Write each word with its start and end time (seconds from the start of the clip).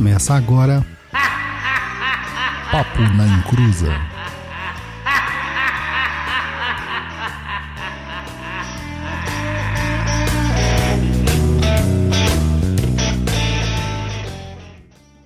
Começa 0.00 0.32
agora. 0.32 0.82
Papo 2.72 3.02
na 3.18 3.26
Encruza. 3.26 3.88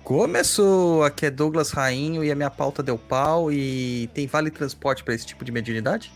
Começou! 0.03 1.03
Aqui 1.03 1.27
é 1.27 1.31
Douglas 1.31 1.71
Rainho 1.71 2.21
e 2.21 2.29
a 2.29 2.35
minha 2.35 2.51
pauta 2.51 2.83
deu 2.83 2.97
pau 2.97 3.49
e 3.49 4.09
tem 4.13 4.27
vale 4.27 4.51
transporte 4.51 5.05
para 5.05 5.13
esse 5.13 5.25
tipo 5.25 5.45
de 5.45 5.53
mediunidade? 5.53 6.11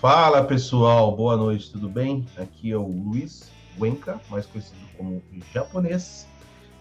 Fala 0.00 0.42
pessoal, 0.42 1.14
boa 1.14 1.36
noite, 1.36 1.70
tudo 1.70 1.88
bem? 1.88 2.26
Aqui 2.36 2.72
é 2.72 2.76
o 2.76 2.88
Luiz 2.88 3.52
Wenka, 3.78 4.20
mais 4.28 4.46
conhecido 4.46 4.80
como 4.96 5.22
japonês, 5.54 6.26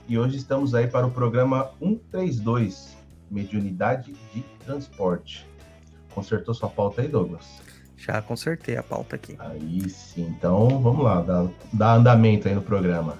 e 0.07 0.17
hoje 0.17 0.37
estamos 0.37 0.75
aí 0.75 0.87
para 0.87 1.05
o 1.05 1.11
programa 1.11 1.71
132, 1.79 2.95
Mediunidade 3.29 4.13
de 4.33 4.41
Transporte. 4.63 5.47
Consertou 6.13 6.53
sua 6.53 6.69
pauta 6.69 7.01
aí, 7.01 7.07
Douglas? 7.07 7.45
Já 7.97 8.21
consertei 8.21 8.77
a 8.77 8.83
pauta 8.83 9.15
aqui. 9.15 9.35
Aí 9.39 9.89
sim, 9.89 10.23
então 10.37 10.79
vamos 10.81 11.03
lá, 11.03 11.21
dar, 11.21 11.47
dar 11.73 11.95
andamento 11.95 12.47
aí 12.47 12.53
no 12.53 12.61
programa. 12.61 13.17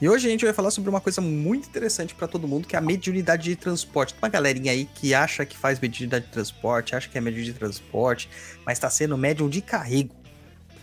E 0.00 0.08
hoje 0.08 0.28
a 0.28 0.30
gente 0.30 0.44
vai 0.44 0.54
falar 0.54 0.70
sobre 0.70 0.88
uma 0.88 1.00
coisa 1.00 1.20
muito 1.20 1.68
interessante 1.68 2.14
para 2.14 2.26
todo 2.26 2.48
mundo, 2.48 2.66
que 2.66 2.74
é 2.74 2.78
a 2.78 2.82
mediunidade 2.82 3.44
de 3.44 3.56
transporte. 3.56 4.14
Tem 4.14 4.22
uma 4.22 4.28
galerinha 4.28 4.72
aí 4.72 4.86
que 4.94 5.14
acha 5.14 5.44
que 5.44 5.56
faz 5.56 5.78
mediunidade 5.78 6.26
de 6.26 6.32
transporte, 6.32 6.94
acha 6.94 7.08
que 7.08 7.16
é 7.18 7.20
médium 7.20 7.44
de 7.44 7.52
transporte, 7.52 8.28
mas 8.64 8.78
está 8.78 8.88
sendo 8.88 9.16
médium 9.16 9.48
de 9.48 9.60
carrego. 9.60 10.14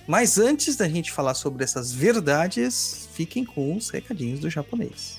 Mas 0.08 0.38
antes 0.38 0.76
da 0.76 0.88
gente 0.88 1.12
falar 1.12 1.34
sobre 1.34 1.64
essas 1.64 1.92
verdades, 1.92 3.09
fiquem 3.14 3.44
com 3.44 3.76
os 3.76 3.90
recadinhos 3.90 4.40
do 4.40 4.50
japonês. 4.50 5.16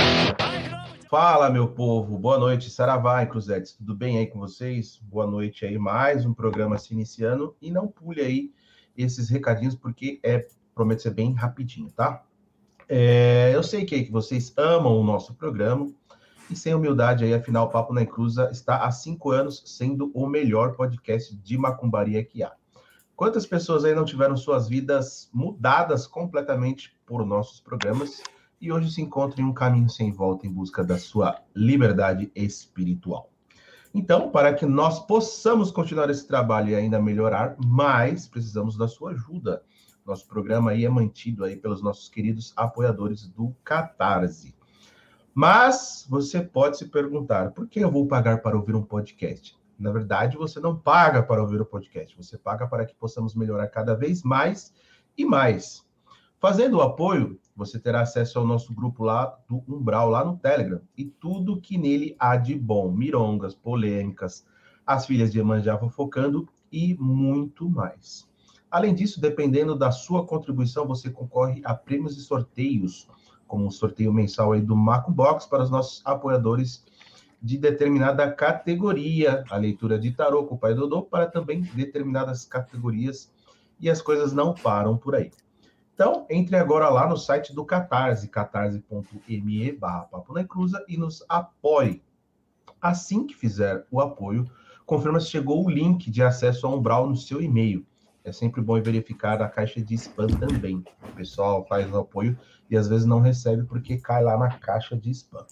Fala, 1.09 1.51
meu 1.51 1.69
povo, 1.69 2.19
boa 2.19 2.37
noite, 2.37 2.69
Saravá 2.69 3.23
e 3.23 3.27
Cruzetes, 3.27 3.75
tudo 3.75 3.95
bem 3.95 4.19
aí 4.19 4.27
com 4.27 4.41
vocês? 4.41 4.99
Boa 5.05 5.29
noite 5.29 5.65
aí, 5.65 5.79
mais 5.79 6.27
um 6.27 6.35
programa 6.35 6.77
se 6.79 6.93
iniciando, 6.93 7.55
e 7.63 7.71
não 7.71 7.87
pule 7.87 8.21
aí 8.21 8.53
esses 8.99 9.29
recadinhos, 9.31 9.77
porque 9.77 10.19
é, 10.25 10.49
promete 10.75 11.03
ser 11.03 11.15
bem 11.15 11.33
rapidinho, 11.33 11.89
tá? 11.93 12.25
É, 12.93 13.55
eu 13.55 13.63
sei 13.63 13.85
que, 13.85 14.03
que 14.03 14.11
vocês 14.11 14.53
amam 14.57 15.01
o 15.01 15.05
nosso 15.05 15.33
programa, 15.35 15.89
e 16.51 16.57
sem 16.57 16.75
humildade 16.75 17.23
aí, 17.23 17.33
afinal, 17.33 17.67
o 17.67 17.71
Papo 17.71 17.95
na 17.95 18.03
Encruza 18.03 18.51
está 18.51 18.79
há 18.85 18.91
cinco 18.91 19.31
anos 19.31 19.63
sendo 19.65 20.11
o 20.13 20.27
melhor 20.27 20.75
podcast 20.75 21.37
de 21.37 21.57
macumbaria 21.57 22.25
que 22.25 22.43
há. 22.43 22.53
Quantas 23.15 23.47
pessoas 23.47 23.85
aí 23.85 23.95
não 23.95 24.05
tiveram 24.05 24.37
suas 24.37 24.69
vidas 24.69 25.31
mudadas 25.33 26.05
completamente 26.05 26.93
por 27.07 27.25
nossos 27.25 27.61
programas 27.61 28.25
e 28.61 28.73
hoje 28.73 28.91
se 28.91 29.01
encontram 29.01 29.45
em 29.45 29.49
um 29.49 29.55
caminho 29.55 29.89
sem 29.89 30.11
volta 30.11 30.45
em 30.45 30.53
busca 30.53 30.83
da 30.83 30.99
sua 30.99 31.41
liberdade 31.55 32.33
espiritual? 32.35 33.31
Então, 33.95 34.33
para 34.33 34.53
que 34.53 34.67
nós 34.67 34.99
possamos 35.07 35.71
continuar 35.71 36.11
esse 36.11 36.27
trabalho 36.27 36.71
e 36.71 36.75
ainda 36.75 37.01
melhorar 37.01 37.55
mais, 37.65 38.27
precisamos 38.27 38.77
da 38.77 38.89
sua 38.89 39.13
ajuda. 39.13 39.63
Nosso 40.07 40.27
programa 40.27 40.71
aí 40.73 40.85
é 40.85 40.89
mantido 40.89 41.45
aí 41.45 41.57
pelos 41.57 41.83
nossos 41.83 42.09
queridos 42.09 42.53
apoiadores 42.57 43.29
do 43.29 43.55
Catarse. 43.63 44.55
Mas 45.35 46.07
você 46.09 46.41
pode 46.41 46.79
se 46.79 46.89
perguntar, 46.89 47.53
por 47.53 47.69
que 47.69 47.81
eu 47.81 47.91
vou 47.91 48.07
pagar 48.07 48.43
para 48.43 48.57
ouvir 48.57 48.75
um 48.75 48.83
podcast? 48.83 49.59
Na 49.79 49.91
verdade, 49.91 50.37
você 50.37 50.61
não 50.61 50.77
paga 50.77 51.23
para 51.23 51.41
ouvir 51.41 51.61
o 51.61 51.65
podcast, 51.65 52.17
você 52.17 52.37
paga 52.37 52.67
para 52.67 52.85
que 52.85 52.95
possamos 52.95 53.35
melhorar 53.35 53.69
cada 53.69 53.95
vez 53.95 54.23
mais 54.23 54.75
e 55.17 55.25
mais. 55.25 55.87
Fazendo 56.39 56.79
o 56.79 56.83
apoio, 56.83 57.39
você 57.55 57.79
terá 57.79 58.01
acesso 58.01 58.39
ao 58.39 58.47
nosso 58.47 58.75
grupo 58.75 59.05
lá 59.05 59.39
do 59.49 59.63
Umbral, 59.69 60.09
lá 60.09 60.25
no 60.25 60.39
Telegram, 60.39 60.81
e 60.97 61.05
tudo 61.05 61.61
que 61.61 61.77
nele 61.77 62.17
há 62.19 62.37
de 62.37 62.55
bom, 62.55 62.91
mirongas, 62.91 63.55
polêmicas, 63.55 64.47
as 64.87 65.07
filhas 65.07 65.31
de 65.31 65.39
Emanjá 65.39 65.79
fofocando 65.79 66.49
e 66.73 66.95
muito 66.95 67.69
mais. 67.69 68.30
Além 68.71 68.95
disso, 68.95 69.21
dependendo 69.21 69.77
da 69.77 69.91
sua 69.91 70.25
contribuição, 70.25 70.87
você 70.87 71.11
concorre 71.11 71.61
a 71.65 71.75
prêmios 71.75 72.17
e 72.17 72.21
sorteios, 72.21 73.09
como 73.47 73.67
o 73.67 73.71
sorteio 73.73 74.13
mensal 74.13 74.53
aí 74.53 74.61
do 74.61 74.77
Maco 74.77 75.11
Box 75.11 75.47
para 75.47 75.65
os 75.65 75.71
nossos 75.71 76.01
apoiadores 76.05 76.85
de 77.43 77.59
determinada 77.59 78.31
categoria, 78.31 79.43
a 79.51 79.57
leitura 79.57 79.99
de 79.99 80.13
tarô 80.13 80.45
com 80.45 80.55
o 80.55 80.59
Pai 80.59 80.75
Dodô 80.75 81.03
para 81.03 81.27
também 81.27 81.63
determinadas 81.75 82.45
categorias, 82.45 83.33
e 83.81 83.91
as 83.91 84.01
coisas 84.01 84.33
não 84.33 84.55
param 84.55 84.97
por 84.97 85.15
aí. 85.15 85.33
Então, 85.95 86.27
entre 86.31 86.57
agora 86.57 86.89
lá 86.89 87.09
no 87.09 87.17
site 87.17 87.55
do 87.55 87.65
Catarse, 87.65 88.29
catarse.me 88.29 89.73
barra 89.73 90.03
Papo 90.03 90.33
Cruza 90.47 90.85
e 90.89 90.97
nos 90.97 91.25
apoie. 91.29 92.03
Assim 92.81 93.27
que 93.27 93.35
fizer 93.35 93.87
o 93.91 94.01
apoio, 94.01 94.51
confirma 94.87 95.19
se 95.19 95.27
chegou 95.27 95.65
o 95.65 95.71
link 95.71 96.11
de 96.11 96.23
acesso 96.23 96.67
ao 96.67 96.79
Umbral 96.79 97.09
no 97.09 97.17
seu 97.17 97.41
e-mail. 97.41 97.85
É 98.25 98.33
sempre 98.33 98.61
bom 98.61 98.81
verificar 98.83 99.41
a 99.41 99.49
caixa 99.49 99.81
de 99.81 99.95
spam 99.95 100.27
também. 100.27 100.85
O 101.03 101.17
pessoal 101.17 101.65
faz 101.67 101.91
o 101.91 101.99
apoio 101.99 102.39
e 102.69 102.77
às 102.77 102.89
vezes 102.89 103.07
não 103.07 103.21
recebe 103.21 103.65
porque 103.65 103.99
cai 103.99 104.23
lá 104.23 104.37
na 104.37 104.59
caixa 104.59 104.97
de 104.97 105.11
spam. 105.11 105.47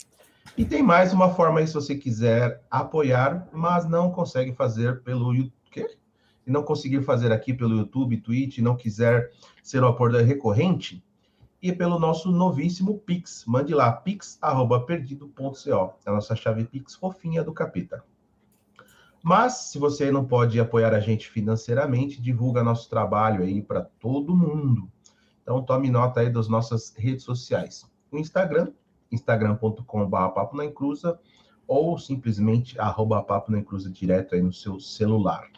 E 0.57 0.65
tem 0.65 0.83
mais 0.83 1.13
uma 1.13 1.35
forma 1.35 1.61
aí 1.61 1.67
se 1.67 1.75
você 1.75 1.95
quiser 1.95 2.63
apoiar, 2.71 3.49
mas 3.53 3.89
não 3.89 4.11
consegue 4.11 4.53
fazer 4.53 5.03
pelo 5.03 5.35
YouTube. 5.35 5.59
E 6.47 6.51
não 6.51 6.63
conseguir 6.63 7.03
fazer 7.03 7.31
aqui 7.31 7.53
pelo 7.53 7.77
YouTube, 7.77 8.23
Twitch, 8.23 8.59
não 8.59 8.75
quiser 8.75 9.31
ser 9.63 9.83
um 9.83 9.89
apoiador 9.89 10.25
recorrente, 10.25 11.05
e 11.61 11.73
pelo 11.73 11.99
nosso 11.99 12.31
novíssimo 12.31 12.99
Pix. 12.99 13.45
Mande 13.47 13.75
lá, 13.75 13.93
pix.perdido.co. 13.93 15.95
É 16.07 16.11
a 16.11 16.13
nossa 16.13 16.35
chave 16.35 16.65
Pix 16.65 16.95
fofinha 16.95 17.43
do 17.43 17.53
capeta. 17.53 18.03
Mas, 19.23 19.71
se 19.71 19.79
você 19.79 20.13
não 20.13 20.25
pode 20.25 20.61
apoiar 20.61 20.95
a 20.95 21.01
gente 21.01 21.29
financeiramente, 21.29 22.21
divulga 22.21 22.63
nosso 22.63 22.89
trabalho 22.89 23.43
aí 23.43 23.61
para 23.61 23.83
todo 23.83 24.37
mundo. 24.37 24.89
Então, 25.43 25.63
tome 25.63 25.91
nota 25.91 26.21
aí 26.21 26.31
das 26.31 26.49
nossas 26.49 26.95
redes 26.97 27.25
sociais. 27.25 27.85
O 28.13 28.19
Instagram, 28.19 28.73
instagram.com.br 29.11 31.19
ou 31.67 31.99
simplesmente 31.99 32.81
arroba 32.81 33.23
papo 33.23 33.53
na 33.53 33.59
encruza 33.59 33.91
direto 33.91 34.35
aí 34.35 34.41
no 34.41 34.53
seu 34.53 34.81
celular. 34.81 35.51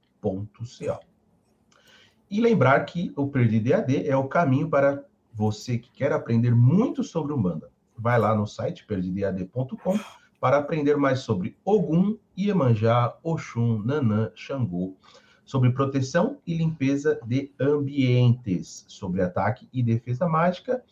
E 2.30 2.42
lembrar 2.42 2.86
que 2.86 3.12
o 3.16 3.28
Perdido 3.28 3.68
EAD 3.68 4.08
é 4.08 4.16
o 4.16 4.28
caminho 4.28 4.70
para 4.70 5.04
você 5.36 5.78
que 5.78 5.92
quer 5.92 6.14
aprender 6.14 6.56
muito 6.56 7.04
sobre 7.04 7.34
Umbanda. 7.34 7.70
Vai 7.98 8.18
lá 8.18 8.34
no 8.34 8.48
site 8.48 8.86
perdidead.com 8.86 10.00
para 10.40 10.58
aprender 10.58 10.96
mais 10.96 11.20
sobre 11.20 11.58
Ogum, 11.66 12.18
Iemanjá, 12.38 13.18
Oxum, 13.22 13.82
Nanã, 13.84 14.32
Xangô, 14.34 14.96
sobre 15.44 15.72
proteção 15.72 16.40
e 16.48 16.56
limpeza 16.56 17.20
de 17.26 17.52
ambientes, 17.60 18.86
sobre 18.88 19.22
ataque 19.22 19.68
e 19.74 19.84
defesa 19.84 20.28
mágica. 20.28 20.84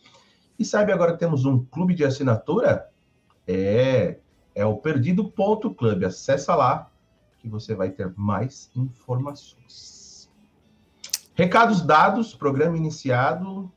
E 0.58 0.64
sabe 0.64 0.92
agora 0.92 1.12
que 1.12 1.18
temos 1.18 1.44
um 1.44 1.64
clube 1.64 1.94
de 1.94 2.04
assinatura? 2.04 2.88
É, 3.46 4.18
é 4.54 4.64
o 4.64 4.76
perdido.club. 4.76 6.04
Acessa 6.04 6.54
lá 6.54 6.90
que 7.38 7.48
você 7.48 7.74
vai 7.74 7.90
ter 7.90 8.12
mais 8.16 8.70
informações. 8.74 10.30
Recados 11.34 11.82
dados, 11.82 12.34
programa 12.34 12.76
iniciado. 12.76 13.70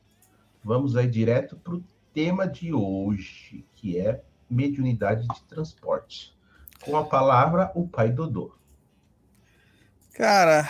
Vamos 0.68 0.96
aí 0.96 1.06
direto 1.06 1.56
para 1.56 1.76
o 1.76 1.82
tema 2.12 2.46
de 2.46 2.74
hoje, 2.74 3.64
que 3.74 3.98
é 3.98 4.20
mediunidade 4.50 5.26
de 5.26 5.42
transporte. 5.44 6.36
Com 6.82 6.94
a 6.94 7.06
palavra, 7.06 7.72
o 7.74 7.88
pai 7.88 8.12
Dodô. 8.12 8.52
Cara, 10.12 10.68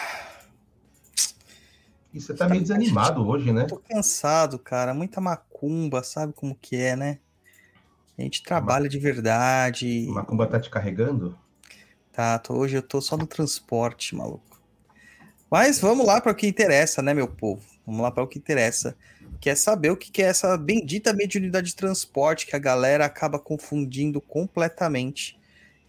E 2.14 2.20
você 2.20 2.32
tá 2.32 2.48
meio 2.48 2.62
desanimado 2.62 3.26
hoje, 3.26 3.52
né? 3.52 3.64
tô 3.64 3.78
cansado, 3.80 4.56
cara. 4.56 4.94
Muita 4.94 5.20
macumba, 5.20 6.04
sabe 6.04 6.32
como 6.32 6.54
que 6.54 6.76
é, 6.76 6.94
né? 6.94 7.18
A 8.16 8.22
gente 8.22 8.40
trabalha 8.44 8.88
de 8.88 9.00
verdade. 9.00 10.06
Macumba 10.10 10.46
tá 10.46 10.60
te 10.60 10.70
carregando? 10.70 11.36
Tá, 12.12 12.38
tô- 12.38 12.54
hoje 12.54 12.76
eu 12.76 12.82
tô 12.82 13.00
só 13.00 13.16
no 13.16 13.26
transporte, 13.26 14.14
maluco. 14.14 14.60
Mas 15.50 15.80
vamos 15.80 16.06
lá 16.06 16.20
para 16.20 16.30
o 16.30 16.34
que 16.36 16.46
interessa, 16.46 17.02
né, 17.02 17.12
meu 17.12 17.26
povo? 17.26 17.64
Vamos 17.84 18.00
lá 18.02 18.12
para 18.12 18.22
o 18.22 18.28
que 18.28 18.38
interessa. 18.38 18.96
Que 19.40 19.50
é 19.50 19.54
saber 19.54 19.90
o 19.90 19.96
que 19.96 20.22
é 20.22 20.26
essa 20.26 20.56
bendita 20.56 21.12
mediunidade 21.12 21.68
de 21.68 21.76
transporte 21.76 22.46
que 22.46 22.56
a 22.56 22.58
galera 22.58 23.04
acaba 23.04 23.38
confundindo 23.38 24.20
completamente, 24.20 25.38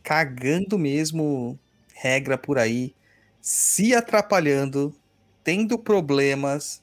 cagando 0.03 0.77
mesmo 0.77 1.59
regra 1.93 2.37
por 2.37 2.57
aí, 2.57 2.95
se 3.41 3.93
atrapalhando, 3.93 4.95
tendo 5.43 5.77
problemas, 5.77 6.81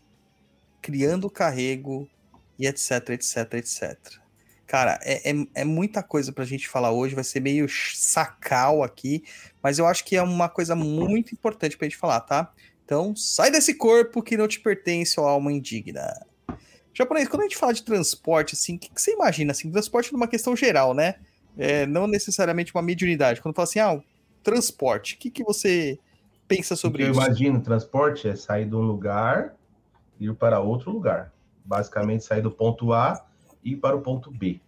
criando 0.83 1.31
carrego 1.31 2.09
e 2.59 2.67
etc, 2.67 3.11
etc, 3.11 3.55
etc. 3.55 3.97
Cara, 4.67 4.99
é, 5.03 5.31
é, 5.31 5.47
é 5.55 5.65
muita 5.65 6.03
coisa 6.03 6.33
pra 6.33 6.45
gente 6.45 6.69
falar 6.69 6.91
hoje, 6.91 7.15
vai 7.15 7.23
ser 7.23 7.41
meio 7.41 7.69
sacal 7.69 8.83
aqui, 8.83 9.23
mas 9.63 9.79
eu 9.79 9.87
acho 9.87 10.05
que 10.05 10.17
é 10.17 10.23
uma 10.23 10.49
coisa 10.49 10.75
muito 10.75 11.33
importante 11.33 11.77
pra 11.77 11.87
gente 11.87 11.97
falar, 11.97 12.21
tá? 12.21 12.53
Então, 12.85 13.15
sai 13.15 13.51
desse 13.51 13.75
corpo 13.75 14.23
que 14.23 14.37
não 14.37 14.49
te 14.49 14.61
pertence, 14.61 15.19
ó 15.21 15.27
alma 15.27 15.53
indigna. 15.53 16.27
Japonês, 16.97 17.29
quando 17.29 17.41
a 17.43 17.45
gente 17.45 17.57
fala 17.59 17.75
de 17.75 17.83
transporte, 17.83 18.55
assim, 18.55 18.77
o 18.77 18.79
que, 18.79 18.89
que 18.89 19.01
você 19.01 19.13
imagina? 19.13 19.53
Assim, 19.53 19.71
transporte 19.71 20.13
numa 20.13 20.27
questão 20.27 20.57
geral, 20.57 20.95
né? 20.95 21.17
É, 21.59 21.85
não 21.87 22.07
necessariamente 22.07 22.75
uma 22.75 22.83
mediunidade. 22.83 23.41
Quando 23.43 23.55
fala 23.55 23.65
assim, 23.65 23.79
ah, 23.81 24.01
transporte, 24.43 25.15
o 25.15 25.19
que, 25.19 25.31
que 25.31 25.45
você 25.45 25.99
pensa 26.49 26.75
sobre 26.75 27.03
eu 27.05 27.11
isso? 27.11 27.21
imagino, 27.21 27.61
transporte 27.61 28.29
é 28.29 28.35
sair 28.35 28.67
de 28.67 28.75
um 28.75 28.81
lugar 28.81 29.55
e 30.19 30.27
ir 30.27 30.35
para 30.35 30.61
outro 30.61 30.91
lugar. 30.91 31.33
Basicamente, 31.65 32.25
sair 32.25 32.41
do 32.41 32.51
ponto 32.51 32.93
A 32.93 33.27
e 33.63 33.73
ir 33.73 33.77
para 33.77 33.95
o 33.97 34.01
ponto 34.01 34.31
B. 34.31 34.61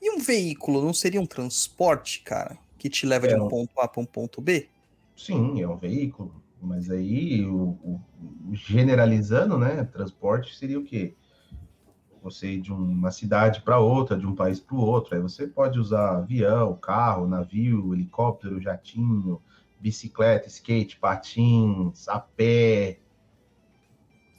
E 0.00 0.10
um 0.10 0.18
veículo 0.18 0.82
não 0.84 0.94
seria 0.94 1.20
um 1.20 1.26
transporte, 1.26 2.20
cara, 2.20 2.56
que 2.78 2.88
te 2.88 3.06
leva 3.06 3.26
de 3.26 3.34
É, 3.34 3.40
um 3.40 3.46
um- 3.46 3.48
ponto 3.48 3.80
A 3.80 3.88
para 3.88 4.00
um 4.00 4.06
ponto 4.06 4.40
B? 4.40 4.68
Sim, 5.16 5.60
é 5.62 5.66
um 5.66 5.76
veículo, 5.76 6.42
mas 6.60 6.90
aí, 6.90 7.44
o- 7.46 7.76
o- 7.82 8.00
generalizando, 8.52 9.58
né, 9.58 9.82
transporte 9.84 10.54
seria 10.56 10.78
o 10.78 10.84
quê? 10.84 11.14
Você 12.26 12.54
ir 12.54 12.60
de 12.60 12.72
uma 12.72 13.12
cidade 13.12 13.60
para 13.60 13.78
outra, 13.78 14.18
de 14.18 14.26
um 14.26 14.34
país 14.34 14.58
para 14.58 14.74
o 14.74 14.80
outro. 14.80 15.14
Aí 15.14 15.20
você 15.20 15.46
pode 15.46 15.78
usar 15.78 16.16
avião, 16.16 16.74
carro, 16.74 17.28
navio, 17.28 17.94
helicóptero, 17.94 18.60
jatinho, 18.60 19.40
bicicleta, 19.78 20.48
skate, 20.48 20.98
patins, 20.98 22.08
a 22.08 22.18
pé. 22.18 22.98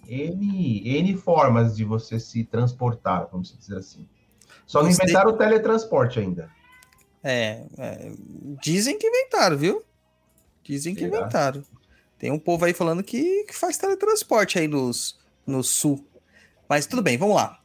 N, 0.06 0.81
N 0.86 1.16
formas 1.16 1.78
de 1.78 1.86
você 1.86 2.19
se 2.19 2.44
transportar, 2.44 3.30
vamos 3.31 3.57
dizer 3.57 3.78
assim. 3.78 4.06
Só 4.66 4.84
não 4.84 4.89
inventaram 4.89 5.31
o 5.31 5.38
teletransporte 5.38 6.19
ainda. 6.19 6.51
É, 7.24 7.66
é, 7.78 8.12
dizem 8.62 9.00
que 9.00 9.07
inventaram, 9.07 9.57
viu? 9.57 9.81
Dizem 10.62 10.94
que 10.94 11.06
inventaram. 11.06 11.63
Tem 12.19 12.31
um 12.31 12.39
povo 12.39 12.66
aí 12.66 12.74
falando 12.74 13.01
que, 13.01 13.45
que 13.45 13.56
faz 13.56 13.78
teletransporte 13.78 14.60
aí 14.60 14.68
nos, 14.68 15.18
no 15.45 15.63
sul. 15.63 16.06
Mas 16.68 16.86
tudo 16.86 17.01
bem, 17.01 17.18
vamos 17.18 17.38
lá. 17.38 17.62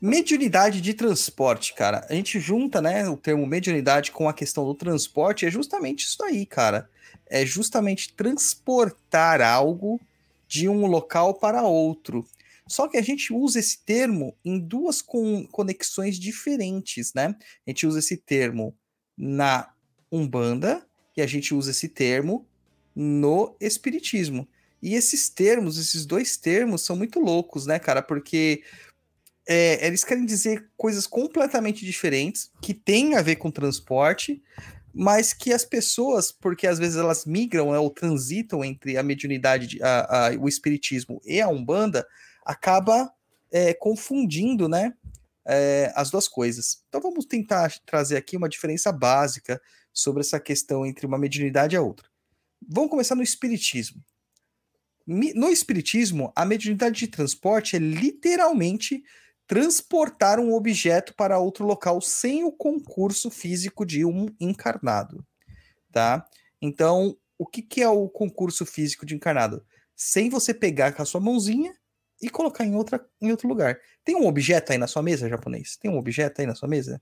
Mediunidade 0.00 0.80
de 0.80 0.94
transporte, 0.94 1.74
cara. 1.74 2.06
A 2.08 2.14
gente 2.14 2.38
junta, 2.38 2.80
né, 2.80 3.08
o 3.08 3.16
termo 3.16 3.44
mediunidade 3.46 4.12
com 4.12 4.28
a 4.28 4.32
questão 4.32 4.64
do 4.64 4.74
transporte, 4.74 5.44
é 5.44 5.50
justamente 5.50 6.04
isso 6.04 6.22
aí, 6.22 6.46
cara. 6.46 6.88
É 7.26 7.44
justamente 7.44 8.12
transportar 8.14 9.42
algo 9.42 10.00
de 10.46 10.68
um 10.68 10.86
local 10.86 11.34
para 11.34 11.62
outro. 11.62 12.24
Só 12.66 12.86
que 12.86 12.96
a 12.96 13.02
gente 13.02 13.32
usa 13.32 13.58
esse 13.58 13.78
termo 13.84 14.36
em 14.44 14.58
duas 14.58 15.02
con- 15.02 15.46
conexões 15.46 16.18
diferentes, 16.18 17.12
né? 17.14 17.34
A 17.66 17.70
gente 17.70 17.86
usa 17.86 17.98
esse 17.98 18.16
termo 18.16 18.76
na 19.16 19.68
Umbanda 20.12 20.86
e 21.16 21.22
a 21.22 21.26
gente 21.26 21.54
usa 21.54 21.72
esse 21.72 21.88
termo 21.88 22.46
no 22.94 23.56
Espiritismo. 23.60 24.46
E 24.80 24.94
esses 24.94 25.28
termos, 25.28 25.76
esses 25.76 26.06
dois 26.06 26.36
termos, 26.36 26.82
são 26.82 26.94
muito 26.94 27.18
loucos, 27.18 27.66
né, 27.66 27.78
cara? 27.78 28.00
Porque 28.00 28.62
é, 29.48 29.86
eles 29.86 30.04
querem 30.04 30.26
dizer 30.26 30.68
coisas 30.76 31.06
completamente 31.06 31.84
diferentes, 31.84 32.50
que 32.60 32.74
têm 32.74 33.14
a 33.16 33.22
ver 33.22 33.36
com 33.36 33.50
transporte, 33.50 34.42
mas 34.94 35.32
que 35.32 35.52
as 35.52 35.64
pessoas, 35.64 36.30
porque 36.30 36.66
às 36.66 36.78
vezes 36.78 36.96
elas 36.96 37.24
migram 37.24 37.72
né, 37.72 37.78
ou 37.78 37.90
transitam 37.90 38.64
entre 38.64 38.96
a 38.96 39.02
mediunidade, 39.02 39.66
de- 39.66 39.82
a- 39.82 40.28
a- 40.28 40.30
o 40.38 40.48
Espiritismo 40.48 41.20
e 41.24 41.40
a 41.40 41.48
Umbanda, 41.48 42.06
acaba 42.44 43.10
é, 43.50 43.72
confundindo, 43.74 44.68
né? 44.68 44.92
é, 45.50 45.90
as 45.96 46.10
duas 46.10 46.28
coisas. 46.28 46.82
Então 46.88 47.00
vamos 47.00 47.24
tentar 47.24 47.72
trazer 47.86 48.18
aqui 48.18 48.36
uma 48.36 48.50
diferença 48.50 48.92
básica 48.92 49.58
sobre 49.94 50.20
essa 50.20 50.38
questão 50.38 50.84
entre 50.84 51.06
uma 51.06 51.16
mediunidade 51.18 51.74
e 51.74 51.78
a 51.78 51.80
outra. 51.80 52.06
Vamos 52.68 52.90
começar 52.90 53.14
no 53.14 53.22
espiritismo. 53.22 54.02
No 55.06 55.48
espiritismo, 55.48 56.30
a 56.36 56.44
mediunidade 56.44 56.98
de 56.98 57.06
transporte 57.08 57.76
é 57.76 57.78
literalmente 57.78 59.02
transportar 59.48 60.38
um 60.38 60.52
objeto 60.52 61.14
para 61.14 61.38
outro 61.38 61.64
local 61.64 62.02
sem 62.02 62.44
o 62.44 62.52
concurso 62.52 63.30
físico 63.30 63.86
de 63.86 64.04
um 64.04 64.26
encarnado, 64.38 65.26
tá? 65.90 66.28
Então, 66.60 67.16
o 67.38 67.46
que, 67.46 67.62
que 67.62 67.80
é 67.80 67.88
o 67.88 68.10
concurso 68.10 68.66
físico 68.66 69.06
de 69.06 69.14
encarnado? 69.14 69.64
Sem 69.96 70.28
você 70.28 70.52
pegar 70.52 70.92
com 70.92 71.00
a 71.00 71.06
sua 71.06 71.20
mãozinha 71.20 71.72
e 72.20 72.28
colocar 72.28 72.64
em, 72.64 72.76
outra, 72.76 73.04
em 73.22 73.30
outro 73.30 73.48
lugar. 73.48 73.80
Tem 74.04 74.14
um 74.14 74.26
objeto 74.26 74.72
aí 74.72 74.78
na 74.78 74.86
sua 74.86 75.02
mesa, 75.02 75.28
japonês? 75.28 75.78
Tem 75.78 75.90
um 75.90 75.96
objeto 75.96 76.40
aí 76.42 76.46
na 76.46 76.54
sua 76.54 76.68
mesa? 76.68 77.00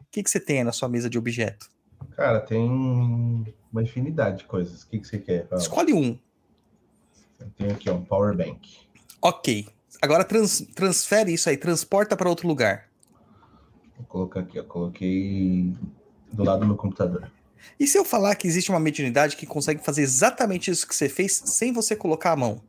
O 0.00 0.04
que, 0.12 0.22
que 0.22 0.30
você 0.30 0.38
tem 0.38 0.58
aí 0.58 0.64
na 0.64 0.72
sua 0.72 0.88
mesa 0.88 1.10
de 1.10 1.18
objeto? 1.18 1.68
Cara, 2.14 2.40
tem 2.40 2.60
uma 2.60 3.82
infinidade 3.82 4.38
de 4.38 4.44
coisas. 4.44 4.82
O 4.82 4.88
que, 4.88 5.00
que 5.00 5.08
você 5.08 5.18
quer? 5.18 5.48
Fala. 5.48 5.60
Escolhe 5.60 5.92
um. 5.92 6.16
Eu 7.40 7.50
tenho 7.56 7.72
aqui 7.72 7.90
ó, 7.90 7.94
um 7.94 8.04
power 8.04 8.36
bank. 8.36 8.78
Ok. 9.20 9.66
Agora 10.00 10.24
trans- 10.24 10.66
transfere 10.74 11.32
isso 11.32 11.48
aí, 11.48 11.56
transporta 11.56 12.16
para 12.16 12.28
outro 12.28 12.48
lugar. 12.48 12.88
Vou 13.96 14.06
colocar 14.06 14.40
aqui, 14.40 14.58
ó. 14.58 14.64
Coloquei 14.64 15.74
do 16.32 16.44
lado 16.44 16.60
do 16.60 16.66
meu 16.66 16.76
computador. 16.76 17.30
E 17.78 17.86
se 17.86 17.96
eu 17.96 18.04
falar 18.04 18.34
que 18.34 18.46
existe 18.46 18.70
uma 18.70 18.80
mediunidade 18.80 19.36
que 19.36 19.46
consegue 19.46 19.84
fazer 19.84 20.02
exatamente 20.02 20.70
isso 20.70 20.86
que 20.86 20.94
você 20.94 21.08
fez 21.08 21.32
sem 21.32 21.72
você 21.72 21.94
colocar 21.94 22.32
a 22.32 22.36
mão? 22.36 22.60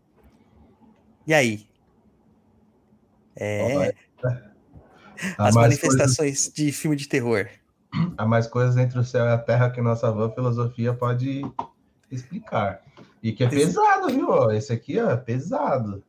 E 1.26 1.34
aí? 1.34 1.68
É, 3.36 3.94
Há 5.38 5.48
as 5.48 5.56
manifestações 5.56 6.52
de 6.54 6.72
filme 6.72 6.96
de 6.96 7.08
terror. 7.08 7.46
coisas, 7.46 8.14
há 8.18 8.26
mais 8.26 8.48
coisas 8.48 8.78
entre 8.78 9.00
o 9.00 9.04
céu 9.04 9.26
e 9.26 9.30
a 9.30 9.38
terra 9.38 9.70
que 9.70 9.82
nossa 9.82 10.12
van 10.12 10.32
filosofia 10.32 10.94
pode 10.94 11.42
explicar. 12.12 12.82
E 13.22 13.32
que 13.32 13.44
é 13.44 13.48
pesado, 13.48 14.08
viu? 14.10 14.52
Esse 14.52 14.74
aqui 14.74 15.00
ó, 15.00 15.12
é 15.12 15.18
pesado. 15.18 16.04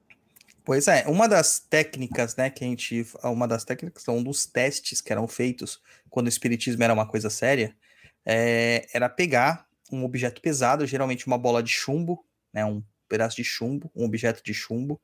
Pois 0.64 0.88
é, 0.88 1.04
uma 1.06 1.28
das 1.28 1.60
técnicas, 1.60 2.36
né, 2.36 2.48
que 2.48 2.64
a 2.64 2.66
gente. 2.66 3.06
Uma 3.22 3.46
das 3.46 3.64
técnicas, 3.64 4.08
um 4.08 4.22
dos 4.22 4.46
testes 4.46 5.02
que 5.02 5.12
eram 5.12 5.28
feitos 5.28 5.80
quando 6.08 6.26
o 6.26 6.30
espiritismo 6.30 6.82
era 6.82 6.94
uma 6.94 7.06
coisa 7.06 7.28
séria, 7.28 7.76
é, 8.24 8.86
era 8.94 9.08
pegar 9.08 9.66
um 9.92 10.04
objeto 10.04 10.40
pesado, 10.40 10.86
geralmente 10.86 11.26
uma 11.26 11.36
bola 11.36 11.62
de 11.62 11.70
chumbo, 11.70 12.24
né, 12.52 12.64
um 12.64 12.82
pedaço 13.08 13.36
de 13.36 13.44
chumbo, 13.44 13.90
um 13.94 14.06
objeto 14.06 14.42
de 14.42 14.54
chumbo, 14.54 14.98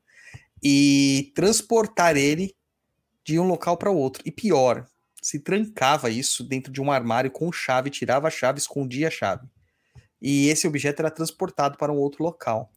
e 0.63 1.31
transportar 1.35 2.17
ele 2.17 2.55
de 3.23 3.37
um 3.39 3.45
local 3.47 3.77
para 3.77 3.91
outro. 3.91 4.23
E 4.25 4.31
pior, 4.31 4.87
se 5.21 5.39
trancava 5.39 6.09
isso 6.09 6.43
dentro 6.43 6.73
de 6.73 6.81
um 6.81 6.91
armário 6.91 7.29
com 7.29 7.51
chave, 7.51 7.91
tirava 7.91 8.27
a 8.27 8.31
chave, 8.31 8.57
escondia 8.57 9.09
a 9.09 9.11
chave. 9.11 9.47
E 10.19 10.47
esse 10.49 10.67
objeto 10.67 11.01
era 11.01 11.11
transportado 11.11 11.77
para 11.77 11.91
um 11.91 11.97
outro 11.97 12.23
local. 12.23 12.71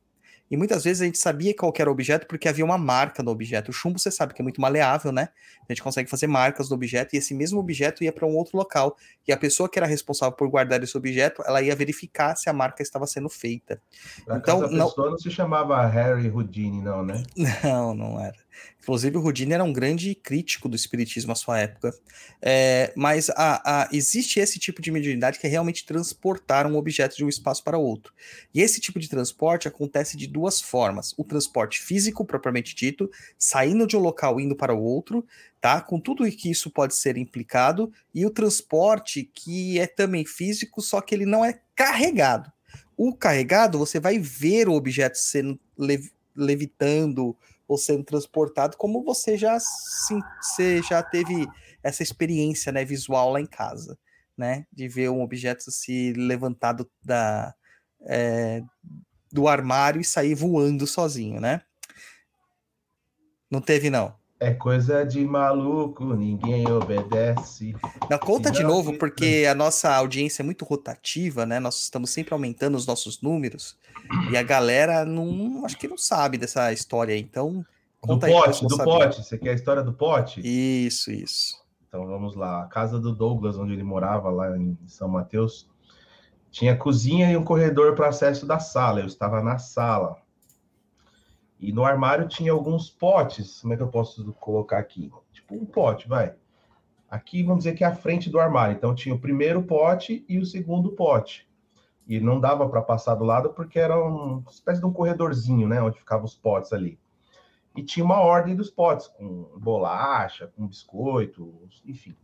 E 0.54 0.56
muitas 0.56 0.84
vezes 0.84 1.02
a 1.02 1.04
gente 1.04 1.18
sabia 1.18 1.52
qual 1.52 1.72
era 1.76 1.90
o 1.90 1.92
objeto 1.92 2.28
porque 2.28 2.48
havia 2.48 2.64
uma 2.64 2.78
marca 2.78 3.24
no 3.24 3.32
objeto. 3.32 3.72
O 3.72 3.74
chumbo 3.74 3.98
você 3.98 4.08
sabe 4.08 4.32
que 4.32 4.40
é 4.40 4.44
muito 4.44 4.60
maleável, 4.60 5.10
né? 5.10 5.30
A 5.68 5.72
gente 5.72 5.82
consegue 5.82 6.08
fazer 6.08 6.28
marcas 6.28 6.68
no 6.70 6.76
objeto 6.76 7.12
e 7.12 7.18
esse 7.18 7.34
mesmo 7.34 7.58
objeto 7.58 8.04
ia 8.04 8.12
para 8.12 8.24
um 8.24 8.36
outro 8.36 8.56
local. 8.56 8.96
E 9.26 9.32
a 9.32 9.36
pessoa 9.36 9.68
que 9.68 9.76
era 9.80 9.86
responsável 9.86 10.30
por 10.36 10.48
guardar 10.48 10.80
esse 10.80 10.96
objeto, 10.96 11.42
ela 11.44 11.60
ia 11.60 11.74
verificar 11.74 12.36
se 12.36 12.48
a 12.48 12.52
marca 12.52 12.84
estava 12.84 13.04
sendo 13.04 13.28
feita. 13.28 13.82
Pra 14.24 14.36
Então, 14.36 14.58
a 14.64 14.70
não- 14.70 14.86
pessoa 14.86 15.10
não 15.10 15.18
se 15.18 15.28
chamava 15.28 15.84
Harry 15.88 16.30
Houdini, 16.30 16.80
não, 16.80 17.02
né? 17.04 17.20
Não, 17.64 17.92
não 17.92 18.20
era. 18.20 18.36
Inclusive, 18.82 19.16
o 19.16 19.20
Rudine 19.20 19.54
era 19.54 19.64
um 19.64 19.72
grande 19.72 20.14
crítico 20.14 20.68
do 20.68 20.76
espiritismo 20.76 21.32
à 21.32 21.34
sua 21.34 21.58
época. 21.58 21.94
É, 22.42 22.92
mas 22.94 23.30
a, 23.30 23.82
a, 23.82 23.88
existe 23.92 24.38
esse 24.38 24.58
tipo 24.58 24.82
de 24.82 24.90
mediunidade 24.90 25.38
que 25.38 25.46
é 25.46 25.50
realmente 25.50 25.86
transportar 25.86 26.66
um 26.66 26.76
objeto 26.76 27.16
de 27.16 27.24
um 27.24 27.28
espaço 27.28 27.64
para 27.64 27.78
outro. 27.78 28.12
E 28.52 28.60
esse 28.60 28.80
tipo 28.80 28.98
de 28.98 29.08
transporte 29.08 29.66
acontece 29.66 30.16
de 30.16 30.26
duas 30.26 30.60
formas: 30.60 31.14
o 31.16 31.24
transporte 31.24 31.80
físico, 31.80 32.24
propriamente 32.24 32.74
dito, 32.74 33.10
saindo 33.38 33.86
de 33.86 33.96
um 33.96 34.00
local 34.00 34.38
indo 34.38 34.54
para 34.54 34.74
o 34.74 34.82
outro, 34.82 35.26
tá? 35.60 35.80
Com 35.80 35.98
tudo 35.98 36.30
que 36.30 36.50
isso 36.50 36.70
pode 36.70 36.94
ser 36.94 37.16
implicado, 37.16 37.90
e 38.14 38.26
o 38.26 38.30
transporte 38.30 39.30
que 39.34 39.78
é 39.78 39.86
também 39.86 40.26
físico, 40.26 40.82
só 40.82 41.00
que 41.00 41.14
ele 41.14 41.24
não 41.24 41.42
é 41.44 41.58
carregado. 41.74 42.52
O 42.96 43.14
carregado, 43.14 43.78
você 43.78 43.98
vai 43.98 44.18
ver 44.18 44.68
o 44.68 44.74
objeto 44.74 45.16
sendo 45.16 45.58
lev 45.76 46.12
levitando 46.36 47.36
ou 47.66 47.78
sendo 47.78 48.04
transportado, 48.04 48.76
como 48.76 49.02
você 49.02 49.36
já, 49.36 49.58
sim, 49.58 50.20
você 50.40 50.82
já 50.82 51.02
teve 51.02 51.46
essa 51.82 52.02
experiência 52.02 52.70
né, 52.72 52.84
visual 52.84 53.32
lá 53.32 53.40
em 53.40 53.46
casa, 53.46 53.98
né? 54.36 54.66
De 54.72 54.88
ver 54.88 55.10
um 55.10 55.22
objeto 55.22 55.70
se 55.70 56.12
levantado 56.14 56.90
da, 57.02 57.54
é, 58.06 58.62
do 59.32 59.48
armário 59.48 60.00
e 60.00 60.04
sair 60.04 60.34
voando 60.34 60.86
sozinho, 60.86 61.40
né? 61.40 61.62
Não 63.50 63.60
teve, 63.60 63.90
não. 63.90 64.14
É 64.40 64.52
coisa 64.52 65.04
de 65.04 65.24
maluco, 65.24 66.14
ninguém 66.14 66.68
obedece. 66.68 67.74
Não, 68.10 68.18
conta 68.18 68.50
de 68.50 68.62
novo, 68.62 68.98
porque 68.98 69.46
a 69.48 69.54
nossa 69.54 69.94
audiência 69.94 70.42
é 70.42 70.44
muito 70.44 70.64
rotativa, 70.64 71.46
né? 71.46 71.60
Nós 71.60 71.80
estamos 71.80 72.10
sempre 72.10 72.34
aumentando 72.34 72.76
os 72.76 72.86
nossos 72.86 73.22
números 73.22 73.78
e 74.30 74.36
a 74.36 74.42
galera 74.42 75.04
não, 75.04 75.64
acho 75.64 75.76
que 75.78 75.88
não 75.88 75.96
sabe 75.96 76.38
dessa 76.38 76.72
história. 76.72 77.16
Então, 77.16 77.64
conta 78.00 78.26
do 78.26 78.32
aí. 78.32 78.32
Pote, 78.32 78.66
do 78.66 78.76
saber. 78.76 78.90
pote, 78.90 79.22
você 79.22 79.38
quer 79.38 79.50
a 79.50 79.54
história 79.54 79.82
do 79.82 79.92
pote? 79.92 80.40
Isso, 80.44 81.10
isso. 81.10 81.62
Então 81.88 82.06
vamos 82.06 82.34
lá. 82.34 82.62
A 82.62 82.66
casa 82.66 82.98
do 82.98 83.14
Douglas, 83.14 83.56
onde 83.56 83.72
ele 83.72 83.84
morava 83.84 84.28
lá 84.30 84.56
em 84.56 84.76
São 84.86 85.08
Mateus, 85.08 85.68
tinha 86.50 86.76
cozinha 86.76 87.30
e 87.30 87.36
um 87.36 87.44
corredor 87.44 87.94
para 87.94 88.08
acesso 88.08 88.46
da 88.46 88.58
sala. 88.58 89.00
Eu 89.00 89.06
estava 89.06 89.42
na 89.42 89.58
sala. 89.58 90.16
E 91.60 91.72
no 91.72 91.84
armário 91.84 92.28
tinha 92.28 92.52
alguns 92.52 92.90
potes. 92.90 93.60
Como 93.60 93.72
é 93.72 93.76
que 93.76 93.82
eu 93.82 93.88
posso 93.88 94.32
colocar 94.34 94.78
aqui? 94.78 95.10
Tipo 95.32 95.54
um 95.54 95.64
pote, 95.64 96.08
vai. 96.08 96.34
Aqui 97.08 97.42
vamos 97.42 97.64
dizer 97.64 97.76
que 97.76 97.84
é 97.84 97.86
a 97.86 97.94
frente 97.94 98.28
do 98.28 98.40
armário. 98.40 98.76
Então 98.76 98.94
tinha 98.94 99.14
o 99.14 99.20
primeiro 99.20 99.62
pote 99.62 100.24
e 100.28 100.38
o 100.38 100.44
segundo 100.44 100.92
pote. 100.92 101.48
E 102.06 102.20
não 102.20 102.38
dava 102.38 102.68
para 102.68 102.82
passar 102.82 103.14
do 103.14 103.24
lado 103.24 103.50
porque 103.50 103.78
era 103.78 103.98
uma 103.98 104.42
espécie 104.50 104.80
de 104.80 104.86
um 104.86 104.92
corredorzinho, 104.92 105.66
né? 105.66 105.80
Onde 105.80 105.98
ficavam 105.98 106.24
os 106.24 106.34
potes 106.34 106.72
ali. 106.72 106.98
E 107.76 107.82
tinha 107.82 108.04
uma 108.04 108.20
ordem 108.20 108.54
dos 108.54 108.70
potes, 108.70 109.08
com 109.08 109.48
bolacha, 109.58 110.52
com 110.54 110.66
biscoito, 110.66 111.52
enfim. 111.84 112.14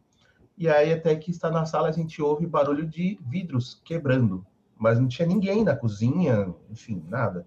E 0.56 0.68
aí, 0.68 0.92
até 0.92 1.16
que 1.16 1.30
está 1.30 1.50
na 1.50 1.64
sala, 1.64 1.88
a 1.88 1.92
gente 1.92 2.20
ouve 2.22 2.46
barulho 2.46 2.86
de 2.86 3.18
vidros 3.26 3.80
quebrando. 3.84 4.46
Mas 4.78 5.00
não 5.00 5.08
tinha 5.08 5.26
ninguém 5.26 5.64
na 5.64 5.74
cozinha, 5.74 6.54
enfim, 6.70 7.04
nada. 7.08 7.46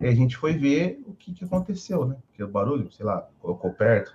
E 0.00 0.06
a 0.06 0.14
gente 0.14 0.36
foi 0.36 0.54
ver 0.54 1.02
o 1.06 1.14
que, 1.14 1.32
que 1.32 1.44
aconteceu, 1.44 2.04
né? 2.04 2.16
Porque 2.26 2.42
o 2.42 2.48
barulho, 2.48 2.90
sei 2.90 3.06
lá, 3.06 3.28
colocou 3.38 3.72
perto. 3.72 4.12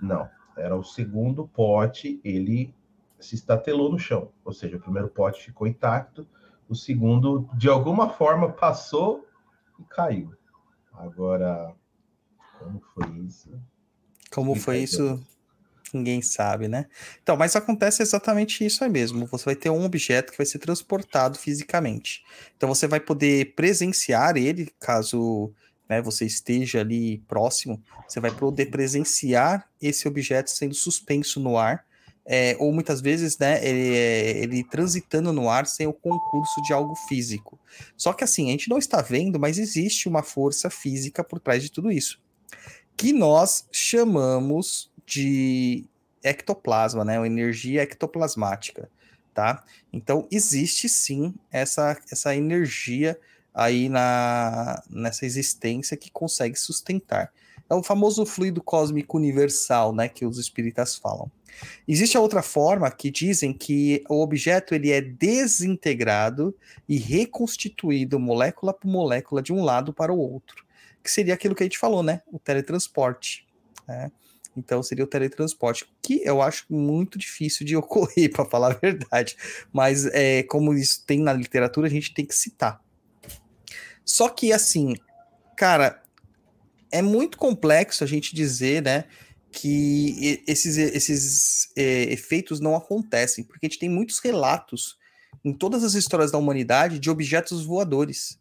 Não, 0.00 0.28
era 0.56 0.76
o 0.76 0.82
segundo 0.82 1.48
pote, 1.48 2.20
ele 2.22 2.74
se 3.18 3.34
estatelou 3.34 3.90
no 3.90 3.98
chão. 3.98 4.28
Ou 4.44 4.52
seja, 4.52 4.76
o 4.76 4.80
primeiro 4.80 5.08
pote 5.08 5.42
ficou 5.42 5.66
intacto, 5.66 6.26
o 6.72 6.76
segundo, 6.76 7.48
de 7.54 7.68
alguma 7.68 8.10
forma, 8.10 8.50
passou 8.50 9.26
e 9.78 9.84
caiu. 9.84 10.32
Agora, 10.92 11.74
como 12.58 12.80
foi 12.94 13.18
isso? 13.26 13.50
Como 14.30 14.54
foi 14.54 14.78
isso? 14.78 15.22
Ninguém 15.92 16.22
sabe, 16.22 16.68
né? 16.68 16.86
Então, 17.22 17.36
mas 17.36 17.54
acontece 17.54 18.02
exatamente 18.02 18.64
isso 18.64 18.82
aí 18.82 18.88
mesmo. 18.88 19.26
Você 19.26 19.44
vai 19.44 19.54
ter 19.54 19.68
um 19.68 19.84
objeto 19.84 20.32
que 20.32 20.38
vai 20.38 20.46
ser 20.46 20.58
transportado 20.58 21.38
fisicamente. 21.38 22.24
Então, 22.56 22.68
você 22.68 22.86
vai 22.86 22.98
poder 22.98 23.54
presenciar 23.54 24.36
ele, 24.38 24.72
caso 24.80 25.52
né, 25.88 26.00
você 26.00 26.24
esteja 26.24 26.80
ali 26.80 27.18
próximo. 27.28 27.82
Você 28.08 28.20
vai 28.20 28.30
poder 28.30 28.70
presenciar 28.70 29.68
esse 29.80 30.08
objeto 30.08 30.50
sendo 30.50 30.74
suspenso 30.74 31.38
no 31.38 31.58
ar. 31.58 31.84
É, 32.24 32.56
ou 32.60 32.72
muitas 32.72 33.00
vezes, 33.00 33.36
né, 33.36 33.66
ele, 33.66 33.96
ele 34.44 34.64
transitando 34.64 35.32
no 35.32 35.50
ar 35.50 35.66
sem 35.66 35.88
o 35.88 35.92
concurso 35.92 36.62
de 36.62 36.72
algo 36.72 36.94
físico. 36.94 37.58
Só 37.96 38.12
que 38.12 38.22
assim, 38.22 38.48
a 38.48 38.50
gente 38.52 38.70
não 38.70 38.78
está 38.78 39.02
vendo, 39.02 39.40
mas 39.40 39.58
existe 39.58 40.08
uma 40.08 40.22
força 40.22 40.70
física 40.70 41.24
por 41.24 41.40
trás 41.40 41.62
de 41.62 41.70
tudo 41.70 41.90
isso 41.90 42.20
que 42.96 43.12
nós 43.12 43.66
chamamos 43.72 44.90
de 45.06 45.84
ectoplasma, 46.22 47.04
né? 47.04 47.16
Energia 47.26 47.82
ectoplasmática, 47.82 48.88
tá? 49.34 49.64
Então 49.92 50.26
existe 50.30 50.88
sim 50.88 51.34
essa, 51.50 51.98
essa 52.10 52.34
energia 52.36 53.18
aí 53.52 53.88
na, 53.88 54.82
nessa 54.88 55.26
existência 55.26 55.96
que 55.96 56.10
consegue 56.10 56.56
sustentar. 56.56 57.32
É 57.68 57.74
o 57.74 57.82
famoso 57.82 58.24
fluido 58.24 58.62
cósmico 58.62 59.16
universal, 59.16 59.94
né, 59.94 60.08
que 60.08 60.26
os 60.26 60.38
espíritas 60.38 60.94
falam. 60.94 61.30
Existe 61.86 62.16
a 62.16 62.20
outra 62.20 62.42
forma 62.42 62.90
que 62.90 63.10
dizem 63.10 63.52
que 63.52 64.02
o 64.08 64.22
objeto 64.22 64.74
ele 64.74 64.90
é 64.90 65.00
desintegrado 65.00 66.56
e 66.88 66.98
reconstituído 66.98 68.18
molécula 68.18 68.72
por 68.72 68.88
molécula 68.88 69.42
de 69.42 69.52
um 69.52 69.62
lado 69.62 69.92
para 69.92 70.12
o 70.12 70.18
outro 70.18 70.64
que 71.02 71.10
seria 71.10 71.34
aquilo 71.34 71.54
que 71.54 71.62
a 71.62 71.66
gente 71.66 71.78
falou, 71.78 72.02
né? 72.02 72.22
O 72.30 72.38
teletransporte. 72.38 73.46
Né? 73.86 74.10
Então 74.56 74.82
seria 74.82 75.04
o 75.04 75.08
teletransporte, 75.08 75.90
que 76.00 76.22
eu 76.24 76.40
acho 76.40 76.66
muito 76.70 77.18
difícil 77.18 77.66
de 77.66 77.74
ocorrer, 77.76 78.30
para 78.30 78.44
falar 78.44 78.72
a 78.72 78.78
verdade. 78.78 79.36
Mas 79.72 80.06
é, 80.06 80.42
como 80.44 80.72
isso 80.74 81.04
tem 81.04 81.20
na 81.20 81.32
literatura, 81.32 81.86
a 81.86 81.90
gente 81.90 82.14
tem 82.14 82.24
que 82.24 82.34
citar. 82.34 82.80
Só 84.04 84.28
que 84.28 84.52
assim, 84.52 84.94
cara, 85.56 86.02
é 86.90 87.02
muito 87.02 87.38
complexo 87.38 88.04
a 88.04 88.06
gente 88.06 88.34
dizer, 88.34 88.82
né? 88.82 89.04
Que 89.52 90.42
esses, 90.46 90.76
esses 90.78 91.72
é, 91.76 92.04
efeitos 92.12 92.58
não 92.58 92.74
acontecem, 92.74 93.44
porque 93.44 93.66
a 93.66 93.68
gente 93.68 93.78
tem 93.78 93.88
muitos 93.88 94.18
relatos 94.18 94.96
em 95.44 95.52
todas 95.52 95.84
as 95.84 95.94
histórias 95.94 96.30
da 96.30 96.38
humanidade 96.38 96.98
de 96.98 97.10
objetos 97.10 97.64
voadores 97.64 98.40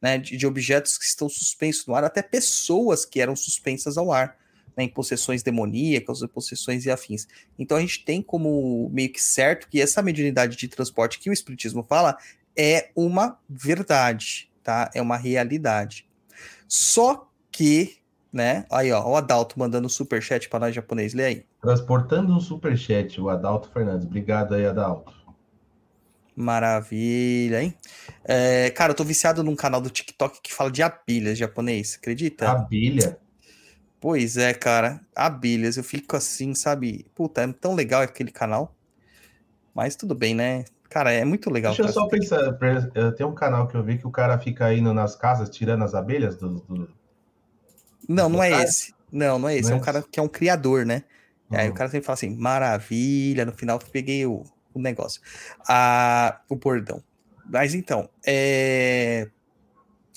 né, 0.00 0.18
de, 0.18 0.36
de, 0.36 0.46
objetos 0.46 0.98
que 0.98 1.04
estão 1.04 1.28
suspensos 1.28 1.86
no 1.86 1.94
ar, 1.94 2.04
até 2.04 2.22
pessoas 2.22 3.04
que 3.04 3.20
eram 3.20 3.34
suspensas 3.34 3.96
ao 3.96 4.12
ar, 4.12 4.36
né, 4.76 4.84
em 4.84 4.88
possessões 4.88 5.42
demoníacas, 5.42 6.22
em 6.22 6.28
possessões 6.28 6.84
e 6.84 6.90
afins. 6.90 7.26
Então 7.58 7.76
a 7.76 7.80
gente 7.80 8.04
tem 8.04 8.22
como 8.22 8.88
meio 8.90 9.12
que 9.12 9.22
certo 9.22 9.68
que 9.68 9.80
essa 9.80 10.02
mediunidade 10.02 10.56
de 10.56 10.68
transporte 10.68 11.18
que 11.18 11.30
o 11.30 11.32
Espiritismo 11.32 11.82
fala 11.82 12.16
é 12.56 12.90
uma 12.94 13.38
verdade, 13.48 14.50
tá? 14.62 14.90
É 14.94 15.02
uma 15.02 15.16
realidade. 15.16 16.06
Só 16.68 17.30
que, 17.50 17.98
né? 18.32 18.64
Aí, 18.70 18.92
ó, 18.92 19.06
o 19.08 19.16
Adalto 19.16 19.58
mandando 19.58 19.86
um 19.86 19.90
superchat 19.90 20.48
para 20.48 20.60
nós 20.60 20.74
japonês, 20.74 21.14
lê 21.14 21.24
aí. 21.24 21.46
Transportando 21.60 22.34
um 22.34 22.40
superchat, 22.40 23.20
o 23.20 23.28
Adalto 23.28 23.70
Fernandes. 23.70 24.06
Obrigado 24.06 24.54
aí, 24.54 24.66
Adalto. 24.66 25.12
Maravilha, 26.34 27.62
hein? 27.62 27.74
É, 28.22 28.70
cara, 28.70 28.92
eu 28.92 28.96
tô 28.96 29.04
viciado 29.04 29.42
num 29.42 29.56
canal 29.56 29.80
do 29.80 29.88
TikTok 29.88 30.40
que 30.42 30.52
fala 30.52 30.70
de 30.70 30.82
abelhas 30.82 31.38
japonês, 31.38 31.96
acredita? 31.98 32.50
Abelha? 32.50 33.18
Pois 33.98 34.36
é, 34.36 34.52
cara, 34.52 35.00
abelhas. 35.14 35.78
Eu 35.78 35.84
fico 35.84 36.14
assim, 36.14 36.54
sabe? 36.54 37.06
Puta, 37.14 37.40
é 37.40 37.52
tão 37.52 37.74
legal 37.74 38.02
aquele 38.02 38.30
canal. 38.30 38.74
Mas 39.74 39.96
tudo 39.96 40.14
bem, 40.14 40.34
né? 40.34 40.64
Cara, 40.88 41.10
é 41.10 41.24
muito 41.24 41.50
legal. 41.50 41.74
Deixa 41.74 41.88
eu 41.88 41.92
só 41.92 42.06
pensar, 42.06 42.56
tem 43.16 43.26
um 43.26 43.34
canal 43.34 43.66
que 43.66 43.76
eu 43.76 43.82
vi 43.82 43.98
que 43.98 44.06
o 44.06 44.10
cara 44.10 44.38
fica 44.38 44.72
indo 44.72 44.94
nas 44.94 45.16
casas 45.16 45.50
tirando 45.50 45.84
as 45.84 45.94
abelhas 45.94 46.36
do. 46.36 46.60
do... 46.60 46.88
Não, 48.08 48.28
não 48.28 48.42
é 48.42 48.62
esse. 48.62 48.94
Não, 49.10 49.38
não 49.38 49.48
é 49.48 49.56
esse. 49.56 49.70
Não 49.70 49.76
é, 49.76 49.78
é 49.78 49.80
um 49.80 49.84
cara 49.84 50.02
que 50.02 50.20
é 50.20 50.22
um 50.22 50.28
criador, 50.28 50.84
né? 50.84 51.04
Uhum. 51.50 51.58
Aí 51.58 51.68
o 51.68 51.74
cara 51.74 51.90
sempre 51.90 52.06
fala 52.06 52.14
assim, 52.14 52.34
maravilha. 52.36 53.44
No 53.44 53.52
final 53.52 53.78
peguei 53.78 54.26
o, 54.26 54.44
o 54.74 54.80
negócio. 54.80 55.20
Ah, 55.68 56.40
o 56.48 56.56
bordão. 56.56 57.02
Mas 57.48 57.74
então, 57.74 58.08
é, 58.26 59.28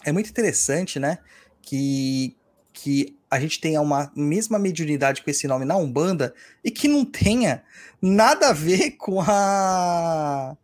é 0.03 0.11
muito 0.11 0.29
interessante, 0.29 0.99
né? 0.99 1.19
Que, 1.61 2.35
que 2.73 3.17
a 3.29 3.39
gente 3.39 3.59
tenha 3.59 3.81
uma 3.81 4.11
mesma 4.15 4.57
mediunidade 4.57 5.21
com 5.21 5.29
esse 5.29 5.47
nome 5.47 5.65
na 5.65 5.77
Umbanda 5.77 6.33
e 6.63 6.71
que 6.71 6.87
não 6.87 7.05
tenha 7.05 7.63
nada 8.01 8.49
a 8.49 8.53
ver 8.53 8.91
com 8.97 9.21
a 9.21 10.57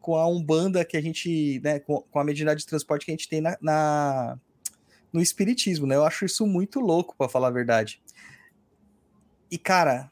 com 0.00 0.16
a 0.16 0.26
Umbanda 0.26 0.82
que 0.84 0.96
a 0.96 1.00
gente, 1.00 1.60
né, 1.62 1.78
com, 1.78 2.00
com 2.00 2.18
a 2.18 2.24
mediunidade 2.24 2.60
de 2.60 2.66
transporte 2.66 3.04
que 3.04 3.12
a 3.12 3.14
gente 3.14 3.28
tem 3.28 3.42
na, 3.42 3.56
na 3.60 4.38
no 5.12 5.20
espiritismo, 5.20 5.86
né? 5.86 5.96
Eu 5.96 6.04
acho 6.04 6.24
isso 6.24 6.46
muito 6.46 6.80
louco, 6.80 7.16
para 7.16 7.28
falar 7.28 7.48
a 7.48 7.52
verdade. 7.52 8.00
E 9.50 9.58
cara, 9.58 10.10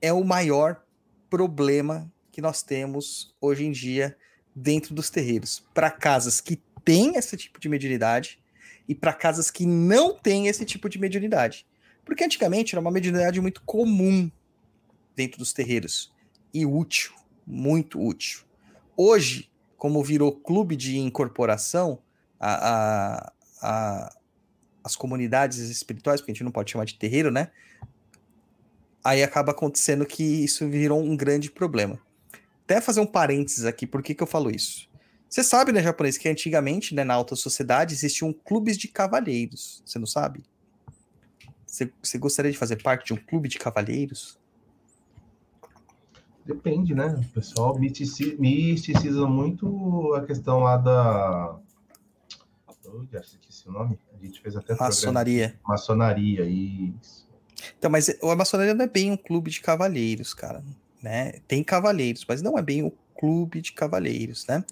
é 0.00 0.12
o 0.12 0.24
maior 0.24 0.82
problema 1.30 2.10
que 2.32 2.40
nós 2.40 2.62
temos 2.62 3.34
hoje 3.40 3.64
em 3.64 3.72
dia 3.72 4.16
dentro 4.54 4.94
dos 4.94 5.10
terreiros, 5.10 5.64
para 5.72 5.90
casas 5.90 6.40
que 6.40 6.60
têm 6.84 7.16
esse 7.16 7.36
tipo 7.36 7.60
de 7.60 7.68
mediunidade 7.68 8.40
e 8.88 8.94
para 8.94 9.12
casas 9.12 9.50
que 9.50 9.66
não 9.66 10.14
têm 10.14 10.48
esse 10.48 10.64
tipo 10.64 10.88
de 10.88 10.98
mediunidade. 10.98 11.66
Porque 12.04 12.24
antigamente 12.24 12.74
era 12.74 12.80
uma 12.80 12.90
mediunidade 12.90 13.40
muito 13.40 13.62
comum 13.62 14.30
dentro 15.14 15.38
dos 15.38 15.52
terreiros 15.52 16.12
e 16.52 16.64
útil, 16.64 17.12
muito 17.46 18.00
útil. 18.00 18.40
Hoje, 18.96 19.50
como 19.76 20.02
virou 20.02 20.32
clube 20.32 20.74
de 20.74 20.98
incorporação, 20.98 22.00
a, 22.40 22.70
a, 22.70 23.32
a, 23.62 24.14
as 24.82 24.96
comunidades 24.96 25.58
espirituais, 25.58 26.20
porque 26.20 26.32
a 26.32 26.34
gente 26.34 26.44
não 26.44 26.52
pode 26.52 26.70
chamar 26.70 26.84
de 26.84 26.94
terreiro, 26.94 27.30
né? 27.30 27.50
Aí 29.04 29.22
acaba 29.22 29.52
acontecendo 29.52 30.04
que 30.04 30.22
isso 30.22 30.68
virou 30.68 31.00
um 31.02 31.16
grande 31.16 31.50
problema. 31.50 31.98
Até 32.64 32.80
fazer 32.80 33.00
um 33.00 33.06
parênteses 33.06 33.64
aqui, 33.64 33.86
por 33.86 34.02
que, 34.02 34.14
que 34.14 34.22
eu 34.22 34.26
falo 34.26 34.50
isso? 34.50 34.88
Você 35.28 35.42
sabe, 35.42 35.72
né, 35.72 35.82
japonês, 35.82 36.16
que 36.16 36.28
antigamente, 36.28 36.94
né, 36.94 37.04
na 37.04 37.14
alta 37.14 37.36
sociedade, 37.36 37.94
existiam 37.94 38.32
clubes 38.32 38.78
de 38.78 38.88
cavalheiros. 38.88 39.82
Você 39.84 39.98
não 39.98 40.06
sabe? 40.06 40.42
Você, 41.66 41.92
você 42.02 42.18
gostaria 42.18 42.50
de 42.50 42.56
fazer 42.56 42.82
parte 42.82 43.06
de 43.06 43.12
um 43.12 43.16
clube 43.16 43.48
de 43.48 43.58
cavalheiros? 43.58 44.38
Depende, 46.46 46.94
né? 46.94 47.08
O 47.08 47.34
pessoal 47.34 47.78
mistici- 47.78 48.36
misticiza 48.38 49.26
muito 49.26 50.14
a 50.14 50.24
questão 50.24 50.60
lá 50.60 50.78
da. 50.78 51.58
Já 53.12 53.20
esqueci 53.20 53.68
o 53.68 53.72
nome. 53.72 53.98
A 54.12 54.24
gente 54.24 54.40
fez 54.40 54.56
até 54.56 54.68
programa. 54.68 54.88
Maçonaria. 54.88 55.60
Maçonaria, 55.66 56.44
isso. 56.44 57.28
Então, 57.78 57.90
mas 57.90 58.08
a 58.08 58.36
maçonaria 58.36 58.74
não 58.74 58.84
é 58.84 58.88
bem 58.88 59.10
um 59.10 59.16
clube 59.16 59.50
de 59.50 59.60
cavalheiros, 59.60 60.34
cara. 60.34 60.62
Né? 61.02 61.40
Tem 61.46 61.62
cavalheiros, 61.62 62.24
mas 62.28 62.42
não 62.42 62.58
é 62.58 62.62
bem 62.62 62.82
o 62.82 62.92
clube 63.18 63.60
de 63.60 63.72
cavalheiros, 63.72 64.46
né? 64.46 64.64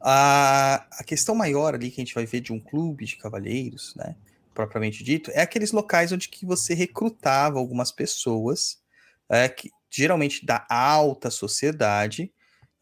A, 0.00 0.86
a 0.92 1.04
questão 1.04 1.34
maior 1.34 1.74
ali 1.74 1.90
que 1.90 2.00
a 2.00 2.04
gente 2.04 2.14
vai 2.14 2.26
ver 2.26 2.40
de 2.40 2.52
um 2.52 2.60
clube 2.60 3.06
de 3.06 3.16
cavalheiros, 3.16 3.94
né? 3.96 4.14
Propriamente 4.54 5.02
dito, 5.02 5.30
é 5.32 5.40
aqueles 5.40 5.72
locais 5.72 6.12
onde 6.12 6.28
que 6.28 6.46
você 6.46 6.74
recrutava 6.74 7.58
algumas 7.58 7.90
pessoas, 7.90 8.78
é, 9.28 9.48
que, 9.48 9.70
geralmente 9.90 10.44
da 10.44 10.66
alta 10.68 11.30
sociedade, 11.30 12.32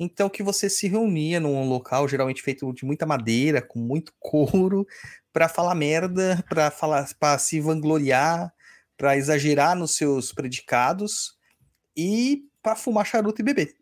então 0.05 0.29
que 0.29 0.43
você 0.43 0.69
se 0.71 0.87
reunia 0.87 1.41
num 1.41 1.69
local 1.69 2.09
geralmente 2.09 2.43
feito 2.43 2.73
de 2.73 2.85
muita 2.85 3.07
madeira, 3.07 3.61
com 3.61 3.79
muito 3.79 4.13
couro, 4.21 4.87
para 5.33 5.49
falar 5.49 5.75
merda, 5.75 6.45
para 6.49 6.71
falar, 6.71 7.09
para 7.19 7.39
se 7.39 7.61
vangloriar, 7.61 8.53
para 8.97 9.17
exagerar 9.17 9.77
nos 9.77 9.97
seus 9.97 10.33
predicados 10.33 11.37
e 11.97 12.45
para 12.63 12.77
fumar 12.77 13.05
charuto 13.05 13.43
e 13.43 13.45
beber, 13.45 13.77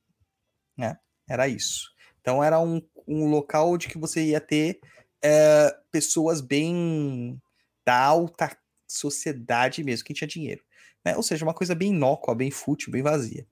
né? 0.77 0.99
Era 1.29 1.47
isso. 1.47 1.93
Então 2.21 2.43
era 2.43 2.59
um, 2.59 2.81
um 3.07 3.29
local 3.29 3.73
onde 3.73 3.89
que 3.89 3.99
você 3.99 4.23
ia 4.23 4.41
ter 4.41 4.81
é, 5.23 5.77
pessoas 5.91 6.41
bem 6.41 7.41
da 7.85 7.97
alta 7.97 8.57
sociedade 8.87 9.83
mesmo, 9.83 10.05
que 10.05 10.15
tinha 10.15 10.29
dinheiro. 10.29 10.63
Né? 11.05 11.17
Ou 11.17 11.23
seja, 11.23 11.45
uma 11.45 11.55
coisa 11.55 11.75
bem 11.75 11.91
inócua, 11.91 12.35
bem 12.35 12.51
fútil, 12.51 12.93
bem 12.93 13.03
vazia. 13.03 13.47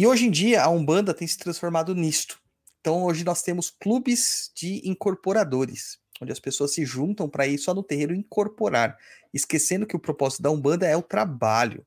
E 0.00 0.06
hoje 0.06 0.24
em 0.24 0.30
dia 0.30 0.62
a 0.62 0.70
Umbanda 0.70 1.12
tem 1.12 1.28
se 1.28 1.36
transformado 1.36 1.94
nisto. 1.94 2.40
Então 2.80 3.04
hoje 3.04 3.22
nós 3.22 3.42
temos 3.42 3.68
clubes 3.68 4.50
de 4.56 4.80
incorporadores, 4.88 5.98
onde 6.22 6.32
as 6.32 6.40
pessoas 6.40 6.72
se 6.72 6.86
juntam 6.86 7.28
para 7.28 7.46
ir 7.46 7.58
só 7.58 7.74
no 7.74 7.82
terreiro 7.82 8.14
incorporar, 8.14 8.96
esquecendo 9.30 9.86
que 9.86 9.94
o 9.94 10.00
propósito 10.00 10.42
da 10.42 10.50
Umbanda 10.50 10.86
é 10.86 10.96
o 10.96 11.02
trabalho. 11.02 11.86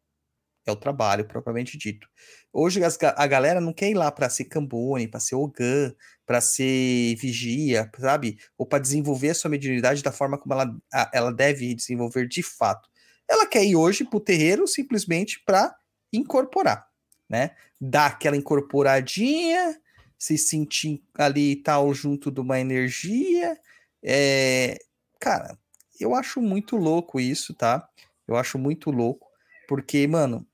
É 0.63 0.71
o 0.71 0.75
trabalho 0.75 1.25
propriamente 1.25 1.75
dito. 1.75 2.07
Hoje 2.53 2.81
a 2.83 3.25
galera 3.25 3.59
não 3.59 3.73
quer 3.73 3.89
ir 3.89 3.95
lá 3.95 4.11
para 4.11 4.29
ser 4.29 4.45
cambone, 4.45 5.07
para 5.07 5.19
ser 5.19 5.33
ogã, 5.33 5.91
para 6.23 6.39
ser 6.39 7.15
vigia, 7.15 7.89
sabe? 7.99 8.37
Ou 8.55 8.67
para 8.67 8.77
desenvolver 8.77 9.31
a 9.31 9.35
sua 9.35 9.49
mediunidade 9.49 10.03
da 10.03 10.11
forma 10.11 10.37
como 10.37 10.53
ela, 10.53 10.71
ela 11.11 11.33
deve 11.33 11.73
desenvolver 11.73 12.27
de 12.27 12.43
fato. 12.43 12.87
Ela 13.27 13.47
quer 13.47 13.65
ir 13.65 13.75
hoje 13.75 14.03
para 14.03 14.17
o 14.17 14.21
terreiro 14.21 14.67
simplesmente 14.67 15.41
para 15.43 15.75
incorporar, 16.13 16.87
né? 17.29 17.55
Dar 17.79 18.07
aquela 18.07 18.37
incorporadinha, 18.37 19.79
se 20.17 20.37
sentir 20.37 21.03
ali 21.15 21.51
e 21.51 21.55
tal 21.55 21.93
junto 21.93 22.31
de 22.31 22.39
uma 22.39 22.59
energia. 22.59 23.59
É... 24.03 24.77
Cara, 25.19 25.57
eu 25.99 26.13
acho 26.15 26.41
muito 26.41 26.75
louco 26.75 27.19
isso, 27.19 27.53
tá? 27.53 27.87
Eu 28.27 28.35
acho 28.35 28.57
muito 28.57 28.89
louco, 28.89 29.27
porque, 29.67 30.07
mano, 30.07 30.47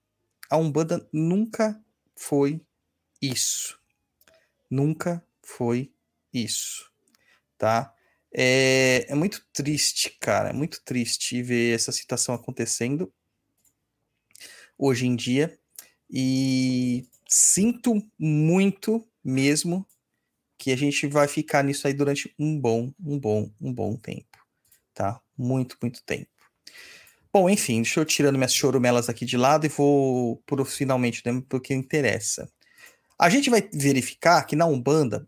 a 0.50 0.58
Umbanda 0.58 1.08
nunca 1.14 1.80
foi 2.16 2.62
isso. 3.22 3.80
Nunca 4.70 5.24
foi 5.44 5.94
isso, 6.34 6.92
tá? 7.58 7.94
É, 8.34 9.06
é, 9.10 9.16
muito 9.16 9.44
triste, 9.52 10.16
cara, 10.20 10.50
é 10.50 10.54
muito 10.54 10.84
triste 10.84 11.42
ver 11.42 11.74
essa 11.74 11.92
situação 11.92 12.36
acontecendo 12.36 13.12
hoje 14.78 15.08
em 15.08 15.16
dia 15.16 15.59
e 16.10 17.08
sinto 17.28 18.02
muito 18.18 19.08
mesmo 19.24 19.86
que 20.58 20.72
a 20.72 20.76
gente 20.76 21.08
vai 21.08 21.28
ficar 21.28 21.64
nisso 21.64 21.88
aí 21.88 21.94
durante 21.94 22.34
um 22.38 22.60
bom, 22.60 22.92
um 23.00 23.18
bom, 23.18 23.50
um 23.62 23.74
bom 23.74 23.96
tempo, 23.96 24.38
tá? 24.94 25.22
Muito, 25.38 25.78
muito 25.82 26.04
tempo. 26.04 26.30
Bom, 27.32 27.50
enfim, 27.50 27.84
deixa 27.84 28.00
eu 28.00 28.06
tirando 28.06 28.38
minhas 28.38 28.54
chorumelas 28.54 29.08
aqui 29.08 29.24
de 29.24 29.38
lado 29.38 29.66
e 29.66 29.70
vou 29.70 30.38
por 30.48 30.66
finalmente 30.66 31.22
né, 31.26 31.44
porque 31.48 31.74
interessa. 31.74 32.52
A 33.18 33.30
gente 33.30 33.50
vai 33.50 33.70
verificar 33.72 34.44
que 34.46 34.56
na 34.56 34.66
Umbanda 34.66 35.28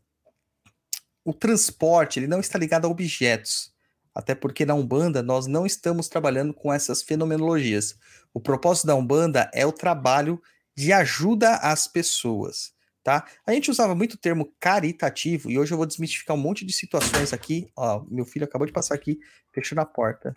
o 1.23 1.33
transporte 1.33 2.19
ele 2.19 2.27
não 2.27 2.39
está 2.39 2.57
ligado 2.57 2.85
a 2.85 2.89
objetos, 2.89 3.71
até 4.15 4.33
porque 4.33 4.65
na 4.65 4.73
Umbanda 4.73 5.21
nós 5.21 5.45
não 5.45 5.65
estamos 5.65 6.07
trabalhando 6.07 6.53
com 6.53 6.73
essas 6.73 7.03
fenomenologias. 7.03 7.95
O 8.33 8.39
propósito 8.39 8.87
da 8.87 8.95
Umbanda 8.95 9.49
é 9.53 9.65
o 9.65 9.71
trabalho 9.71 10.41
de 10.75 10.93
ajuda 10.93 11.55
às 11.57 11.87
pessoas, 11.87 12.73
tá? 13.03 13.25
A 13.45 13.53
gente 13.53 13.69
usava 13.69 13.93
muito 13.95 14.13
o 14.13 14.17
termo 14.17 14.53
caritativo 14.59 15.49
e 15.49 15.57
hoje 15.57 15.73
eu 15.73 15.77
vou 15.77 15.85
desmistificar 15.85 16.35
um 16.35 16.39
monte 16.39 16.65
de 16.65 16.73
situações 16.73 17.33
aqui. 17.33 17.71
Ó, 17.75 18.05
meu 18.09 18.25
filho 18.25 18.45
acabou 18.45 18.65
de 18.65 18.73
passar 18.73 18.95
aqui, 18.95 19.19
fechando 19.53 19.81
a 19.81 19.85
porta. 19.85 20.33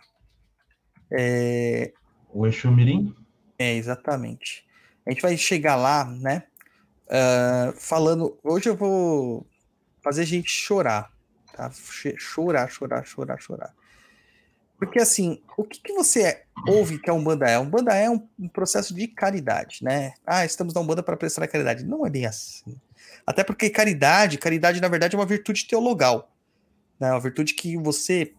É... 1.11 1.93
O 2.29 2.45
Exu 2.45 2.71
Mirim? 2.71 3.15
É, 3.57 3.75
exatamente. 3.75 4.65
A 5.05 5.11
gente 5.11 5.21
vai 5.21 5.37
chegar 5.37 5.75
lá, 5.75 6.05
né? 6.05 6.43
Uh, 7.05 7.71
falando. 7.79 8.37
Hoje 8.43 8.67
eu 8.67 8.75
vou 8.75 9.47
fazer 10.03 10.23
a 10.23 10.25
gente 10.25 10.49
chorar. 10.49 11.11
Tá? 11.53 11.71
Chorar, 12.17 12.69
chorar, 12.69 13.05
chorar, 13.05 13.39
chorar. 13.39 13.73
Porque 14.77 14.99
assim, 14.99 15.41
o 15.57 15.63
que, 15.63 15.79
que 15.79 15.93
você 15.93 16.43
ouve 16.67 16.99
que 16.99 17.09
a 17.09 17.13
Umbanda 17.13 17.49
é? 17.49 17.57
Umbanda 17.57 17.93
é 17.93 18.09
um, 18.09 18.27
um 18.37 18.47
processo 18.47 18.93
de 18.93 19.07
caridade, 19.07 19.83
né? 19.83 20.13
Ah, 20.25 20.45
estamos 20.45 20.73
na 20.73 20.81
Umbanda 20.81 21.01
para 21.01 21.17
prestar 21.17 21.47
caridade. 21.47 21.85
Não 21.85 22.05
é 22.05 22.09
bem 22.09 22.25
assim. 22.25 22.75
Até 23.25 23.43
porque 23.43 23.69
caridade, 23.69 24.37
caridade 24.37 24.81
na 24.81 24.87
verdade 24.87 25.15
é 25.15 25.19
uma 25.19 25.25
virtude 25.25 25.65
teologal. 25.65 26.31
Né? 26.99 27.09
Uma 27.11 27.19
virtude 27.19 27.53
que 27.53 27.77
você 27.77 28.33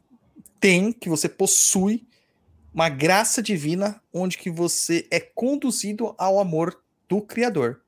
tem, 0.60 0.92
que 0.92 1.08
você 1.08 1.28
possui, 1.28 2.06
uma 2.72 2.88
graça 2.88 3.42
divina 3.42 4.00
onde 4.12 4.36
que 4.36 4.50
você 4.50 5.06
é 5.10 5.18
conduzido 5.18 6.14
ao 6.18 6.38
amor 6.38 6.78
do 7.08 7.22
Criador, 7.22 7.80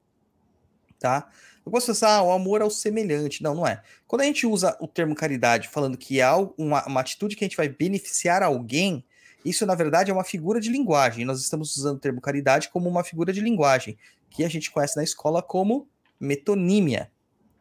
tá? 0.99 1.29
Eu 1.69 1.71
gosto 1.71 1.85
de 1.85 1.93
pensar, 1.93 2.17
ah, 2.17 2.23
o 2.23 2.33
amor 2.33 2.63
ao 2.63 2.71
semelhante. 2.71 3.43
Não, 3.43 3.55
não 3.55 3.67
é. 3.67 3.83
Quando 4.07 4.23
a 4.23 4.25
gente 4.25 4.47
usa 4.47 4.75
o 4.81 4.89
termo 4.89 5.15
caridade 5.15 5.69
falando 5.69 5.99
que 5.99 6.19
é 6.19 6.27
uma, 6.57 6.83
uma 6.87 7.01
atitude 7.01 7.37
que 7.37 7.45
a 7.45 7.47
gente 7.47 7.59
vai 7.59 7.69
beneficiar 7.69 8.43
alguém, 8.43 9.05
isso 9.45 9.67
na 9.67 9.75
verdade 9.75 10.11
é 10.11 10.15
uma 10.15 10.25
figura 10.25 10.61
de 10.61 10.71
linguagem. 10.71 11.27
Nós 11.27 11.43
estamos 11.43 11.77
usando 11.77 11.99
o 11.99 12.01
termo 12.01 12.23
caridade 12.23 12.71
como 12.71 12.89
uma 12.89 13.05
figura 13.05 13.35
de 13.35 13.43
linguagem, 13.43 13.99
que 14.31 14.43
a 14.45 14.49
gente 14.49 14.71
conhece 14.71 14.97
na 14.97 15.05
escola 15.05 15.43
como 15.43 15.87
metonímia, 16.19 17.13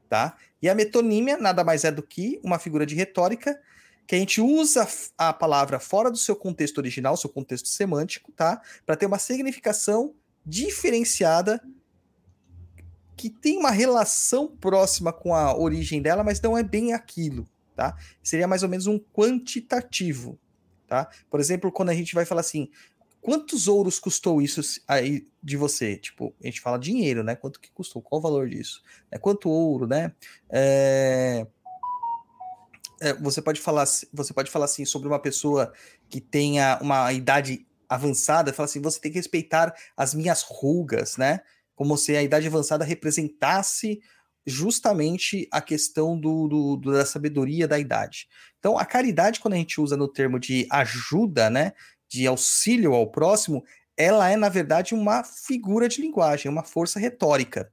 tá? 0.07 0.37
E 0.61 0.69
a 0.69 0.73
metonímia 0.73 1.35
nada 1.35 1.61
mais 1.65 1.83
é 1.83 1.91
do 1.91 2.01
que 2.01 2.39
uma 2.41 2.57
figura 2.57 2.85
de 2.85 2.95
retórica 2.95 3.59
que 4.07 4.15
a 4.15 4.19
gente 4.19 4.39
usa 4.39 4.87
a 5.17 5.33
palavra 5.33 5.81
fora 5.81 6.09
do 6.09 6.17
seu 6.17 6.33
contexto 6.33 6.77
original, 6.77 7.17
seu 7.17 7.29
contexto 7.29 7.67
semântico, 7.67 8.31
tá? 8.31 8.61
Para 8.85 8.95
ter 8.95 9.05
uma 9.05 9.19
significação 9.19 10.15
diferenciada 10.45 11.61
que 13.17 13.31
tem 13.31 13.57
uma 13.57 13.71
relação 13.71 14.47
próxima 14.47 15.11
com 15.11 15.33
a 15.33 15.57
origem 15.57 16.01
dela, 16.01 16.23
mas 16.23 16.39
não 16.39 16.55
é 16.55 16.61
bem 16.61 16.93
aquilo, 16.93 17.49
tá? 17.75 17.97
Seria 18.21 18.47
mais 18.47 18.61
ou 18.61 18.69
menos 18.69 18.85
um 18.85 18.99
quantitativo, 18.99 20.39
tá? 20.87 21.09
Por 21.29 21.39
exemplo, 21.39 21.71
quando 21.71 21.89
a 21.89 21.95
gente 21.95 22.13
vai 22.13 22.25
falar 22.25 22.41
assim, 22.41 22.69
quantos 23.19 23.67
ouros 23.67 23.97
custou 23.97 24.39
isso 24.39 24.61
aí 24.87 25.27
de 25.41 25.57
você? 25.57 25.97
Tipo, 25.97 26.33
a 26.41 26.45
gente 26.45 26.61
fala 26.61 26.77
dinheiro, 26.77 27.23
né? 27.23 27.35
Quanto 27.35 27.59
que 27.59 27.71
custou? 27.71 28.03
Qual 28.03 28.19
o 28.19 28.21
valor 28.21 28.47
disso? 28.47 28.83
É, 29.09 29.17
quanto 29.17 29.49
ouro, 29.49 29.87
né? 29.87 30.13
É... 30.47 31.45
É, 32.99 33.13
você 33.13 33.41
pode 33.41 33.59
falar, 33.59 33.85
você 33.85 34.33
pode 34.33 34.49
falar 34.49 34.65
assim 34.65 34.83
sobre 34.83 35.07
uma 35.07 35.19
pessoa 35.19 35.71
que 36.09 36.19
tenha 36.19 36.79
uma 36.81 37.13
idade 37.13 37.67
avançada, 37.87 38.51
fala 38.51 38.65
assim, 38.65 38.81
você 38.81 38.99
tem 38.99 39.11
que 39.11 39.19
respeitar 39.19 39.73
as 39.95 40.15
minhas 40.15 40.41
rugas, 40.41 41.15
né? 41.15 41.41
Como 41.77 41.97
se 41.97 42.17
a 42.17 42.21
idade 42.21 42.47
avançada 42.47 42.83
representasse 42.83 44.01
justamente 44.45 45.47
a 45.51 45.61
questão 45.61 46.19
do, 46.19 46.47
do, 46.47 46.91
da 46.91 47.05
sabedoria 47.05 47.67
da 47.67 47.79
idade. 47.79 48.27
Então, 48.59 48.77
a 48.77 48.85
caridade, 48.85 49.39
quando 49.39 49.53
a 49.53 49.57
gente 49.57 49.79
usa 49.79 49.95
no 49.95 50.07
termo 50.07 50.39
de 50.39 50.67
ajuda, 50.69 51.49
né? 51.49 51.71
de 52.09 52.25
auxílio 52.25 52.93
ao 52.93 53.11
próximo, 53.11 53.63
ela 53.95 54.29
é, 54.29 54.35
na 54.35 54.49
verdade, 54.49 54.93
uma 54.93 55.23
figura 55.23 55.89
de 55.89 56.01
linguagem, 56.01 56.49
uma 56.49 56.63
força 56.63 56.99
retórica. 56.99 57.71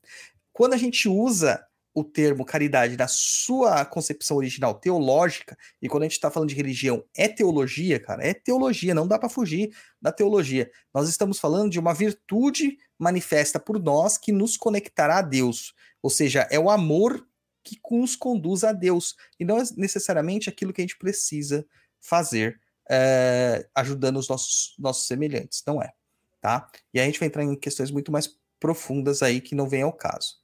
Quando 0.53 0.75
a 0.75 0.77
gente 0.77 1.09
usa 1.09 1.64
o 1.95 2.03
termo 2.03 2.45
caridade 2.45 2.97
na 2.97 3.07
sua 3.07 3.85
concepção 3.85 4.37
original 4.37 4.75
teológica, 4.75 5.57
e 5.81 5.88
quando 5.88 6.03
a 6.03 6.07
gente 6.07 6.14
está 6.14 6.31
falando 6.31 6.49
de 6.49 6.55
religião, 6.57 7.05
é 7.17 7.29
teologia, 7.29 8.01
cara, 8.01 8.27
é 8.27 8.35
teologia, 8.35 8.95
não 8.95 9.07
dá 9.07 9.17
para 9.17 9.29
fugir 9.29 9.71
da 10.03 10.11
teologia. 10.11 10.69
Nós 10.93 11.09
estamos 11.09 11.38
falando 11.38 11.71
de 11.71 11.79
uma 11.79 11.95
virtude 11.95 12.79
manifesta 12.98 13.59
por 13.59 13.80
nós 13.83 14.18
que 14.18 14.33
nos 14.33 14.57
conectará 14.57 15.18
a 15.18 15.22
Deus, 15.22 15.74
ou 16.02 16.11
seja, 16.11 16.46
é 16.50 16.59
o 16.59 16.70
amor 16.70 17.26
que 17.62 17.78
nos 17.90 18.14
conduz 18.14 18.62
a 18.62 18.72
Deus, 18.72 19.16
e 19.40 19.44
não 19.44 19.59
é 19.59 19.62
necessariamente 19.76 20.48
aquilo 20.48 20.72
que 20.72 20.80
a 20.80 20.85
gente 20.85 20.98
precisa 20.98 21.66
fazer 22.00 22.61
é, 22.88 23.66
ajudando 23.74 24.18
os 24.18 24.28
nossos, 24.28 24.74
nossos 24.78 25.07
semelhantes, 25.07 25.62
não 25.66 25.83
é, 25.83 25.92
tá? 26.40 26.68
E 26.92 27.00
a 27.00 27.04
gente 27.04 27.18
vai 27.18 27.28
entrar 27.28 27.42
em 27.42 27.57
questões 27.57 27.90
muito 27.90 28.12
mais 28.12 28.28
profundas 28.61 29.22
aí 29.22 29.40
que 29.40 29.54
não 29.54 29.68
vem 29.68 29.83
ao 29.83 29.92
caso. 29.92 30.37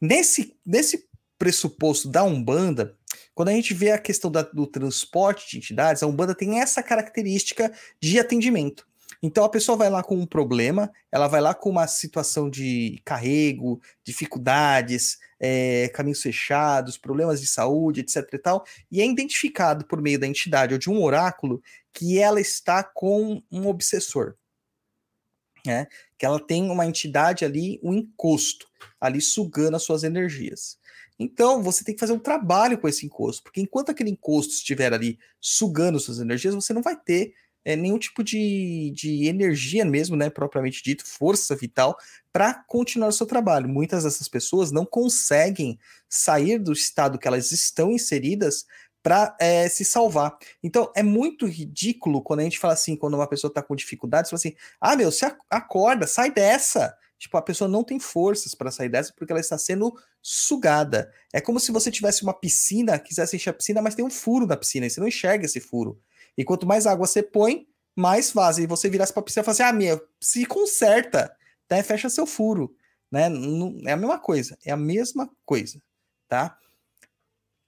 Nesse, 0.00 0.56
nesse 0.64 1.08
pressuposto 1.38 2.08
da 2.08 2.22
Umbanda, 2.22 2.96
quando 3.34 3.48
a 3.48 3.52
gente 3.52 3.72
vê 3.72 3.92
a 3.92 3.98
questão 3.98 4.30
da, 4.30 4.42
do 4.42 4.66
transporte 4.66 5.50
de 5.50 5.58
entidades, 5.58 6.02
a 6.02 6.06
Umbanda 6.06 6.34
tem 6.34 6.60
essa 6.60 6.82
característica 6.82 7.72
de 8.00 8.18
atendimento. 8.18 8.86
Então 9.22 9.44
a 9.44 9.48
pessoa 9.48 9.76
vai 9.76 9.90
lá 9.90 10.02
com 10.02 10.16
um 10.16 10.26
problema, 10.26 10.90
ela 11.10 11.26
vai 11.26 11.40
lá 11.40 11.54
com 11.54 11.70
uma 11.70 11.86
situação 11.86 12.48
de 12.48 13.00
carrego, 13.04 13.80
dificuldades, 14.04 15.18
é, 15.40 15.88
caminhos 15.88 16.22
fechados, 16.22 16.96
problemas 16.96 17.40
de 17.40 17.46
saúde, 17.46 18.00
etc 18.00 18.28
e 18.32 18.38
tal, 18.38 18.64
e 18.90 19.00
é 19.00 19.06
identificado 19.06 19.86
por 19.86 20.00
meio 20.00 20.18
da 20.18 20.26
entidade 20.26 20.72
ou 20.72 20.78
de 20.78 20.88
um 20.88 21.02
oráculo 21.02 21.62
que 21.92 22.18
ela 22.18 22.40
está 22.40 22.84
com 22.84 23.42
um 23.50 23.66
obsessor 23.66 24.36
né? 25.68 25.86
Que 26.16 26.26
ela 26.26 26.40
tem 26.40 26.70
uma 26.70 26.86
entidade 26.86 27.44
ali, 27.44 27.78
um 27.82 27.92
encosto, 27.92 28.66
ali 29.00 29.20
sugando 29.20 29.76
as 29.76 29.82
suas 29.82 30.02
energias. 30.02 30.78
Então, 31.18 31.62
você 31.62 31.84
tem 31.84 31.94
que 31.94 32.00
fazer 32.00 32.12
um 32.12 32.18
trabalho 32.18 32.78
com 32.78 32.88
esse 32.88 33.04
encosto, 33.04 33.42
porque 33.42 33.60
enquanto 33.60 33.90
aquele 33.90 34.10
encosto 34.10 34.54
estiver 34.54 34.92
ali 34.92 35.18
sugando 35.40 35.98
suas 35.98 36.20
energias, 36.20 36.54
você 36.54 36.72
não 36.72 36.82
vai 36.82 36.96
ter 36.96 37.34
é, 37.68 37.76
nenhum 37.76 37.98
tipo 37.98 38.24
de, 38.24 38.90
de 38.94 39.26
energia 39.28 39.84
mesmo, 39.84 40.16
né, 40.16 40.30
propriamente 40.30 40.82
dito, 40.82 41.06
força 41.06 41.54
vital, 41.54 41.98
para 42.32 42.54
continuar 42.66 43.08
o 43.08 43.12
seu 43.12 43.26
trabalho. 43.26 43.68
Muitas 43.68 44.04
dessas 44.04 44.26
pessoas 44.26 44.72
não 44.72 44.86
conseguem 44.86 45.78
sair 46.08 46.58
do 46.58 46.72
estado 46.72 47.18
que 47.18 47.28
elas 47.28 47.52
estão 47.52 47.92
inseridas 47.92 48.64
para 49.02 49.36
é, 49.38 49.68
se 49.68 49.84
salvar. 49.84 50.38
Então 50.62 50.90
é 50.96 51.02
muito 51.02 51.46
ridículo 51.46 52.22
quando 52.22 52.40
a 52.40 52.44
gente 52.44 52.58
fala 52.58 52.72
assim, 52.72 52.96
quando 52.96 53.12
uma 53.12 53.28
pessoa 53.28 53.50
está 53.50 53.62
com 53.62 53.76
dificuldade, 53.76 54.28
você 54.28 54.30
fala 54.30 54.38
assim: 54.38 54.56
ah, 54.80 54.96
meu, 54.96 55.12
você 55.12 55.30
acorda, 55.50 56.06
sai 56.06 56.30
dessa. 56.30 56.96
Tipo, 57.18 57.36
a 57.36 57.42
pessoa 57.42 57.68
não 57.68 57.84
tem 57.84 58.00
forças 58.00 58.54
para 58.54 58.70
sair 58.70 58.88
dessa 58.88 59.12
porque 59.14 59.30
ela 59.30 59.40
está 59.40 59.58
sendo 59.58 59.92
sugada. 60.22 61.12
É 61.34 61.40
como 61.40 61.60
se 61.60 61.70
você 61.70 61.90
tivesse 61.90 62.22
uma 62.22 62.32
piscina, 62.32 62.98
quisesse 62.98 63.36
encher 63.36 63.50
a 63.50 63.54
piscina, 63.54 63.82
mas 63.82 63.94
tem 63.94 64.04
um 64.04 64.10
furo 64.10 64.46
na 64.46 64.56
piscina 64.56 64.86
e 64.86 64.90
você 64.90 65.00
não 65.00 65.08
enxerga 65.08 65.44
esse 65.44 65.60
furo. 65.60 66.00
E 66.38 66.44
quanto 66.44 66.66
mais 66.66 66.86
água 66.86 67.04
você 67.04 67.20
põe, 67.20 67.66
mais 67.96 68.30
vaza. 68.30 68.62
E 68.62 68.66
você 68.66 68.88
virasse 68.88 69.12
para 69.12 69.20
a 69.20 69.24
piscina 69.24 69.42
e 69.42 69.44
falasse: 69.44 69.62
ah, 69.62 69.72
meu, 69.72 70.00
se 70.20 70.46
conserta, 70.46 71.36
né? 71.68 71.82
fecha 71.82 72.08
seu 72.08 72.24
furo. 72.24 72.72
Né? 73.10 73.28
Não, 73.28 73.76
é 73.84 73.92
a 73.92 73.96
mesma 73.96 74.18
coisa, 74.20 74.56
é 74.64 74.70
a 74.70 74.76
mesma 74.76 75.28
coisa, 75.44 75.82
tá? 76.28 76.56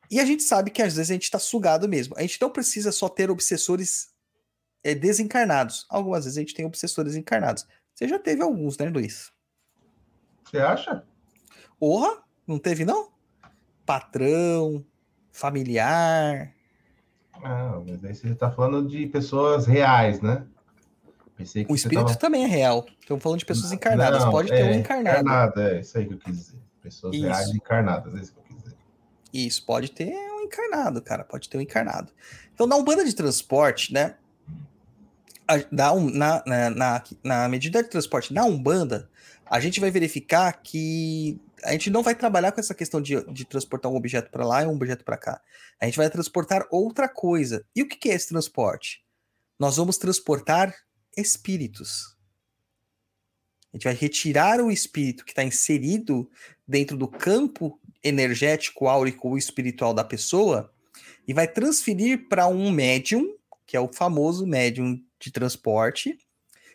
E 0.09 0.21
a 0.21 0.25
gente 0.25 0.43
sabe 0.43 0.71
que 0.71 0.83
às 0.83 0.95
vezes 0.95 1.11
a 1.11 1.15
gente 1.15 1.25
está 1.25 1.39
sugado 1.39 1.89
mesmo. 1.89 2.15
A 2.17 2.23
gente 2.23 2.41
não 2.41 2.51
precisa 2.51 2.93
só 2.93 3.09
ter 3.09 3.31
obsessores 3.31 4.11
é, 4.85 4.95
desencarnados. 4.95 5.87
Algumas 5.89 6.25
vezes 6.25 6.37
a 6.37 6.41
gente 6.41 6.55
tem 6.55 6.65
obsessores 6.65 7.17
encarnados. 7.17 7.67
Você 7.95 8.07
já 8.07 8.19
teve 8.19 8.43
alguns, 8.43 8.79
né, 8.79 8.89
Luiz? 8.89 9.33
Você 10.45 10.59
acha? 10.59 11.05
Porra, 11.79 12.23
não 12.47 12.59
teve, 12.59 12.85
não? 12.85 13.13
Patrão, 13.87 14.85
familiar. 15.33 16.55
Ah, 17.43 17.81
mas 17.87 18.05
aí 18.05 18.15
você 18.15 18.29
está 18.29 18.51
falando 18.51 18.89
de 18.89 19.07
pessoas 19.07 19.67
reais, 19.67 20.21
né? 20.21 20.45
Pensei 21.37 21.65
que 21.65 21.73
o 21.73 21.75
espírito 21.75 22.07
tava... 22.07 22.19
também 22.19 22.45
é 22.45 22.47
real. 22.47 22.87
Estamos 23.01 23.23
falando 23.23 23.39
de 23.39 23.47
pessoas 23.47 23.73
encarnadas. 23.73 24.25
Não, 24.25 24.31
Pode 24.31 24.53
é, 24.53 24.57
ter 24.57 24.65
um 24.65 24.79
encarnado. 24.79 25.21
Encarnado, 25.21 25.61
é 25.61 25.81
isso 25.81 25.97
aí 25.97 26.07
que 26.07 26.15
eu 26.15 26.19
quis 26.19 26.37
dizer. 26.37 26.59
Pessoas 26.83 27.15
isso. 27.15 27.25
reais 27.25 27.49
encarnadas, 27.49 28.15
é 28.15 28.21
isso 28.21 28.33
que 28.33 28.39
eu 28.39 28.51
isso, 29.33 29.65
pode 29.65 29.93
ter 29.93 30.13
um 30.13 30.43
encarnado, 30.43 31.01
cara, 31.01 31.25
pode 31.25 31.49
ter 31.49 31.57
um 31.57 31.61
encarnado. 31.61 32.13
Então, 32.53 32.67
na 32.67 32.77
Umbanda 32.77 33.05
de 33.05 33.15
transporte, 33.15 33.93
né? 33.93 34.17
Na, 35.71 35.95
na, 36.47 36.71
na, 36.71 37.03
na 37.25 37.49
medida 37.49 37.83
de 37.83 37.89
transporte 37.89 38.33
na 38.33 38.45
Umbanda, 38.45 39.09
a 39.47 39.59
gente 39.59 39.81
vai 39.81 39.91
verificar 39.91 40.53
que 40.53 41.41
a 41.65 41.73
gente 41.73 41.91
não 41.91 42.03
vai 42.03 42.15
trabalhar 42.15 42.53
com 42.53 42.61
essa 42.61 42.75
questão 42.75 43.01
de, 43.01 43.23
de 43.33 43.45
transportar 43.45 43.91
um 43.91 43.97
objeto 43.97 44.31
para 44.31 44.47
lá 44.47 44.63
e 44.63 44.67
um 44.67 44.75
objeto 44.75 45.05
para 45.05 45.17
cá. 45.17 45.41
A 45.81 45.87
gente 45.87 45.97
vai 45.97 46.09
transportar 46.11 46.67
outra 46.71 47.09
coisa. 47.09 47.65
E 47.75 47.83
o 47.83 47.89
que, 47.89 47.97
que 47.97 48.11
é 48.11 48.15
esse 48.15 48.29
transporte? 48.29 49.05
Nós 49.59 49.77
vamos 49.77 49.99
transportar 49.99 50.75
espíritos. 51.17 52.17
A 53.73 53.77
gente 53.77 53.85
vai 53.85 53.95
retirar 53.95 54.61
o 54.61 54.71
espírito 54.71 55.25
que 55.25 55.33
está 55.33 55.45
inserido 55.45 56.29
dentro 56.67 56.97
do 56.97 57.07
campo 57.07 57.81
energético, 58.03 58.89
áurico 58.89 59.29
ou 59.29 59.39
espiritual 59.39 59.95
da 59.95 60.03
pessoa 60.03 60.73
e 61.27 61.33
vai 61.33 61.47
transferir 61.47 62.29
para 62.29 62.49
um 62.49 62.71
médium, 62.71 63.37
que 63.67 63.77
é 63.77 63.81
o 63.81 63.93
famoso 63.93 64.47
médium 64.47 65.01
de 65.21 65.31
transporte, 65.31 66.19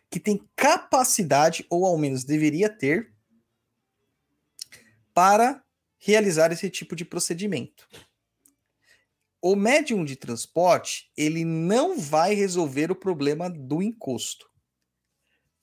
que 0.09 0.19
tem 0.19 0.41
capacidade, 0.55 1.65
ou 1.69 1.85
ao 1.85 1.97
menos 1.97 2.23
deveria 2.23 2.69
ter, 2.69 3.11
para 5.15 5.63
realizar 5.97 6.51
esse 6.51 6.69
tipo 6.69 6.95
de 6.95 7.05
procedimento. 7.05 7.87
O 9.41 9.55
médium 9.55 10.03
de 10.03 10.15
transporte, 10.15 11.11
ele 11.15 11.45
não 11.45 11.97
vai 11.97 12.33
resolver 12.33 12.91
o 12.91 12.95
problema 12.95 13.49
do 13.49 13.81
encosto, 13.81 14.51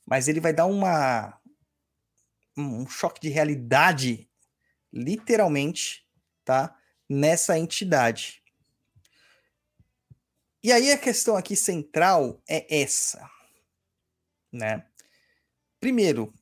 mas 0.06 0.26
ele 0.26 0.40
vai 0.40 0.52
dar 0.52 0.66
uma 0.66 1.38
um 2.56 2.86
choque 2.86 3.20
de 3.20 3.28
realidade 3.28 4.28
literalmente, 4.92 6.06
tá? 6.44 6.76
Nessa 7.08 7.58
entidade. 7.58 8.42
E 10.62 10.70
aí 10.70 10.92
a 10.92 10.98
questão 10.98 11.36
aqui 11.36 11.56
central 11.56 12.42
é 12.48 12.82
essa, 12.82 13.28
né? 14.52 14.86
Primeiro, 15.80 16.32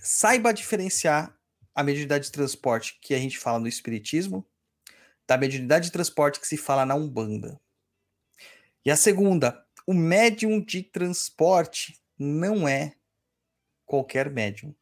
saiba 0.00 0.52
diferenciar 0.52 1.38
a 1.74 1.82
mediunidade 1.82 2.26
de 2.26 2.32
transporte 2.32 2.98
que 3.00 3.14
a 3.14 3.18
gente 3.18 3.38
fala 3.38 3.58
no 3.58 3.68
espiritismo 3.68 4.46
da 5.26 5.38
mediunidade 5.38 5.86
de 5.86 5.92
transporte 5.92 6.40
que 6.40 6.46
se 6.46 6.56
fala 6.56 6.84
na 6.84 6.94
Umbanda. 6.94 7.60
E 8.84 8.90
a 8.90 8.96
segunda, 8.96 9.64
o 9.86 9.94
médium 9.94 10.60
de 10.60 10.82
transporte 10.82 12.00
não 12.18 12.66
é 12.66 12.94
qualquer 13.86 14.30
médium. 14.30 14.74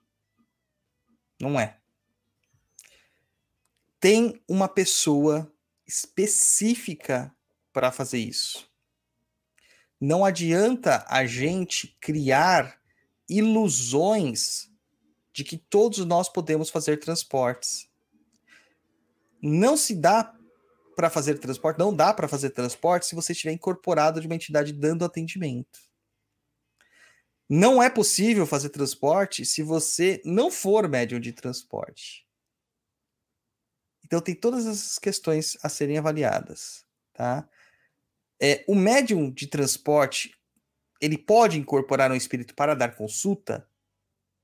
Não 1.40 1.59
é 1.59 1.81
tem 4.00 4.42
uma 4.48 4.66
pessoa 4.66 5.53
específica 5.87 7.35
para 7.70 7.92
fazer 7.92 8.18
isso. 8.18 8.68
Não 10.00 10.24
adianta 10.24 11.05
a 11.07 11.26
gente 11.26 11.98
criar 12.00 12.81
ilusões 13.29 14.69
de 15.40 15.44
que 15.44 15.57
todos 15.57 16.05
nós 16.05 16.29
podemos 16.29 16.68
fazer 16.68 16.98
transportes. 16.98 17.88
Não 19.42 19.74
se 19.74 19.94
dá 19.94 20.37
para 20.94 21.09
fazer 21.09 21.38
transporte, 21.38 21.79
não 21.79 21.96
dá 21.96 22.12
para 22.12 22.29
fazer 22.29 22.50
transporte 22.50 23.07
se 23.07 23.14
você 23.14 23.33
estiver 23.33 23.53
incorporado 23.53 24.20
de 24.20 24.26
uma 24.26 24.35
entidade 24.35 24.70
dando 24.70 25.03
atendimento. 25.03 25.81
Não 27.48 27.83
é 27.83 27.88
possível 27.88 28.46
fazer 28.46 28.68
transporte 28.68 29.46
se 29.46 29.62
você 29.62 30.20
não 30.26 30.50
for 30.50 30.87
médium 30.87 31.18
de 31.18 31.33
transporte. 31.33 32.26
Então 34.05 34.20
tem 34.20 34.35
todas 34.35 34.66
essas 34.66 34.98
questões 34.98 35.57
a 35.62 35.70
serem 35.70 35.96
avaliadas, 35.96 36.85
tá? 37.14 37.48
É, 38.38 38.62
o 38.68 38.74
médium 38.74 39.31
de 39.31 39.46
transporte, 39.46 40.37
ele 41.00 41.16
pode 41.16 41.59
incorporar 41.59 42.12
um 42.12 42.14
espírito 42.14 42.55
para 42.55 42.74
dar 42.74 42.94
consulta? 42.94 43.66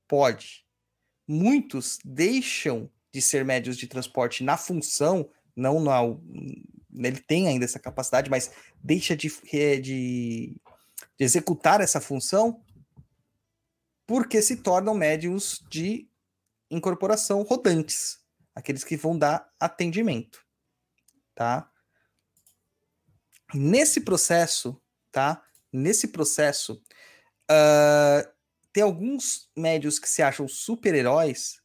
Pode. 0.07 0.66
Muitos 1.27 1.99
deixam 2.03 2.89
de 3.11 3.21
ser 3.21 3.43
médios 3.43 3.77
de 3.77 3.87
transporte 3.87 4.43
na 4.43 4.57
função, 4.57 5.29
não 5.55 5.79
na, 5.79 6.01
ele 6.93 7.19
tem 7.19 7.47
ainda 7.47 7.65
essa 7.65 7.79
capacidade, 7.79 8.29
mas 8.29 8.51
deixa 8.81 9.15
de, 9.15 9.29
de, 9.51 9.81
de 9.81 10.55
executar 11.19 11.81
essa 11.81 11.99
função 11.99 12.63
porque 14.05 14.41
se 14.41 14.57
tornam 14.57 14.93
médiums 14.93 15.63
de 15.69 16.07
incorporação 16.71 17.41
rodantes 17.43 18.19
aqueles 18.55 18.83
que 18.83 18.97
vão 18.97 19.17
dar 19.17 19.47
atendimento, 19.59 20.43
tá? 21.35 21.69
Nesse 23.53 24.01
processo, 24.01 24.81
tá? 25.11 25.47
nesse 25.71 26.07
processo, 26.07 26.81
uh, 27.51 28.36
tem 28.77 28.83
alguns 28.83 29.49
médios 29.57 29.97
que 29.97 30.07
se 30.07 30.21
acham 30.21 30.47
super-heróis 30.47 31.59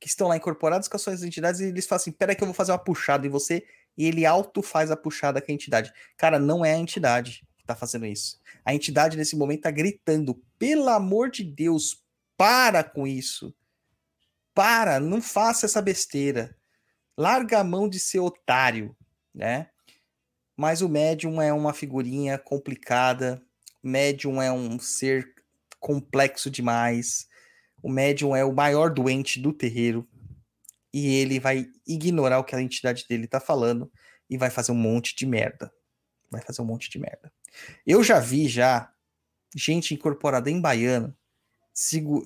que 0.00 0.08
estão 0.08 0.28
lá 0.28 0.36
incorporados 0.38 0.88
com 0.88 0.96
as 0.96 1.02
suas 1.02 1.22
entidades 1.22 1.60
e 1.60 1.64
eles 1.66 1.86
falam 1.86 2.00
assim: 2.00 2.10
peraí, 2.10 2.34
que 2.34 2.42
eu 2.42 2.46
vou 2.46 2.54
fazer 2.54 2.72
uma 2.72 2.78
puxada 2.78 3.26
em 3.26 3.28
você, 3.28 3.66
e 3.98 4.06
ele 4.06 4.24
auto 4.24 4.62
faz 4.62 4.90
a 4.90 4.96
puxada 4.96 5.42
com 5.42 5.52
a 5.52 5.54
entidade. 5.54 5.92
Cara, 6.16 6.38
não 6.38 6.64
é 6.64 6.72
a 6.72 6.78
entidade 6.78 7.46
que 7.58 7.66
tá 7.66 7.76
fazendo 7.76 8.06
isso. 8.06 8.40
A 8.64 8.74
entidade 8.74 9.14
nesse 9.14 9.36
momento 9.36 9.60
tá 9.60 9.70
gritando: 9.70 10.42
pelo 10.58 10.88
amor 10.88 11.28
de 11.28 11.44
Deus, 11.44 12.02
para 12.34 12.82
com 12.82 13.06
isso. 13.06 13.54
Para, 14.54 14.98
não 14.98 15.20
faça 15.20 15.66
essa 15.66 15.82
besteira. 15.82 16.56
Larga 17.14 17.58
a 17.58 17.64
mão 17.64 17.90
de 17.90 18.00
ser 18.00 18.20
otário, 18.20 18.96
né? 19.34 19.68
Mas 20.56 20.80
o 20.80 20.88
médium 20.88 21.42
é 21.42 21.52
uma 21.52 21.74
figurinha 21.74 22.38
complicada. 22.38 23.38
Médium 23.82 24.40
é 24.40 24.50
um 24.50 24.78
ser 24.78 25.34
complexo 25.78 26.50
demais. 26.50 27.26
O 27.82 27.90
médium 27.90 28.34
é 28.34 28.44
o 28.44 28.52
maior 28.52 28.90
doente 28.90 29.40
do 29.40 29.52
terreiro. 29.52 30.08
E 30.92 31.14
ele 31.16 31.38
vai 31.38 31.66
ignorar 31.86 32.38
o 32.38 32.44
que 32.44 32.56
a 32.56 32.62
entidade 32.62 33.04
dele 33.08 33.26
tá 33.26 33.38
falando 33.38 33.90
e 34.28 34.36
vai 34.36 34.50
fazer 34.50 34.72
um 34.72 34.76
monte 34.76 35.14
de 35.14 35.26
merda. 35.26 35.70
Vai 36.30 36.42
fazer 36.42 36.62
um 36.62 36.64
monte 36.64 36.90
de 36.90 36.98
merda. 36.98 37.32
Eu 37.86 38.02
já 38.02 38.18
vi 38.18 38.48
já 38.48 38.92
gente 39.54 39.94
incorporada 39.94 40.50
em 40.50 40.60
baiano 40.60 41.16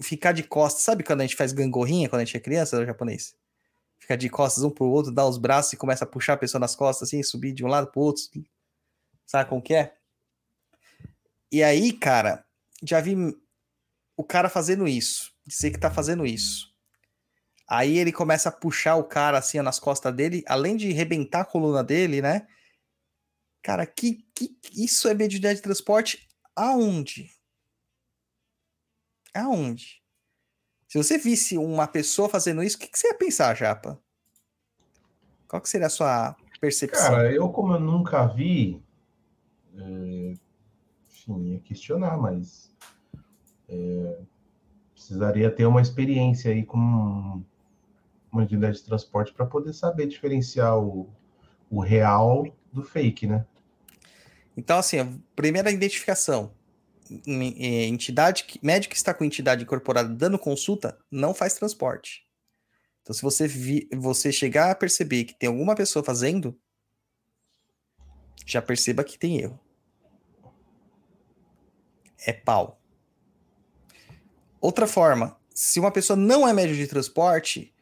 ficar 0.00 0.32
de 0.32 0.42
costas. 0.42 0.82
Sabe 0.82 1.04
quando 1.04 1.20
a 1.20 1.26
gente 1.26 1.36
faz 1.36 1.52
gangorrinha 1.52 2.08
quando 2.08 2.22
a 2.22 2.24
gente 2.24 2.36
é 2.36 2.40
criança, 2.40 2.78
no 2.78 2.86
japonês? 2.86 3.34
Ficar 3.98 4.16
de 4.16 4.28
costas 4.28 4.64
um 4.64 4.70
pro 4.70 4.86
outro, 4.86 5.12
dá 5.12 5.26
os 5.26 5.38
braços 5.38 5.74
e 5.74 5.76
começa 5.76 6.04
a 6.04 6.08
puxar 6.08 6.34
a 6.34 6.38
pessoa 6.38 6.58
nas 6.58 6.74
costas, 6.74 7.08
assim, 7.08 7.22
subir 7.22 7.52
de 7.52 7.64
um 7.64 7.68
lado 7.68 7.90
pro 7.90 8.00
outro. 8.00 8.24
Sabe 9.26 9.48
como 9.48 9.62
que 9.62 9.74
é? 9.74 9.94
E 11.50 11.62
aí, 11.62 11.92
cara, 11.92 12.44
já 12.82 13.00
vi 13.00 13.14
o 14.22 14.24
cara 14.24 14.48
fazendo 14.48 14.86
isso. 14.86 15.32
Dizer 15.44 15.72
que 15.72 15.78
tá 15.78 15.90
fazendo 15.90 16.24
isso. 16.24 16.72
Aí 17.68 17.98
ele 17.98 18.12
começa 18.12 18.48
a 18.48 18.52
puxar 18.52 18.96
o 18.96 19.04
cara 19.04 19.38
assim 19.38 19.60
nas 19.60 19.80
costas 19.80 20.14
dele, 20.14 20.44
além 20.46 20.76
de 20.76 20.92
rebentar 20.92 21.42
a 21.42 21.44
coluna 21.44 21.82
dele, 21.82 22.22
né? 22.22 22.46
Cara, 23.62 23.84
que, 23.84 24.24
que 24.34 24.56
isso 24.72 25.08
é 25.08 25.14
mediunidade 25.14 25.56
de 25.56 25.62
transporte 25.62 26.28
aonde? 26.54 27.30
Aonde? 29.34 30.02
Se 30.86 30.98
você 30.98 31.18
visse 31.18 31.56
uma 31.56 31.88
pessoa 31.88 32.28
fazendo 32.28 32.62
isso, 32.62 32.76
o 32.76 32.80
que, 32.80 32.88
que 32.88 32.98
você 32.98 33.08
ia 33.08 33.14
pensar, 33.14 33.56
Japa? 33.56 33.98
Qual 35.48 35.60
que 35.60 35.68
seria 35.68 35.86
a 35.86 35.90
sua 35.90 36.36
percepção? 36.60 37.10
Cara, 37.10 37.32
eu 37.32 37.48
como 37.48 37.72
eu 37.72 37.80
nunca 37.80 38.26
vi, 38.26 38.82
é, 39.74 40.34
enfim, 41.08 41.52
ia 41.52 41.60
questionar, 41.60 42.18
mas 42.18 42.71
é, 43.72 44.18
precisaria 44.92 45.50
ter 45.50 45.64
uma 45.64 45.80
experiência 45.80 46.52
aí 46.52 46.64
com 46.64 46.78
uma 48.30 48.42
unidade 48.42 48.78
de 48.78 48.84
transporte 48.84 49.32
para 49.32 49.46
poder 49.46 49.72
saber 49.72 50.06
diferenciar 50.06 50.78
o, 50.78 51.08
o 51.70 51.80
real 51.80 52.46
do 52.72 52.82
fake, 52.82 53.26
né? 53.26 53.46
Então, 54.56 54.78
assim, 54.78 54.98
a 54.98 55.08
primeira 55.34 55.70
identificação, 55.70 56.52
entidade, 57.26 58.44
médico 58.62 58.92
que 58.92 58.96
está 58.96 59.14
com 59.14 59.24
entidade 59.24 59.62
incorporada 59.62 60.08
dando 60.08 60.38
consulta, 60.38 60.98
não 61.10 61.34
faz 61.34 61.54
transporte. 61.54 62.26
Então, 63.02 63.14
se 63.14 63.22
você, 63.22 63.48
vi, 63.48 63.88
você 63.94 64.30
chegar 64.30 64.70
a 64.70 64.74
perceber 64.74 65.24
que 65.24 65.34
tem 65.34 65.48
alguma 65.48 65.74
pessoa 65.74 66.04
fazendo, 66.04 66.58
já 68.46 68.60
perceba 68.60 69.02
que 69.02 69.18
tem 69.18 69.38
erro. 69.40 69.58
É 72.24 72.32
pau. 72.32 72.81
Outra 74.62 74.86
forma, 74.86 75.36
se 75.52 75.80
uma 75.80 75.90
pessoa 75.90 76.16
não 76.16 76.46
é 76.46 76.52
médio 76.52 76.76
de 76.76 76.86
transporte, 76.86 77.74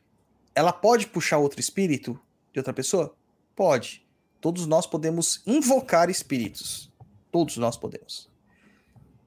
ela 0.55 0.73
pode 0.73 1.07
puxar 1.09 1.37
outro 1.37 1.61
espírito 1.61 2.19
de 2.55 2.59
outra 2.59 2.73
pessoa? 2.73 3.15
Pode. 3.55 4.03
Todos 4.41 4.67
nós 4.67 4.87
podemos 4.87 5.43
invocar 5.47 6.09
espíritos. 6.09 6.91
Todos 7.31 7.59
nós 7.59 7.77
podemos. 7.77 8.31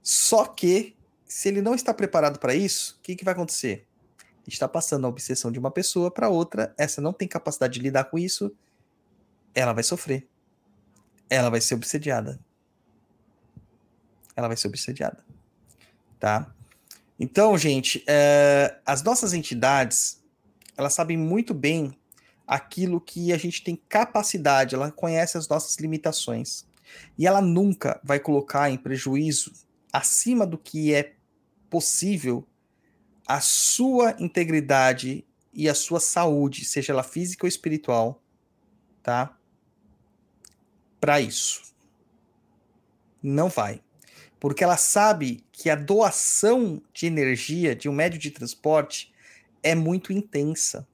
Só 0.02 0.46
que, 0.46 0.98
se 1.28 1.48
ele 1.48 1.62
não 1.62 1.76
está 1.76 1.94
preparado 1.94 2.40
para 2.40 2.56
isso, 2.56 2.98
o 2.98 3.04
que, 3.04 3.16
que 3.16 3.24
vai 3.24 3.36
acontecer? 3.36 3.88
Está 4.48 4.68
passando 4.68 5.06
a 5.06 5.10
obsessão 5.10 5.52
de 5.52 5.60
uma 5.60 5.70
pessoa 5.70 6.10
para 6.10 6.30
outra, 6.30 6.74
essa 6.76 7.00
não 7.00 7.14
tem 7.14 7.28
capacidade 7.28 7.76
de 7.76 7.82
lidar 7.82 8.06
com 8.06 8.18
isso, 8.18 8.52
ela 9.54 9.74
vai 9.74 9.84
sofrer. 9.84 10.28
Ela 11.30 11.52
vai 11.52 11.62
ser 11.62 11.76
obsediada. 11.76 12.40
Ela 14.36 14.48
vai 14.48 14.58
ser 14.58 14.68
obsediada. 14.70 15.24
Tá? 16.20 16.52
Então, 17.20 17.58
gente, 17.58 18.04
é, 18.08 18.80
as 18.86 19.04
nossas 19.04 19.34
entidades, 19.34 20.22
elas 20.76 20.94
sabem 20.94 21.18
muito 21.18 21.54
bem 21.54 21.98
aquilo 22.46 23.00
que 23.00 23.32
a 23.32 23.38
gente 23.38 23.64
tem 23.64 23.76
capacidade, 23.76 24.76
ela 24.76 24.92
conhece 24.92 25.38
as 25.38 25.48
nossas 25.48 25.78
limitações. 25.78 26.66
E 27.18 27.26
ela 27.26 27.42
nunca 27.42 28.00
vai 28.04 28.20
colocar 28.20 28.70
em 28.70 28.78
prejuízo, 28.78 29.54
acima 29.92 30.46
do 30.46 30.58
que 30.58 30.94
é 30.94 31.14
possível, 31.70 32.46
a 33.28 33.40
sua 33.40 34.16
integridade 34.20 35.26
e 35.54 35.70
a 35.70 35.74
sua 35.74 36.00
saúde, 36.00 36.66
seja 36.66 36.92
ela 36.92 37.04
física 37.04 37.46
ou 37.46 37.48
espiritual, 37.48 38.22
tá? 39.02 39.38
Para 41.00 41.22
isso. 41.22 41.74
Não 43.22 43.48
vai 43.48 43.82
porque 44.44 44.62
ela 44.62 44.76
sabe 44.76 45.42
que 45.54 45.70
a 45.70 45.76
doação 45.76 46.82
de 46.94 47.06
energia 47.06 47.74
de 47.74 47.88
um 47.88 47.94
médio 47.94 48.20
de 48.20 48.30
transporte 48.30 49.14
é 49.64 49.74
muito 49.74 50.12
intensa. 50.12 50.86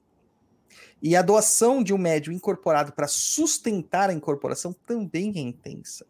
E 1.02 1.16
a 1.16 1.22
doação 1.22 1.82
de 1.82 1.92
um 1.92 1.98
médio 1.98 2.32
incorporado 2.32 2.92
para 2.92 3.08
sustentar 3.08 4.08
a 4.08 4.12
incorporação 4.12 4.72
também 4.86 5.32
é 5.34 5.40
intensa. 5.40 6.06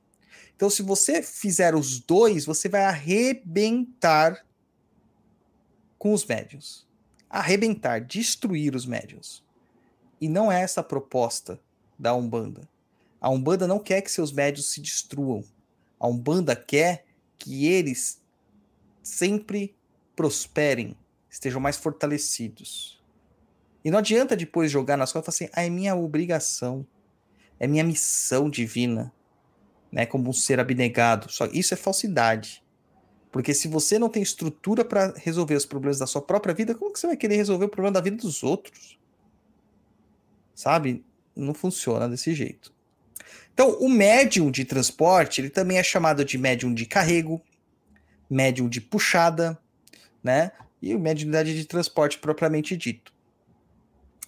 Então, 0.54 0.68
se 0.68 0.82
você 0.82 1.22
fizer 1.22 1.74
os 1.74 1.98
dois, 1.98 2.44
você 2.44 2.68
vai 2.68 2.84
arrebentar 2.84 4.44
com 5.98 6.12
os 6.12 6.26
médios. 6.26 6.86
Arrebentar, 7.30 8.02
destruir 8.02 8.74
os 8.74 8.84
médios. 8.84 9.42
E 10.20 10.28
não 10.28 10.52
é 10.52 10.60
essa 10.60 10.82
a 10.82 10.84
proposta 10.84 11.58
da 11.98 12.14
Umbanda. 12.14 12.68
A 13.18 13.30
Umbanda 13.30 13.66
não 13.66 13.78
quer 13.78 14.02
que 14.02 14.12
seus 14.12 14.30
médios 14.30 14.70
se 14.70 14.82
destruam. 14.82 15.42
A 15.98 16.06
Umbanda 16.06 16.54
quer 16.54 17.06
que 17.40 17.66
eles 17.66 18.22
sempre 19.02 19.74
prosperem, 20.14 20.96
estejam 21.28 21.60
mais 21.60 21.76
fortalecidos. 21.76 23.02
E 23.84 23.90
não 23.90 23.98
adianta 23.98 24.36
depois 24.36 24.70
jogar 24.70 24.96
nas 24.96 25.12
costas 25.12 25.34
assim, 25.34 25.48
ah, 25.52 25.64
é 25.64 25.70
minha 25.70 25.96
obrigação, 25.96 26.86
é 27.58 27.66
minha 27.66 27.82
missão 27.82 28.48
divina, 28.48 29.12
né, 29.90 30.04
como 30.04 30.28
um 30.28 30.32
ser 30.32 30.60
abnegado. 30.60 31.32
Só 31.32 31.46
isso 31.46 31.74
é 31.74 31.76
falsidade. 31.76 32.62
Porque 33.32 33.54
se 33.54 33.68
você 33.68 33.98
não 33.98 34.08
tem 34.08 34.22
estrutura 34.22 34.84
para 34.84 35.14
resolver 35.16 35.54
os 35.54 35.64
problemas 35.64 35.98
da 35.98 36.06
sua 36.06 36.20
própria 36.20 36.52
vida, 36.52 36.74
como 36.74 36.92
que 36.92 37.00
você 37.00 37.06
vai 37.06 37.16
querer 37.16 37.36
resolver 37.36 37.64
o 37.64 37.68
problema 37.68 37.94
da 37.94 38.00
vida 38.00 38.16
dos 38.16 38.42
outros? 38.42 38.98
Sabe? 40.54 41.04
Não 41.34 41.54
funciona 41.54 42.08
desse 42.08 42.34
jeito. 42.34 42.74
Então, 43.62 43.76
o 43.78 43.90
médium 43.90 44.50
de 44.50 44.64
transporte, 44.64 45.38
ele 45.38 45.50
também 45.50 45.76
é 45.76 45.82
chamado 45.82 46.24
de 46.24 46.38
médium 46.38 46.72
de 46.72 46.86
carrego, 46.86 47.42
médium 48.30 48.66
de 48.66 48.80
puxada, 48.80 49.60
né? 50.24 50.52
E 50.80 50.94
o 50.94 50.98
mediunidade 50.98 51.54
de 51.54 51.66
transporte 51.66 52.16
propriamente 52.16 52.74
dito. 52.74 53.12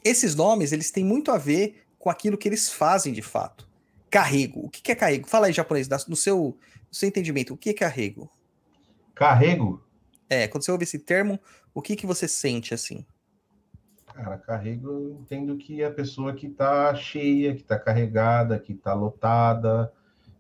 Esses 0.05 0.35
nomes, 0.35 0.71
eles 0.71 0.91
têm 0.91 1.03
muito 1.03 1.31
a 1.31 1.39
ver 1.39 1.83
com 1.99 2.11
aquilo 2.11 2.37
que 2.37 2.47
eles 2.47 2.69
fazem 2.69 3.11
de 3.11 3.23
fato. 3.23 3.67
Carrego. 4.11 4.67
O 4.67 4.69
que 4.69 4.93
é 4.93 4.95
carrego? 4.95 5.27
Fala 5.27 5.47
aí, 5.47 5.53
japonês, 5.55 5.89
no 6.07 6.15
seu, 6.15 6.59
no 6.91 6.95
seu 6.95 7.09
entendimento, 7.09 7.55
o 7.55 7.57
que 7.57 7.71
é 7.71 7.73
carrego? 7.73 8.31
Carrego? 9.15 9.83
É, 10.29 10.47
quando 10.47 10.63
você 10.63 10.73
ouve 10.73 10.85
esse 10.85 10.99
termo, 10.99 11.41
o 11.73 11.81
que, 11.81 11.97
que 11.97 12.07
você 12.07 12.29
sente 12.29 12.75
assim? 12.75 13.03
Cara, 14.15 14.37
carrego, 14.39 14.89
eu 14.89 15.19
entendo 15.21 15.57
que 15.57 15.83
é 15.83 15.87
a 15.87 15.91
pessoa 15.91 16.35
que 16.35 16.47
está 16.47 16.95
cheia, 16.95 17.55
que 17.55 17.63
está 17.63 17.79
carregada, 17.79 18.59
que 18.59 18.73
está 18.73 18.93
lotada, 18.93 19.93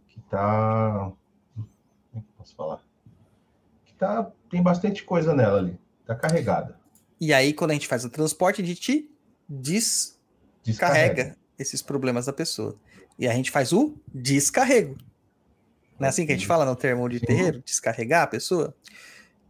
que 0.08 0.18
está. 0.18 1.10
Como 1.54 1.68
é 2.16 2.20
que 2.20 2.26
posso 2.36 2.54
falar? 2.54 2.82
Que 3.84 3.94
tá, 3.94 4.30
tem 4.50 4.62
bastante 4.62 5.04
coisa 5.04 5.34
nela 5.34 5.58
ali. 5.58 5.78
Está 6.00 6.14
carregada. 6.14 6.78
E 7.20 7.32
aí, 7.32 7.52
quando 7.54 7.70
a 7.70 7.74
gente 7.74 7.88
faz 7.88 8.04
o 8.04 8.10
transporte, 8.10 8.60
a 8.60 8.64
gente 8.64 9.08
descarrega, 9.48 10.54
descarrega. 10.62 11.36
esses 11.58 11.80
problemas 11.80 12.26
da 12.26 12.32
pessoa. 12.32 12.76
E 13.18 13.26
a 13.26 13.32
gente 13.32 13.50
faz 13.50 13.72
o 13.72 13.94
descarrego. 14.12 14.96
Não 15.98 16.06
é 16.06 16.08
assim 16.08 16.26
que 16.26 16.32
a 16.32 16.34
gente 16.34 16.46
fala 16.46 16.64
no 16.64 16.76
termo 16.76 17.08
de 17.08 17.20
Sim. 17.20 17.26
terreiro? 17.26 17.62
Descarregar 17.64 18.22
a 18.22 18.26
pessoa? 18.26 18.74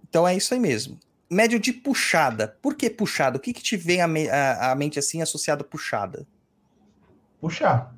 Então 0.08 0.28
é 0.28 0.36
isso 0.36 0.52
aí 0.52 0.60
mesmo 0.60 0.98
médio 1.32 1.58
de 1.58 1.72
puxada. 1.72 2.56
Por 2.60 2.74
que 2.74 2.90
puxada? 2.90 3.38
O 3.38 3.40
que, 3.40 3.52
que 3.52 3.62
te 3.62 3.76
vem 3.76 4.00
à, 4.02 4.06
me 4.06 4.28
à, 4.28 4.74
mente 4.74 4.98
assim 4.98 5.22
associado 5.22 5.62
a 5.62 5.66
puxada? 5.66 6.26
Puxar. 7.40 7.94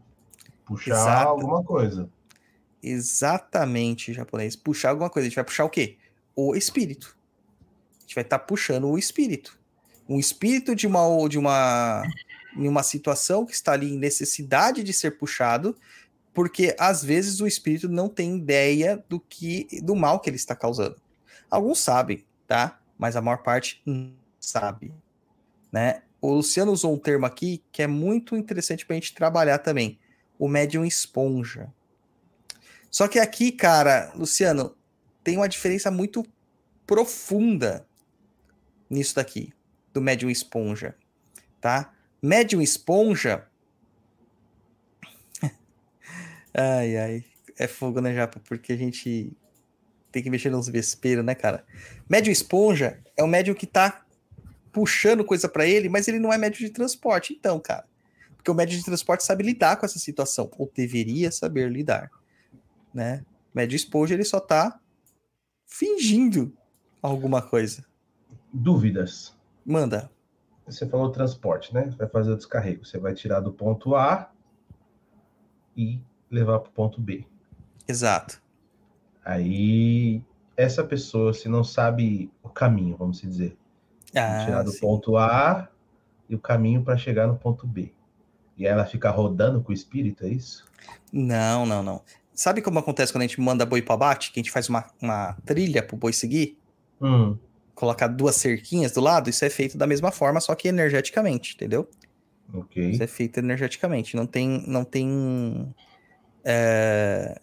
Puxar 0.64 0.94
Exato. 0.94 1.29
alguma 1.29 1.62
coisa. 1.62 2.09
Exatamente, 2.83 4.12
japonês. 4.12 4.55
Puxar 4.55 4.90
alguma 4.90 5.11
coisa. 5.11 5.27
A 5.27 5.29
gente 5.29 5.37
vai 5.37 5.44
puxar 5.44 5.64
o 5.64 5.70
quê? 5.70 5.99
O 6.35 6.55
espírito. 6.55 7.16
A 7.99 8.01
gente 8.03 8.14
vai 8.14 8.25
estar 8.25 8.38
tá 8.38 8.44
puxando 8.44 8.88
o 8.88 8.97
espírito. 8.97 9.59
Um 10.09 10.18
espírito 10.18 10.75
de 10.75 10.87
uma, 10.87 11.29
de 11.29 11.38
uma, 11.38 12.03
em 12.57 12.68
uma 12.68 12.83
situação 12.83 13.44
que 13.44 13.55
está 13.55 13.73
ali 13.73 13.94
em 13.94 13.99
necessidade 13.99 14.83
de 14.83 14.92
ser 14.92 15.18
puxado, 15.18 15.77
porque 16.33 16.77
às 16.79 17.03
vezes 17.03 17.40
o 17.40 17.47
espírito 17.47 17.88
não 17.88 18.09
tem 18.09 18.37
ideia 18.37 19.03
do 19.09 19.18
que 19.18 19.66
do 19.83 19.94
mal 19.97 20.20
que 20.20 20.29
ele 20.29 20.37
está 20.37 20.55
causando. 20.55 20.97
Alguns 21.51 21.79
sabem, 21.79 22.25
tá? 22.47 22.81
Mas 22.98 23.16
a 23.16 23.20
maior 23.20 23.42
parte 23.42 23.83
não 23.85 24.14
sabe, 24.40 24.94
né? 25.72 26.02
O 26.20 26.33
Luciano 26.33 26.72
usou 26.72 26.94
um 26.94 26.98
termo 26.98 27.26
aqui 27.26 27.62
que 27.70 27.83
é 27.83 27.87
muito 27.87 28.37
interessante 28.37 28.87
para 28.87 28.94
a 28.94 28.98
gente 28.98 29.14
trabalhar 29.14 29.59
também, 29.59 29.98
o 30.38 30.48
médium 30.48 30.85
esponja. 30.85 31.72
Só 32.90 33.09
que 33.09 33.18
aqui, 33.18 33.52
cara, 33.52 34.12
Luciano, 34.14 34.76
tem 35.22 35.37
uma 35.37 35.48
diferença 35.48 35.90
muito 35.90 36.24
profunda 36.87 37.87
nisso 38.88 39.16
daqui, 39.16 39.52
do 39.92 40.00
médium 40.00 40.30
esponja, 40.30 40.96
tá? 41.61 41.92
Médium 42.22 42.62
esponja. 42.62 43.46
ai, 46.54 46.96
ai. 46.96 47.24
É 47.59 47.66
fogo, 47.66 48.00
né, 48.00 48.14
Japa? 48.14 48.40
Porque 48.40 48.72
a 48.72 48.76
gente 48.76 49.37
tem 50.14 50.22
que 50.22 50.31
mexer 50.31 50.50
nos 50.50 50.68
vespeiros, 50.68 51.24
né, 51.24 51.35
cara? 51.35 51.64
Médium 52.09 52.33
esponja 52.33 52.98
é 53.16 53.22
o 53.22 53.29
médium 53.29 53.55
que 53.55 53.66
tá 53.66 54.05
puxando 54.72 55.24
coisa 55.24 55.48
para 55.48 55.66
ele, 55.66 55.88
mas 55.88 56.09
ele 56.09 56.18
não 56.18 56.33
é 56.33 56.38
médium 56.38 56.66
de 56.66 56.72
transporte, 56.72 57.33
então, 57.33 57.61
cara. 57.61 57.85
Porque 58.37 58.50
o 58.50 58.55
médium 58.55 58.79
de 58.79 58.85
transporte 58.85 59.24
sabe 59.24 59.44
lidar 59.44 59.77
com 59.77 59.87
essa 59.87 59.98
situação, 59.98 60.50
ou 60.59 60.70
deveria 60.74 61.31
saber 61.31 61.70
lidar 61.70 62.11
né? 62.94 63.27
Médio 63.53 63.74
esponja 63.74 64.14
ele 64.14 64.24
só 64.24 64.38
tá 64.38 64.79
fingindo 65.66 66.57
alguma 67.03 67.42
coisa. 67.42 67.85
Dúvidas. 68.53 69.37
Manda. 69.66 70.11
Você 70.66 70.87
falou 70.87 71.11
transporte, 71.11 71.74
né? 71.74 71.92
Vai 71.98 72.09
fazer 72.09 72.33
o 72.33 72.37
descarrego. 72.37 72.87
Você 72.87 72.98
vai 72.98 73.12
tirar 73.12 73.40
do 73.40 73.53
ponto 73.53 73.96
A 73.96 74.31
e 75.77 76.00
levar 76.31 76.61
para 76.61 76.70
o 76.70 76.72
ponto 76.72 77.00
B. 77.00 77.27
Exato. 77.87 78.40
Aí 79.24 80.22
essa 80.56 80.84
pessoa, 80.84 81.32
se 81.32 81.48
não 81.48 81.64
sabe 81.64 82.30
o 82.42 82.48
caminho, 82.48 82.96
vamos 82.96 83.20
dizer, 83.20 83.56
ah, 84.14 84.44
tirar 84.44 84.62
do 84.62 84.70
sim. 84.70 84.80
ponto 84.80 85.16
A 85.16 85.68
e 86.28 86.34
o 86.34 86.38
caminho 86.38 86.82
para 86.82 86.96
chegar 86.96 87.26
no 87.26 87.37
ponto 87.37 87.66
B. 87.66 87.92
E 88.56 88.66
ela 88.66 88.84
fica 88.84 89.10
rodando 89.10 89.60
com 89.62 89.72
o 89.72 89.74
espírito, 89.74 90.24
é 90.24 90.28
isso? 90.28 90.64
Não, 91.12 91.66
não, 91.66 91.82
não. 91.82 92.02
Sabe 92.32 92.62
como 92.62 92.78
acontece 92.78 93.12
quando 93.12 93.22
a 93.22 93.26
gente 93.26 93.40
manda 93.40 93.66
boi 93.66 93.82
para 93.82 93.96
bate? 93.96 94.32
Que 94.32 94.40
a 94.40 94.42
gente 94.42 94.50
faz 94.50 94.68
uma, 94.68 94.84
uma 95.00 95.37
trilha 95.44 95.82
pro 95.82 95.96
boi 95.96 96.12
seguir? 96.12 96.58
Hum. 97.00 97.37
Colocar 97.74 98.08
duas 98.08 98.37
cerquinhas 98.37 98.92
do 98.92 99.00
lado? 99.00 99.30
Isso 99.30 99.44
é 99.44 99.50
feito 99.50 99.76
da 99.76 99.87
mesma 99.87 100.12
forma, 100.12 100.40
só 100.40 100.54
que 100.54 100.68
energeticamente, 100.68 101.54
entendeu? 101.54 101.88
Ok. 102.52 102.90
Isso 102.90 103.02
é 103.02 103.06
feito 103.06 103.38
energeticamente. 103.38 104.16
Não 104.16 104.26
tem. 104.26 104.64
Não 104.66 104.84
tem. 104.84 105.74
É... 106.44 107.40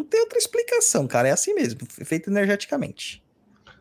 Não 0.00 0.06
tem 0.06 0.20
outra 0.20 0.38
explicação, 0.38 1.06
cara. 1.06 1.28
É 1.28 1.30
assim 1.30 1.54
mesmo. 1.54 1.80
Feito 1.86 2.30
energeticamente. 2.30 3.22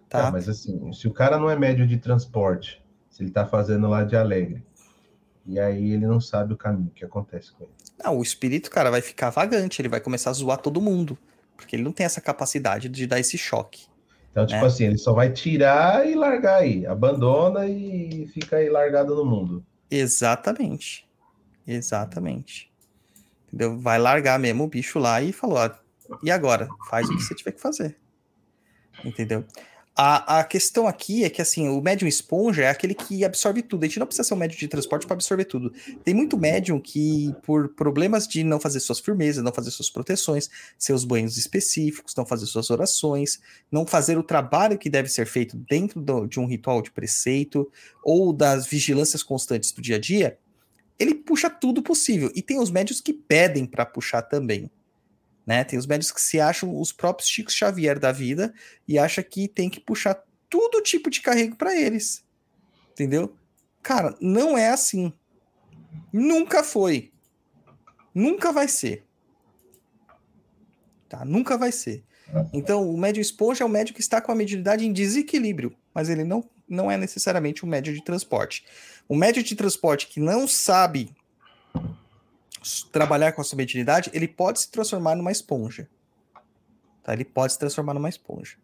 Tá? 0.09 0.31
mas 0.31 0.49
assim, 0.49 0.91
se 0.91 1.07
o 1.07 1.13
cara 1.13 1.37
não 1.37 1.49
é 1.51 1.55
médio 1.55 1.85
de 1.85 1.97
transporte, 1.97 2.83
se 3.11 3.21
ele 3.21 3.29
tá 3.29 3.45
fazendo 3.45 3.87
lá 3.87 4.03
de 4.03 4.15
alegre, 4.15 4.63
e 5.45 5.59
aí 5.59 5.91
ele 5.91 6.07
não 6.07 6.19
sabe 6.19 6.51
o 6.51 6.57
caminho 6.57 6.89
que 6.89 7.05
acontece 7.05 7.51
com 7.51 7.65
ele. 7.65 7.73
Não, 8.03 8.17
o 8.17 8.23
espírito, 8.23 8.71
cara, 8.71 8.89
vai 8.89 9.01
ficar 9.01 9.29
vagante, 9.29 9.79
ele 9.79 9.87
vai 9.87 10.01
começar 10.01 10.31
a 10.31 10.33
zoar 10.33 10.57
todo 10.57 10.81
mundo. 10.81 11.17
Porque 11.55 11.75
ele 11.75 11.83
não 11.83 11.91
tem 11.91 12.05
essa 12.07 12.19
capacidade 12.19 12.89
de 12.89 13.05
dar 13.05 13.19
esse 13.19 13.37
choque. 13.37 13.85
Então, 14.31 14.45
tipo 14.45 14.61
né? 14.61 14.67
assim, 14.67 14.85
ele 14.85 14.97
só 14.97 15.13
vai 15.13 15.31
tirar 15.31 16.09
e 16.09 16.15
largar 16.15 16.61
aí. 16.61 16.87
Abandona 16.87 17.67
e 17.67 18.27
fica 18.33 18.57
aí 18.57 18.69
largado 18.69 19.15
no 19.15 19.25
mundo. 19.25 19.63
Exatamente. 19.91 21.07
Exatamente. 21.67 22.71
Entendeu? 23.47 23.79
Vai 23.79 23.99
largar 23.99 24.39
mesmo 24.39 24.63
o 24.63 24.67
bicho 24.67 24.97
lá 24.97 25.21
e 25.21 25.31
falou: 25.31 25.57
ó, 25.57 25.69
e 26.23 26.31
agora? 26.31 26.67
Faz 26.89 27.07
o 27.09 27.15
que 27.15 27.23
você 27.23 27.35
tiver 27.35 27.51
que 27.51 27.61
fazer. 27.61 27.97
Entendeu? 29.03 29.45
A, 30.01 30.39
a 30.39 30.43
questão 30.45 30.87
aqui 30.87 31.25
é 31.25 31.29
que 31.29 31.41
assim, 31.41 31.67
o 31.67 31.81
médium 31.81 32.07
esponja 32.07 32.63
é 32.63 32.69
aquele 32.69 32.93
que 32.93 33.25
absorve 33.25 33.61
tudo. 33.61 33.83
A 33.83 33.87
gente 33.87 33.99
não 33.99 34.05
precisa 34.05 34.25
ser 34.25 34.33
um 34.33 34.37
médium 34.37 34.57
de 34.57 34.67
transporte 34.69 35.05
para 35.05 35.15
absorver 35.15 35.43
tudo. 35.43 35.73
Tem 36.05 36.13
muito 36.13 36.37
médium 36.37 36.79
que, 36.79 37.35
por 37.43 37.67
problemas 37.75 38.25
de 38.25 38.41
não 38.41 38.61
fazer 38.61 38.79
suas 38.79 38.99
firmezas, 38.99 39.43
não 39.43 39.51
fazer 39.51 39.71
suas 39.71 39.89
proteções, 39.89 40.49
seus 40.77 41.03
banhos 41.03 41.35
específicos, 41.35 42.15
não 42.15 42.25
fazer 42.25 42.45
suas 42.45 42.69
orações, 42.69 43.41
não 43.69 43.85
fazer 43.85 44.17
o 44.17 44.23
trabalho 44.23 44.77
que 44.77 44.89
deve 44.89 45.09
ser 45.09 45.25
feito 45.25 45.57
dentro 45.57 45.99
do, 45.99 46.25
de 46.27 46.39
um 46.39 46.45
ritual 46.45 46.81
de 46.81 46.91
preceito 46.91 47.69
ou 48.01 48.31
das 48.31 48.67
vigilâncias 48.67 49.21
constantes 49.21 49.73
do 49.73 49.81
dia 49.81 49.97
a 49.97 49.99
dia, 49.99 50.39
ele 50.97 51.13
puxa 51.13 51.49
tudo 51.49 51.83
possível. 51.83 52.31
E 52.33 52.41
tem 52.41 52.57
os 52.57 52.71
médios 52.71 53.01
que 53.01 53.11
pedem 53.11 53.65
para 53.65 53.85
puxar 53.85 54.21
também. 54.21 54.71
Né? 55.45 55.63
Tem 55.63 55.79
os 55.79 55.87
médicos 55.87 56.11
que 56.11 56.21
se 56.21 56.39
acham 56.39 56.79
os 56.79 56.91
próprios 56.91 57.29
Chico 57.29 57.51
Xavier 57.51 57.99
da 57.99 58.11
vida 58.11 58.53
e 58.87 58.99
acha 58.99 59.23
que 59.23 59.47
tem 59.47 59.69
que 59.69 59.79
puxar 59.79 60.23
todo 60.49 60.81
tipo 60.81 61.09
de 61.09 61.21
carrego 61.21 61.55
para 61.55 61.75
eles. 61.75 62.23
Entendeu? 62.91 63.35
Cara, 63.81 64.15
não 64.19 64.57
é 64.57 64.69
assim. 64.69 65.13
Nunca 66.11 66.63
foi. 66.63 67.11
Nunca 68.13 68.51
vai 68.51 68.67
ser. 68.67 69.05
Tá? 71.07 71.23
Nunca 71.25 71.57
vai 71.57 71.71
ser. 71.71 72.03
Então, 72.53 72.87
o 72.87 72.97
médio 72.97 73.21
esponja 73.21 73.63
é 73.63 73.65
o 73.65 73.69
médio 73.69 73.93
que 73.93 74.01
está 74.01 74.21
com 74.21 74.31
a 74.31 74.35
mediunidade 74.35 74.85
em 74.85 74.93
desequilíbrio, 74.93 75.75
mas 75.93 76.09
ele 76.09 76.23
não, 76.23 76.47
não 76.67 76.91
é 76.91 76.97
necessariamente 76.97 77.65
um 77.65 77.69
médio 77.69 77.93
de 77.93 78.03
transporte. 78.03 78.63
O 79.07 79.15
médio 79.15 79.41
de 79.41 79.55
transporte 79.55 80.07
que 80.07 80.19
não 80.19 80.47
sabe 80.47 81.15
trabalhar 82.91 83.31
com 83.31 83.41
a 83.41 83.43
sua 83.43 83.57
mediunidade, 83.57 84.09
ele 84.13 84.27
pode 84.27 84.61
se 84.61 84.71
transformar 84.71 85.15
numa 85.15 85.31
esponja. 85.31 85.89
Tá? 87.03 87.13
Ele 87.13 87.25
pode 87.25 87.53
se 87.53 87.59
transformar 87.59 87.93
numa 87.93 88.09
esponja. 88.09 88.57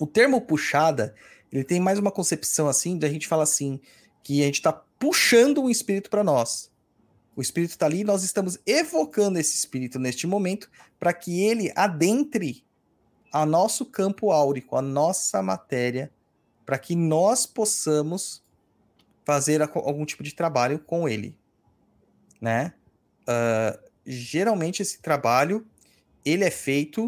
O 0.00 0.06
termo 0.06 0.40
puxada, 0.40 1.14
ele 1.52 1.64
tem 1.64 1.80
mais 1.80 1.98
uma 1.98 2.10
concepção 2.10 2.68
assim, 2.68 2.98
da 2.98 3.08
gente 3.08 3.28
fala 3.28 3.42
assim, 3.42 3.80
que 4.22 4.42
a 4.42 4.46
gente 4.46 4.56
está 4.56 4.72
puxando 4.72 5.62
um 5.62 5.70
espírito 5.70 6.10
para 6.10 6.24
nós. 6.24 6.70
O 7.36 7.42
espírito 7.42 7.70
está 7.70 7.86
ali, 7.86 8.04
nós 8.04 8.22
estamos 8.22 8.58
evocando 8.66 9.38
esse 9.38 9.56
espírito 9.56 9.98
neste 9.98 10.26
momento 10.26 10.70
para 10.98 11.12
que 11.12 11.42
ele 11.42 11.72
adentre 11.76 12.64
a 13.32 13.44
nosso 13.44 13.84
campo 13.84 14.30
áurico, 14.30 14.76
a 14.76 14.82
nossa 14.82 15.42
matéria, 15.42 16.12
para 16.64 16.78
que 16.78 16.94
nós 16.94 17.44
possamos 17.44 18.42
fazer 19.24 19.60
algum 19.62 20.04
tipo 20.04 20.22
de 20.22 20.34
trabalho 20.34 20.78
com 20.78 21.08
ele 21.08 21.36
né? 22.40 22.74
Uh, 23.22 23.78
geralmente 24.06 24.82
esse 24.82 25.00
trabalho 25.00 25.66
ele 26.24 26.44
é 26.44 26.50
feito 26.50 27.06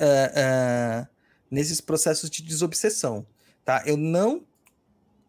uh, 0.00 1.02
uh, 1.02 1.08
nesses 1.50 1.80
processos 1.80 2.30
de 2.30 2.42
desobsessão, 2.42 3.26
tá? 3.64 3.82
Eu 3.84 3.96
não, 3.96 4.46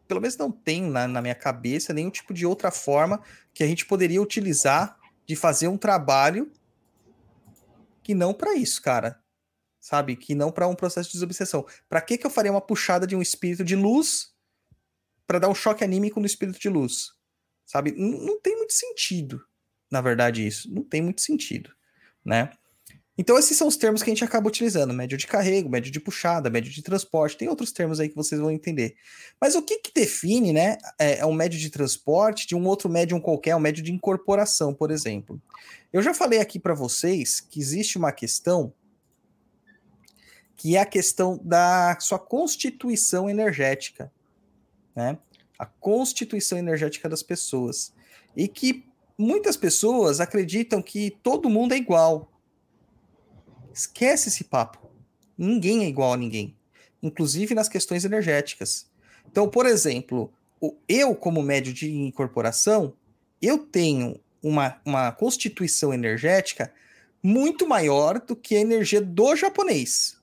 pelo 0.08 0.22
menos 0.22 0.38
não 0.38 0.52
tenho 0.52 0.90
na, 0.90 1.08
na 1.08 1.22
minha 1.22 1.36
cabeça 1.36 1.94
nenhum 1.94 2.12
tipo 2.12 2.34
de 2.34 2.46
outra 2.46 2.72
forma 2.72 3.22
que 3.54 3.64
a 3.64 3.68
gente 3.68 3.86
poderia 3.86 4.22
utilizar 4.22 4.98
de 5.26 5.36
fazer 5.36 5.68
um 5.68 5.78
trabalho 5.78 6.52
que 8.04 8.14
não 8.14 8.34
para 8.34 8.56
isso, 8.56 8.82
cara. 8.82 9.20
Sabe? 9.80 10.16
Que 10.16 10.36
não 10.36 10.52
para 10.52 10.68
um 10.68 10.76
processo 10.76 11.10
de 11.10 11.14
desobsessão. 11.14 11.66
Para 11.90 12.02
que 12.02 12.18
que 12.18 12.26
eu 12.26 12.30
faria 12.30 12.52
uma 12.52 12.62
puxada 12.62 13.08
de 13.08 13.16
um 13.16 13.22
espírito 13.22 13.64
de 13.64 13.76
luz 13.76 14.32
para 15.26 15.40
dar 15.40 15.50
um 15.50 15.56
choque 15.56 15.84
anímico 15.84 16.20
no 16.20 16.26
espírito 16.26 16.60
de 16.60 16.70
luz? 16.70 17.14
Sabe? 17.72 17.94
Não, 17.96 18.10
não 18.10 18.40
tem 18.42 18.58
muito 18.58 18.74
sentido, 18.74 19.42
na 19.90 20.02
verdade, 20.02 20.46
isso. 20.46 20.70
Não 20.74 20.84
tem 20.84 21.02
muito 21.02 21.22
sentido, 21.22 21.72
né? 22.24 22.52
Então, 23.18 23.38
esses 23.38 23.56
são 23.56 23.68
os 23.68 23.78
termos 23.78 24.04
que 24.04 24.10
a 24.10 24.14
gente 24.14 24.26
acaba 24.26 24.50
utilizando: 24.50 24.94
médio 24.94 25.18
de 25.18 25.26
carrego, 25.26 25.70
médio 25.70 25.90
de 25.90 26.00
puxada, 26.00 26.50
médio 26.50 26.70
de 26.70 26.82
transporte. 26.82 27.38
Tem 27.38 27.48
outros 27.48 27.72
termos 27.72 28.00
aí 28.00 28.10
que 28.10 28.16
vocês 28.16 28.42
vão 28.42 28.52
entender. 28.52 28.96
Mas 29.40 29.56
o 29.56 29.62
que, 29.62 29.80
que 29.80 29.94
define, 29.94 30.52
né? 30.52 30.78
É, 31.00 31.20
é 31.20 31.26
um 31.26 31.34
médio 31.34 31.58
de 31.58 31.70
transporte 31.70 32.46
de 32.46 32.56
um 32.56 32.66
outro 32.68 32.90
médium 32.90 33.22
qualquer, 33.22 33.56
um 33.56 33.60
médio 33.60 33.84
de 33.84 33.92
incorporação, 33.92 34.74
por 34.74 34.92
exemplo. 34.92 35.42
Eu 35.94 36.02
já 36.02 36.14
falei 36.14 36.40
aqui 36.40 36.60
para 36.60 36.74
vocês 36.74 37.40
que 37.40 37.60
existe 37.60 37.98
uma 37.98 38.12
questão 38.12 38.74
que 40.58 40.76
é 40.76 40.80
a 40.80 40.86
questão 40.86 41.40
da 41.44 41.98
sua 42.00 42.20
constituição 42.20 43.30
energética, 43.30 44.12
né? 44.96 45.18
A 45.62 45.66
constituição 45.68 46.58
energética 46.58 47.08
das 47.08 47.22
pessoas. 47.22 47.94
E 48.36 48.48
que 48.48 48.84
muitas 49.16 49.56
pessoas 49.56 50.20
acreditam 50.20 50.82
que 50.82 51.12
todo 51.22 51.52
mundo 51.52 51.76
é 51.76 51.78
igual. 51.78 52.32
Esquece 53.72 54.30
esse 54.30 54.46
papo. 54.46 54.90
Ninguém 55.38 55.84
é 55.84 55.88
igual 55.88 56.14
a 56.14 56.18
ninguém, 56.18 56.58
inclusive 57.02 57.54
nas 57.54 57.70
questões 57.70 58.04
energéticas. 58.04 58.90
Então, 59.30 59.48
por 59.48 59.68
exemplo, 59.68 60.34
eu 60.90 61.14
como 61.14 61.44
médio 61.44 61.72
de 61.72 61.92
incorporação, 61.92 62.96
eu 63.40 63.60
tenho 63.60 64.20
uma, 64.42 64.82
uma 64.84 65.12
constituição 65.12 65.94
energética 65.94 66.74
muito 67.22 67.68
maior 67.68 68.20
do 68.20 68.36
que 68.36 68.56
a 68.56 68.62
energia 68.62 69.00
do 69.00 69.36
japonês. 69.36 70.18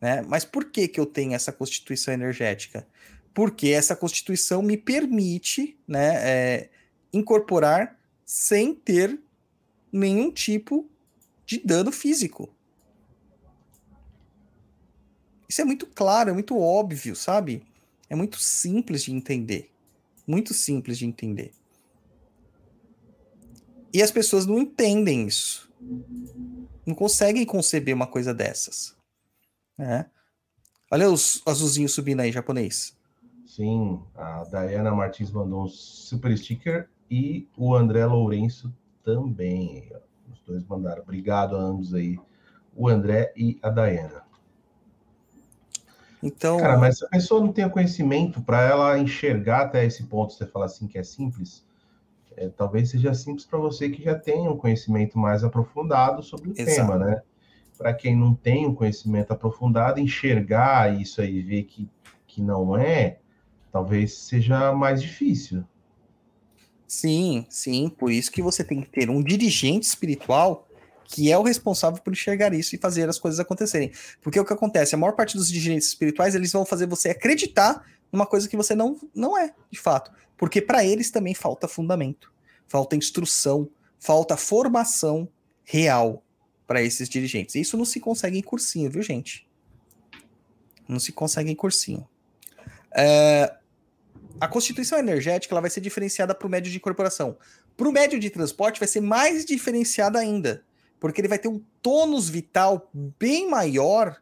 Né? 0.00 0.22
Mas 0.22 0.44
por 0.44 0.66
que, 0.66 0.88
que 0.88 1.00
eu 1.00 1.06
tenho 1.06 1.34
essa 1.34 1.52
constituição 1.52 2.14
energética? 2.14 2.86
Porque 3.34 3.68
essa 3.68 3.96
constituição 3.96 4.62
me 4.62 4.76
permite 4.76 5.78
né, 5.86 6.14
é, 6.22 6.70
incorporar 7.12 7.98
sem 8.24 8.74
ter 8.74 9.18
nenhum 9.92 10.30
tipo 10.30 10.88
de 11.46 11.58
dano 11.64 11.90
físico. 11.90 12.48
Isso 15.48 15.62
é 15.62 15.64
muito 15.64 15.86
claro, 15.86 16.30
é 16.30 16.32
muito 16.32 16.58
óbvio, 16.58 17.16
sabe? 17.16 17.62
É 18.10 18.14
muito 18.14 18.38
simples 18.38 19.02
de 19.04 19.12
entender. 19.12 19.70
Muito 20.26 20.52
simples 20.52 20.98
de 20.98 21.06
entender. 21.06 21.52
E 23.92 24.02
as 24.02 24.10
pessoas 24.10 24.44
não 24.44 24.58
entendem 24.58 25.26
isso. 25.26 25.72
Não 26.84 26.94
conseguem 26.94 27.46
conceber 27.46 27.94
uma 27.94 28.06
coisa 28.06 28.34
dessas. 28.34 28.97
Né? 29.78 30.06
Olha 30.90 31.08
os 31.08 31.40
azulzinhos 31.46 31.92
subindo 31.92 32.20
aí, 32.20 32.32
japonês. 32.32 32.96
Sim, 33.46 34.02
a 34.14 34.44
Diana 34.44 34.90
Martins 34.94 35.30
mandou 35.30 35.64
um 35.64 35.68
super 35.68 36.36
sticker 36.36 36.88
e 37.10 37.48
o 37.56 37.74
André 37.74 38.04
Lourenço 38.04 38.72
também. 39.04 39.90
Os 40.32 40.40
dois 40.46 40.64
mandaram. 40.66 41.02
Obrigado 41.02 41.56
a 41.56 41.60
ambos 41.60 41.94
aí, 41.94 42.18
o 42.74 42.88
André 42.88 43.32
e 43.36 43.58
a 43.62 43.70
Diana. 43.70 44.22
Então. 46.22 46.58
Cara, 46.58 46.76
mas 46.76 46.98
se 46.98 47.04
a 47.04 47.08
pessoa 47.08 47.40
não 47.40 47.52
tem 47.52 47.64
o 47.64 47.70
conhecimento 47.70 48.42
para 48.42 48.62
ela 48.62 48.98
enxergar 48.98 49.62
até 49.62 49.84
esse 49.84 50.04
ponto, 50.04 50.32
você 50.32 50.46
fala 50.46 50.66
assim 50.66 50.86
que 50.86 50.98
é 50.98 51.02
simples, 51.02 51.64
é, 52.36 52.48
talvez 52.48 52.90
seja 52.90 53.14
simples 53.14 53.44
para 53.44 53.58
você 53.58 53.88
que 53.88 54.02
já 54.02 54.14
tenha 54.14 54.50
um 54.50 54.56
conhecimento 54.56 55.18
mais 55.18 55.44
aprofundado 55.44 56.22
sobre 56.22 56.50
o 56.50 56.52
Exato. 56.52 56.66
tema, 56.66 56.98
né? 56.98 57.22
Para 57.78 57.94
quem 57.94 58.16
não 58.16 58.34
tem 58.34 58.66
um 58.66 58.74
conhecimento 58.74 59.32
aprofundado, 59.32 60.00
enxergar 60.00 61.00
isso 61.00 61.20
aí, 61.20 61.40
ver 61.40 61.62
que, 61.62 61.88
que 62.26 62.42
não 62.42 62.76
é, 62.76 63.18
talvez 63.70 64.14
seja 64.14 64.72
mais 64.72 65.00
difícil. 65.00 65.64
Sim, 66.88 67.46
sim, 67.48 67.88
por 67.88 68.10
isso 68.10 68.32
que 68.32 68.42
você 68.42 68.64
tem 68.64 68.80
que 68.80 68.88
ter 68.88 69.08
um 69.08 69.22
dirigente 69.22 69.86
espiritual 69.86 70.66
que 71.04 71.32
é 71.32 71.38
o 71.38 71.42
responsável 71.42 72.02
por 72.02 72.12
enxergar 72.12 72.52
isso 72.52 72.74
e 72.74 72.78
fazer 72.78 73.08
as 73.08 73.18
coisas 73.18 73.40
acontecerem. 73.40 73.90
Porque 74.20 74.38
o 74.38 74.44
que 74.44 74.52
acontece, 74.52 74.94
a 74.94 74.98
maior 74.98 75.12
parte 75.12 75.38
dos 75.38 75.48
dirigentes 75.48 75.88
espirituais, 75.88 76.34
eles 76.34 76.52
vão 76.52 76.66
fazer 76.66 76.86
você 76.86 77.08
acreditar 77.08 77.82
numa 78.12 78.26
coisa 78.26 78.46
que 78.46 78.56
você 78.56 78.74
não, 78.74 78.98
não 79.14 79.36
é, 79.36 79.54
de 79.70 79.78
fato. 79.78 80.10
Porque 80.36 80.60
para 80.60 80.84
eles 80.84 81.10
também 81.10 81.34
falta 81.34 81.66
fundamento, 81.66 82.30
falta 82.66 82.94
instrução, 82.94 83.70
falta 83.98 84.36
formação 84.36 85.26
real 85.64 86.22
para 86.68 86.80
esses 86.80 87.08
dirigentes. 87.08 87.56
E 87.56 87.60
isso 87.60 87.76
não 87.76 87.84
se 87.84 87.98
consegue 87.98 88.38
em 88.38 88.42
cursinho, 88.42 88.88
viu, 88.88 89.02
gente? 89.02 89.44
Não 90.86 91.00
se 91.00 91.10
consegue 91.10 91.50
em 91.50 91.56
cursinho. 91.56 92.08
É, 92.94 93.56
a 94.40 94.46
constituição 94.46 95.00
energética 95.00 95.52
ela 95.52 95.60
vai 95.60 95.70
ser 95.70 95.80
diferenciada 95.80 96.32
para 96.32 96.46
o 96.46 96.50
médio 96.50 96.70
de 96.70 96.76
incorporação. 96.76 97.36
Para 97.76 97.88
o 97.88 97.92
médio 97.92 98.20
de 98.20 98.30
transporte 98.30 98.78
vai 98.78 98.86
ser 98.86 99.00
mais 99.00 99.44
diferenciada 99.44 100.20
ainda 100.20 100.64
porque 101.00 101.20
ele 101.20 101.28
vai 101.28 101.38
ter 101.38 101.48
um 101.48 101.62
tônus 101.82 102.28
vital 102.28 102.90
bem 102.92 103.48
maior 103.48 104.20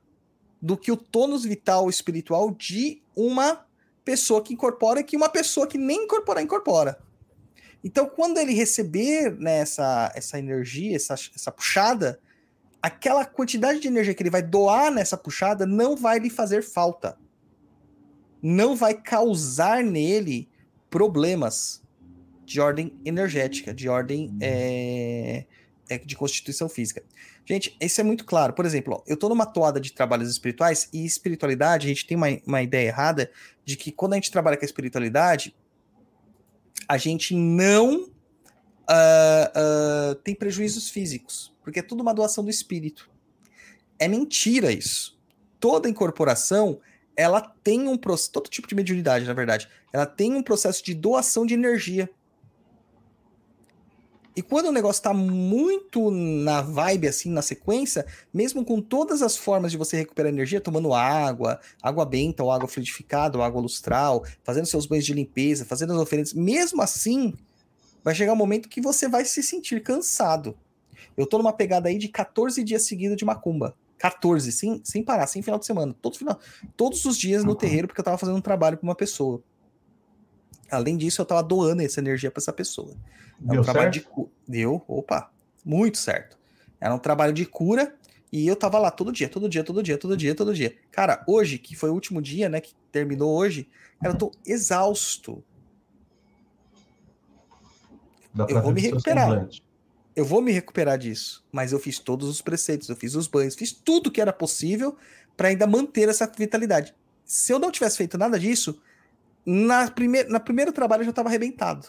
do 0.60 0.76
que 0.76 0.92
o 0.92 0.96
tônus 0.96 1.44
vital 1.44 1.88
espiritual 1.88 2.50
de 2.50 3.02
uma 3.14 3.66
pessoa 4.04 4.42
que 4.42 4.52
incorpora 4.52 5.02
que 5.02 5.16
uma 5.16 5.28
pessoa 5.28 5.66
que 5.66 5.78
nem 5.78 6.04
incorporar 6.04 6.42
incorpora. 6.42 6.98
Então, 7.82 8.08
quando 8.08 8.38
ele 8.38 8.52
receber 8.52 9.36
né, 9.38 9.58
essa, 9.58 10.12
essa 10.14 10.38
energia, 10.38 10.96
essa, 10.96 11.14
essa 11.14 11.52
puxada, 11.52 12.18
aquela 12.86 13.24
quantidade 13.24 13.80
de 13.80 13.88
energia 13.88 14.14
que 14.14 14.22
ele 14.22 14.30
vai 14.30 14.42
doar 14.42 14.92
nessa 14.92 15.16
puxada 15.16 15.66
não 15.66 15.96
vai 15.96 16.20
lhe 16.20 16.30
fazer 16.30 16.62
falta. 16.62 17.18
Não 18.40 18.76
vai 18.76 18.94
causar 18.94 19.82
nele 19.82 20.48
problemas 20.88 21.82
de 22.44 22.60
ordem 22.60 22.96
energética, 23.04 23.74
de 23.74 23.88
ordem 23.88 24.32
é, 24.40 25.46
é 25.88 25.98
de 25.98 26.14
constituição 26.14 26.68
física. 26.68 27.02
Gente, 27.44 27.76
isso 27.80 28.00
é 28.00 28.04
muito 28.04 28.24
claro. 28.24 28.52
Por 28.52 28.64
exemplo, 28.64 28.94
ó, 28.94 29.02
eu 29.04 29.14
estou 29.14 29.28
numa 29.28 29.46
toada 29.46 29.80
de 29.80 29.92
trabalhos 29.92 30.30
espirituais 30.30 30.88
e 30.92 31.04
espiritualidade, 31.04 31.86
a 31.86 31.88
gente 31.88 32.06
tem 32.06 32.16
uma, 32.16 32.28
uma 32.46 32.62
ideia 32.62 32.86
errada 32.86 33.32
de 33.64 33.76
que 33.76 33.90
quando 33.90 34.12
a 34.12 34.16
gente 34.16 34.30
trabalha 34.30 34.56
com 34.56 34.64
a 34.64 34.66
espiritualidade, 34.66 35.56
a 36.88 36.96
gente 36.96 37.34
não 37.34 38.08
uh, 38.90 40.12
uh, 40.12 40.14
tem 40.16 40.34
prejuízos 40.34 40.88
físicos, 40.88 41.52
porque 41.62 41.80
é 41.80 41.82
tudo 41.82 42.00
uma 42.00 42.14
doação 42.14 42.44
do 42.44 42.50
espírito. 42.50 43.10
É 43.98 44.08
mentira 44.08 44.70
isso. 44.72 45.18
Toda 45.58 45.88
incorporação, 45.88 46.80
ela 47.16 47.40
tem 47.40 47.88
um 47.88 47.96
processo, 47.96 48.32
todo 48.32 48.50
tipo 48.50 48.68
de 48.68 48.74
mediunidade, 48.74 49.24
na 49.24 49.32
verdade, 49.32 49.68
ela 49.92 50.06
tem 50.06 50.34
um 50.34 50.42
processo 50.42 50.84
de 50.84 50.94
doação 50.94 51.46
de 51.46 51.54
energia. 51.54 52.08
E 54.36 54.42
quando 54.42 54.66
o 54.66 54.72
negócio 54.72 55.02
tá 55.02 55.14
muito 55.14 56.10
na 56.10 56.60
vibe, 56.60 57.08
assim, 57.08 57.30
na 57.30 57.40
sequência, 57.40 58.04
mesmo 58.34 58.62
com 58.66 58.82
todas 58.82 59.22
as 59.22 59.34
formas 59.34 59.72
de 59.72 59.78
você 59.78 59.96
recuperar 59.96 60.30
energia, 60.30 60.60
tomando 60.60 60.92
água, 60.92 61.58
água 61.82 62.04
benta 62.04 62.44
ou 62.44 62.52
água 62.52 62.68
fluidificada 62.68 63.38
ou 63.38 63.42
água 63.42 63.62
lustral, 63.62 64.26
fazendo 64.44 64.66
seus 64.66 64.84
banhos 64.84 65.06
de 65.06 65.14
limpeza, 65.14 65.64
fazendo 65.64 65.94
as 65.94 65.98
oferendas, 65.98 66.34
mesmo 66.34 66.82
assim, 66.82 67.32
vai 68.06 68.14
chegar 68.14 68.34
um 68.34 68.36
momento 68.36 68.68
que 68.68 68.80
você 68.80 69.08
vai 69.08 69.24
se 69.24 69.42
sentir 69.42 69.82
cansado. 69.82 70.56
Eu 71.16 71.26
tô 71.26 71.38
numa 71.38 71.52
pegada 71.52 71.88
aí 71.88 71.98
de 71.98 72.06
14 72.06 72.62
dias 72.62 72.82
seguidos 72.82 73.16
de 73.16 73.24
macumba. 73.24 73.76
14, 73.98 74.52
sem, 74.52 74.80
sem 74.84 75.02
parar, 75.02 75.26
sem 75.26 75.42
final 75.42 75.58
de 75.58 75.66
semana. 75.66 75.92
Todo 76.00 76.16
final, 76.16 76.38
todos 76.76 77.04
os 77.04 77.18
dias 77.18 77.42
no 77.42 77.56
terreiro, 77.56 77.88
porque 77.88 78.00
eu 78.00 78.04
tava 78.04 78.16
fazendo 78.16 78.36
um 78.36 78.40
trabalho 78.40 78.78
com 78.78 78.86
uma 78.86 78.94
pessoa. 78.94 79.42
Além 80.70 80.96
disso, 80.96 81.20
eu 81.20 81.26
tava 81.26 81.42
doando 81.42 81.82
essa 81.82 81.98
energia 81.98 82.30
para 82.30 82.40
essa 82.40 82.52
pessoa. 82.52 82.92
É 83.44 83.50
Deu 83.50 83.60
um 83.60 83.64
trabalho 83.64 83.92
certo? 83.92 84.04
de 84.04 84.08
cura. 84.08 84.30
Deu, 84.46 84.84
opa, 84.86 85.32
muito 85.64 85.98
certo. 85.98 86.38
Era 86.80 86.94
um 86.94 87.00
trabalho 87.00 87.32
de 87.32 87.44
cura 87.44 87.92
e 88.30 88.46
eu 88.46 88.54
tava 88.54 88.78
lá 88.78 88.92
todo 88.92 89.10
dia, 89.10 89.28
todo 89.28 89.48
dia, 89.48 89.64
todo 89.64 89.82
dia, 89.82 89.98
todo 89.98 90.16
dia, 90.16 90.32
todo 90.32 90.54
dia. 90.54 90.76
Cara, 90.92 91.24
hoje, 91.26 91.58
que 91.58 91.74
foi 91.74 91.90
o 91.90 91.94
último 91.94 92.22
dia, 92.22 92.48
né, 92.48 92.60
que 92.60 92.72
terminou 92.92 93.36
hoje, 93.36 93.68
cara, 94.00 94.14
eu 94.14 94.18
tô 94.18 94.30
exausto. 94.46 95.42
Dá 98.36 98.46
Eu 98.50 98.62
vou 98.62 98.72
me 98.72 98.80
recuperar. 98.82 99.48
Eu 100.14 100.24
vou 100.24 100.42
me 100.42 100.52
recuperar 100.52 100.98
disso, 100.98 101.44
mas 101.50 101.72
eu 101.72 101.78
fiz 101.78 101.98
todos 101.98 102.28
os 102.28 102.40
preceitos, 102.40 102.88
eu 102.88 102.96
fiz 102.96 103.14
os 103.14 103.26
banhos, 103.26 103.54
fiz 103.54 103.72
tudo 103.72 104.10
que 104.10 104.20
era 104.20 104.32
possível 104.32 104.96
para 105.36 105.48
ainda 105.48 105.66
manter 105.66 106.08
essa 106.08 106.26
vitalidade. 106.26 106.94
Se 107.24 107.52
eu 107.52 107.58
não 107.58 107.70
tivesse 107.70 107.98
feito 107.98 108.16
nada 108.16 108.38
disso, 108.38 108.80
na 109.44 109.90
primeira, 109.90 110.28
na 110.28 110.40
primeiro 110.40 110.72
trabalho 110.72 111.00
eu 111.02 111.04
já 111.04 111.10
estava 111.10 111.28
arrebentado. 111.28 111.88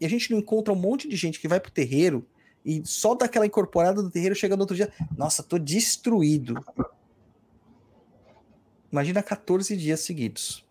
E 0.00 0.06
a 0.06 0.08
gente 0.08 0.30
não 0.30 0.38
encontra 0.38 0.72
um 0.72 0.76
monte 0.76 1.08
de 1.08 1.14
gente 1.16 1.38
que 1.38 1.46
vai 1.46 1.60
pro 1.60 1.70
terreiro 1.70 2.26
e 2.64 2.82
só 2.84 3.14
daquela 3.14 3.46
incorporada 3.46 4.02
do 4.02 4.10
terreiro 4.10 4.34
chega 4.34 4.56
no 4.56 4.62
outro 4.62 4.76
dia, 4.76 4.92
nossa, 5.16 5.42
tô 5.42 5.58
destruído. 5.58 6.64
Imagina 8.90 9.22
14 9.22 9.76
dias 9.76 10.00
seguidos, 10.00 10.64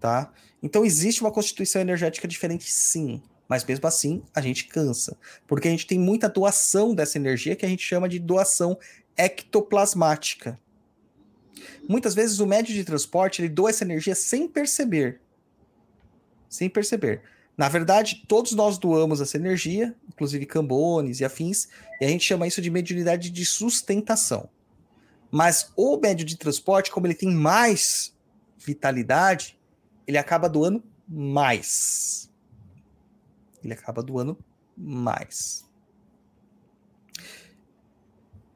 tá? 0.00 0.32
Então 0.62 0.84
existe 0.84 1.20
uma 1.20 1.30
constituição 1.30 1.80
energética 1.80 2.26
diferente, 2.26 2.70
sim. 2.70 3.22
Mas 3.48 3.64
mesmo 3.64 3.86
assim, 3.86 4.22
a 4.34 4.40
gente 4.40 4.66
cansa. 4.66 5.16
Porque 5.46 5.68
a 5.68 5.70
gente 5.70 5.86
tem 5.86 5.98
muita 5.98 6.28
doação 6.28 6.94
dessa 6.94 7.18
energia 7.18 7.56
que 7.56 7.64
a 7.64 7.68
gente 7.68 7.84
chama 7.84 8.08
de 8.08 8.18
doação 8.18 8.78
ectoplasmática. 9.16 10.58
Muitas 11.88 12.14
vezes 12.14 12.40
o 12.40 12.46
médio 12.46 12.74
de 12.74 12.84
transporte 12.84 13.40
ele 13.40 13.48
doa 13.48 13.70
essa 13.70 13.84
energia 13.84 14.14
sem 14.14 14.48
perceber. 14.48 15.20
Sem 16.48 16.68
perceber. 16.68 17.22
Na 17.56 17.68
verdade, 17.68 18.24
todos 18.28 18.52
nós 18.52 18.76
doamos 18.76 19.20
essa 19.20 19.36
energia, 19.36 19.94
inclusive 20.08 20.44
cambones 20.44 21.20
e 21.20 21.24
afins, 21.24 21.68
e 22.00 22.04
a 22.04 22.08
gente 22.08 22.24
chama 22.24 22.46
isso 22.46 22.60
de 22.60 22.70
mediunidade 22.70 23.30
de 23.30 23.46
sustentação. 23.46 24.48
Mas 25.30 25.72
o 25.74 25.96
médio 25.96 26.26
de 26.26 26.36
transporte, 26.36 26.90
como 26.90 27.06
ele 27.06 27.14
tem 27.14 27.30
mais 27.30 28.14
vitalidade, 28.58 29.58
ele 30.06 30.18
acaba 30.18 30.48
doando 30.48 30.82
mais. 31.08 32.30
Ele 33.66 33.74
acaba 33.74 34.02
doando 34.02 34.38
mais. 34.76 35.66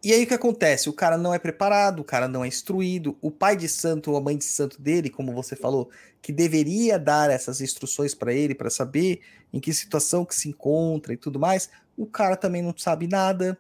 E 0.03 0.15
aí 0.15 0.25
o 0.25 0.27
que 0.27 0.33
acontece? 0.33 0.89
O 0.89 0.95
cara 0.95 1.19
não 1.19 1.35
é 1.35 1.39
preparado, 1.39 2.01
o 2.01 2.05
cara 2.05 2.27
não 2.27 2.43
é 2.43 2.49
instruído, 2.49 3.19
o 3.21 3.31
pai 3.31 3.55
de 3.55 3.69
santo 3.69 4.11
ou 4.11 4.17
a 4.17 4.21
mãe 4.21 4.37
de 4.37 4.45
santo 4.45 4.81
dele, 4.81 5.11
como 5.11 5.35
você 5.35 5.55
falou, 5.55 5.91
que 6.23 6.33
deveria 6.33 6.99
dar 6.99 7.31
essas 7.31 7.61
instruções 7.61 8.15
para 8.15 8.33
ele 8.33 8.55
para 8.55 8.71
saber 8.71 9.21
em 9.53 9.61
que 9.61 9.75
situação 9.75 10.25
que 10.25 10.35
se 10.35 10.49
encontra 10.49 11.13
e 11.13 11.19
tudo 11.19 11.39
mais, 11.39 11.69
o 11.99 12.07
cara 12.07 12.35
também 12.35 12.63
não 12.63 12.75
sabe 12.75 13.07
nada, 13.07 13.59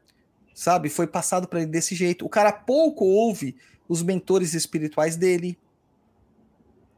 sabe? 0.54 0.88
Foi 0.88 1.06
passado 1.06 1.46
para 1.46 1.60
ele 1.60 1.70
desse 1.70 1.94
jeito. 1.94 2.24
O 2.24 2.28
cara 2.28 2.52
pouco 2.52 3.04
ouve 3.04 3.54
os 3.86 4.02
mentores 4.02 4.54
espirituais 4.54 5.16
dele. 5.16 5.58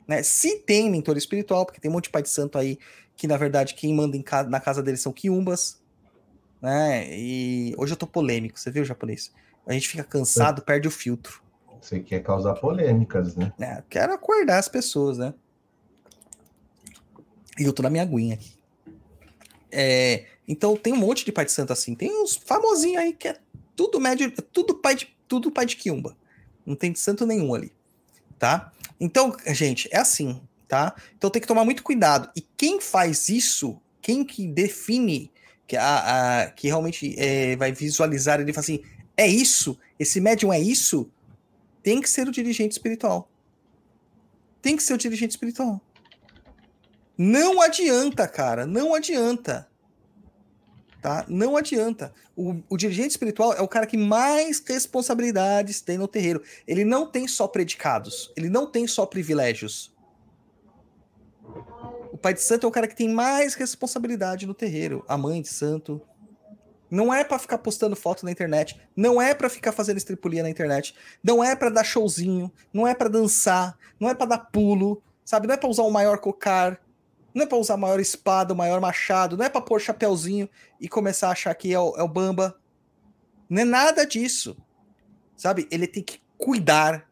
Né? 0.06 0.22
Se 0.22 0.58
tem 0.58 0.88
mentor 0.88 1.16
espiritual, 1.16 1.66
porque 1.66 1.80
tem 1.80 1.90
um 1.90 1.94
monte 1.94 2.04
de 2.04 2.10
pai 2.10 2.22
de 2.22 2.28
santo 2.28 2.58
aí 2.58 2.78
que 3.16 3.26
na 3.26 3.36
verdade 3.36 3.74
quem 3.74 3.94
manda 3.94 4.16
em 4.16 4.22
ca- 4.22 4.44
na 4.44 4.60
casa 4.60 4.82
deles 4.82 5.00
são 5.00 5.12
quiumbas, 5.12 5.80
né? 6.60 7.06
E 7.16 7.74
hoje 7.78 7.92
eu 7.92 7.96
tô 7.96 8.06
polêmico, 8.06 8.58
você 8.58 8.70
viu, 8.70 8.84
japonês? 8.84 9.32
A 9.66 9.72
gente 9.72 9.88
fica 9.88 10.02
cansado, 10.04 10.62
perde 10.62 10.88
o 10.88 10.90
filtro. 10.90 11.42
Você 11.80 12.00
quer 12.00 12.22
causar 12.22 12.54
polêmicas, 12.54 13.34
né? 13.36 13.52
Eu 13.78 13.82
Quero 13.88 14.12
acordar 14.12 14.58
as 14.58 14.68
pessoas, 14.68 15.18
né? 15.18 15.34
E 17.58 17.64
eu 17.64 17.72
tô 17.72 17.82
na 17.82 17.90
minha 17.90 18.02
aguinha 18.02 18.34
aqui. 18.34 18.52
É, 19.70 20.26
então 20.46 20.76
tem 20.76 20.92
um 20.92 20.96
monte 20.96 21.24
de 21.24 21.32
pai 21.32 21.44
de 21.44 21.52
santo 21.52 21.72
assim. 21.72 21.94
Tem 21.94 22.10
uns 22.22 22.36
famosinhos 22.36 22.98
aí 23.02 23.12
que 23.12 23.28
é 23.28 23.36
tudo 23.74 23.98
médio, 24.00 24.30
tudo 24.52 24.74
pai 24.74 24.94
de, 24.94 25.08
tudo 25.26 25.50
pai 25.50 25.66
de 25.66 25.76
quiumba. 25.76 26.16
Não 26.64 26.74
tem 26.76 26.92
de 26.92 26.98
santo 26.98 27.26
nenhum 27.26 27.54
ali, 27.54 27.72
tá? 28.38 28.72
Então, 29.00 29.34
gente, 29.48 29.88
é 29.92 29.98
assim, 29.98 30.40
tá? 30.72 30.94
Então 31.18 31.28
tem 31.28 31.42
que 31.42 31.46
tomar 31.46 31.66
muito 31.66 31.82
cuidado. 31.82 32.30
E 32.34 32.40
quem 32.56 32.80
faz 32.80 33.28
isso, 33.28 33.78
quem 34.00 34.24
que 34.24 34.46
define 34.48 35.30
que, 35.66 35.76
a, 35.76 36.44
a- 36.44 36.50
que 36.50 36.66
realmente 36.66 37.14
é, 37.18 37.54
vai 37.56 37.72
visualizar 37.72 38.40
ele 38.40 38.54
fala 38.54 38.62
assim, 38.62 38.82
é 39.14 39.26
isso, 39.26 39.78
esse 39.98 40.18
médium 40.18 40.50
é 40.50 40.58
isso, 40.58 41.10
tem 41.82 42.00
que 42.00 42.08
ser 42.08 42.26
o 42.26 42.32
dirigente 42.32 42.72
espiritual. 42.72 43.28
Tem 44.62 44.74
que 44.74 44.82
ser 44.82 44.94
o 44.94 44.96
dirigente 44.96 45.32
espiritual. 45.32 45.78
Não 47.18 47.60
adianta, 47.60 48.26
cara, 48.26 48.64
não 48.64 48.94
adianta. 48.94 49.68
Tá? 51.02 51.26
Não 51.28 51.54
adianta. 51.54 52.14
O, 52.34 52.62
o 52.70 52.78
dirigente 52.78 53.10
espiritual 53.10 53.52
é 53.52 53.60
o 53.60 53.68
cara 53.68 53.86
que 53.86 53.98
mais 53.98 54.62
responsabilidades 54.66 55.82
tem 55.82 55.98
no 55.98 56.08
terreiro. 56.08 56.42
Ele 56.66 56.82
não 56.82 57.04
tem 57.04 57.28
só 57.28 57.46
predicados, 57.46 58.32
ele 58.34 58.48
não 58.48 58.66
tem 58.66 58.86
só 58.86 59.04
privilégios. 59.04 59.91
Pai 62.22 62.32
de 62.32 62.40
santo 62.40 62.64
é 62.64 62.68
o 62.68 62.72
cara 62.72 62.86
que 62.86 62.94
tem 62.94 63.12
mais 63.12 63.54
responsabilidade 63.54 64.46
no 64.46 64.54
terreiro. 64.54 65.04
A 65.08 65.18
mãe 65.18 65.42
de 65.42 65.48
santo. 65.48 66.00
Não 66.88 67.12
é 67.12 67.24
pra 67.24 67.38
ficar 67.38 67.58
postando 67.58 67.96
foto 67.96 68.24
na 68.24 68.30
internet, 68.30 68.78
não 68.94 69.20
é 69.20 69.34
pra 69.34 69.48
ficar 69.48 69.72
fazendo 69.72 69.96
estripulia 69.96 70.42
na 70.42 70.50
internet, 70.50 70.94
não 71.24 71.42
é 71.42 71.56
pra 71.56 71.70
dar 71.70 71.84
showzinho, 71.84 72.52
não 72.70 72.86
é 72.86 72.94
pra 72.94 73.08
dançar, 73.08 73.78
não 73.98 74.10
é 74.10 74.14
pra 74.14 74.26
dar 74.26 74.38
pulo, 74.38 75.02
sabe? 75.24 75.46
Não 75.46 75.54
é 75.54 75.56
pra 75.56 75.70
usar 75.70 75.84
o 75.84 75.90
maior 75.90 76.18
cocar, 76.18 76.78
não 77.34 77.44
é 77.44 77.46
pra 77.46 77.56
usar 77.56 77.74
a 77.74 77.78
maior 77.78 77.98
espada, 77.98 78.52
o 78.52 78.56
maior 78.56 78.78
machado, 78.78 79.38
não 79.38 79.44
é 79.46 79.48
pra 79.48 79.62
pôr 79.62 79.80
chapéuzinho 79.80 80.48
e 80.78 80.86
começar 80.86 81.28
a 81.28 81.32
achar 81.32 81.54
que 81.54 81.72
é 81.72 81.80
o, 81.80 81.96
é 81.96 82.02
o 82.02 82.08
bamba. 82.08 82.60
Não 83.48 83.62
é 83.62 83.64
nada 83.64 84.04
disso. 84.04 84.54
Sabe? 85.34 85.66
Ele 85.70 85.86
tem 85.86 86.02
que 86.02 86.20
cuidar 86.36 87.10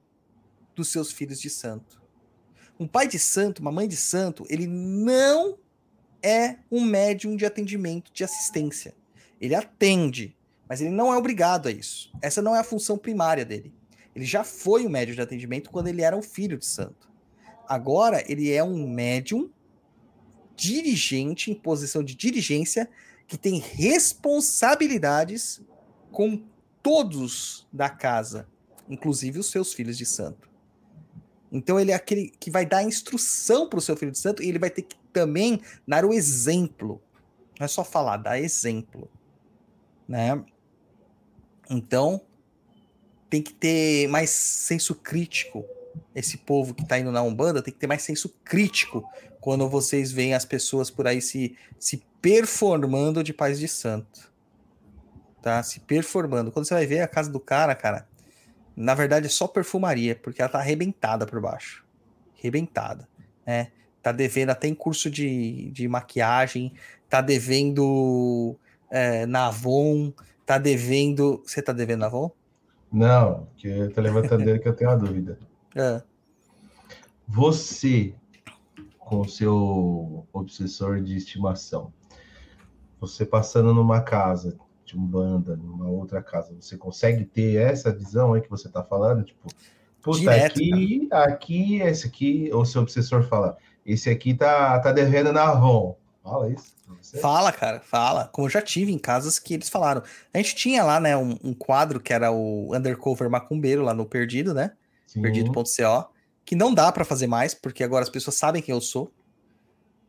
dos 0.75 0.89
seus 0.89 1.11
filhos 1.11 1.41
de 1.41 1.49
santo. 1.49 2.00
Um 2.81 2.89
pai 2.89 3.07
de 3.07 3.19
santo, 3.19 3.61
uma 3.61 3.71
mãe 3.71 3.87
de 3.87 3.97
santo, 3.97 4.47
ele 4.49 4.67
não 4.67 5.59
é 6.23 6.57
um 6.71 6.83
médium 6.83 7.37
de 7.37 7.45
atendimento, 7.45 8.11
de 8.11 8.25
assistência. 8.25 8.95
Ele 9.39 9.55
atende, 9.55 10.35
mas 10.67 10.81
ele 10.81 10.89
não 10.89 11.13
é 11.13 11.19
obrigado 11.19 11.69
a 11.69 11.71
isso. 11.71 12.11
Essa 12.23 12.41
não 12.41 12.57
é 12.57 12.61
a 12.61 12.65
função 12.65 12.97
primária 12.97 13.45
dele. 13.45 13.75
Ele 14.17 14.25
já 14.25 14.43
foi 14.43 14.87
um 14.87 14.89
médium 14.89 15.15
de 15.15 15.21
atendimento 15.21 15.71
quando 15.71 15.89
ele 15.89 16.01
era 16.01 16.17
um 16.17 16.23
filho 16.23 16.57
de 16.57 16.65
santo. 16.65 17.11
Agora 17.69 18.25
ele 18.27 18.51
é 18.51 18.65
um 18.65 18.89
médium 18.89 19.51
dirigente 20.57 21.51
em 21.51 21.55
posição 21.55 22.03
de 22.03 22.15
dirigência 22.15 22.89
que 23.27 23.37
tem 23.37 23.59
responsabilidades 23.59 25.61
com 26.11 26.43
todos 26.83 27.69
da 27.73 27.91
casa, 27.91 28.49
inclusive 28.89 29.39
os 29.39 29.51
seus 29.51 29.75
filhos 29.75 29.97
de 29.97 30.07
santo. 30.07 30.50
Então 31.51 31.81
ele 31.81 31.91
é 31.91 31.95
aquele 31.95 32.33
que 32.39 32.51
vai 32.51 32.65
dar 32.65 32.83
instrução 32.83 33.69
para 33.69 33.79
o 33.79 33.83
seu 33.83 33.97
filho 33.97 34.13
de 34.13 34.19
santo 34.19 34.43
e 34.43 34.49
ele 34.49 34.59
vai 34.59 34.71
ter 34.71 34.83
que 34.83 34.97
também 35.13 35.61
dar 35.87 36.05
o 36.05 36.13
exemplo. 36.13 37.03
Não 37.59 37.65
é 37.65 37.69
só 37.69 37.85
falar, 37.85 38.17
dar 38.19 38.39
exemplo, 38.39 39.11
né? 40.09 40.43
Então 41.69 42.23
tem 43.29 43.43
que 43.43 43.53
ter 43.53 44.09
mais 44.09 44.31
senso 44.31 44.95
crítico. 44.95 45.65
Esse 46.15 46.39
povo 46.39 46.75
que 46.75 46.83
está 46.83 46.99
indo 46.99 47.13
na 47.13 47.23
Umbanda 47.23 47.63
tem 47.63 47.73
que 47.73 47.79
ter 47.79 47.87
mais 47.87 48.03
senso 48.03 48.29
crítico 48.45 49.09
quando 49.41 49.69
vocês 49.69 50.13
veem 50.13 50.35
as 50.35 50.45
pessoas 50.45 50.91
por 50.91 51.07
aí 51.07 51.23
se, 51.23 51.57
se 51.79 52.05
performando 52.21 53.23
de 53.23 53.33
pais 53.33 53.59
de 53.59 53.69
santo. 53.69 54.31
Tá? 55.41 55.63
Se 55.63 55.81
performando. 55.81 56.53
Quando 56.53 56.67
você 56.67 56.75
vai 56.75 56.87
ver 56.87 57.01
a 57.01 57.09
casa 57.09 57.31
do 57.31 57.41
cara, 57.41 57.75
cara, 57.75 58.07
na 58.81 58.95
verdade 58.95 59.27
é 59.27 59.29
só 59.29 59.47
perfumaria, 59.47 60.17
porque 60.17 60.41
ela 60.41 60.51
tá 60.51 60.59
arrebentada 60.59 61.27
por 61.27 61.39
baixo. 61.41 61.85
Arrebentada, 62.39 63.07
né? 63.47 63.71
Tá 64.03 64.11
devendo 64.11 64.49
até 64.49 64.69
em 64.69 64.75
curso 64.75 65.11
de, 65.11 65.71
de 65.71 65.87
maquiagem, 65.87 66.73
tá 67.07 67.21
devendo 67.21 68.57
é, 68.91 69.27
na 69.27 69.49
Avon, 69.49 70.11
tá 70.47 70.57
devendo... 70.57 71.43
Você 71.45 71.61
tá 71.61 71.75
devendo 71.75 72.01
na 72.01 72.07
Avon? 72.07 72.31
Não, 72.91 73.47
que 73.57 73.89
tô 73.91 74.01
levantando 74.01 74.45
dele 74.47 74.59
que 74.59 74.69
eu 74.69 74.75
tenho 74.75 74.91
uma 74.91 74.97
dúvida. 74.97 75.39
É. 75.77 76.03
Você, 77.29 78.15
com 78.99 79.21
o 79.21 79.29
seu 79.29 80.27
obsessor 80.33 81.03
de 81.03 81.17
estimação, 81.17 81.93
você 82.99 83.27
passando 83.27 83.75
numa 83.75 84.01
casa 84.01 84.59
de 84.91 84.99
umbanda, 84.99 85.57
numa 85.57 85.89
outra 85.89 86.23
casa, 86.23 86.55
você 86.59 86.77
consegue 86.77 87.25
ter 87.25 87.57
essa 87.57 87.93
visão 87.93 88.35
aí 88.35 88.41
que 88.41 88.51
você 88.51 88.69
tá 88.69 88.83
falando? 88.83 89.25
Tipo, 89.25 89.49
puta, 90.03 90.19
Direto, 90.19 90.53
aqui, 90.53 91.09
aqui, 91.11 91.81
esse 91.81 92.07
aqui, 92.07 92.51
o 92.53 92.65
seu 92.65 92.83
obsessor 92.83 93.23
fala, 93.23 93.57
esse 93.87 94.11
aqui 94.11 94.35
tá, 94.35 94.79
tá 94.81 94.93
devendo 94.93 95.33
na 95.33 95.49
Avon. 95.49 95.97
Fala 96.23 96.51
isso? 96.51 96.75
Fala, 97.21 97.53
cara, 97.53 97.81
fala. 97.81 98.29
Como 98.33 98.47
eu 98.47 98.51
já 98.51 98.61
tive 98.61 98.93
em 98.93 98.99
casas 98.99 99.39
que 99.39 99.55
eles 99.55 99.69
falaram. 99.69 100.03
A 100.35 100.39
gente 100.39 100.55
tinha 100.55 100.83
lá, 100.83 101.01
né, 101.01 101.17
um, 101.17 101.39
um 101.43 101.55
quadro 101.55 102.01
que 102.01 102.13
era 102.13 102.31
o 102.31 102.75
Undercover 102.75 103.31
Macumbeiro 103.31 103.83
lá 103.83 103.95
no 103.95 104.05
Perdido, 104.05 104.53
né? 104.53 104.73
Perdido.co, 105.15 106.11
que 106.45 106.55
não 106.55 106.75
dá 106.75 106.93
pra 106.93 107.05
fazer 107.05 107.27
mais, 107.27 107.55
porque 107.55 107.83
agora 107.83 108.03
as 108.03 108.11
pessoas 108.11 108.37
sabem 108.37 108.61
quem 108.61 108.75
eu 108.75 108.81
sou. 108.81 109.11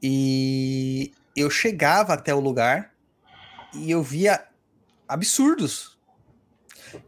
E 0.02 1.12
eu 1.36 1.50
chegava 1.50 2.14
até 2.14 2.34
o 2.34 2.40
lugar 2.40 2.92
e 3.74 3.90
eu 3.90 4.04
via 4.04 4.44
absurdos. 5.12 6.00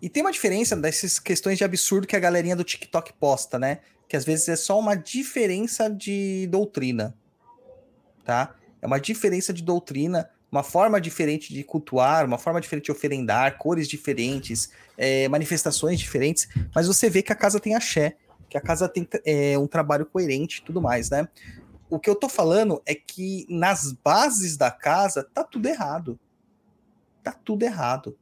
E 0.01 0.09
tem 0.09 0.21
uma 0.21 0.31
diferença 0.31 0.75
dessas 0.75 1.19
questões 1.19 1.57
de 1.57 1.63
absurdo 1.63 2.07
que 2.07 2.15
a 2.15 2.19
galerinha 2.19 2.55
do 2.55 2.63
TikTok 2.63 3.13
posta, 3.13 3.57
né? 3.57 3.79
Que 4.07 4.17
às 4.17 4.25
vezes 4.25 4.47
é 4.49 4.55
só 4.55 4.77
uma 4.77 4.95
diferença 4.95 5.89
de 5.89 6.47
doutrina, 6.47 7.15
tá? 8.25 8.55
É 8.81 8.87
uma 8.87 8.99
diferença 8.99 9.53
de 9.53 9.63
doutrina, 9.63 10.29
uma 10.51 10.63
forma 10.63 10.99
diferente 10.99 11.53
de 11.53 11.63
cultuar, 11.63 12.25
uma 12.25 12.37
forma 12.37 12.59
diferente 12.59 12.85
de 12.85 12.91
oferendar, 12.91 13.57
cores 13.57 13.87
diferentes, 13.87 14.69
é, 14.97 15.27
manifestações 15.29 15.99
diferentes, 15.99 16.47
mas 16.75 16.87
você 16.87 17.09
vê 17.09 17.21
que 17.21 17.31
a 17.31 17.35
casa 17.35 17.59
tem 17.59 17.73
axé, 17.73 18.17
que 18.49 18.57
a 18.57 18.61
casa 18.61 18.87
tem 18.87 19.07
é, 19.25 19.57
um 19.57 19.67
trabalho 19.67 20.05
coerente 20.05 20.59
e 20.59 20.63
tudo 20.63 20.81
mais, 20.81 21.09
né? 21.09 21.27
O 21.89 21.99
que 21.99 22.09
eu 22.09 22.15
tô 22.15 22.27
falando 22.27 22.81
é 22.85 22.93
que 22.93 23.45
nas 23.49 23.91
bases 23.91 24.57
da 24.57 24.69
casa 24.71 25.23
tá 25.33 25.43
tudo 25.43 25.67
errado. 25.67 26.19
Tá 27.23 27.31
tudo 27.31 27.63
errado. 27.63 28.17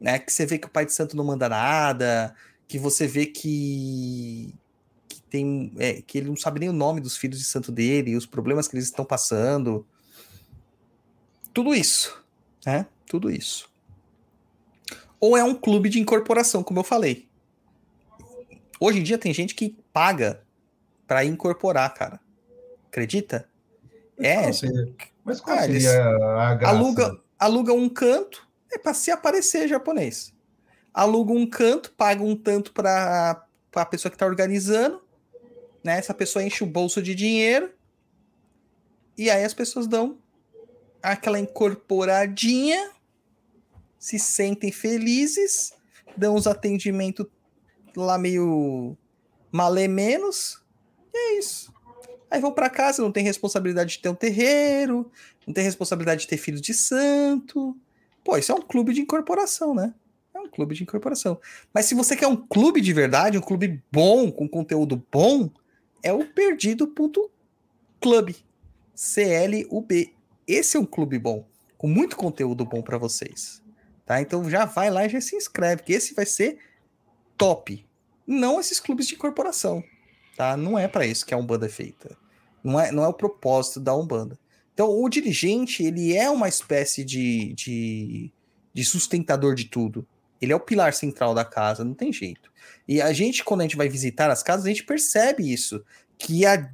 Né? 0.00 0.18
Que 0.18 0.32
você 0.32 0.46
vê 0.46 0.58
que 0.58 0.66
o 0.66 0.70
pai 0.70 0.84
de 0.86 0.92
santo 0.92 1.16
não 1.16 1.24
manda 1.24 1.48
nada, 1.48 2.34
que 2.66 2.78
você 2.78 3.06
vê 3.06 3.26
que, 3.26 4.54
que 5.08 5.22
tem 5.22 5.72
é, 5.78 6.02
que 6.02 6.18
ele 6.18 6.28
não 6.28 6.36
sabe 6.36 6.60
nem 6.60 6.68
o 6.68 6.72
nome 6.72 7.00
dos 7.00 7.16
filhos 7.16 7.38
de 7.38 7.44
santo 7.44 7.70
dele, 7.70 8.16
os 8.16 8.26
problemas 8.26 8.66
que 8.66 8.74
eles 8.74 8.86
estão 8.86 9.04
passando. 9.04 9.86
Tudo 11.52 11.74
isso, 11.74 12.24
né? 12.66 12.86
Tudo 13.06 13.30
isso. 13.30 13.70
Ou 15.20 15.36
é 15.36 15.44
um 15.44 15.54
clube 15.54 15.88
de 15.88 16.00
incorporação, 16.00 16.62
como 16.64 16.80
eu 16.80 16.84
falei. 16.84 17.28
Hoje 18.80 18.98
em 18.98 19.02
dia 19.02 19.18
tem 19.18 19.32
gente 19.32 19.54
que 19.54 19.76
paga 19.92 20.42
para 21.06 21.24
incorporar, 21.24 21.92
cara. 21.94 22.18
Acredita? 22.88 23.48
É, 24.18 24.42
Qual 24.42 24.52
seria- 24.52 24.94
Mas 25.24 25.40
qual 25.40 25.56
Ah, 25.56 25.62
seria 25.62 26.04
a 26.04 26.54
graça? 26.54 26.76
aluga, 26.76 27.20
aluga 27.42 27.72
um 27.72 27.88
canto, 27.88 28.48
é 28.70 28.78
para 28.78 28.94
se 28.94 29.10
aparecer 29.10 29.66
japonês. 29.66 30.32
Aluga 30.94 31.32
um 31.32 31.44
canto, 31.44 31.90
paga 31.92 32.22
um 32.22 32.36
tanto 32.36 32.72
para 32.72 33.44
a 33.74 33.86
pessoa 33.86 34.10
que 34.10 34.14
está 34.14 34.26
organizando, 34.26 35.02
né? 35.82 35.98
Essa 35.98 36.14
pessoa 36.14 36.44
enche 36.44 36.62
o 36.62 36.66
bolso 36.66 37.02
de 37.02 37.16
dinheiro 37.16 37.72
e 39.18 39.28
aí 39.28 39.44
as 39.44 39.52
pessoas 39.52 39.88
dão 39.88 40.18
aquela 41.02 41.40
incorporadinha, 41.40 42.92
se 43.98 44.20
sentem 44.20 44.70
felizes, 44.70 45.72
dão 46.16 46.36
os 46.36 46.46
atendimentos 46.46 47.26
lá 47.96 48.16
meio 48.18 48.96
malé 49.50 49.88
menos, 49.88 50.62
e 51.12 51.18
é 51.18 51.38
isso. 51.38 51.71
Aí 52.32 52.40
vão 52.40 52.50
para 52.50 52.70
casa, 52.70 53.02
não 53.02 53.12
tem 53.12 53.22
responsabilidade 53.22 53.90
de 53.90 53.98
ter 53.98 54.08
um 54.08 54.14
terreiro, 54.14 55.12
não 55.46 55.52
tem 55.52 55.62
responsabilidade 55.62 56.22
de 56.22 56.28
ter 56.28 56.38
filhos 56.38 56.62
de 56.62 56.72
santo. 56.72 57.76
Pô, 58.24 58.38
isso 58.38 58.50
é 58.50 58.54
um 58.54 58.62
clube 58.62 58.94
de 58.94 59.02
incorporação, 59.02 59.74
né? 59.74 59.92
É 60.32 60.40
um 60.40 60.48
clube 60.48 60.74
de 60.74 60.82
incorporação. 60.82 61.38
Mas 61.74 61.84
se 61.84 61.94
você 61.94 62.16
quer 62.16 62.26
um 62.26 62.36
clube 62.36 62.80
de 62.80 62.90
verdade, 62.90 63.36
um 63.36 63.42
clube 63.42 63.82
bom, 63.92 64.32
com 64.32 64.48
conteúdo 64.48 65.04
bom, 65.12 65.50
é 66.02 66.10
o 66.10 66.24
perdido.club. 66.24 68.34
CLUB. 68.94 70.14
Esse 70.48 70.78
é 70.78 70.80
um 70.80 70.86
clube 70.86 71.18
bom, 71.18 71.46
com 71.76 71.86
muito 71.86 72.16
conteúdo 72.16 72.64
bom 72.64 72.80
para 72.80 72.96
vocês. 72.96 73.62
Tá? 74.06 74.22
Então 74.22 74.48
já 74.48 74.64
vai 74.64 74.90
lá 74.90 75.04
e 75.04 75.10
já 75.10 75.20
se 75.20 75.36
inscreve, 75.36 75.82
que 75.82 75.92
esse 75.92 76.14
vai 76.14 76.24
ser 76.24 76.58
top. 77.36 77.84
Não 78.26 78.58
esses 78.58 78.80
clubes 78.80 79.06
de 79.06 79.16
corporação, 79.16 79.84
tá? 80.34 80.56
Não 80.56 80.78
é 80.78 80.88
para 80.88 81.04
isso 81.04 81.26
que 81.26 81.34
a 81.34 81.36
Umbanda 81.36 81.66
é 81.66 81.68
feita. 81.68 82.21
Não 82.62 82.78
é, 82.78 82.92
não 82.92 83.04
é 83.04 83.08
o 83.08 83.12
propósito 83.12 83.80
da 83.80 83.94
Umbanda. 83.94 84.38
Então, 84.74 84.88
o 84.88 85.08
dirigente, 85.08 85.82
ele 85.82 86.16
é 86.16 86.30
uma 86.30 86.48
espécie 86.48 87.04
de, 87.04 87.52
de, 87.54 88.32
de 88.72 88.84
sustentador 88.84 89.54
de 89.54 89.66
tudo. 89.66 90.06
Ele 90.40 90.52
é 90.52 90.56
o 90.56 90.60
pilar 90.60 90.94
central 90.94 91.34
da 91.34 91.44
casa, 91.44 91.84
não 91.84 91.94
tem 91.94 92.12
jeito. 92.12 92.50
E 92.88 93.00
a 93.00 93.12
gente, 93.12 93.44
quando 93.44 93.60
a 93.60 93.64
gente 93.64 93.76
vai 93.76 93.88
visitar 93.88 94.30
as 94.30 94.42
casas, 94.42 94.64
a 94.64 94.68
gente 94.68 94.84
percebe 94.84 95.52
isso, 95.52 95.84
que 96.18 96.46
a, 96.46 96.70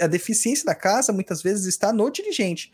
a 0.00 0.06
deficiência 0.06 0.64
da 0.64 0.74
casa 0.74 1.12
muitas 1.12 1.42
vezes 1.42 1.66
está 1.66 1.92
no 1.92 2.10
dirigente. 2.10 2.72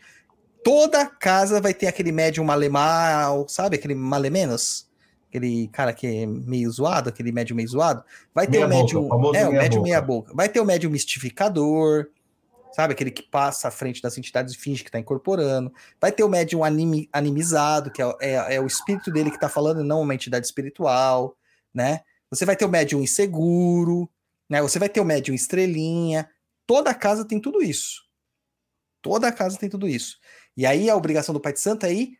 Toda 0.63 1.05
casa 1.05 1.61
vai 1.61 1.73
ter 1.73 1.87
aquele 1.87 2.11
médium 2.11 2.43
malemal, 2.43 3.47
sabe? 3.47 3.77
Aquele 3.77 3.95
malemenos 3.95 4.87
aquele 5.29 5.67
cara 5.67 5.93
que 5.93 6.07
é 6.07 6.25
meio 6.25 6.69
zoado, 6.71 7.09
aquele 7.09 7.31
médium 7.31 7.55
meio 7.55 7.67
zoado, 7.67 8.03
vai 8.33 8.47
ter 8.47 8.57
meia 8.59 8.65
o 8.65 8.69
médium, 8.69 9.07
boca, 9.07 9.37
é, 9.37 9.47
o 9.47 9.51
médium 9.51 9.81
meia 9.81 10.01
boca. 10.01 10.33
Vai 10.33 10.49
ter 10.49 10.59
o 10.59 10.65
médium 10.65 10.89
mistificador, 10.89 12.07
sabe? 12.71 12.93
Aquele 12.93 13.11
que 13.11 13.23
passa 13.23 13.67
à 13.67 13.71
frente 13.71 14.01
das 14.01 14.17
entidades 14.17 14.53
e 14.53 14.57
finge 14.57 14.83
que 14.83 14.89
está 14.89 14.99
incorporando. 14.99 15.73
Vai 15.99 16.11
ter 16.11 16.23
o 16.23 16.29
médium 16.29 16.63
anime, 16.63 17.09
animizado, 17.11 17.91
que 17.91 18.01
é, 18.01 18.15
é, 18.21 18.55
é, 18.55 18.61
o 18.61 18.67
espírito 18.67 19.11
dele 19.11 19.29
que 19.29 19.37
está 19.37 19.49
falando, 19.49 19.83
não 19.83 20.01
uma 20.01 20.15
entidade 20.15 20.45
espiritual, 20.45 21.35
né? 21.73 22.01
Você 22.29 22.45
vai 22.45 22.55
ter 22.55 22.65
o 22.65 22.69
médium 22.69 23.01
inseguro, 23.01 24.09
né? 24.49 24.61
Você 24.61 24.79
vai 24.79 24.89
ter 24.89 24.99
o 24.99 25.05
médium 25.05 25.33
estrelinha. 25.33 26.29
Toda 26.65 26.93
casa 26.93 27.25
tem 27.25 27.39
tudo 27.39 27.61
isso. 27.61 28.05
Toda 29.01 29.31
casa 29.31 29.57
tem 29.57 29.69
tudo 29.69 29.87
isso. 29.87 30.17
E 30.55 30.65
aí 30.65 30.89
a 30.89 30.95
obrigação 30.95 31.33
do 31.33 31.39
Pai 31.39 31.53
de 31.53 31.59
Santo 31.59 31.85
é 31.85 31.93
ir 31.93 32.17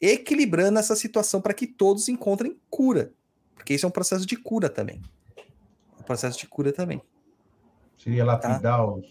equilibrando 0.00 0.78
essa 0.78 0.96
situação 0.96 1.40
para 1.40 1.54
que 1.54 1.66
todos 1.66 2.08
encontrem 2.08 2.60
cura. 2.68 3.14
Porque 3.54 3.72
isso 3.72 3.86
é 3.86 3.88
um 3.88 3.92
processo 3.92 4.26
de 4.26 4.36
cura 4.36 4.68
também. 4.68 5.00
Um 5.98 6.02
processo 6.02 6.38
de 6.38 6.46
cura 6.48 6.72
também. 6.72 7.00
Seria 8.02 8.24
lapidar 8.24 8.60
tá? 8.60 8.84
os... 8.84 9.06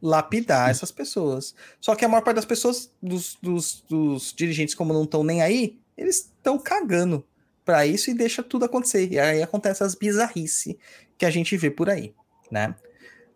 Lapidar 0.00 0.70
essas 0.70 0.90
pessoas. 0.90 1.54
Só 1.80 1.94
que 1.94 2.04
a 2.04 2.08
maior 2.08 2.22
parte 2.22 2.36
das 2.36 2.44
pessoas, 2.44 2.92
dos, 3.00 3.38
dos, 3.40 3.84
dos 3.88 4.32
dirigentes, 4.32 4.74
como 4.74 4.92
não 4.92 5.04
estão 5.04 5.22
nem 5.22 5.42
aí, 5.42 5.78
eles 5.96 6.16
estão 6.16 6.58
cagando 6.58 7.24
para 7.64 7.86
isso 7.86 8.10
e 8.10 8.14
deixa 8.14 8.42
tudo 8.42 8.64
acontecer. 8.64 9.10
E 9.12 9.18
aí 9.18 9.42
acontece 9.42 9.84
as 9.84 9.94
bizarrices 9.94 10.76
que 11.16 11.24
a 11.24 11.30
gente 11.30 11.56
vê 11.56 11.70
por 11.70 11.88
aí, 11.88 12.14
né? 12.50 12.74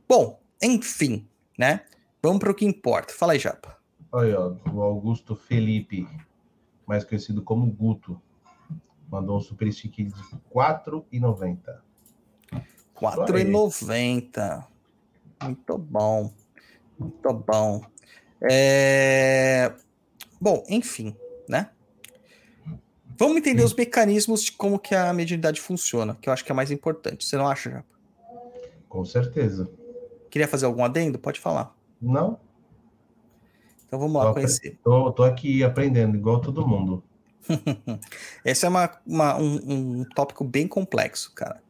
Bom, 0.08 0.40
enfim, 0.60 1.26
né? 1.56 1.82
Vamos 2.20 2.40
para 2.40 2.50
o 2.50 2.54
que 2.54 2.64
importa. 2.64 3.14
Fala 3.14 3.34
aí, 3.34 3.38
Japa. 3.38 3.78
Olha, 4.10 4.40
ó, 4.40 4.56
o 4.72 4.82
Augusto 4.82 5.36
Felipe 5.36 6.06
mais 6.86 7.04
conhecido 7.04 7.42
como 7.42 7.66
Guto. 7.66 8.20
Mandou 9.10 9.36
um 9.36 9.40
super 9.40 9.70
stick 9.72 9.94
de 9.94 10.14
R$ 10.14 10.38
4,90. 10.52 11.85
R$ 13.00 13.06
4,90. 13.06 14.64
Muito 15.42 15.78
bom. 15.78 16.32
Muito 16.98 17.32
bom. 17.32 17.82
É... 18.50 19.72
Bom, 20.40 20.64
enfim, 20.68 21.14
né? 21.48 21.70
Vamos 23.18 23.38
entender 23.38 23.64
os 23.64 23.74
mecanismos 23.74 24.42
de 24.42 24.52
como 24.52 24.78
que 24.78 24.94
a 24.94 25.12
mediunidade 25.12 25.60
funciona, 25.60 26.16
que 26.20 26.28
eu 26.28 26.32
acho 26.32 26.44
que 26.44 26.52
é 26.52 26.54
mais 26.54 26.70
importante. 26.70 27.24
Você 27.24 27.36
não 27.36 27.48
acha, 27.48 27.70
Japa? 27.70 27.86
Com 28.88 29.04
certeza. 29.04 29.70
Queria 30.30 30.46
fazer 30.46 30.66
algum 30.66 30.84
adendo? 30.84 31.18
Pode 31.18 31.40
falar. 31.40 31.74
Não, 32.00 32.38
então 33.86 33.98
vamos 33.98 34.14
lá 34.14 34.26
tô, 34.26 34.34
conhecer. 34.34 34.78
Tô, 34.82 35.12
tô 35.12 35.22
aqui 35.22 35.62
aprendendo, 35.62 36.16
igual 36.16 36.40
todo 36.40 36.66
mundo. 36.66 37.02
Esse 38.44 38.66
é 38.66 38.68
uma, 38.68 38.98
uma 39.06 39.38
um, 39.38 40.00
um 40.00 40.04
tópico 40.14 40.44
bem 40.44 40.66
complexo, 40.66 41.32
cara. 41.34 41.62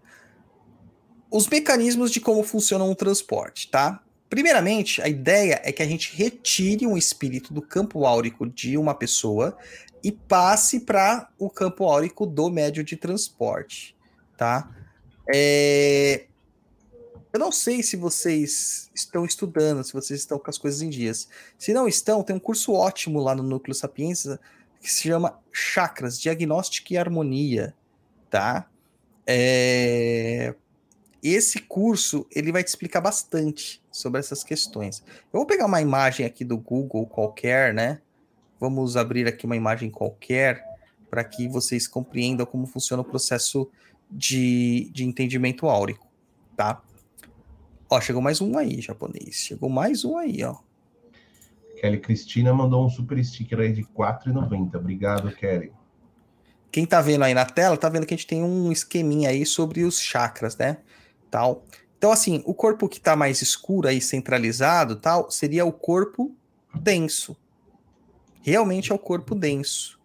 Os 1.31 1.49
mecanismos 1.49 2.11
de 2.11 2.21
como 2.21 2.43
funciona 2.43 2.85
um 2.85 2.95
transporte, 2.95 3.69
tá? 3.69 4.03
Primeiramente, 4.29 5.01
a 5.01 5.09
ideia 5.09 5.61
é 5.65 5.71
que 5.71 5.83
a 5.83 5.87
gente 5.87 6.15
retire 6.17 6.87
um 6.87 6.97
espírito 6.97 7.55
do 7.55 7.63
campo 7.63 8.05
áurico 8.05 8.47
de 8.49 8.77
uma 8.77 8.95
pessoa 8.95 9.57
e 10.03 10.11
passe 10.11 10.81
para 10.81 11.29
o 11.39 11.49
campo 11.49 11.85
áurico 11.85 12.27
do 12.27 12.51
médio 12.51 12.83
de 12.83 12.97
transporte, 12.97 13.97
tá? 14.37 14.69
É... 15.33 16.27
Eu 17.33 17.41
não 17.41 17.53
sei 17.53 17.83
se 17.83 17.97
vocês 17.97 18.91
estão 18.95 19.25
estudando, 19.25 19.85
se 19.85 19.93
vocês 19.93 20.21
estão 20.21 20.39
com 20.39 20.49
as 20.49 20.57
coisas 20.57 20.81
em 20.81 20.89
dias. 20.89 21.29
Se 21.59 21.73
não 21.73 21.87
estão, 21.87 22.23
tem 22.23 22.35
um 22.35 22.41
curso 22.41 22.73
ótimo 22.73 23.21
lá 23.21 23.35
no 23.35 23.43
Núcleo 23.43 23.75
Sapiência 23.75 24.41
que 24.81 24.91
se 24.91 25.03
chama 25.03 25.39
Chakras, 25.53 26.19
Diagnóstica 26.21 26.95
e 26.95 26.97
Harmonia, 26.97 27.75
tá? 28.31 28.69
É... 29.27 30.55
Esse 31.29 31.59
curso, 31.61 32.25
ele 32.31 32.53
vai 32.53 32.63
te 32.63 32.69
explicar 32.69 33.01
bastante 33.01 33.83
sobre 33.91 34.21
essas 34.21 34.45
questões. 34.45 35.03
Eu 35.33 35.41
vou 35.41 35.45
pegar 35.45 35.67
uma 35.67 35.81
imagem 35.81 36.25
aqui 36.25 36.45
do 36.45 36.57
Google 36.57 37.05
qualquer, 37.05 37.75
né? 37.75 38.01
Vamos 38.61 38.97
abrir 38.97 39.27
aqui 39.27 39.45
uma 39.45 39.57
imagem 39.57 39.91
qualquer 39.91 40.65
para 41.11 41.25
que 41.25 41.49
vocês 41.49 41.89
compreendam 41.89 42.47
como 42.47 42.65
funciona 42.65 43.03
o 43.03 43.05
processo 43.05 43.69
de, 44.09 44.89
de 44.93 45.05
entendimento 45.05 45.67
áurico, 45.67 46.07
tá? 46.57 46.81
Ó, 47.91 48.01
chegou 48.01 48.23
mais 48.23 48.41
um 48.41 48.57
aí, 48.57 48.81
japonês. 48.81 49.35
Chegou 49.35 49.69
mais 49.69 50.05
um 50.05 50.17
aí, 50.17 50.45
ó. 50.45 50.55
Kelly 51.81 51.99
Cristina 51.99 52.55
mandou 52.55 52.87
um 52.87 52.89
super 52.89 53.23
sticker 53.25 53.59
aí 53.59 53.73
de 53.73 53.81
R$4,90. 53.81 54.77
Obrigado, 54.77 55.35
Kelly. 55.35 55.73
Quem 56.71 56.87
tá 56.87 57.01
vendo 57.01 57.25
aí 57.25 57.35
na 57.35 57.45
tela, 57.45 57.77
tá 57.77 57.89
vendo 57.89 58.07
que 58.07 58.15
a 58.15 58.17
gente 58.17 58.29
tem 58.29 58.45
um 58.45 58.71
esqueminha 58.71 59.31
aí 59.31 59.45
sobre 59.45 59.83
os 59.83 60.01
chakras, 60.01 60.57
né? 60.57 60.79
Tal. 61.31 61.65
Então, 61.99 62.13
assim, 62.13 62.43
o 62.45 62.55
corpo 62.55 62.89
que 62.89 63.01
tá 63.01 63.17
mais 63.17 63.41
escuro 63.43 63.89
aí, 63.89 64.01
centralizado, 64.01 64.97
tal, 64.97 65.31
seria 65.31 65.65
o 65.65 65.73
corpo 65.73 66.35
denso. 66.75 67.37
Realmente 68.43 68.93
é 68.93 68.95
o 68.95 68.99
corpo 68.99 69.35
denso 69.35 69.97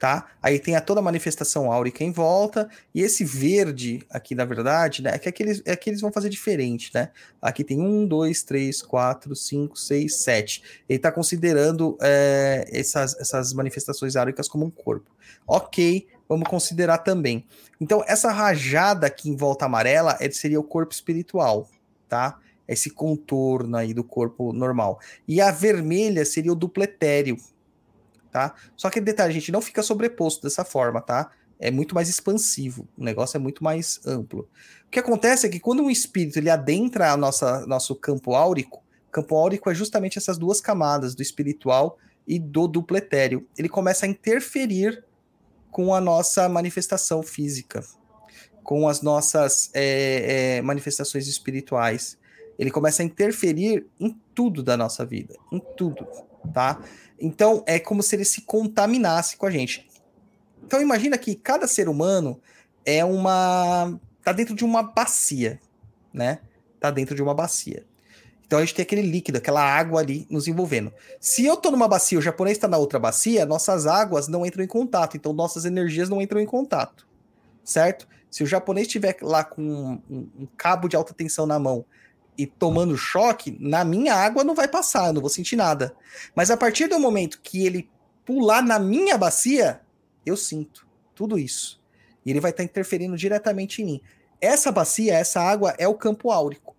tá? 0.00 0.30
Aí 0.42 0.58
tem 0.58 0.74
a 0.74 0.80
toda 0.80 0.98
a 0.98 1.02
manifestação 1.02 1.70
áurica 1.70 2.02
em 2.02 2.10
volta, 2.10 2.68
e 2.92 3.02
esse 3.02 3.22
verde 3.22 4.02
aqui, 4.08 4.34
na 4.34 4.46
verdade, 4.46 5.02
né, 5.02 5.10
é 5.14 5.18
que 5.18 5.28
aqueles, 5.28 5.62
é 5.66 5.76
que 5.76 5.90
eles 5.90 6.00
vão 6.00 6.10
fazer 6.10 6.30
diferente, 6.30 6.90
né? 6.94 7.10
Aqui 7.40 7.62
tem 7.62 7.78
um, 7.78 8.06
dois, 8.06 8.42
três, 8.42 8.80
quatro, 8.80 9.36
cinco, 9.36 9.78
seis, 9.78 10.16
sete. 10.16 10.62
Ele 10.88 10.96
está 10.96 11.12
considerando 11.12 11.98
é, 12.00 12.66
essas, 12.72 13.14
essas 13.20 13.52
manifestações 13.52 14.16
áuricas 14.16 14.48
como 14.48 14.64
um 14.64 14.70
corpo. 14.70 15.10
Ok, 15.46 16.08
vamos 16.30 16.48
considerar 16.48 16.98
também. 16.98 17.44
Então, 17.80 18.04
essa 18.06 18.30
rajada 18.30 19.08
aqui 19.08 19.28
em 19.28 19.34
volta 19.34 19.64
amarela 19.64 20.16
é, 20.20 20.30
seria 20.30 20.60
o 20.60 20.64
corpo 20.64 20.94
espiritual, 20.94 21.68
tá? 22.08 22.38
Esse 22.68 22.88
contorno 22.88 23.76
aí 23.76 23.92
do 23.92 24.04
corpo 24.04 24.52
normal. 24.52 25.00
E 25.26 25.40
a 25.40 25.50
vermelha 25.50 26.24
seria 26.24 26.52
o 26.52 26.54
dupletério, 26.54 27.36
tá? 28.30 28.54
Só 28.76 28.88
que 28.88 29.00
detalhe, 29.00 29.30
a 29.30 29.34
gente 29.34 29.50
não 29.50 29.60
fica 29.60 29.82
sobreposto 29.82 30.44
dessa 30.44 30.64
forma, 30.64 31.00
tá? 31.00 31.32
É 31.58 31.68
muito 31.68 31.96
mais 31.96 32.08
expansivo, 32.08 32.86
o 32.96 33.02
negócio 33.02 33.36
é 33.36 33.40
muito 33.40 33.64
mais 33.64 34.00
amplo. 34.06 34.48
O 34.86 34.90
que 34.90 35.00
acontece 35.00 35.48
é 35.48 35.50
que 35.50 35.58
quando 35.58 35.82
um 35.82 35.90
espírito 35.90 36.38
ele 36.38 36.48
adentra 36.48 37.10
a 37.10 37.16
nossa 37.16 37.66
nosso 37.66 37.96
campo 37.96 38.36
áurico, 38.36 38.84
campo 39.10 39.34
áurico 39.36 39.68
é 39.68 39.74
justamente 39.74 40.16
essas 40.16 40.38
duas 40.38 40.60
camadas 40.60 41.12
do 41.16 41.22
espiritual 41.22 41.98
e 42.24 42.38
do 42.38 42.68
dupletério. 42.68 43.48
Ele 43.58 43.68
começa 43.68 44.06
a 44.06 44.08
interferir 44.08 45.04
com 45.70 45.94
a 45.94 46.00
nossa 46.00 46.48
manifestação 46.48 47.22
física, 47.22 47.84
com 48.62 48.88
as 48.88 49.02
nossas 49.02 49.70
é, 49.72 50.56
é, 50.56 50.62
manifestações 50.62 51.26
espirituais. 51.26 52.18
Ele 52.58 52.70
começa 52.70 53.02
a 53.02 53.04
interferir 53.04 53.86
em 53.98 54.18
tudo 54.34 54.62
da 54.62 54.76
nossa 54.76 55.04
vida, 55.04 55.34
em 55.50 55.60
tudo, 55.76 56.06
tá? 56.52 56.82
Então, 57.18 57.62
é 57.66 57.78
como 57.78 58.02
se 58.02 58.16
ele 58.16 58.24
se 58.24 58.42
contaminasse 58.42 59.36
com 59.36 59.46
a 59.46 59.50
gente. 59.50 59.88
Então, 60.64 60.80
imagina 60.80 61.16
que 61.18 61.34
cada 61.34 61.66
ser 61.66 61.88
humano 61.88 62.40
é 62.84 63.04
uma. 63.04 63.98
tá 64.22 64.32
dentro 64.32 64.54
de 64.54 64.64
uma 64.64 64.82
bacia, 64.82 65.60
né? 66.12 66.40
Tá 66.78 66.90
dentro 66.90 67.14
de 67.14 67.22
uma 67.22 67.34
bacia. 67.34 67.84
Então 68.50 68.58
a 68.58 68.64
gente 68.64 68.74
tem 68.74 68.82
aquele 68.82 69.02
líquido, 69.02 69.38
aquela 69.38 69.62
água 69.62 70.00
ali 70.00 70.26
nos 70.28 70.48
envolvendo. 70.48 70.92
Se 71.20 71.46
eu 71.46 71.56
tô 71.56 71.70
numa 71.70 71.86
bacia, 71.86 72.18
o 72.18 72.20
japonês 72.20 72.56
está 72.56 72.66
na 72.66 72.78
outra 72.78 72.98
bacia, 72.98 73.46
nossas 73.46 73.86
águas 73.86 74.26
não 74.26 74.44
entram 74.44 74.64
em 74.64 74.66
contato, 74.66 75.16
então 75.16 75.32
nossas 75.32 75.64
energias 75.64 76.08
não 76.08 76.20
entram 76.20 76.40
em 76.40 76.46
contato, 76.46 77.06
certo? 77.62 78.08
Se 78.28 78.42
o 78.42 78.46
japonês 78.48 78.88
estiver 78.88 79.16
lá 79.22 79.44
com 79.44 79.62
um, 79.62 80.02
um, 80.10 80.48
cabo 80.56 80.88
de 80.88 80.96
alta 80.96 81.14
tensão 81.14 81.46
na 81.46 81.60
mão 81.60 81.84
e 82.36 82.44
tomando 82.44 82.96
choque, 82.96 83.56
na 83.60 83.84
minha 83.84 84.16
água 84.16 84.42
não 84.42 84.56
vai 84.56 84.66
passar, 84.66 85.06
eu 85.06 85.12
não 85.12 85.20
vou 85.20 85.30
sentir 85.30 85.54
nada. 85.54 85.94
Mas 86.34 86.50
a 86.50 86.56
partir 86.56 86.88
do 86.88 86.98
momento 86.98 87.40
que 87.40 87.64
ele 87.64 87.88
pular 88.26 88.64
na 88.64 88.80
minha 88.80 89.16
bacia, 89.16 89.80
eu 90.26 90.36
sinto 90.36 90.88
tudo 91.14 91.38
isso. 91.38 91.80
E 92.26 92.30
ele 92.30 92.40
vai 92.40 92.50
estar 92.50 92.64
tá 92.64 92.68
interferindo 92.68 93.16
diretamente 93.16 93.80
em 93.80 93.84
mim. 93.84 94.00
Essa 94.40 94.72
bacia, 94.72 95.14
essa 95.14 95.40
água 95.40 95.72
é 95.78 95.86
o 95.86 95.94
campo 95.94 96.32
áurico, 96.32 96.74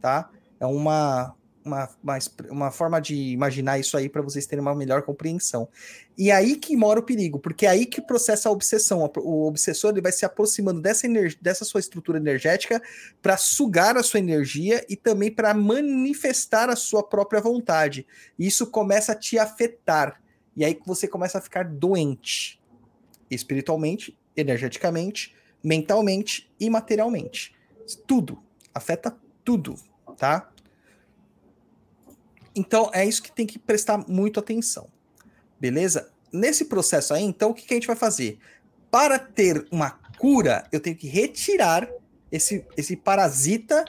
tá? 0.00 0.28
É 0.60 0.66
uma 0.66 1.34
uma, 1.64 1.88
uma, 2.02 2.18
uma 2.50 2.70
forma 2.70 3.00
de 3.00 3.14
imaginar 3.14 3.78
isso 3.78 3.96
aí 3.96 4.08
para 4.08 4.20
vocês 4.20 4.46
terem 4.46 4.60
uma 4.60 4.74
melhor 4.74 5.02
compreensão. 5.02 5.66
E 6.16 6.30
aí 6.30 6.56
que 6.56 6.76
mora 6.76 7.00
o 7.00 7.02
perigo, 7.02 7.38
porque 7.38 7.64
é 7.64 7.70
aí 7.70 7.86
que 7.86 8.02
processa 8.02 8.48
a 8.48 8.52
obsessão. 8.52 9.10
O 9.16 9.46
obsessor 9.46 9.90
ele 9.90 10.02
vai 10.02 10.12
se 10.12 10.26
aproximando 10.26 10.82
dessa, 10.82 11.08
dessa 11.40 11.64
sua 11.64 11.80
estrutura 11.80 12.18
energética 12.18 12.82
para 13.22 13.38
sugar 13.38 13.96
a 13.96 14.02
sua 14.02 14.20
energia 14.20 14.84
e 14.88 14.94
também 14.94 15.30
para 15.30 15.54
manifestar 15.54 16.68
a 16.68 16.76
sua 16.76 17.02
própria 17.02 17.40
vontade. 17.40 18.06
E 18.38 18.46
isso 18.46 18.66
começa 18.66 19.12
a 19.12 19.16
te 19.16 19.38
afetar. 19.38 20.20
E 20.54 20.64
aí 20.64 20.74
que 20.74 20.86
você 20.86 21.08
começa 21.08 21.38
a 21.38 21.40
ficar 21.40 21.64
doente 21.64 22.62
espiritualmente, 23.30 24.16
energeticamente, 24.36 25.34
mentalmente 25.62 26.52
e 26.60 26.68
materialmente. 26.68 27.56
Tudo. 28.06 28.42
Afeta 28.72 29.16
tudo, 29.44 29.76
tá? 30.16 30.50
Então 32.54 32.90
é 32.92 33.04
isso 33.04 33.22
que 33.22 33.32
tem 33.32 33.46
que 33.46 33.58
prestar 33.58 33.98
muito 34.08 34.38
atenção. 34.38 34.88
Beleza? 35.58 36.10
Nesse 36.32 36.66
processo 36.66 37.14
aí, 37.14 37.22
então, 37.22 37.50
o 37.50 37.54
que, 37.54 37.62
que 37.62 37.74
a 37.74 37.76
gente 37.76 37.86
vai 37.86 37.96
fazer? 37.96 38.38
Para 38.90 39.18
ter 39.18 39.66
uma 39.70 39.90
cura, 40.18 40.66
eu 40.70 40.80
tenho 40.80 40.96
que 40.96 41.06
retirar 41.06 41.88
esse, 42.30 42.66
esse 42.76 42.96
parasita 42.96 43.84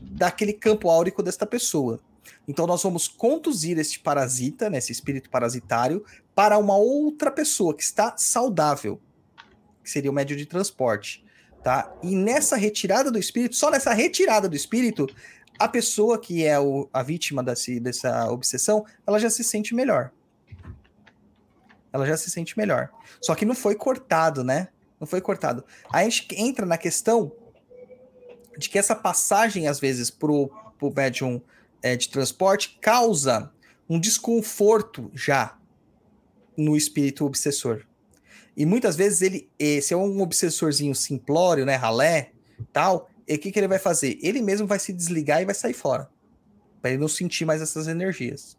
daquele 0.00 0.52
campo 0.52 0.88
áurico 0.88 1.22
desta 1.22 1.44
pessoa. 1.44 2.00
Então, 2.46 2.66
nós 2.66 2.82
vamos 2.82 3.06
conduzir 3.06 3.78
este 3.78 4.00
parasita, 4.00 4.70
né, 4.70 4.78
esse 4.78 4.92
espírito 4.92 5.28
parasitário, 5.30 6.04
para 6.34 6.58
uma 6.58 6.76
outra 6.76 7.30
pessoa 7.30 7.74
que 7.74 7.82
está 7.82 8.16
saudável, 8.16 9.00
que 9.82 9.90
seria 9.90 10.10
o 10.10 10.14
médio 10.14 10.36
de 10.36 10.46
transporte. 10.46 11.24
Tá? 11.62 11.92
E 12.02 12.14
nessa 12.14 12.56
retirada 12.56 13.10
do 13.10 13.18
espírito, 13.18 13.54
só 13.56 13.70
nessa 13.70 13.92
retirada 13.92 14.48
do 14.48 14.56
espírito, 14.56 15.06
a 15.60 15.68
pessoa 15.68 16.18
que 16.18 16.42
é 16.42 16.58
o, 16.58 16.88
a 16.90 17.02
vítima 17.02 17.42
desse, 17.42 17.78
dessa 17.78 18.32
obsessão, 18.32 18.82
ela 19.06 19.18
já 19.18 19.28
se 19.28 19.44
sente 19.44 19.74
melhor. 19.74 20.10
Ela 21.92 22.06
já 22.06 22.16
se 22.16 22.30
sente 22.30 22.56
melhor. 22.56 22.88
Só 23.20 23.34
que 23.34 23.44
não 23.44 23.54
foi 23.54 23.74
cortado, 23.74 24.42
né? 24.42 24.68
Não 24.98 25.06
foi 25.06 25.20
cortado. 25.20 25.62
Aí 25.92 26.06
a 26.06 26.08
gente 26.08 26.26
entra 26.34 26.64
na 26.64 26.78
questão 26.78 27.30
de 28.56 28.70
que 28.70 28.78
essa 28.78 28.96
passagem, 28.96 29.68
às 29.68 29.78
vezes, 29.78 30.10
pro, 30.10 30.50
pro 30.78 30.90
médium 30.94 31.42
é, 31.82 31.94
de 31.94 32.08
transporte 32.08 32.78
causa 32.80 33.52
um 33.86 34.00
desconforto 34.00 35.10
já 35.12 35.58
no 36.56 36.74
espírito 36.74 37.26
obsessor. 37.26 37.84
E 38.56 38.64
muitas 38.64 38.96
vezes 38.96 39.20
ele, 39.20 39.50
se 39.82 39.92
é 39.92 39.96
um 39.96 40.22
obsessorzinho 40.22 40.94
simplório, 40.94 41.66
né, 41.66 41.74
ralé, 41.76 42.32
tal, 42.72 43.10
e 43.26 43.34
o 43.34 43.38
que, 43.38 43.52
que 43.52 43.58
ele 43.58 43.68
vai 43.68 43.78
fazer? 43.78 44.18
Ele 44.22 44.40
mesmo 44.40 44.66
vai 44.66 44.78
se 44.78 44.92
desligar 44.92 45.40
e 45.42 45.44
vai 45.44 45.54
sair 45.54 45.74
fora. 45.74 46.08
Para 46.80 46.90
ele 46.90 47.00
não 47.00 47.08
sentir 47.08 47.44
mais 47.44 47.60
essas 47.60 47.86
energias. 47.86 48.56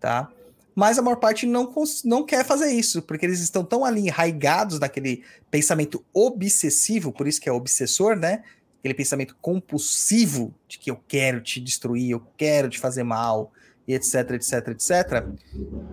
Tá? 0.00 0.30
Mas 0.74 0.98
a 0.98 1.02
maior 1.02 1.16
parte 1.16 1.46
não, 1.46 1.72
não 2.04 2.24
quer 2.24 2.44
fazer 2.44 2.70
isso, 2.70 3.00
porque 3.02 3.24
eles 3.24 3.40
estão 3.40 3.64
tão 3.64 3.84
ali 3.84 4.08
enraigados 4.08 4.78
naquele 4.78 5.24
pensamento 5.50 6.04
obsessivo, 6.12 7.12
por 7.12 7.26
isso 7.26 7.40
que 7.40 7.48
é 7.48 7.52
obsessor, 7.52 8.14
né? 8.14 8.44
Aquele 8.78 8.92
pensamento 8.92 9.34
compulsivo 9.40 10.54
de 10.68 10.78
que 10.78 10.90
eu 10.90 11.00
quero 11.08 11.40
te 11.40 11.60
destruir, 11.60 12.10
eu 12.10 12.22
quero 12.36 12.68
te 12.68 12.78
fazer 12.78 13.04
mal, 13.04 13.52
e 13.88 13.94
etc, 13.94 14.32
etc, 14.32 14.68
etc, 14.68 15.26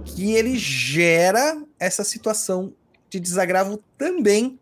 que 0.05 0.33
ele 0.33 0.57
gera 0.57 1.63
essa 1.79 2.03
situação 2.03 2.73
de 3.09 3.19
desagravo 3.19 3.81
também 3.97 4.59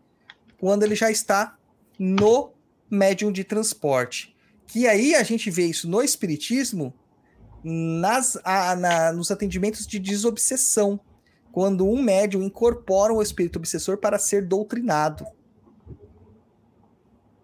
quando 0.58 0.82
ele 0.82 0.94
já 0.94 1.10
está 1.10 1.56
no 1.98 2.52
médium 2.92 3.32
de 3.32 3.42
transporte. 3.42 4.36
Que 4.66 4.86
aí 4.86 5.14
a 5.14 5.22
gente 5.22 5.50
vê 5.50 5.64
isso 5.66 5.88
no 5.88 6.02
espiritismo 6.02 6.92
nas, 7.64 8.38
a- 8.44 8.76
na- 8.76 9.12
nos 9.12 9.30
atendimentos 9.30 9.86
de 9.86 9.98
desobsessão, 9.98 11.00
quando 11.50 11.86
um 11.88 12.02
médium 12.02 12.42
incorpora 12.42 13.12
o 13.12 13.22
espírito 13.22 13.56
obsessor 13.58 13.98
para 13.98 14.18
ser 14.18 14.46
doutrinado. 14.46 15.26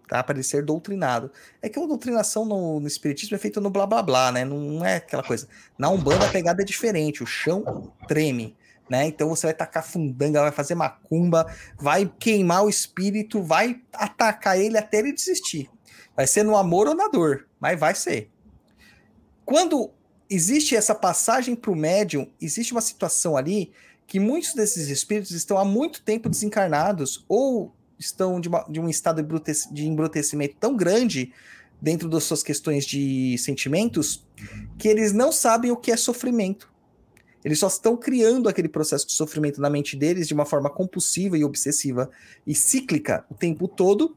Tá? 0.07 0.23
Para 0.23 0.35
ele 0.35 0.43
ser 0.43 0.63
doutrinado. 0.65 1.31
É 1.61 1.69
que 1.69 1.79
a 1.79 1.85
doutrinação 1.85 2.43
no, 2.43 2.79
no 2.79 2.87
espiritismo 2.87 3.35
é 3.35 3.39
feita 3.39 3.61
no 3.61 3.69
blá 3.69 3.85
blá 3.85 4.01
blá, 4.01 4.31
né? 4.31 4.43
Não 4.43 4.83
é 4.83 4.95
aquela 4.95 5.21
coisa. 5.23 5.47
Na 5.77 5.89
Umbanda 5.89 6.25
a 6.25 6.31
pegada 6.31 6.63
é 6.63 6.65
diferente, 6.65 7.21
o 7.21 7.27
chão 7.27 7.93
treme. 8.07 8.57
Né? 8.89 9.05
Então 9.05 9.29
você 9.29 9.47
vai 9.47 9.53
tacar 9.53 9.85
fundanga, 9.85 10.41
vai 10.41 10.51
fazer 10.51 10.73
macumba, 10.73 11.45
vai 11.77 12.11
queimar 12.19 12.63
o 12.63 12.69
espírito, 12.69 13.41
vai 13.43 13.79
atacar 13.93 14.59
ele 14.59 14.77
até 14.77 14.97
ele 14.97 15.13
desistir. 15.13 15.69
Vai 16.15 16.25
ser 16.25 16.43
no 16.43 16.57
amor 16.57 16.87
ou 16.87 16.95
na 16.95 17.07
dor, 17.07 17.47
mas 17.59 17.79
vai 17.79 17.93
ser. 17.93 18.31
Quando 19.45 19.91
existe 20.29 20.75
essa 20.75 20.95
passagem 20.95 21.55
para 21.55 21.71
o 21.71 21.75
médium, 21.75 22.27
existe 22.41 22.71
uma 22.71 22.81
situação 22.81 23.37
ali 23.37 23.71
que 24.07 24.19
muitos 24.19 24.55
desses 24.55 24.89
espíritos 24.89 25.31
estão 25.31 25.57
há 25.57 25.63
muito 25.63 26.01
tempo 26.01 26.27
desencarnados 26.27 27.23
ou 27.27 27.71
estão 27.97 28.41
de, 28.41 28.47
uma- 28.47 28.65
de 28.67 28.79
um 28.79 28.89
estado 28.89 29.23
de 29.71 29.87
embrutecimento 29.87 30.55
tão 30.59 30.75
grande 30.75 31.31
dentro 31.81 32.09
das 32.09 32.23
suas 32.23 32.41
questões 32.41 32.85
de 32.85 33.37
sentimentos 33.37 34.25
que 34.77 34.87
eles 34.87 35.13
não 35.13 35.31
sabem 35.31 35.71
o 35.71 35.77
que 35.77 35.91
é 35.91 35.97
sofrimento. 35.97 36.68
Eles 37.43 37.59
só 37.59 37.67
estão 37.67 37.95
criando 37.95 38.49
aquele 38.49 38.67
processo 38.67 39.07
de 39.07 39.13
sofrimento 39.13 39.61
na 39.61 39.69
mente 39.69 39.95
deles 39.95 40.27
de 40.27 40.33
uma 40.33 40.45
forma 40.45 40.69
compulsiva 40.69 41.37
e 41.37 41.43
obsessiva 41.43 42.09
e 42.45 42.53
cíclica 42.53 43.25
o 43.29 43.33
tempo 43.33 43.67
todo, 43.67 44.15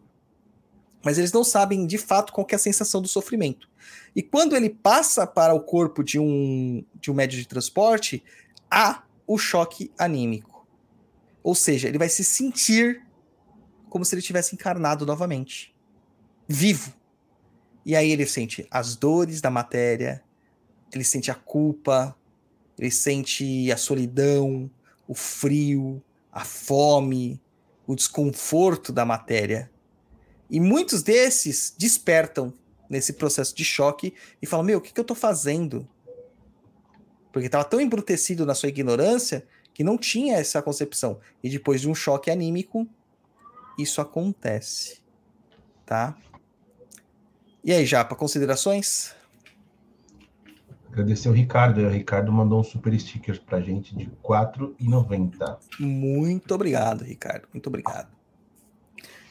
mas 1.05 1.19
eles 1.19 1.33
não 1.33 1.45
sabem 1.45 1.87
de 1.87 1.99
fato 1.99 2.33
qual 2.33 2.47
é 2.51 2.55
a 2.55 2.59
sensação 2.59 3.01
do 3.01 3.09
sofrimento. 3.09 3.69
E 4.15 4.23
quando 4.23 4.57
ele 4.57 4.71
passa 4.71 5.27
para 5.27 5.55
o 5.55 5.61
corpo 5.61 6.03
de 6.03 6.19
um, 6.19 6.85
de 7.01 7.11
um 7.11 7.15
médio 7.15 7.39
de 7.39 7.47
transporte, 7.47 8.23
há 8.71 9.03
o 9.27 9.39
choque 9.39 9.91
anímico. 9.99 10.67
Ou 11.43 11.55
seja, 11.55 11.89
ele 11.89 11.99
vai 11.99 12.09
se 12.09 12.23
sentir 12.23 13.05
como 13.89 14.05
se 14.05 14.15
ele 14.15 14.23
tivesse 14.23 14.55
encarnado 14.55 15.05
novamente, 15.05 15.75
vivo. 16.49 16.95
E 17.85 17.95
aí 17.95 18.11
ele 18.11 18.25
sente 18.25 18.67
as 18.71 18.97
dores 18.97 19.41
da 19.41 19.51
matéria, 19.51 20.23
ele 20.93 21.05
sente 21.05 21.31
a 21.31 21.35
culpa, 21.35 22.17
ele 22.79 22.91
sente 22.91 23.71
a 23.71 23.77
solidão, 23.77 24.71
o 25.07 25.15
frio, 25.15 26.03
a 26.31 26.45
fome, 26.45 27.41
o 27.87 27.95
desconforto 27.95 28.93
da 28.93 29.05
matéria. 29.05 29.71
E 30.51 30.61
muitos 30.61 31.03
desses 31.03 31.75
despertam 31.77 32.53
nesse 32.89 33.15
processo 33.15 33.55
de 33.55 33.65
choque 33.65 34.15
e 34.41 34.47
falam: 34.47 34.67
Meu, 34.67 34.79
o 34.79 34.81
que, 34.81 34.93
que 34.93 35.01
eu 35.01 35.05
tô 35.05 35.15
fazendo? 35.15 35.89
Porque 37.33 37.47
estava 37.47 37.65
tão 37.65 37.81
embrutecido 37.81 38.45
na 38.45 38.55
sua 38.55 38.69
ignorância 38.69 39.47
que 39.73 39.83
não 39.83 39.97
tinha 39.97 40.37
essa 40.37 40.61
concepção. 40.61 41.19
E 41.43 41.49
depois 41.49 41.81
de 41.81 41.89
um 41.89 41.95
choque 41.95 42.31
anímico, 42.31 42.87
isso 43.79 44.01
acontece. 44.01 45.01
Tá? 45.87 46.17
E 47.65 47.73
aí, 47.73 47.87
Japa, 47.87 48.15
considerações? 48.15 49.15
Agradecer 50.93 51.31
o 51.31 51.33
Ricardo. 51.33 51.81
O 51.81 51.89
Ricardo 51.89 52.31
mandou 52.31 52.61
um 52.61 52.63
super 52.63 52.99
sticker 53.01 53.41
pra 53.43 53.63
gente 53.63 53.97
de 53.97 54.05
R$ 54.05 54.11
4,90. 54.23 55.59
Muito 55.81 56.55
obrigado, 56.55 57.03
Ricardo. 57.03 57.49
Muito 57.51 57.67
obrigado. 57.67 58.09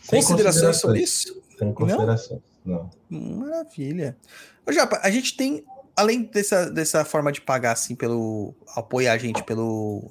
Sem 0.01 0.23
considerações 0.23 0.77
sobre 0.77 1.01
isso? 1.01 1.39
Sem 1.59 1.71
considerações. 1.71 2.41
Não. 2.65 2.89
Maravilha. 3.07 4.17
Ô, 4.65 4.71
Japa, 4.71 4.99
a 5.03 5.11
gente 5.11 5.37
tem, 5.37 5.63
além 5.95 6.23
dessa, 6.23 6.69
dessa 6.71 7.05
forma 7.05 7.31
de 7.31 7.41
pagar, 7.41 7.73
assim, 7.73 7.93
pelo. 7.93 8.55
apoiar 8.75 9.13
a 9.13 9.17
gente 9.19 9.43
pelo 9.43 10.09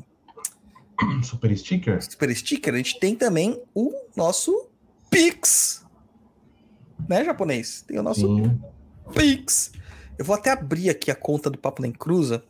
super 1.24 1.57
sticker? 1.57 2.01
Super 2.03 2.34
Sticker, 2.34 2.74
a 2.74 2.76
gente 2.76 3.01
tem 3.01 3.16
também 3.16 3.61
o 3.74 3.92
nosso 4.16 4.68
Pix. 5.11 5.84
Né, 7.09 7.24
japonês? 7.24 7.82
Tem 7.88 7.98
o 7.98 8.03
nosso 8.05 8.20
Sim. 8.20 8.61
Pix. 9.12 9.72
Eu 10.18 10.24
vou 10.24 10.34
até 10.34 10.50
abrir 10.50 10.90
aqui 10.90 11.11
a 11.11 11.14
conta 11.14 11.48
do 11.48 11.58
Papo 11.58 11.82
Nem 11.82 11.92
Cruza, 11.92 12.42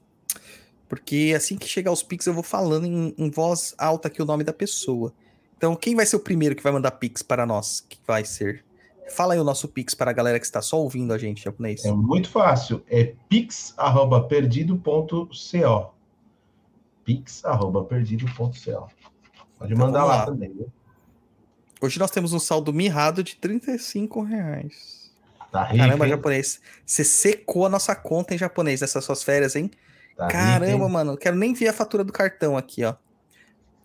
porque 0.88 1.34
assim 1.36 1.56
que 1.56 1.68
chegar 1.68 1.92
os 1.92 2.02
Pix 2.02 2.26
eu 2.26 2.34
vou 2.34 2.42
falando 2.42 2.86
em, 2.86 3.14
em 3.16 3.30
voz 3.30 3.74
alta 3.78 4.08
aqui 4.08 4.20
o 4.20 4.24
nome 4.24 4.42
da 4.42 4.52
pessoa. 4.52 5.12
Então, 5.56 5.76
quem 5.76 5.94
vai 5.94 6.06
ser 6.06 6.16
o 6.16 6.20
primeiro 6.20 6.56
que 6.56 6.62
vai 6.62 6.72
mandar 6.72 6.92
Pix 6.92 7.22
para 7.22 7.44
nós? 7.44 7.84
Que 7.86 7.98
vai 8.06 8.24
ser? 8.24 8.64
Fala 9.10 9.34
aí 9.34 9.40
o 9.40 9.44
nosso 9.44 9.68
Pix 9.68 9.94
para 9.94 10.10
a 10.10 10.14
galera 10.14 10.38
que 10.38 10.46
está 10.46 10.62
só 10.62 10.80
ouvindo 10.80 11.12
a 11.12 11.18
gente, 11.18 11.44
japonês. 11.44 11.84
É 11.84 11.92
muito 11.92 12.30
fácil. 12.30 12.82
É 12.88 13.14
pix@perdido.co. 13.28 15.28
pix@perdido.co. 17.04 18.88
Pode 19.58 19.74
mandar 19.74 20.00
vamos 20.00 20.08
lá 20.08 20.16
lá. 20.16 20.26
também. 20.26 20.52
viu? 20.52 20.72
Hoje 21.82 21.98
nós 21.98 22.10
temos 22.10 22.32
um 22.32 22.38
saldo 22.38 22.72
mirrado 22.72 23.22
de 23.24 23.36
35 23.36 24.22
reais. 24.22 24.99
Tá 25.50 25.64
rico, 25.64 25.78
Caramba, 25.78 26.04
hein? 26.04 26.10
japonês. 26.10 26.60
Você 26.86 27.04
secou 27.04 27.66
a 27.66 27.68
nossa 27.68 27.94
conta 27.96 28.34
em 28.34 28.38
japonês 28.38 28.80
nessas 28.80 29.04
suas 29.04 29.22
férias, 29.22 29.56
hein? 29.56 29.70
Tá 30.16 30.26
rico, 30.26 30.38
Caramba, 30.38 30.84
hein? 30.84 30.90
mano, 30.90 31.16
quero 31.16 31.36
nem 31.36 31.52
ver 31.54 31.68
a 31.68 31.72
fatura 31.72 32.04
do 32.04 32.12
cartão 32.12 32.56
aqui, 32.56 32.84
ó. 32.84 32.94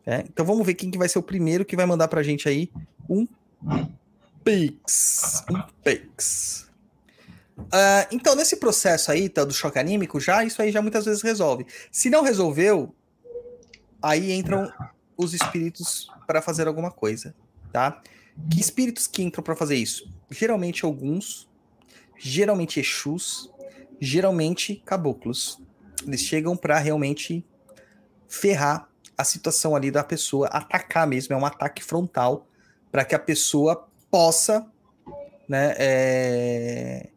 É, 0.06 0.20
então 0.20 0.46
vamos 0.46 0.66
ver 0.66 0.76
quem 0.76 0.92
que 0.92 0.98
vai 0.98 1.10
ser 1.10 1.18
o 1.18 1.24
primeiro 1.24 1.66
que 1.66 1.76
vai 1.76 1.86
mandar 1.86 2.08
pra 2.08 2.22
gente 2.22 2.48
aí 2.48 2.72
um 3.10 3.28
Pix. 4.44 5.44
Um 5.50 5.60
Pix. 5.84 6.70
Ah, 7.72 8.08
então, 8.12 8.36
nesse 8.36 8.58
processo 8.58 9.12
aí, 9.12 9.28
tá, 9.28 9.44
do 9.44 9.54
choque 9.54 9.80
anímico, 9.80 10.20
já 10.20 10.44
isso 10.44 10.62
aí 10.62 10.72
já 10.72 10.82
muitas 10.82 11.06
vezes 11.06 11.24
resolve. 11.24 11.66
Se 11.92 12.10
não 12.12 12.22
resolveu, 12.22 12.94
aí 14.02 14.32
entram 14.34 14.72
os 15.18 15.34
espíritos 15.34 16.08
para 16.28 16.42
fazer 16.42 16.68
alguma 16.68 16.92
coisa, 16.92 17.34
tá? 17.74 18.02
Que 18.52 18.60
espíritos 18.60 19.08
que 19.08 19.24
entram 19.24 19.44
para 19.44 19.56
fazer 19.56 19.76
isso? 19.78 20.08
Geralmente 20.30 20.86
alguns, 20.86 21.50
geralmente 22.30 22.80
Exus, 22.80 23.52
geralmente 24.02 24.82
caboclos. 24.84 25.62
Eles 26.06 26.22
chegam 26.22 26.58
para 26.58 26.80
realmente 26.80 27.46
ferrar 28.28 28.90
a 29.16 29.24
situação 29.24 29.76
ali 29.76 29.92
da 29.92 30.04
pessoa, 30.04 30.48
atacar 30.48 31.06
mesmo, 31.06 31.34
é 31.34 31.38
um 31.38 31.46
ataque 31.46 31.84
frontal 31.84 32.48
para 32.92 33.06
que 33.06 33.14
a 33.14 33.20
pessoa 33.20 33.88
possa 34.10 34.66
né, 35.48 35.76
é, 35.78 37.10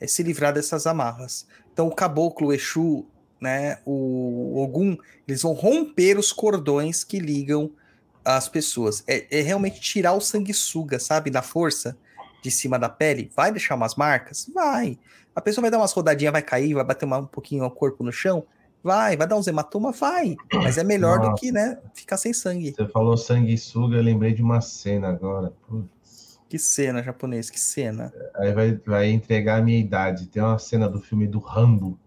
é 0.00 0.06
se 0.06 0.22
livrar 0.22 0.54
dessas 0.54 0.86
amarras. 0.86 1.44
Então 1.72 1.88
o 1.88 1.94
caboclo, 1.94 2.48
o 2.48 2.52
Exu, 2.52 3.04
né, 3.40 3.80
o 3.84 4.62
Ogum, 4.62 4.96
eles 5.26 5.42
vão 5.42 5.52
romper 5.52 6.16
os 6.16 6.32
cordões 6.32 7.02
que 7.02 7.18
ligam 7.18 7.72
as 8.24 8.48
pessoas. 8.48 9.02
É, 9.08 9.26
é 9.40 9.42
realmente 9.42 9.80
tirar 9.80 10.12
o 10.12 10.20
sanguessuga, 10.20 11.00
sabe, 11.00 11.30
da 11.30 11.42
força 11.42 11.98
de 12.42 12.50
cima 12.50 12.78
da 12.78 12.88
pele. 12.88 13.30
Vai 13.34 13.52
deixar 13.52 13.76
umas 13.76 13.94
marcas? 13.94 14.50
Vai. 14.52 14.98
A 15.34 15.40
pessoa 15.40 15.62
vai 15.62 15.70
dar 15.70 15.78
umas 15.78 15.92
rodadinhas, 15.92 16.32
vai 16.32 16.42
cair, 16.42 16.74
vai 16.74 16.84
bater 16.84 17.06
uma, 17.06 17.18
um 17.18 17.26
pouquinho 17.26 17.64
o 17.64 17.70
corpo 17.70 18.04
no 18.04 18.12
chão? 18.12 18.44
Vai. 18.82 19.16
Vai 19.16 19.26
dar 19.26 19.36
uns 19.36 19.46
hematomas? 19.46 19.98
Vai. 19.98 20.36
Mas 20.52 20.76
é 20.76 20.84
melhor 20.84 21.20
do 21.20 21.28
Nossa. 21.28 21.40
que, 21.40 21.52
né, 21.52 21.78
ficar 21.94 22.16
sem 22.16 22.32
sangue. 22.32 22.74
Você 22.74 22.86
falou 22.88 23.16
sanguessuga, 23.16 23.96
eu 23.96 24.02
lembrei 24.02 24.34
de 24.34 24.42
uma 24.42 24.60
cena 24.60 25.08
agora. 25.08 25.52
Putz. 25.66 26.40
Que 26.48 26.58
cena, 26.58 27.02
japonês, 27.02 27.48
que 27.48 27.58
cena. 27.58 28.12
Aí 28.34 28.52
vai, 28.52 28.78
vai 28.84 29.10
entregar 29.10 29.60
a 29.60 29.62
minha 29.62 29.78
idade. 29.78 30.26
Tem 30.26 30.42
uma 30.42 30.58
cena 30.58 30.86
do 30.86 31.00
filme 31.00 31.26
do 31.26 31.38
Rambo. 31.38 31.98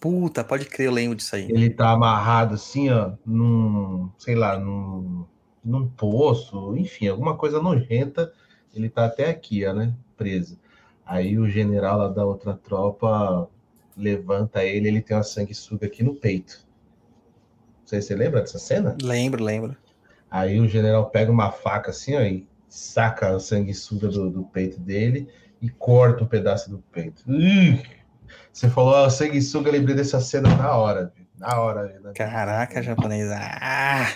Puta, 0.00 0.44
pode 0.44 0.66
crer, 0.66 0.86
eu 0.86 0.92
lembro 0.92 1.16
disso 1.16 1.34
aí. 1.34 1.50
Ele 1.50 1.68
tá 1.68 1.90
amarrado 1.90 2.54
assim, 2.54 2.90
ó, 2.90 3.12
num, 3.24 4.10
sei 4.18 4.34
lá, 4.34 4.58
num, 4.58 5.26
num 5.64 5.88
poço, 5.88 6.76
enfim, 6.76 7.08
alguma 7.08 7.36
coisa 7.36 7.60
nojenta. 7.60 8.32
Ele 8.74 8.88
tá 8.88 9.04
até 9.06 9.30
aqui, 9.30 9.64
ó, 9.66 9.72
né, 9.72 9.92
preso. 10.16 10.58
Aí 11.04 11.38
o 11.38 11.48
general 11.48 11.98
lá 11.98 12.08
da 12.08 12.24
outra 12.24 12.54
tropa 12.54 13.48
levanta 13.96 14.64
ele, 14.64 14.88
ele 14.88 15.02
tem 15.02 15.16
uma 15.16 15.22
sanguessuga 15.22 15.86
aqui 15.86 16.02
no 16.02 16.14
peito. 16.14 16.66
Não 17.80 17.86
sei 17.86 18.00
se 18.00 18.08
você 18.08 18.14
lembra 18.14 18.40
dessa 18.40 18.58
cena? 18.58 18.96
Lembro, 19.02 19.44
lembro. 19.44 19.76
Aí 20.30 20.58
o 20.58 20.68
general 20.68 21.10
pega 21.10 21.30
uma 21.30 21.52
faca 21.52 21.90
assim, 21.90 22.16
ó, 22.16 22.20
e 22.22 22.46
saca 22.68 23.36
a 23.36 23.40
sanguessuga 23.40 24.08
do, 24.08 24.30
do 24.30 24.44
peito 24.44 24.80
dele 24.80 25.28
e 25.60 25.68
corta 25.68 26.24
um 26.24 26.26
pedaço 26.26 26.70
do 26.70 26.78
peito. 26.90 27.22
Você 28.52 28.68
falou 28.68 28.96
a 28.96 29.10
sanguessuga, 29.10 29.68
eu 29.68 29.72
lembrei 29.72 29.94
dessa 29.94 30.20
cena 30.20 30.54
na 30.56 30.76
hora, 30.76 31.12
viu? 31.14 31.24
na 31.38 31.60
hora. 31.60 32.00
Né? 32.00 32.12
Caraca, 32.14 32.82
japonês. 32.82 33.30
Ah! 33.30 34.12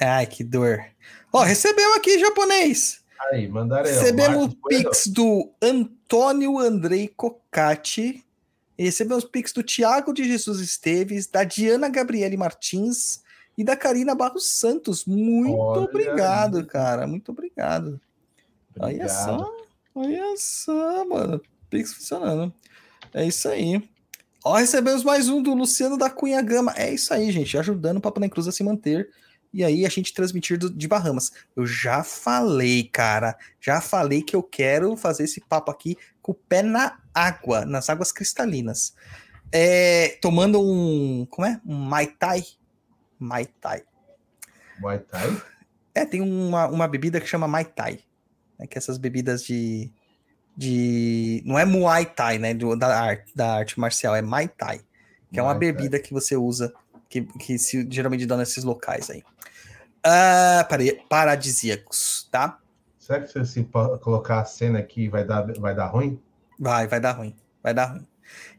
Ai, 0.00 0.26
que 0.26 0.42
dor. 0.42 0.84
Ó, 1.32 1.42
recebeu 1.42 1.94
aqui, 1.94 2.18
japonês. 2.18 3.03
Aí, 3.20 3.48
mandaram 3.48 3.88
Recebemos 3.88 4.52
o. 4.52 4.68
Pix 4.68 5.06
do 5.06 5.50
Antônio 5.62 6.58
Andrei 6.58 7.08
Cocati. 7.08 8.24
Recebemos 8.78 9.24
o 9.24 9.28
Pix 9.28 9.52
do 9.52 9.62
Tiago 9.62 10.12
de 10.12 10.24
Jesus 10.24 10.60
Esteves, 10.60 11.26
da 11.26 11.44
Diana 11.44 11.88
Gabriele 11.88 12.36
Martins 12.36 13.22
e 13.56 13.62
da 13.62 13.76
Karina 13.76 14.14
Barros 14.14 14.48
Santos. 14.48 15.04
Muito 15.04 15.56
Olha 15.56 15.82
obrigado, 15.82 16.58
aí. 16.58 16.64
cara. 16.66 17.06
Muito 17.06 17.30
obrigado. 17.30 18.00
Olha 18.78 19.04
Obrigado. 19.04 19.24
só. 19.24 19.56
Olha 19.94 20.34
só, 20.36 21.04
mano. 21.04 21.40
Pix 21.70 21.92
funcionando. 21.92 22.52
É 23.12 23.24
isso 23.24 23.48
aí. 23.48 23.82
Ó, 24.44 24.56
recebemos 24.56 25.04
mais 25.04 25.28
um 25.28 25.40
do 25.40 25.54
Luciano 25.54 25.96
da 25.96 26.10
Cunha 26.10 26.42
Gama. 26.42 26.74
É 26.76 26.92
isso 26.92 27.14
aí, 27.14 27.30
gente. 27.30 27.56
Ajudando 27.56 27.98
o 27.98 28.00
Papo 28.00 28.20
na 28.20 28.28
Cruz 28.28 28.46
a 28.48 28.52
se 28.52 28.62
manter. 28.64 29.08
E 29.54 29.62
aí 29.64 29.86
a 29.86 29.88
gente 29.88 30.12
transmitir 30.12 30.58
do- 30.58 30.68
de 30.68 30.88
Bahamas. 30.88 31.30
Eu 31.54 31.64
já 31.64 32.02
falei, 32.02 32.84
cara. 32.92 33.36
Já 33.60 33.80
falei 33.80 34.20
que 34.22 34.34
eu 34.34 34.42
quero 34.42 34.96
fazer 34.96 35.22
esse 35.24 35.40
papo 35.40 35.70
aqui 35.70 35.96
com 36.20 36.32
o 36.32 36.34
pé 36.34 36.60
na 36.62 36.98
água, 37.14 37.64
nas 37.64 37.88
águas 37.88 38.10
cristalinas. 38.10 38.94
É, 39.52 40.18
tomando 40.20 40.60
um. 40.60 41.24
Como 41.30 41.46
é? 41.46 41.60
Um 41.64 41.76
Mai 41.76 42.08
Tai. 42.08 42.42
Mai 43.18 43.46
Tai. 43.46 43.82
Muay 44.80 44.98
Thai? 44.98 45.40
É, 45.94 46.04
tem 46.04 46.20
uma, 46.20 46.66
uma 46.66 46.88
bebida 46.88 47.20
que 47.20 47.26
chama 47.28 47.46
Mai 47.46 47.64
Tai. 47.64 48.00
Né, 48.58 48.66
que 48.66 48.76
essas 48.76 48.98
bebidas 48.98 49.44
de. 49.44 49.88
de 50.56 51.40
não 51.46 51.56
é 51.58 51.64
Muay 51.64 52.06
Thai, 52.06 52.38
né? 52.38 52.52
do- 52.54 52.74
da, 52.76 53.00
arte, 53.00 53.32
da 53.36 53.54
arte 53.54 53.78
marcial, 53.78 54.16
é 54.16 54.22
Mai 54.22 54.48
Tai. 54.48 54.80
Que 55.32 55.38
é 55.38 55.42
uma 55.42 55.52
Thai. 55.52 55.60
bebida 55.60 55.98
que 56.00 56.12
você 56.12 56.36
usa, 56.36 56.74
que, 57.14 57.22
que 57.38 57.58
se, 57.58 57.86
geralmente 57.88 58.26
dá 58.26 58.36
nesses 58.36 58.64
locais 58.64 59.08
aí. 59.08 59.22
Pare- 60.68 61.04
paradisíacos, 61.08 62.28
tá? 62.30 62.58
Será 62.98 63.20
que 63.20 63.28
se, 63.28 63.46
se 63.46 63.62
po- 63.62 63.96
colocar 63.98 64.40
a 64.40 64.44
cena 64.44 64.80
aqui 64.80 65.08
vai 65.08 65.24
dar, 65.24 65.46
vai 65.60 65.74
dar 65.74 65.86
ruim? 65.86 66.20
Vai, 66.58 66.88
vai 66.88 66.98
dar 66.98 67.12
ruim. 67.12 67.36
Vai 67.62 67.72
dar 67.72 67.84
ruim. 67.86 68.06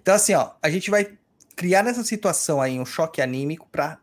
Então, 0.01 0.15
assim, 0.15 0.33
ó, 0.33 0.51
a 0.61 0.69
gente 0.69 0.89
vai 0.89 1.17
criar 1.55 1.83
nessa 1.83 2.03
situação 2.03 2.61
aí 2.61 2.79
um 2.79 2.85
choque 2.85 3.21
anímico 3.21 3.67
para 3.69 3.99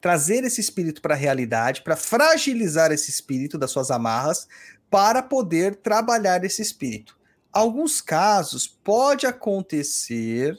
trazer 0.00 0.44
esse 0.44 0.60
espírito 0.60 1.02
para 1.02 1.14
a 1.14 1.16
realidade, 1.16 1.82
para 1.82 1.94
fragilizar 1.94 2.90
esse 2.90 3.10
espírito 3.10 3.58
das 3.58 3.70
suas 3.70 3.90
amarras, 3.90 4.48
para 4.90 5.22
poder 5.22 5.76
trabalhar 5.76 6.42
esse 6.42 6.62
espírito. 6.62 7.18
Alguns 7.52 8.00
casos 8.00 8.66
pode 8.66 9.26
acontecer, 9.26 10.56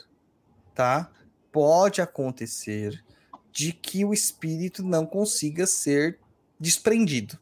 tá? 0.75 1.09
Pode 1.51 2.01
acontecer 2.01 3.03
de 3.51 3.73
que 3.73 4.05
o 4.05 4.13
espírito 4.13 4.83
não 4.83 5.05
consiga 5.05 5.65
ser 5.65 6.19
desprendido. 6.59 7.37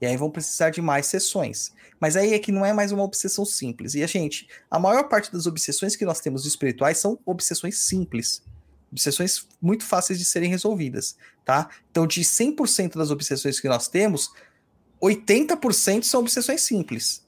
E 0.00 0.06
aí 0.06 0.16
vão 0.16 0.30
precisar 0.30 0.70
de 0.70 0.82
mais 0.82 1.06
sessões. 1.06 1.72
Mas 2.00 2.16
aí 2.16 2.34
é 2.34 2.38
que 2.38 2.50
não 2.50 2.66
é 2.66 2.72
mais 2.72 2.90
uma 2.90 3.04
obsessão 3.04 3.44
simples. 3.44 3.94
E 3.94 4.02
a 4.02 4.06
gente, 4.06 4.48
a 4.70 4.78
maior 4.78 5.08
parte 5.08 5.32
das 5.32 5.46
obsessões 5.46 5.94
que 5.94 6.04
nós 6.04 6.20
temos 6.20 6.44
espirituais 6.44 6.98
são 6.98 7.18
obsessões 7.24 7.78
simples. 7.78 8.42
Obsessões 8.90 9.46
muito 9.60 9.84
fáceis 9.84 10.18
de 10.18 10.24
serem 10.24 10.50
resolvidas, 10.50 11.16
tá? 11.44 11.70
Então, 11.90 12.06
de 12.06 12.20
100% 12.22 12.96
das 12.98 13.10
obsessões 13.10 13.58
que 13.58 13.68
nós 13.68 13.88
temos, 13.88 14.30
80% 15.00 16.02
são 16.02 16.20
obsessões 16.20 16.62
simples. 16.62 17.24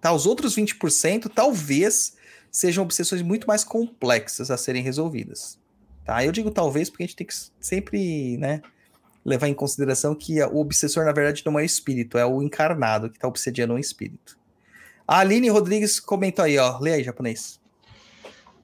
Tá? 0.00 0.12
Os 0.12 0.26
outros 0.26 0.54
20% 0.54 1.30
talvez 1.34 2.13
sejam 2.54 2.84
obsessões 2.84 3.20
muito 3.20 3.48
mais 3.48 3.64
complexas 3.64 4.48
a 4.48 4.56
serem 4.56 4.80
resolvidas. 4.80 5.58
Tá? 6.04 6.24
Eu 6.24 6.30
digo 6.30 6.52
talvez 6.52 6.88
porque 6.88 7.02
a 7.02 7.06
gente 7.06 7.16
tem 7.16 7.26
que 7.26 7.34
sempre, 7.58 8.36
né, 8.36 8.62
levar 9.24 9.48
em 9.48 9.54
consideração 9.54 10.14
que 10.14 10.40
o 10.40 10.58
obsessor, 10.58 11.04
na 11.04 11.10
verdade, 11.10 11.42
não 11.44 11.58
é 11.58 11.62
o 11.62 11.66
espírito, 11.66 12.16
é 12.16 12.24
o 12.24 12.40
encarnado 12.40 13.10
que 13.10 13.16
está 13.16 13.26
obsediando 13.26 13.74
um 13.74 13.78
espírito. 13.78 14.38
A 15.06 15.18
Aline 15.18 15.48
Rodrigues 15.48 15.98
comentou 15.98 16.44
aí, 16.44 16.56
ó. 16.56 16.78
Lê 16.78 16.92
aí, 16.92 17.02
japonês. 17.02 17.60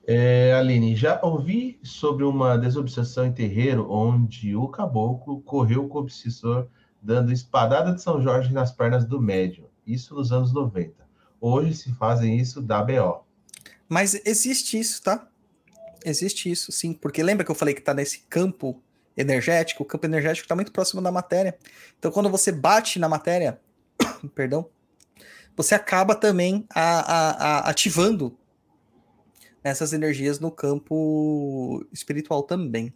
É, 0.06 0.54
Aline, 0.54 0.94
já 0.94 1.20
ouvi 1.22 1.80
sobre 1.82 2.24
uma 2.24 2.56
desobsessão 2.56 3.26
em 3.26 3.32
terreiro 3.32 3.90
onde 3.90 4.54
o 4.54 4.68
caboclo 4.68 5.40
correu 5.40 5.88
com 5.88 5.98
o 5.98 6.02
obsessor 6.02 6.68
dando 7.02 7.32
espadada 7.32 7.92
de 7.92 8.00
São 8.00 8.22
Jorge 8.22 8.52
nas 8.52 8.70
pernas 8.70 9.04
do 9.04 9.20
médium. 9.20 9.64
Isso 9.84 10.14
nos 10.14 10.30
anos 10.30 10.52
90. 10.52 10.94
Hoje 11.40 11.74
se 11.74 11.92
fazem 11.94 12.38
isso 12.38 12.62
da 12.62 12.82
BO. 12.82 13.24
Mas 13.90 14.14
existe 14.24 14.78
isso, 14.78 15.02
tá? 15.02 15.28
Existe 16.04 16.48
isso, 16.48 16.70
sim. 16.70 16.94
Porque 16.94 17.24
lembra 17.24 17.44
que 17.44 17.50
eu 17.50 17.56
falei 17.56 17.74
que 17.74 17.80
tá 17.80 17.92
nesse 17.92 18.20
campo 18.30 18.80
energético? 19.16 19.82
O 19.82 19.86
campo 19.86 20.06
energético 20.06 20.44
está 20.44 20.54
muito 20.54 20.70
próximo 20.70 21.02
da 21.02 21.10
matéria. 21.10 21.58
Então, 21.98 22.12
quando 22.12 22.30
você 22.30 22.52
bate 22.52 23.00
na 23.00 23.08
matéria, 23.08 23.60
perdão, 24.32 24.70
você 25.56 25.74
acaba 25.74 26.14
também 26.14 26.64
a, 26.72 27.00
a, 27.00 27.30
a 27.30 27.68
ativando 27.68 28.38
essas 29.64 29.92
energias 29.92 30.38
no 30.38 30.52
campo 30.52 31.84
espiritual 31.92 32.44
também. 32.44 32.94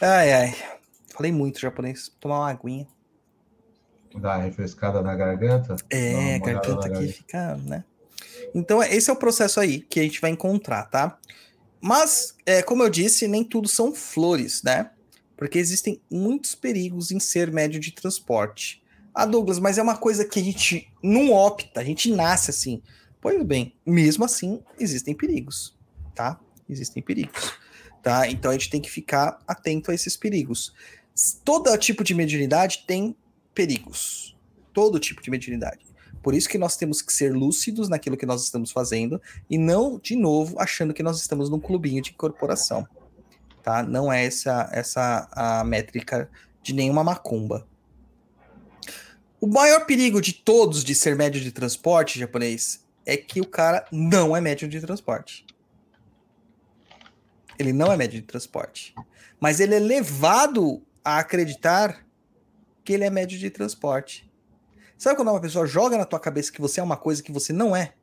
Ai, 0.00 0.32
ai. 0.32 0.56
Falei 1.08 1.30
muito 1.30 1.60
japonês. 1.60 2.08
Vou 2.08 2.16
tomar 2.18 2.38
uma 2.38 2.50
aguinha. 2.50 2.88
Uma 4.16 4.36
refrescada 4.36 5.02
na 5.02 5.14
garganta. 5.14 5.76
É, 5.90 6.36
a 6.36 6.38
garganta 6.38 6.88
aqui 6.88 7.08
fica, 7.08 7.56
né? 7.56 7.84
Então, 8.54 8.82
esse 8.82 9.10
é 9.10 9.12
o 9.12 9.16
processo 9.16 9.60
aí 9.60 9.80
que 9.80 10.00
a 10.00 10.02
gente 10.02 10.20
vai 10.20 10.30
encontrar, 10.30 10.84
tá? 10.84 11.18
Mas, 11.80 12.34
é, 12.46 12.62
como 12.62 12.82
eu 12.82 12.88
disse, 12.88 13.28
nem 13.28 13.44
tudo 13.44 13.68
são 13.68 13.94
flores, 13.94 14.62
né? 14.62 14.90
Porque 15.36 15.58
existem 15.58 16.00
muitos 16.10 16.54
perigos 16.54 17.10
em 17.10 17.20
ser 17.20 17.52
médio 17.52 17.78
de 17.78 17.92
transporte. 17.92 18.82
Ah, 19.14 19.26
Douglas, 19.26 19.58
mas 19.58 19.78
é 19.78 19.82
uma 19.82 19.96
coisa 19.96 20.24
que 20.24 20.40
a 20.40 20.42
gente 20.42 20.90
não 21.02 21.32
opta, 21.32 21.80
a 21.80 21.84
gente 21.84 22.10
nasce 22.10 22.50
assim. 22.50 22.82
Pois 23.20 23.42
bem, 23.44 23.74
mesmo 23.84 24.24
assim, 24.24 24.62
existem 24.78 25.14
perigos, 25.14 25.74
tá? 26.14 26.38
Existem 26.68 27.02
perigos, 27.02 27.52
tá? 28.02 28.28
Então 28.28 28.50
a 28.50 28.54
gente 28.54 28.70
tem 28.70 28.80
que 28.80 28.90
ficar 28.90 29.38
atento 29.46 29.90
a 29.90 29.94
esses 29.94 30.16
perigos. 30.16 30.74
Todo 31.44 31.76
tipo 31.78 32.04
de 32.04 32.14
mediunidade 32.14 32.84
tem 32.86 33.16
perigos. 33.56 34.36
todo 34.72 35.00
tipo 35.00 35.22
de 35.22 35.30
mediunidade. 35.30 35.86
Por 36.22 36.34
isso 36.34 36.50
que 36.50 36.58
nós 36.58 36.76
temos 36.76 37.00
que 37.00 37.10
ser 37.10 37.32
lúcidos 37.32 37.88
naquilo 37.88 38.14
que 38.14 38.26
nós 38.26 38.42
estamos 38.42 38.70
fazendo 38.70 39.18
e 39.48 39.56
não, 39.56 39.98
de 39.98 40.14
novo, 40.14 40.60
achando 40.60 40.92
que 40.92 41.02
nós 41.02 41.18
estamos 41.18 41.48
num 41.48 41.58
clubinho 41.58 42.02
de 42.02 42.10
incorporação. 42.10 42.86
Tá? 43.62 43.82
Não 43.82 44.12
é 44.12 44.26
essa, 44.26 44.68
essa 44.70 45.28
a 45.32 45.64
métrica 45.64 46.28
de 46.62 46.74
nenhuma 46.74 47.02
macumba. 47.02 47.66
O 49.40 49.46
maior 49.46 49.86
perigo 49.86 50.20
de 50.20 50.34
todos 50.34 50.84
de 50.84 50.94
ser 50.94 51.16
médio 51.16 51.40
de 51.40 51.50
transporte 51.50 52.18
japonês 52.18 52.84
é 53.06 53.16
que 53.16 53.40
o 53.40 53.46
cara 53.46 53.86
não 53.90 54.36
é 54.36 54.40
médio 54.40 54.68
de 54.68 54.80
transporte. 54.80 55.46
Ele 57.58 57.72
não 57.72 57.90
é 57.90 57.96
médio 57.96 58.20
de 58.20 58.26
transporte. 58.26 58.94
Mas 59.40 59.58
ele 59.58 59.74
é 59.74 59.78
levado 59.78 60.82
a 61.02 61.18
acreditar 61.18 62.05
que 62.86 62.92
ele 62.92 63.04
é 63.04 63.10
médio 63.10 63.36
de 63.36 63.50
transporte. 63.50 64.30
Sabe 64.96 65.16
quando 65.16 65.28
uma 65.28 65.40
pessoa 65.40 65.66
joga 65.66 65.98
na 65.98 66.04
tua 66.04 66.20
cabeça 66.20 66.52
que 66.52 66.60
você 66.60 66.80
é 66.80 66.82
uma 66.82 66.96
coisa 66.96 67.22
que 67.22 67.32
você 67.32 67.52
não 67.52 67.74
é? 67.74 67.94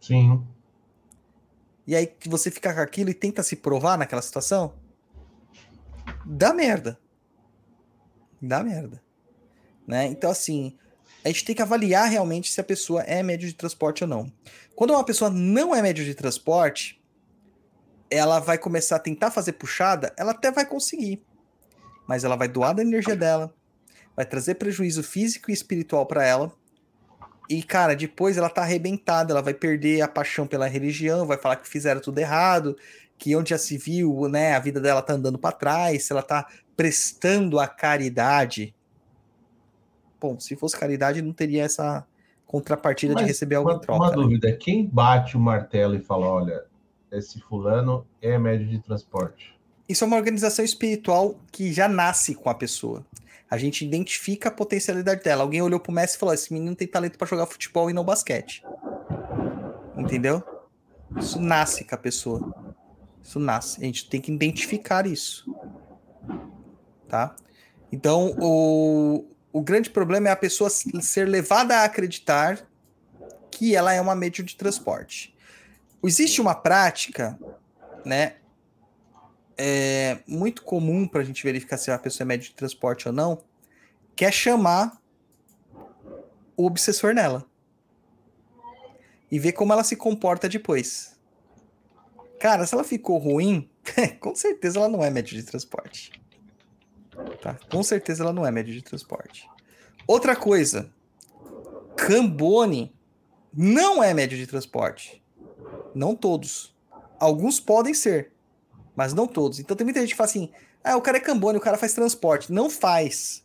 Sim. 0.00 0.46
E 1.86 1.96
aí 1.96 2.06
que 2.06 2.28
você 2.28 2.50
fica 2.50 2.72
com 2.72 2.80
aquilo 2.80 3.08
e 3.08 3.14
tenta 3.14 3.42
se 3.42 3.56
provar 3.56 3.96
naquela 3.96 4.20
situação? 4.20 4.74
Dá 6.24 6.52
merda. 6.52 7.00
Dá 8.40 8.62
merda. 8.62 9.02
Né? 9.86 10.06
Então, 10.06 10.30
assim, 10.30 10.76
a 11.24 11.28
gente 11.28 11.44
tem 11.44 11.54
que 11.54 11.62
avaliar 11.62 12.08
realmente 12.08 12.52
se 12.52 12.60
a 12.60 12.64
pessoa 12.64 13.02
é 13.02 13.22
médio 13.22 13.48
de 13.48 13.54
transporte 13.54 14.04
ou 14.04 14.08
não. 14.08 14.30
Quando 14.74 14.90
uma 14.90 15.04
pessoa 15.04 15.30
não 15.30 15.74
é 15.74 15.80
médio 15.80 16.04
de 16.04 16.14
transporte, 16.14 17.02
ela 18.10 18.38
vai 18.38 18.58
começar 18.58 18.96
a 18.96 19.00
tentar 19.00 19.30
fazer 19.30 19.52
puxada, 19.52 20.12
ela 20.16 20.32
até 20.32 20.50
vai 20.50 20.66
conseguir. 20.66 21.24
Mas 22.06 22.22
ela 22.22 22.36
vai 22.36 22.48
doar 22.48 22.74
da 22.74 22.82
energia 22.82 23.16
dela, 23.16 23.54
vai 24.16 24.24
trazer 24.24 24.54
prejuízo 24.54 25.02
físico 25.02 25.50
e 25.50 25.54
espiritual 25.54 26.06
para 26.06 26.24
ela. 26.24 26.50
E, 27.48 27.62
cara, 27.62 27.94
depois 27.94 28.36
ela 28.36 28.48
tá 28.48 28.62
arrebentada, 28.62 29.32
ela 29.32 29.42
vai 29.42 29.54
perder 29.54 30.00
a 30.00 30.08
paixão 30.08 30.46
pela 30.46 30.66
religião, 30.66 31.26
vai 31.26 31.36
falar 31.36 31.56
que 31.56 31.68
fizeram 31.68 32.00
tudo 32.00 32.18
errado, 32.18 32.76
que 33.18 33.36
onde 33.36 33.50
já 33.50 33.58
se 33.58 33.78
viu, 33.78 34.28
né, 34.28 34.54
a 34.54 34.58
vida 34.58 34.80
dela 34.80 35.02
tá 35.02 35.12
andando 35.12 35.38
para 35.38 35.54
trás, 35.54 36.04
se 36.04 36.12
ela 36.12 36.22
tá 36.22 36.48
prestando 36.76 37.60
a 37.60 37.68
caridade. 37.68 38.74
Bom, 40.20 40.40
se 40.40 40.56
fosse 40.56 40.76
caridade, 40.76 41.22
não 41.22 41.32
teria 41.32 41.62
essa 41.62 42.04
contrapartida 42.46 43.14
Mas 43.14 43.22
de 43.22 43.28
receber 43.28 43.56
algo 43.56 43.70
uma, 43.70 43.76
em 43.76 43.80
troca. 43.80 44.02
uma 44.02 44.10
né? 44.10 44.16
dúvida: 44.16 44.56
quem 44.56 44.86
bate 44.86 45.36
o 45.36 45.40
martelo 45.40 45.94
e 45.94 46.00
fala, 46.00 46.26
olha, 46.26 46.64
esse 47.12 47.40
fulano 47.40 48.06
é 48.20 48.38
médio 48.38 48.66
de 48.66 48.78
transporte? 48.80 49.54
Isso 49.88 50.02
é 50.02 50.06
uma 50.06 50.16
organização 50.16 50.64
espiritual 50.64 51.36
que 51.52 51.72
já 51.72 51.86
nasce 51.86 52.34
com 52.34 52.50
a 52.50 52.54
pessoa. 52.54 53.04
A 53.50 53.56
gente 53.56 53.84
identifica 53.84 54.48
a 54.48 54.52
potencialidade 54.52 55.22
dela. 55.22 55.42
Alguém 55.42 55.62
olhou 55.62 55.78
pro 55.78 55.92
Messi 55.92 56.16
e 56.16 56.18
falou: 56.18 56.34
esse 56.34 56.52
menino 56.52 56.74
tem 56.74 56.86
talento 56.86 57.16
para 57.16 57.26
jogar 57.26 57.46
futebol 57.46 57.88
e 57.88 57.92
não 57.92 58.04
basquete. 58.04 58.64
Entendeu? 59.96 60.42
Isso 61.16 61.40
nasce 61.40 61.84
com 61.84 61.94
a 61.94 61.98
pessoa. 61.98 62.54
Isso 63.22 63.38
nasce. 63.38 63.80
A 63.80 63.84
gente 63.84 64.08
tem 64.08 64.20
que 64.20 64.32
identificar 64.32 65.06
isso. 65.06 65.44
Tá? 67.08 67.36
Então, 67.92 68.34
o, 68.40 69.24
o 69.52 69.62
grande 69.62 69.90
problema 69.90 70.28
é 70.28 70.32
a 70.32 70.36
pessoa 70.36 70.68
ser 70.68 71.28
levada 71.28 71.78
a 71.78 71.84
acreditar 71.84 72.68
que 73.50 73.74
ela 73.74 73.92
é 73.92 74.00
uma 74.00 74.14
médium 74.14 74.44
de 74.44 74.56
transporte. 74.56 75.34
Existe 76.04 76.40
uma 76.40 76.54
prática, 76.54 77.38
né? 78.04 78.34
É 79.58 80.18
muito 80.26 80.62
comum 80.62 81.08
para 81.08 81.22
a 81.22 81.24
gente 81.24 81.42
verificar 81.42 81.76
se 81.78 81.90
a 81.90 81.98
pessoa 81.98 82.24
é 82.24 82.28
médium 82.28 82.50
de 82.50 82.54
transporte 82.54 83.08
ou 83.08 83.14
não, 83.14 83.42
que 84.14 84.24
é 84.24 84.30
chamar 84.30 85.00
o 86.56 86.66
obsessor 86.66 87.14
nela 87.14 87.44
e 89.30 89.38
ver 89.38 89.52
como 89.52 89.72
ela 89.72 89.84
se 89.84 89.96
comporta 89.96 90.48
depois. 90.48 91.16
Cara, 92.38 92.66
se 92.66 92.74
ela 92.74 92.84
ficou 92.84 93.18
ruim, 93.18 93.68
com 94.20 94.34
certeza 94.34 94.78
ela 94.78 94.88
não 94.88 95.02
é 95.02 95.10
médio 95.10 95.36
de 95.36 95.42
transporte. 95.42 96.12
Tá? 97.40 97.58
Com 97.70 97.82
certeza 97.82 98.22
ela 98.22 98.32
não 98.32 98.46
é 98.46 98.50
médio 98.50 98.74
de 98.74 98.82
transporte. 98.82 99.48
Outra 100.06 100.36
coisa, 100.36 100.90
Cambone 101.96 102.94
não 103.52 104.02
é 104.02 104.12
médio 104.12 104.36
de 104.36 104.46
transporte. 104.46 105.22
Não 105.94 106.14
todos. 106.14 106.76
Alguns 107.18 107.58
podem 107.58 107.94
ser, 107.94 108.32
mas 108.96 109.12
não 109.12 109.26
todos. 109.26 109.60
Então 109.60 109.76
tem 109.76 109.84
muita 109.84 110.00
gente 110.00 110.10
que 110.10 110.16
fala 110.16 110.28
assim: 110.30 110.50
ah, 110.82 110.96
o 110.96 111.02
cara 111.02 111.18
é 111.18 111.20
Cambone, 111.20 111.58
o 111.58 111.60
cara 111.60 111.76
faz 111.76 111.92
transporte. 111.92 112.50
Não 112.50 112.70
faz. 112.70 113.44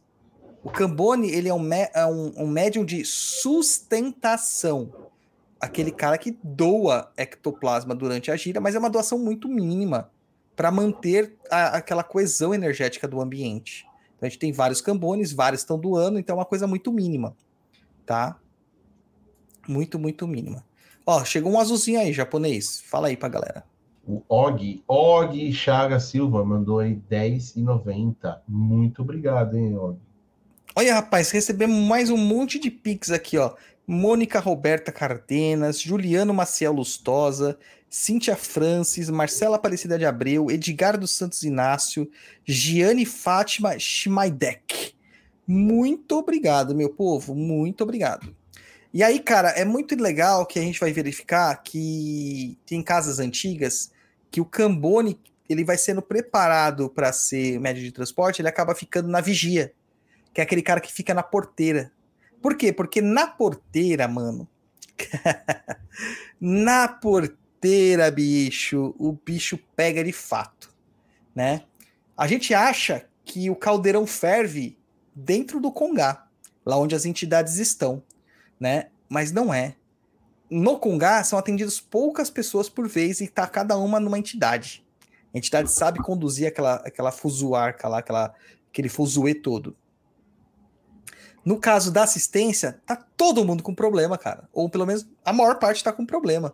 O 0.64 0.70
Cambone, 0.70 1.30
ele 1.30 1.50
é 1.50 1.54
um, 1.54 1.74
é 1.74 2.06
um, 2.06 2.44
um 2.44 2.48
médium 2.48 2.86
de 2.86 3.04
sustentação. 3.06 4.94
Aquele 5.60 5.92
cara 5.92 6.18
que 6.18 6.38
doa 6.44 7.12
ectoplasma 7.18 7.94
durante 7.94 8.32
a 8.32 8.36
gira, 8.36 8.60
mas 8.62 8.74
é 8.74 8.80
uma 8.80 8.90
doação 8.90 9.20
muito 9.20 9.48
mínima 9.48 10.10
para 10.56 10.72
manter 10.72 11.36
a- 11.50 11.78
aquela 11.78 12.04
coesão 12.04 12.54
energética 12.54 13.08
do 13.08 13.22
ambiente. 13.22 13.86
Então 14.16 14.28
a 14.28 14.30
gente 14.30 14.40
tem 14.40 14.52
vários 14.52 14.82
cambones, 14.82 15.32
vários 15.34 15.62
estão 15.62 15.80
doando, 15.80 16.18
então 16.20 16.36
é 16.36 16.40
uma 16.40 16.46
coisa 16.46 16.66
muito 16.68 16.92
mínima, 16.92 17.36
tá? 18.06 18.40
Muito, 19.68 20.00
muito 20.00 20.28
mínima. 20.28 20.64
Ó, 21.06 21.24
chegou 21.26 21.52
um 21.52 21.60
azulzinho 21.60 22.00
aí, 22.00 22.14
japonês. 22.14 22.82
Fala 22.82 23.08
aí 23.08 23.18
pra 23.18 23.30
galera. 23.30 23.64
O 24.08 24.22
Og, 24.28 24.84
Og 24.88 25.54
Chaga 25.54 26.00
Silva 26.00 26.44
mandou 26.44 26.80
aí 26.80 27.00
10,90. 27.10 28.40
Muito 28.48 29.02
obrigado, 29.02 29.58
hein, 29.58 29.78
Og. 29.78 29.98
Olha, 30.76 30.96
rapaz, 30.96 31.32
recebemos 31.32 31.78
mais 31.86 32.10
um 32.10 32.18
monte 32.18 32.58
de 32.58 32.72
pix 32.72 33.12
aqui, 33.12 33.38
ó. 33.38 33.54
Mônica 33.86 34.40
Roberta 34.40 34.92
Cardenas, 34.92 35.82
Juliano 35.82 36.34
Maciel 36.34 36.72
Lustosa, 36.72 37.58
Cíntia 37.90 38.38
Francis, 38.38 39.10
Marcela 39.10 39.58
Aparecida 39.58 39.98
de 39.98 40.06
Abreu, 40.06 40.50
Edgar 40.50 40.98
dos 40.98 41.12
Santos 41.12 41.44
Inácio, 41.44 42.10
Giane 42.46 43.06
Fátima 43.06 43.78
Schmaidek. 43.78 44.94
Muito 45.46 46.18
obrigado, 46.18 46.74
meu 46.74 46.90
povo, 46.90 47.36
muito 47.36 47.84
obrigado. 47.84 48.34
E 48.94 49.04
aí, 49.04 49.20
cara, 49.20 49.50
é 49.50 49.64
muito 49.64 49.96
legal 49.96 50.46
que 50.46 50.60
a 50.60 50.62
gente 50.62 50.80
vai 50.80 50.92
verificar 50.92 51.56
que 51.64 52.58
tem 52.66 52.84
casas 52.84 53.20
antigas 53.20 53.92
que 54.30 54.42
o 54.42 54.46
Cambone 54.46 55.20
ele 55.48 55.64
vai 55.64 55.78
sendo 55.78 56.02
preparado 56.02 56.90
para 56.90 57.12
ser 57.12 57.60
médio 57.60 57.84
de 57.84 57.92
transporte, 57.92 58.42
ele 58.42 58.48
acaba 58.48 58.74
ficando 58.74 59.10
na 59.10 59.20
vigia 59.20 59.74
que 60.34 60.42
é 60.42 60.44
aquele 60.44 60.62
cara 60.62 60.80
que 60.80 60.92
fica 60.92 61.14
na 61.14 61.24
porteira. 61.24 61.92
Por 62.42 62.56
quê? 62.56 62.72
Porque 62.72 63.02
na 63.02 63.28
porteira, 63.28 64.08
mano. 64.08 64.48
na 66.40 66.88
porteira, 66.88 68.10
bicho, 68.10 68.96
o 68.98 69.14
bicho 69.14 69.60
pega 69.76 70.04
de 70.04 70.12
fato, 70.12 70.74
né? 71.36 71.64
A 72.18 72.28
gente 72.28 72.54
acha 72.54 73.06
que 73.24 73.50
o 73.50 73.56
caldeirão 73.56 74.06
ferve 74.08 74.78
dentro 75.14 75.60
do 75.60 75.72
Congá, 75.72 76.28
lá 76.66 76.78
onde 76.78 76.96
as 76.96 77.06
entidades 77.06 77.58
estão, 77.58 78.04
né? 78.62 78.90
Mas 79.10 79.32
não 79.32 79.52
é. 79.52 79.76
No 80.48 80.78
Congá 80.78 81.24
são 81.24 81.40
atendidas 81.40 81.80
poucas 81.80 82.30
pessoas 82.30 82.70
por 82.70 82.88
vez 82.88 83.20
e 83.20 83.28
tá 83.28 83.48
cada 83.48 83.76
uma 83.76 84.00
numa 84.00 84.20
entidade. 84.20 84.86
A 85.34 85.38
entidade 85.38 85.72
sabe 85.72 86.00
conduzir 86.00 86.48
aquela, 86.48 86.76
aquela 86.76 87.12
fuzuarca 87.12 87.88
lá, 87.88 88.00
aquela, 88.00 88.34
aquele 88.70 88.88
fuzuê 88.88 89.34
todo. 89.34 89.76
No 91.44 91.58
caso 91.58 91.92
da 91.92 92.04
assistência, 92.04 92.80
tá 92.86 92.96
todo 92.96 93.44
mundo 93.44 93.64
com 93.64 93.74
problema, 93.74 94.18
cara. 94.18 94.48
Ou 94.54 94.70
pelo 94.70 94.86
menos 94.86 95.08
a 95.26 95.34
maior 95.34 95.58
parte 95.58 95.84
tá 95.84 95.92
com 95.92 96.06
problema. 96.06 96.54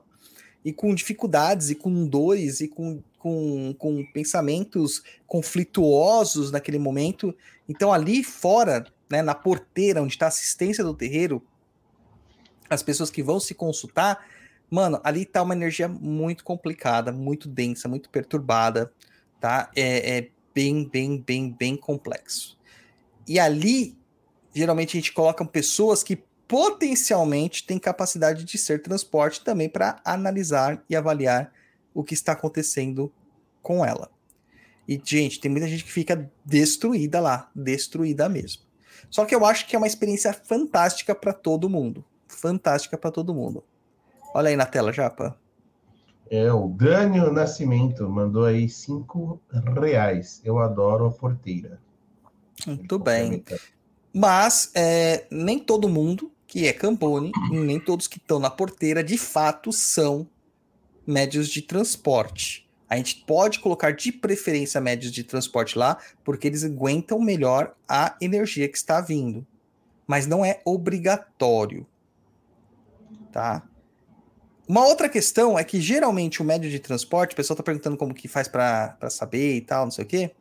E 0.64 0.72
com 0.72 0.96
dificuldades, 0.96 1.70
e 1.70 1.76
com 1.76 2.08
dores, 2.08 2.62
e 2.62 2.68
com, 2.68 3.02
com, 3.18 3.76
com 3.78 4.06
pensamentos 4.14 5.04
conflituosos 5.26 6.52
naquele 6.52 6.80
momento. 6.80 7.36
Então, 7.68 7.92
ali 7.92 8.24
fora, 8.24 8.86
né, 9.10 9.22
na 9.22 9.36
porteira, 9.36 10.02
onde 10.02 10.14
está 10.14 10.26
a 10.26 10.30
assistência 10.30 10.84
do 10.84 10.94
terreiro, 10.94 11.44
as 12.70 12.84
pessoas 12.84 13.10
que 13.10 13.24
vão 13.24 13.40
se 13.40 13.54
consultar, 13.54 14.26
mano, 14.70 15.00
ali 15.04 15.26
tá 15.26 15.42
uma 15.42 15.54
energia 15.54 15.88
muito 15.88 16.44
complicada, 16.44 17.12
muito 17.12 17.48
densa, 17.48 17.88
muito 17.88 18.10
perturbada, 18.10 18.92
tá? 19.40 19.70
É, 19.76 20.18
é 20.18 20.30
bem, 20.54 20.88
bem, 20.88 21.22
bem, 21.22 21.52
bem 21.52 21.78
complexo. 21.78 22.58
E 23.28 23.40
ali 23.40 23.98
geralmente 24.58 24.98
a 24.98 25.00
gente 25.00 25.14
coloca 25.14 25.46
pessoas 25.46 26.04
que 26.04 26.16
potencialmente 26.48 27.66
têm 27.66 27.78
capacidade 27.78 28.44
de 28.44 28.58
ser 28.58 28.82
transporte 28.82 29.44
também 29.44 29.70
para 29.70 30.02
analisar 30.04 30.84
e 30.90 30.96
avaliar 30.96 31.52
o 31.94 32.04
que 32.04 32.14
está 32.14 32.32
acontecendo 32.32 33.12
com 33.62 33.86
ela. 33.86 34.10
E, 34.88 35.00
gente, 35.04 35.40
tem 35.40 35.52
muita 35.52 35.68
gente 35.68 35.84
que 35.84 35.92
fica 35.92 36.32
destruída 36.46 37.20
lá, 37.20 37.52
destruída 37.54 38.30
mesmo. 38.30 38.64
Só 39.10 39.26
que 39.26 39.36
eu 39.36 39.46
acho 39.46 39.68
que 39.68 39.76
é 39.76 39.80
uma 39.80 39.88
experiência 39.88 40.32
fantástica 40.34 41.14
para 41.14 41.34
todo 41.34 41.70
mundo. 41.70 42.04
Fantástica 42.28 42.98
para 42.98 43.12
todo 43.12 43.34
mundo. 43.34 43.64
Olha 44.34 44.50
aí 44.50 44.56
na 44.56 44.66
tela, 44.66 44.92
Japa. 44.92 45.38
É, 46.30 46.52
o 46.52 46.68
Gânio 46.68 47.32
Nascimento 47.32 48.10
mandou 48.10 48.46
aí 48.46 48.68
5 48.68 49.42
reais. 49.80 50.42
Eu 50.44 50.60
adoro 50.60 51.06
a 51.06 51.12
porteira. 51.12 51.80
Muito 52.66 53.00
bem. 53.00 53.44
Mas 54.14 54.72
é, 54.76 55.26
nem 55.32 55.60
todo 55.60 55.88
mundo 55.88 56.32
que 56.48 56.66
é 56.66 56.74
Campone, 56.74 57.32
nem 57.52 57.80
todos 57.80 58.08
que 58.08 58.18
estão 58.18 58.40
na 58.40 58.50
porteira, 58.50 59.04
de 59.04 59.18
fato, 59.18 59.72
são 59.72 60.28
médios 61.06 61.50
de 61.50 61.62
transporte. 61.62 62.68
A 62.90 62.96
gente 62.96 63.24
pode 63.28 63.60
colocar 63.60 63.92
de 63.92 64.14
preferência 64.14 64.80
médios 64.80 65.12
de 65.12 65.24
transporte 65.24 65.78
lá, 65.78 65.98
porque 66.24 66.48
eles 66.48 66.64
aguentam 66.64 67.20
melhor 67.20 67.76
a 67.88 68.16
energia 68.22 68.68
que 68.70 68.78
está 68.78 69.02
vindo. 69.02 69.46
Mas 70.08 70.26
não 70.26 70.44
é 70.44 70.62
obrigatório. 70.64 71.86
Tá? 73.32 73.68
Uma 74.68 74.86
outra 74.86 75.08
questão 75.08 75.58
é 75.58 75.64
que 75.64 75.80
geralmente 75.80 76.42
o 76.42 76.46
médio 76.46 76.70
de 76.70 76.80
transporte, 76.80 77.34
o 77.34 77.36
pessoal 77.36 77.56
está 77.56 77.64
perguntando 77.64 77.96
como 77.96 78.14
que 78.14 78.28
faz 78.28 78.48
para 78.48 79.10
saber 79.10 79.56
e 79.56 79.62
tal, 79.62 79.86
não 79.86 79.92
sei 79.92 80.04
o 80.04 80.08
quê. 80.08 80.32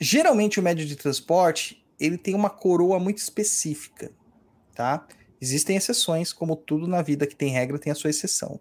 Geralmente 0.00 0.58
o 0.58 0.62
médio 0.62 0.86
de 0.86 0.96
transporte, 0.96 1.84
ele 2.00 2.16
tem 2.16 2.34
uma 2.34 2.48
coroa 2.48 2.98
muito 2.98 3.18
específica, 3.18 4.10
tá? 4.74 5.06
Existem 5.40 5.76
exceções, 5.76 6.32
como 6.32 6.56
tudo 6.56 6.86
na 6.86 7.02
vida 7.02 7.26
que 7.26 7.36
tem 7.36 7.50
regra 7.50 7.78
tem 7.78 7.92
a 7.92 7.94
sua 7.94 8.10
exceção. 8.10 8.58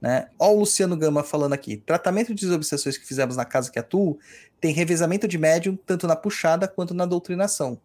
Né? 0.00 0.28
Ó 0.38 0.52
o 0.52 0.58
Luciano 0.58 0.96
Gama 0.96 1.22
falando 1.22 1.52
aqui. 1.52 1.76
Tratamento 1.76 2.34
de 2.34 2.44
desobsessões 2.44 2.98
que 2.98 3.06
fizemos 3.06 3.36
na 3.36 3.44
casa 3.44 3.70
que 3.70 3.78
atuo 3.78 4.18
tem 4.60 4.74
revezamento 4.74 5.28
de 5.28 5.38
médium 5.38 5.76
tanto 5.86 6.06
na 6.06 6.16
puxada 6.16 6.66
quanto 6.66 6.92
na 6.92 7.06
doutrinação. 7.06 7.80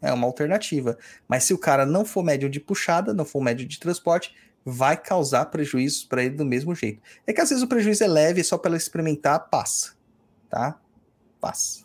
É 0.00 0.12
uma 0.12 0.26
alternativa. 0.26 0.98
Mas 1.26 1.44
se 1.44 1.54
o 1.54 1.58
cara 1.58 1.86
não 1.86 2.04
for 2.04 2.22
médium 2.22 2.50
de 2.50 2.60
puxada, 2.60 3.14
não 3.14 3.24
for 3.24 3.40
médium 3.40 3.66
de 3.66 3.80
transporte, 3.80 4.34
vai 4.64 4.96
causar 4.96 5.46
prejuízos 5.46 6.04
para 6.04 6.24
ele 6.24 6.34
do 6.34 6.44
mesmo 6.44 6.74
jeito. 6.74 7.00
É 7.26 7.32
que 7.32 7.40
às 7.40 7.48
vezes 7.48 7.62
o 7.62 7.68
prejuízo 7.68 8.02
é 8.02 8.08
leve, 8.08 8.42
só 8.42 8.58
para 8.58 8.70
ela 8.70 8.76
experimentar, 8.76 9.48
passa. 9.48 9.94
Tá? 10.50 10.78
Passa. 11.40 11.84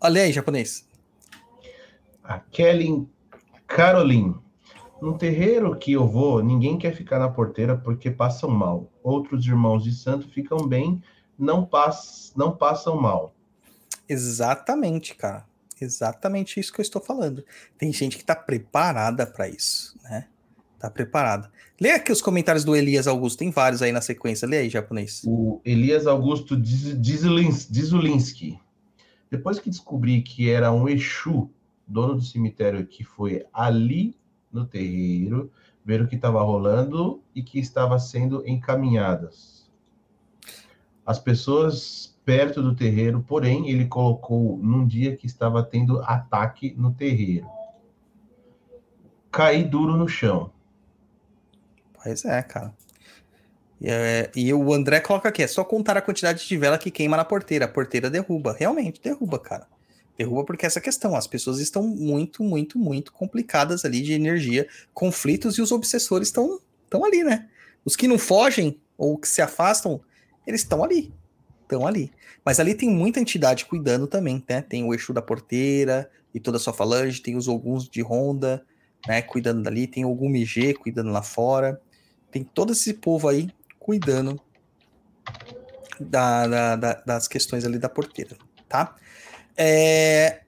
Olha 0.00 0.22
aí, 0.22 0.32
japonês. 0.32 0.88
A 2.24 2.38
Kelly 2.38 3.06
Caroline. 3.66 4.34
No 5.00 5.16
terreiro 5.16 5.76
que 5.76 5.92
eu 5.92 6.06
vou, 6.06 6.42
ninguém 6.42 6.78
quer 6.78 6.94
ficar 6.94 7.18
na 7.18 7.28
porteira 7.28 7.76
porque 7.76 8.10
passam 8.10 8.50
mal. 8.50 8.90
Outros 9.02 9.46
irmãos 9.46 9.82
de 9.82 9.92
santo 9.92 10.28
ficam 10.28 10.66
bem, 10.66 11.02
não, 11.38 11.64
pass 11.64 12.32
não 12.36 12.54
passam 12.54 13.00
mal. 13.00 13.34
Exatamente, 14.08 15.14
cara. 15.14 15.46
Exatamente 15.80 16.60
isso 16.60 16.72
que 16.72 16.80
eu 16.80 16.82
estou 16.82 17.00
falando. 17.00 17.44
Tem 17.78 17.92
gente 17.92 18.16
que 18.16 18.22
está 18.22 18.36
preparada 18.36 19.26
para 19.26 19.48
isso, 19.48 19.98
né? 20.02 20.26
Tá 20.78 20.90
preparada. 20.90 21.50
Leia 21.80 21.96
aqui 21.96 22.12
os 22.12 22.22
comentários 22.22 22.64
do 22.64 22.76
Elias 22.76 23.06
Augusto, 23.06 23.38
tem 23.38 23.50
vários 23.50 23.82
aí 23.82 23.92
na 23.92 24.00
sequência. 24.00 24.48
Leia 24.48 24.62
aí, 24.62 24.70
japonês. 24.70 25.22
O 25.26 25.60
Elias 25.64 26.06
Augusto 26.06 26.56
Dzizulinsky. 26.56 28.58
Depois 29.30 29.58
que 29.58 29.70
descobri 29.70 30.22
que 30.22 30.50
era 30.50 30.72
um 30.72 30.88
Exu, 30.88 31.50
dono 31.86 32.16
do 32.16 32.22
cemitério 32.22 32.86
que 32.86 33.04
foi 33.04 33.44
ali 33.52 34.16
no 34.52 34.66
terreiro, 34.66 35.50
ver 35.84 36.02
o 36.02 36.08
que 36.08 36.16
estava 36.16 36.42
rolando 36.42 37.22
e 37.34 37.42
que 37.42 37.58
estava 37.58 37.98
sendo 37.98 38.46
encaminhadas. 38.46 39.70
As 41.06 41.18
pessoas 41.18 42.09
perto 42.24 42.62
do 42.62 42.74
terreiro, 42.74 43.24
porém, 43.26 43.68
ele 43.70 43.86
colocou 43.86 44.58
num 44.58 44.86
dia 44.86 45.16
que 45.16 45.26
estava 45.26 45.62
tendo 45.62 46.02
ataque 46.02 46.74
no 46.76 46.92
terreiro. 46.92 47.46
Caí 49.30 49.64
duro 49.64 49.96
no 49.96 50.08
chão. 50.08 50.50
Pois 52.02 52.24
é, 52.24 52.42
cara. 52.42 52.74
E, 53.80 53.88
é, 53.88 54.30
e 54.34 54.52
o 54.52 54.72
André 54.72 55.00
coloca 55.00 55.28
aqui: 55.28 55.42
é 55.42 55.46
só 55.46 55.64
contar 55.64 55.96
a 55.96 56.02
quantidade 56.02 56.46
de 56.46 56.56
vela 56.56 56.78
que 56.78 56.90
queima 56.90 57.16
na 57.16 57.24
porteira. 57.24 57.64
A 57.64 57.68
porteira 57.68 58.10
derruba. 58.10 58.56
Realmente, 58.58 59.00
derruba, 59.00 59.38
cara. 59.38 59.66
Derruba 60.18 60.44
porque 60.44 60.66
essa 60.66 60.80
questão, 60.80 61.16
as 61.16 61.26
pessoas 61.26 61.60
estão 61.60 61.82
muito, 61.82 62.42
muito, 62.42 62.78
muito 62.78 63.12
complicadas 63.12 63.84
ali 63.84 64.02
de 64.02 64.12
energia, 64.12 64.68
conflitos 64.92 65.56
e 65.56 65.62
os 65.62 65.72
obsessores 65.72 66.28
estão 66.28 66.60
estão 66.84 67.04
ali, 67.04 67.22
né? 67.22 67.48
Os 67.84 67.94
que 67.94 68.08
não 68.08 68.18
fogem 68.18 68.78
ou 68.98 69.16
que 69.16 69.28
se 69.28 69.40
afastam, 69.40 70.00
eles 70.46 70.62
estão 70.62 70.82
ali. 70.82 71.14
Estão 71.70 71.86
ali. 71.86 72.10
Mas 72.44 72.58
ali 72.58 72.74
tem 72.74 72.90
muita 72.90 73.20
entidade 73.20 73.64
cuidando 73.64 74.08
também, 74.08 74.42
né? 74.48 74.60
Tem 74.60 74.82
o 74.82 74.92
Exu 74.92 75.12
da 75.12 75.22
porteira 75.22 76.10
e 76.34 76.40
toda 76.40 76.56
a 76.56 76.60
sua 76.60 76.72
falange, 76.72 77.22
tem 77.22 77.36
os 77.36 77.46
alguns 77.46 77.88
de 77.88 78.02
ronda, 78.02 78.64
né, 79.06 79.22
cuidando 79.22 79.62
dali, 79.62 79.86
tem 79.86 80.04
o 80.04 80.14
Gumigê 80.14 80.74
cuidando 80.74 81.10
lá 81.10 81.22
fora. 81.22 81.80
Tem 82.30 82.42
todo 82.42 82.72
esse 82.72 82.94
povo 82.94 83.28
aí 83.28 83.48
cuidando 83.78 84.40
da, 86.00 86.46
da, 86.46 86.76
da, 86.76 86.94
das 87.06 87.28
questões 87.28 87.64
ali 87.64 87.78
da 87.78 87.88
porteira, 87.88 88.36
tá? 88.68 88.96
É... 89.56 90.40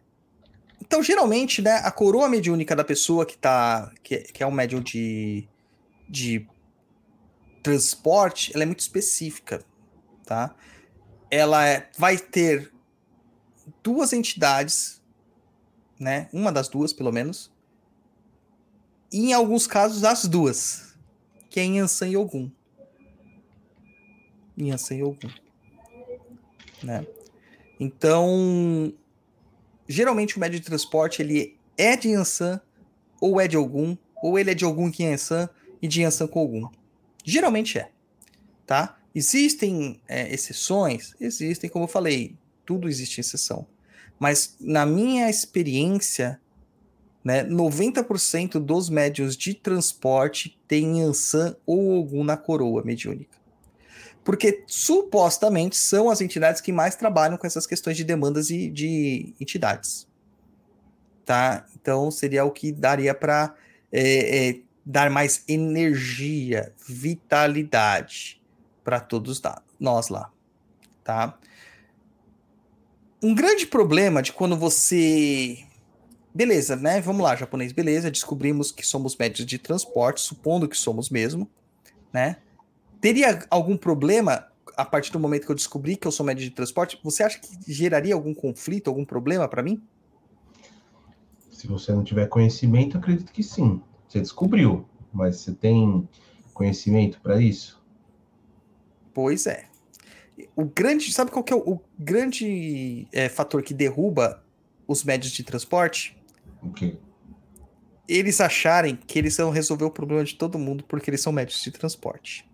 Então, 0.81 1.03
geralmente, 1.03 1.63
né, 1.63 1.81
a 1.85 1.91
coroa 1.91 2.29
mediúnica 2.29 2.75
da 2.75 2.85
pessoa 2.85 3.25
que 3.25 3.39
tá. 3.39 3.93
que, 4.03 4.19
que 4.19 4.43
é 4.43 4.47
um 4.47 4.51
médium 4.51 4.81
de, 4.81 5.49
de 6.09 6.47
transporte, 7.63 8.53
ela 8.55 8.65
é 8.65 8.67
muito 8.67 8.81
específica, 8.81 9.65
tá? 10.27 10.55
Ela 11.35 11.67
é, 11.67 11.89
vai 11.97 12.19
ter 12.19 12.71
duas 13.83 14.13
entidades, 14.13 15.01
né? 15.99 16.29
Uma 16.31 16.53
das 16.53 16.69
duas, 16.69 16.93
pelo 16.93 17.11
menos. 17.11 17.51
E 19.11 19.31
em 19.31 19.33
alguns 19.33 19.67
casos, 19.67 20.05
as 20.05 20.27
duas. 20.27 20.95
Que 21.49 21.59
é 21.59 21.65
Yansan 21.65 22.09
e 22.09 22.17
Ogum. 22.19 22.51
Yansan 24.59 24.97
e 24.97 25.03
Ogum. 25.03 25.31
Né? 26.83 27.07
Então, 27.81 28.93
geralmente 29.89 30.37
o 30.37 30.41
médio 30.41 30.61
de 30.61 30.67
transporte 30.67 31.23
ele 31.23 31.59
é 31.79 31.97
de 31.97 32.11
Yansan 32.11 32.61
ou 33.19 33.41
é 33.41 33.49
de 33.49 33.57
algum, 33.57 33.97
ou 34.23 34.39
ele 34.39 34.51
é 34.51 34.55
de 34.55 34.65
algum 34.65 34.91
que 34.91 35.03
é 35.03 35.13
Yansan 35.13 35.49
e 35.81 35.89
de 35.89 36.03
Yansan 36.03 36.27
com 36.27 36.41
algum. 36.41 36.69
Geralmente 37.25 37.79
é, 37.79 37.91
tá? 38.67 38.99
Existem 39.15 40.01
é, 40.09 40.33
exceções? 40.33 41.15
Existem, 41.21 41.69
como 41.69 41.85
eu 41.85 41.89
falei, 41.89 42.37
tudo 42.65 42.89
existe 42.89 43.21
exceção. 43.21 43.67
Mas 44.19 44.57
na 44.61 44.87
minha 44.87 45.29
experiência, 45.29 46.41
né, 47.25 47.45
90% 47.45 48.59
dos 48.59 48.89
médios 48.89 49.37
de 49.37 49.55
transporte 49.55 50.59
têm 50.67 51.01
Yansan 51.01 51.57
ou 51.67 51.97
algum 51.97 52.25
na 52.25 52.37
coroa 52.37 52.83
mediúnica 52.85 53.43
porque 54.25 54.63
supostamente 54.67 55.77
são 55.77 56.09
as 56.09 56.21
entidades 56.21 56.61
que 56.61 56.73
mais 56.73 56.95
trabalham 56.95 57.37
com 57.37 57.47
essas 57.47 57.67
questões 57.67 57.97
de 57.97 58.05
demandas 58.05 58.51
e 58.51 58.69
de 58.69 59.35
entidades. 59.41 60.07
Tá? 61.25 61.67
Então 61.75 62.11
seria 62.11 62.45
o 62.45 62.51
que 62.51 62.73
daria 62.73 63.15
para 63.15 63.55
é, 63.91 64.49
é, 64.51 64.61
dar 64.85 65.11
mais 65.11 65.45
energia, 65.49 66.73
vitalidade 66.87 68.42
para 68.85 69.01
todos 69.01 69.41
nós 69.79 70.09
lá. 70.09 70.31
Tá? 71.05 71.39
Um 73.23 73.35
grande 73.35 73.67
problema 73.67 74.23
de 74.23 74.33
quando 74.33 74.57
você. 74.57 75.65
Beleza, 76.35 76.77
né? 76.77 77.01
Vamos 77.01 77.23
lá, 77.23 77.37
japonês, 77.37 77.73
beleza. 77.73 78.11
Descobrimos 78.11 78.73
que 78.73 78.87
somos 78.87 79.17
médios 79.17 79.47
de 79.47 79.59
transporte, 79.59 80.21
supondo 80.21 80.69
que 80.69 80.77
somos 80.77 81.11
mesmo, 81.11 81.49
né? 82.13 82.39
Teria 83.01 83.45
algum 83.51 83.77
problema 83.77 84.49
a 84.77 84.85
partir 84.85 85.13
do 85.13 85.21
momento 85.21 85.45
que 85.45 85.53
eu 85.53 85.57
descobri 85.57 85.97
que 85.97 86.07
eu 86.07 86.13
sou 86.13 86.25
médio 86.25 86.45
de 86.45 86.51
transporte? 86.51 86.99
Você 87.03 87.23
acha 87.23 87.39
que 87.39 87.73
geraria 87.73 88.15
algum 88.15 88.35
conflito, 88.35 88.89
algum 88.89 89.05
problema 89.05 89.47
para 89.49 89.63
mim? 89.63 89.83
Se 91.51 91.67
você 91.67 91.93
não 91.93 92.03
tiver 92.03 92.27
conhecimento, 92.29 92.97
acredito 92.97 93.33
que 93.33 93.43
sim. 93.43 93.81
Você 94.09 94.21
descobriu, 94.21 94.87
mas 95.13 95.37
você 95.37 95.53
tem 95.53 96.09
conhecimento 96.53 97.21
para 97.21 97.41
isso? 97.41 97.82
Pois 99.13 99.47
é. 99.47 99.67
O 100.57 100.65
grande, 100.65 101.13
sabe 101.13 101.31
qual 101.31 101.45
que 101.45 101.53
é 101.53 101.57
o, 101.57 101.75
o 101.75 101.81
grande 101.99 103.07
é, 103.13 103.29
fator 103.29 103.63
que 103.63 103.75
derruba 103.75 104.43
os 104.87 105.05
médios 105.05 105.33
de 105.33 105.43
transporte? 105.43 106.17
O 106.63 106.73
quê? 106.73 106.97
Eles 108.09 108.41
acharem 108.41 108.97
que 108.97 109.19
eles 109.19 109.37
vão 109.37 109.51
resolver 109.51 109.85
o 109.85 109.91
problema 109.91 110.25
de 110.25 110.35
todo 110.35 110.59
mundo 110.59 110.85
porque 110.85 111.11
eles 111.11 111.21
são 111.21 111.33
médios 111.33 111.63
de 111.63 111.71
transporte. 111.71 112.51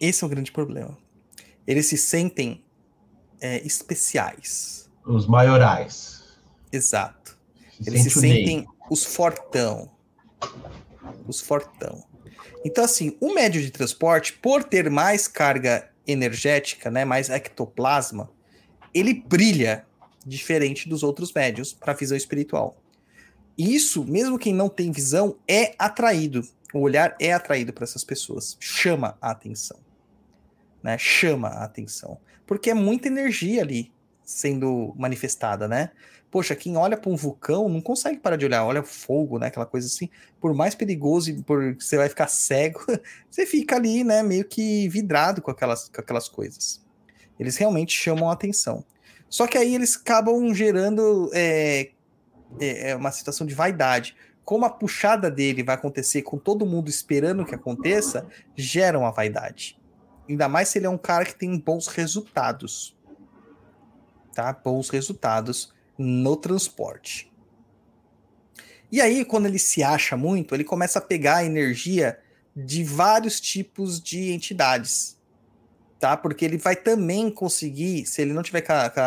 Esse 0.00 0.22
é 0.22 0.26
o 0.26 0.30
grande 0.30 0.52
problema. 0.52 0.96
Eles 1.66 1.86
se 1.86 1.96
sentem 1.96 2.64
é, 3.40 3.64
especiais. 3.66 4.90
Os 5.04 5.26
maiorais. 5.26 6.36
Exato. 6.70 7.38
Se 7.80 7.88
Eles 7.90 8.02
se 8.02 8.10
sentem 8.10 8.66
os 8.90 9.04
fortão. 9.04 9.90
Os 11.26 11.40
fortão. 11.40 12.04
Então, 12.64 12.84
assim, 12.84 13.16
o 13.20 13.34
médio 13.34 13.60
de 13.60 13.70
transporte, 13.70 14.32
por 14.32 14.64
ter 14.64 14.90
mais 14.90 15.28
carga 15.28 15.88
energética, 16.06 16.90
né, 16.90 17.04
mais 17.04 17.30
ectoplasma, 17.30 18.30
ele 18.94 19.14
brilha 19.14 19.84
diferente 20.24 20.88
dos 20.88 21.02
outros 21.02 21.32
médios 21.32 21.72
para 21.72 21.92
a 21.92 21.96
visão 21.96 22.16
espiritual. 22.16 22.76
E 23.56 23.74
isso, 23.74 24.04
mesmo 24.04 24.38
quem 24.38 24.52
não 24.52 24.68
tem 24.68 24.90
visão, 24.90 25.36
é 25.48 25.74
atraído. 25.78 26.46
O 26.74 26.80
olhar 26.80 27.16
é 27.20 27.32
atraído 27.32 27.72
para 27.72 27.84
essas 27.84 28.04
pessoas, 28.04 28.56
chama 28.60 29.16
a 29.20 29.30
atenção 29.30 29.86
né, 30.86 30.96
chama 30.96 31.48
a 31.48 31.64
atenção. 31.64 32.16
Porque 32.46 32.70
é 32.70 32.74
muita 32.74 33.08
energia 33.08 33.60
ali. 33.60 33.92
Sendo 34.26 34.92
manifestada, 34.98 35.68
né? 35.68 35.92
Poxa, 36.30 36.56
quem 36.56 36.76
olha 36.76 36.96
para 36.96 37.10
um 37.10 37.16
vulcão 37.16 37.68
não 37.68 37.80
consegue 37.80 38.18
parar 38.18 38.36
de 38.36 38.44
olhar, 38.44 38.64
olha 38.64 38.82
fogo, 38.82 39.38
né? 39.38 39.46
Aquela 39.46 39.64
coisa 39.64 39.86
assim. 39.86 40.10
Por 40.40 40.52
mais 40.52 40.74
perigoso 40.74 41.30
e 41.30 41.42
por 41.42 41.76
você 41.76 41.96
vai 41.96 42.08
ficar 42.08 42.26
cego, 42.26 42.80
você 43.30 43.46
fica 43.46 43.76
ali, 43.76 44.02
né? 44.02 44.22
Meio 44.22 44.44
que 44.44 44.88
vidrado 44.88 45.40
com 45.40 45.50
aquelas, 45.50 45.88
com 45.88 46.00
aquelas 46.00 46.28
coisas. 46.28 46.84
Eles 47.38 47.56
realmente 47.56 47.96
chamam 47.96 48.28
a 48.28 48.32
atenção. 48.32 48.84
Só 49.28 49.46
que 49.46 49.56
aí 49.56 49.74
eles 49.74 49.96
acabam 49.96 50.52
gerando 50.52 51.30
é, 51.32 51.90
é, 52.58 52.90
é 52.90 52.96
uma 52.96 53.12
situação 53.12 53.46
de 53.46 53.54
vaidade. 53.54 54.16
Como 54.44 54.64
a 54.64 54.70
puxada 54.70 55.30
dele 55.30 55.62
vai 55.62 55.74
acontecer 55.74 56.22
com 56.22 56.38
todo 56.38 56.66
mundo 56.66 56.88
esperando 56.88 57.44
que 57.44 57.54
aconteça, 57.54 58.26
gera 58.54 58.98
uma 58.98 59.10
vaidade. 59.10 59.78
Ainda 60.28 60.48
mais 60.48 60.68
se 60.68 60.78
ele 60.78 60.86
é 60.86 60.90
um 60.90 60.98
cara 60.98 61.24
que 61.24 61.34
tem 61.34 61.56
bons 61.58 61.86
resultados. 61.86 62.95
Tá? 64.36 64.52
Bons 64.52 64.90
resultados 64.90 65.72
no 65.96 66.36
transporte. 66.36 67.32
E 68.92 69.00
aí, 69.00 69.24
quando 69.24 69.46
ele 69.46 69.58
se 69.58 69.82
acha 69.82 70.14
muito, 70.14 70.54
ele 70.54 70.62
começa 70.62 70.98
a 70.98 71.02
pegar 71.02 71.36
a 71.36 71.44
energia 71.46 72.18
de 72.54 72.84
vários 72.84 73.40
tipos 73.40 73.98
de 73.98 74.30
entidades. 74.32 75.18
Tá? 75.98 76.18
Porque 76.18 76.44
ele 76.44 76.58
vai 76.58 76.76
também 76.76 77.30
conseguir, 77.30 78.04
se 78.04 78.20
ele 78.20 78.34
não 78.34 78.42
tiver 78.42 78.60
com 78.60 78.74
a, 78.74 78.90
com 78.90 79.00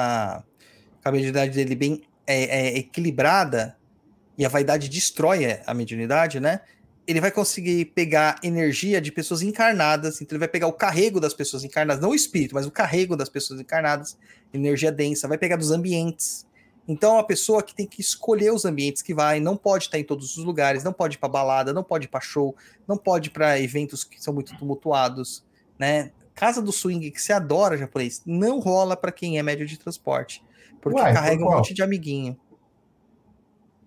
a, 1.05 1.11
mediunidade 1.11 1.53
dele 1.53 1.75
bem 1.75 2.01
é, 2.25 2.43
é, 2.45 2.77
equilibrada, 2.79 3.77
e 4.35 4.43
a 4.43 4.49
vaidade 4.49 4.89
destrói 4.89 5.59
a 5.63 5.75
mediunidade, 5.75 6.39
né? 6.39 6.61
Ele 7.09 7.19
vai 7.19 7.31
conseguir 7.31 7.85
pegar 7.85 8.39
energia 8.43 9.01
de 9.01 9.11
pessoas 9.11 9.41
encarnadas, 9.41 10.21
então 10.21 10.35
ele 10.35 10.39
vai 10.39 10.47
pegar 10.47 10.67
o 10.67 10.73
carrego 10.73 11.19
das 11.19 11.33
pessoas 11.33 11.63
encarnadas, 11.63 11.99
não 11.99 12.11
o 12.11 12.15
espírito, 12.15 12.53
mas 12.53 12.67
o 12.67 12.71
carrego 12.71 13.17
das 13.17 13.27
pessoas 13.27 13.59
encarnadas, 13.59 14.15
energia 14.53 14.91
densa, 14.91 15.27
vai 15.27 15.35
pegar 15.35 15.55
dos 15.55 15.71
ambientes. 15.71 16.45
Então, 16.87 17.17
é 17.17 17.19
a 17.19 17.23
pessoa 17.23 17.63
que 17.63 17.73
tem 17.73 17.87
que 17.87 17.99
escolher 17.99 18.53
os 18.53 18.63
ambientes 18.63 19.01
que 19.01 19.11
vai, 19.11 19.39
não 19.39 19.57
pode 19.57 19.85
estar 19.85 19.97
em 19.97 20.03
todos 20.03 20.37
os 20.37 20.45
lugares, 20.45 20.83
não 20.83 20.93
pode 20.93 21.15
ir 21.15 21.19
para 21.19 21.29
balada, 21.29 21.73
não 21.73 21.83
pode 21.83 22.05
ir 22.05 22.09
para 22.09 22.21
show, 22.21 22.55
não 22.87 22.95
pode 22.95 23.29
ir 23.29 23.31
para 23.31 23.59
eventos 23.59 24.03
que 24.03 24.21
são 24.23 24.31
muito 24.31 24.55
tumultuados, 24.55 25.43
né? 25.79 26.11
Casa 26.35 26.61
do 26.61 26.71
swing 26.71 27.09
que 27.09 27.19
você 27.19 27.33
adora, 27.33 27.75
japonês, 27.75 28.21
não 28.23 28.59
rola 28.59 28.95
para 28.95 29.11
quem 29.11 29.39
é 29.39 29.43
médio 29.43 29.65
de 29.65 29.79
transporte, 29.79 30.43
porque 30.79 30.99
Uai, 30.99 31.11
carrega 31.11 31.37
por 31.37 31.43
um 31.43 31.47
qual? 31.47 31.57
monte 31.57 31.73
de 31.73 31.81
amiguinho. 31.81 32.39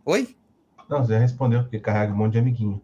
Oi? 0.05 0.37
Não, 0.89 1.05
você 1.05 1.17
respondeu, 1.19 1.63
porque 1.63 1.79
carrega 1.79 2.13
um 2.13 2.17
monte 2.17 2.33
de 2.33 2.39
amiguinho. 2.41 2.83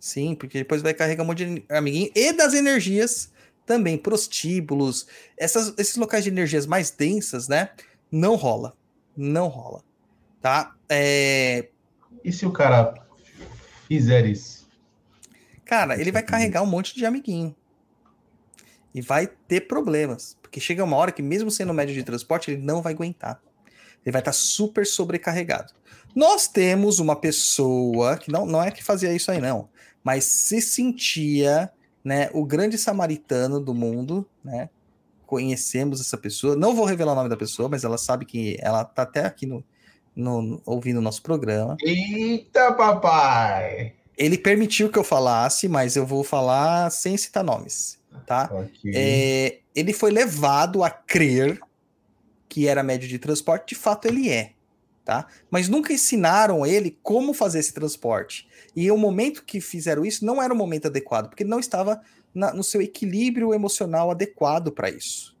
Sim, 0.00 0.34
porque 0.34 0.58
depois 0.58 0.80
vai 0.80 0.94
carregar 0.94 1.22
um 1.22 1.26
monte 1.26 1.44
de 1.44 1.64
amiguinho 1.68 2.10
e 2.14 2.32
das 2.32 2.54
energias 2.54 3.30
também, 3.66 3.98
prostíbulos, 3.98 5.06
essas, 5.36 5.74
esses 5.78 5.94
locais 5.96 6.24
de 6.24 6.30
energias 6.30 6.66
mais 6.66 6.90
densas, 6.90 7.46
né? 7.46 7.70
Não 8.10 8.34
rola, 8.34 8.74
não 9.16 9.46
rola, 9.46 9.84
tá? 10.40 10.74
É, 10.88 11.68
E 12.24 12.32
se 12.32 12.46
o 12.46 12.50
cara 12.52 12.94
fizer 13.86 14.26
isso? 14.26 14.68
cara, 15.64 16.00
ele 16.00 16.10
vai 16.10 16.22
carregar 16.22 16.62
um 16.62 16.66
monte 16.66 16.96
de 16.96 17.06
amiguinho 17.06 17.54
e 18.92 19.00
vai 19.00 19.28
ter 19.28 19.68
problemas, 19.68 20.36
porque 20.42 20.58
chega 20.58 20.82
uma 20.82 20.96
hora 20.96 21.12
que 21.12 21.22
mesmo 21.22 21.48
sendo 21.50 21.72
médio 21.72 21.94
de 21.94 22.02
transporte 22.02 22.50
ele 22.50 22.60
não 22.60 22.82
vai 22.82 22.92
aguentar, 22.92 23.40
ele 24.04 24.12
vai 24.12 24.20
estar 24.20 24.32
super 24.32 24.84
sobrecarregado. 24.84 25.72
Nós 26.12 26.48
temos 26.48 26.98
uma 26.98 27.14
pessoa 27.14 28.16
que 28.16 28.32
não, 28.32 28.44
não 28.44 28.60
é 28.60 28.72
que 28.72 28.82
fazia 28.82 29.12
isso 29.14 29.30
aí 29.30 29.40
não, 29.40 29.68
mas 30.02 30.24
se 30.24 30.60
sentia 30.60 31.70
né, 32.04 32.30
o 32.32 32.44
grande 32.44 32.78
samaritano 32.78 33.60
do 33.60 33.74
mundo, 33.74 34.26
né? 34.44 34.70
Conhecemos 35.26 36.00
essa 36.00 36.16
pessoa. 36.16 36.56
Não 36.56 36.74
vou 36.74 36.84
revelar 36.84 37.12
o 37.12 37.14
nome 37.14 37.28
da 37.28 37.36
pessoa, 37.36 37.68
mas 37.68 37.84
ela 37.84 37.96
sabe 37.98 38.24
que 38.24 38.56
ela 38.60 38.84
tá 38.84 39.02
até 39.02 39.24
aqui 39.24 39.46
no, 39.46 39.62
no- 40.16 40.42
no- 40.42 40.62
ouvindo 40.66 40.96
o 40.98 41.02
nosso 41.02 41.22
programa. 41.22 41.76
Eita, 41.80 42.72
papai! 42.72 43.94
Ele 44.18 44.36
permitiu 44.36 44.90
que 44.90 44.98
eu 44.98 45.04
falasse, 45.04 45.68
mas 45.68 45.94
eu 45.96 46.04
vou 46.04 46.24
falar 46.24 46.90
sem 46.90 47.16
citar 47.16 47.44
nomes, 47.44 47.98
tá? 48.26 48.50
Ok. 48.52 48.92
É, 48.94 49.60
ele 49.74 49.92
foi 49.92 50.10
levado 50.10 50.82
a 50.82 50.90
crer 50.90 51.58
que 52.48 52.66
era 52.66 52.82
médio 52.82 53.08
de 53.08 53.18
transporte, 53.18 53.68
de 53.70 53.74
fato 53.76 54.06
ele 54.08 54.28
é, 54.28 54.52
tá? 55.10 55.26
Mas 55.50 55.68
nunca 55.68 55.92
ensinaram 55.92 56.64
ele 56.64 56.96
como 57.02 57.34
fazer 57.34 57.58
esse 57.58 57.74
transporte. 57.74 58.48
E 58.76 58.88
o 58.92 58.96
momento 58.96 59.44
que 59.44 59.60
fizeram 59.60 60.04
isso 60.04 60.24
não 60.24 60.40
era 60.40 60.54
o 60.54 60.56
momento 60.56 60.86
adequado, 60.86 61.28
porque 61.28 61.42
ele 61.42 61.50
não 61.50 61.58
estava 61.58 62.00
na- 62.32 62.54
no 62.54 62.62
seu 62.62 62.80
equilíbrio 62.80 63.52
emocional 63.52 64.12
adequado 64.12 64.70
para 64.70 64.88
isso, 64.88 65.36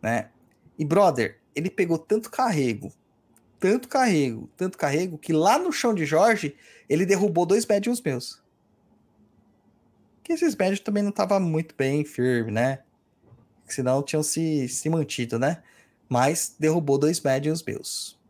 né? 0.00 0.30
E 0.78 0.84
brother, 0.84 1.40
ele 1.56 1.68
pegou 1.70 1.98
tanto 1.98 2.30
carrego, 2.30 2.92
tanto 3.58 3.88
carrego, 3.88 4.48
tanto 4.56 4.78
carrego 4.78 5.18
que 5.18 5.32
lá 5.32 5.58
no 5.58 5.72
chão 5.72 5.92
de 5.92 6.06
Jorge 6.06 6.54
ele 6.88 7.04
derrubou 7.04 7.44
dois 7.44 7.66
médiums 7.66 8.00
meus. 8.00 8.40
Que 10.22 10.34
esses 10.34 10.54
médiums 10.54 10.78
também 10.78 11.02
não 11.02 11.10
estavam 11.10 11.40
muito 11.40 11.74
bem 11.76 12.04
firme, 12.04 12.52
né? 12.52 12.84
Senão 13.66 14.04
tinham 14.04 14.22
se, 14.22 14.68
se 14.68 14.88
mantido, 14.88 15.36
né? 15.36 15.64
Mas 16.08 16.54
derrubou 16.60 16.96
dois 16.96 17.20
médiums 17.20 17.60
meus. 17.60 18.22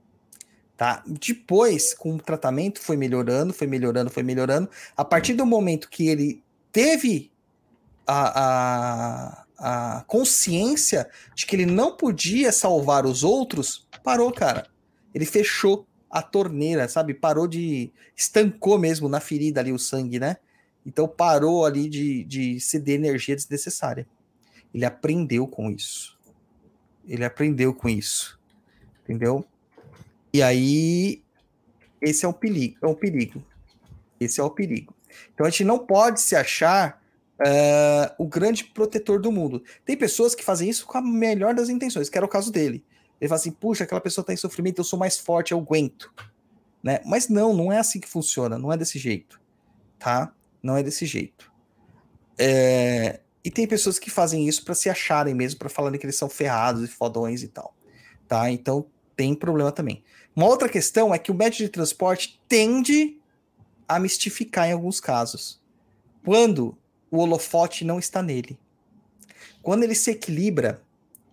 Tá? 0.77 1.03
Depois, 1.07 1.95
com 1.95 2.17
o 2.17 2.19
tratamento, 2.19 2.81
foi 2.81 2.97
melhorando, 2.97 3.53
foi 3.53 3.67
melhorando, 3.67 4.11
foi 4.11 4.23
melhorando. 4.23 4.69
A 4.97 5.05
partir 5.05 5.35
do 5.35 5.47
momento 5.47 5.89
que 5.89 6.09
ele 6.09 6.43
teve 6.73 7.31
a, 8.07 9.45
a, 9.59 9.99
a 9.99 10.05
consciência 10.05 11.09
de 11.35 11.47
que 11.47 11.55
ele 11.55 11.67
não 11.67 11.97
podia 11.97 12.51
salvar 12.51 13.07
os 13.07 13.23
outros, 13.23 13.87
parou, 14.03 14.33
cara. 14.33 14.67
Ele 15.15 15.25
fechou 15.25 15.87
a 16.11 16.21
torneira, 16.21 16.89
sabe? 16.89 17.15
Parou 17.15 17.47
de. 17.47 17.93
estancou 18.17 18.79
mesmo 18.79 19.09
na 19.09 19.21
ferida 19.21 19.61
ali 19.61 19.73
o 19.73 19.79
sangue, 19.79 20.19
né? 20.19 20.37
Então 20.85 21.09
parou 21.09 21.65
ali 21.65 21.89
de, 21.89 22.25
de 22.25 22.61
ceder 22.61 22.97
energia 22.97 23.35
desnecessária. 23.35 24.07
Ele 24.73 24.85
aprendeu 24.85 25.47
com 25.47 25.71
isso. 25.71 26.19
Ele 27.07 27.25
aprendeu 27.25 27.73
com 27.73 27.89
isso. 27.89 28.39
Entendeu? 29.03 29.47
E 30.35 30.43
aí, 30.43 31.23
esse 32.03 32.25
é 32.25 32.29
o 32.29 32.33
perigo. 32.33 32.77
É 32.83 32.87
o 32.89 32.97
perigo. 32.97 33.41
Esse 34.19 34.41
é 34.41 34.43
o 34.43 34.51
perigo. 34.51 34.93
Então 35.33 35.47
a 35.47 35.51
gente 35.51 35.63
não 35.63 35.79
pode 35.79 36.21
se 36.21 36.35
achar 36.35 37.01
eh, 37.39 38.13
o 38.19 38.27
grande 38.27 38.65
protetor 38.65 39.21
do 39.21 39.31
mundo. 39.31 39.63
Tem 39.85 39.97
pessoas 39.97 40.35
que 40.35 40.43
fazem 40.43 40.69
isso 40.69 40.87
com 40.87 40.99
a 40.99 41.01
melhor 41.01 41.55
das 41.55 41.69
intenções, 41.69 42.09
que 42.09 42.19
era 42.19 42.27
o 42.27 42.29
caso 42.29 42.51
dele. 42.51 42.85
Ele 43.21 43.29
fala 43.29 43.41
assim: 43.41 43.53
puxa, 43.53 43.85
aquela 43.85 44.01
pessoa 44.01 44.25
está 44.25 44.33
em 44.33 44.37
sofrimento, 44.37 44.81
eu 44.81 44.85
sou 44.85 44.99
mais 44.99 45.17
forte, 45.17 45.53
eu 45.53 45.59
aguento. 45.59 46.13
Né? 46.83 46.99
Mas 47.07 47.29
não, 47.29 47.55
não 47.55 47.73
é 47.73 47.79
assim 47.79 48.01
que 48.01 48.09
funciona, 48.09 48.59
não 48.59 48.73
é 48.73 48.77
desse 48.77 48.99
jeito. 48.99 49.41
Tá? 50.01 50.35
Não 50.61 50.77
é 50.77 50.83
desse 50.83 51.07
jeito. 51.07 51.49
É, 52.37 53.21
E 53.45 53.53
tem 53.53 53.69
pessoas 53.69 54.01
que 54.01 54.11
fazem 54.11 54.49
isso 54.49 54.65
para 54.65 54.75
se 54.75 54.91
acharem 54.91 55.33
mesmo, 55.33 55.61
para 55.61 55.69
falarem 55.69 55.99
que 56.01 56.05
eles 56.05 56.17
são 56.17 56.29
ferrados 56.29 56.83
e 56.83 56.89
fodões 56.89 57.45
e 57.45 57.49
tal. 57.49 57.73
Tá? 58.27 58.51
Então 58.51 58.87
tem 59.17 59.33
problema 59.35 59.71
também. 59.71 60.03
Uma 60.35 60.47
outra 60.47 60.69
questão 60.69 61.15
é 61.15 61.19
que 61.19 61.31
o 61.31 61.35
médio 61.35 61.65
de 61.65 61.69
transporte 61.69 62.41
tende 62.49 63.19
a 63.87 63.99
mistificar 64.01 64.69
em 64.69 64.73
alguns 64.73 64.99
casos. 64.99 65.61
Quando 66.25 66.77
o 67.11 67.19
holofote 67.19 67.85
não 67.85 67.99
está 67.99 68.23
nele. 68.23 68.59
Quando 69.63 69.85
ele 69.85 69.95
se 69.95 70.11
equilibra 70.11 70.83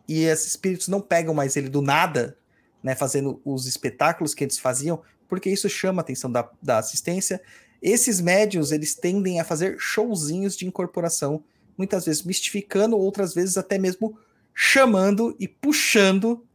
e 0.08 0.24
esses 0.24 0.48
espíritos 0.48 0.88
não 0.88 1.02
pegam 1.02 1.34
mais 1.34 1.56
ele 1.56 1.70
do 1.70 1.82
nada, 1.82 2.38
né, 2.84 2.94
fazendo 2.94 3.42
os 3.44 3.66
espetáculos 3.66 4.34
que 4.34 4.44
eles 4.44 4.60
faziam, 4.60 5.02
porque 5.28 5.50
isso 5.50 5.68
chama 5.68 6.02
a 6.02 6.04
atenção 6.04 6.32
da, 6.32 6.50
da 6.62 6.78
assistência. 6.78 7.42
Esses 7.82 8.22
médios, 8.22 8.72
eles 8.72 8.94
tendem 8.94 9.40
a 9.40 9.44
fazer 9.44 9.78
showzinhos 9.80 10.56
de 10.56 10.68
incorporação, 10.68 11.44
muitas 11.76 12.06
vezes 12.06 12.22
mistificando, 12.22 12.98
outras 12.98 13.34
vezes 13.34 13.58
até 13.58 13.80
mesmo 13.80 14.18
chamando 14.54 15.36
e 15.40 15.48
puxando 15.48 16.46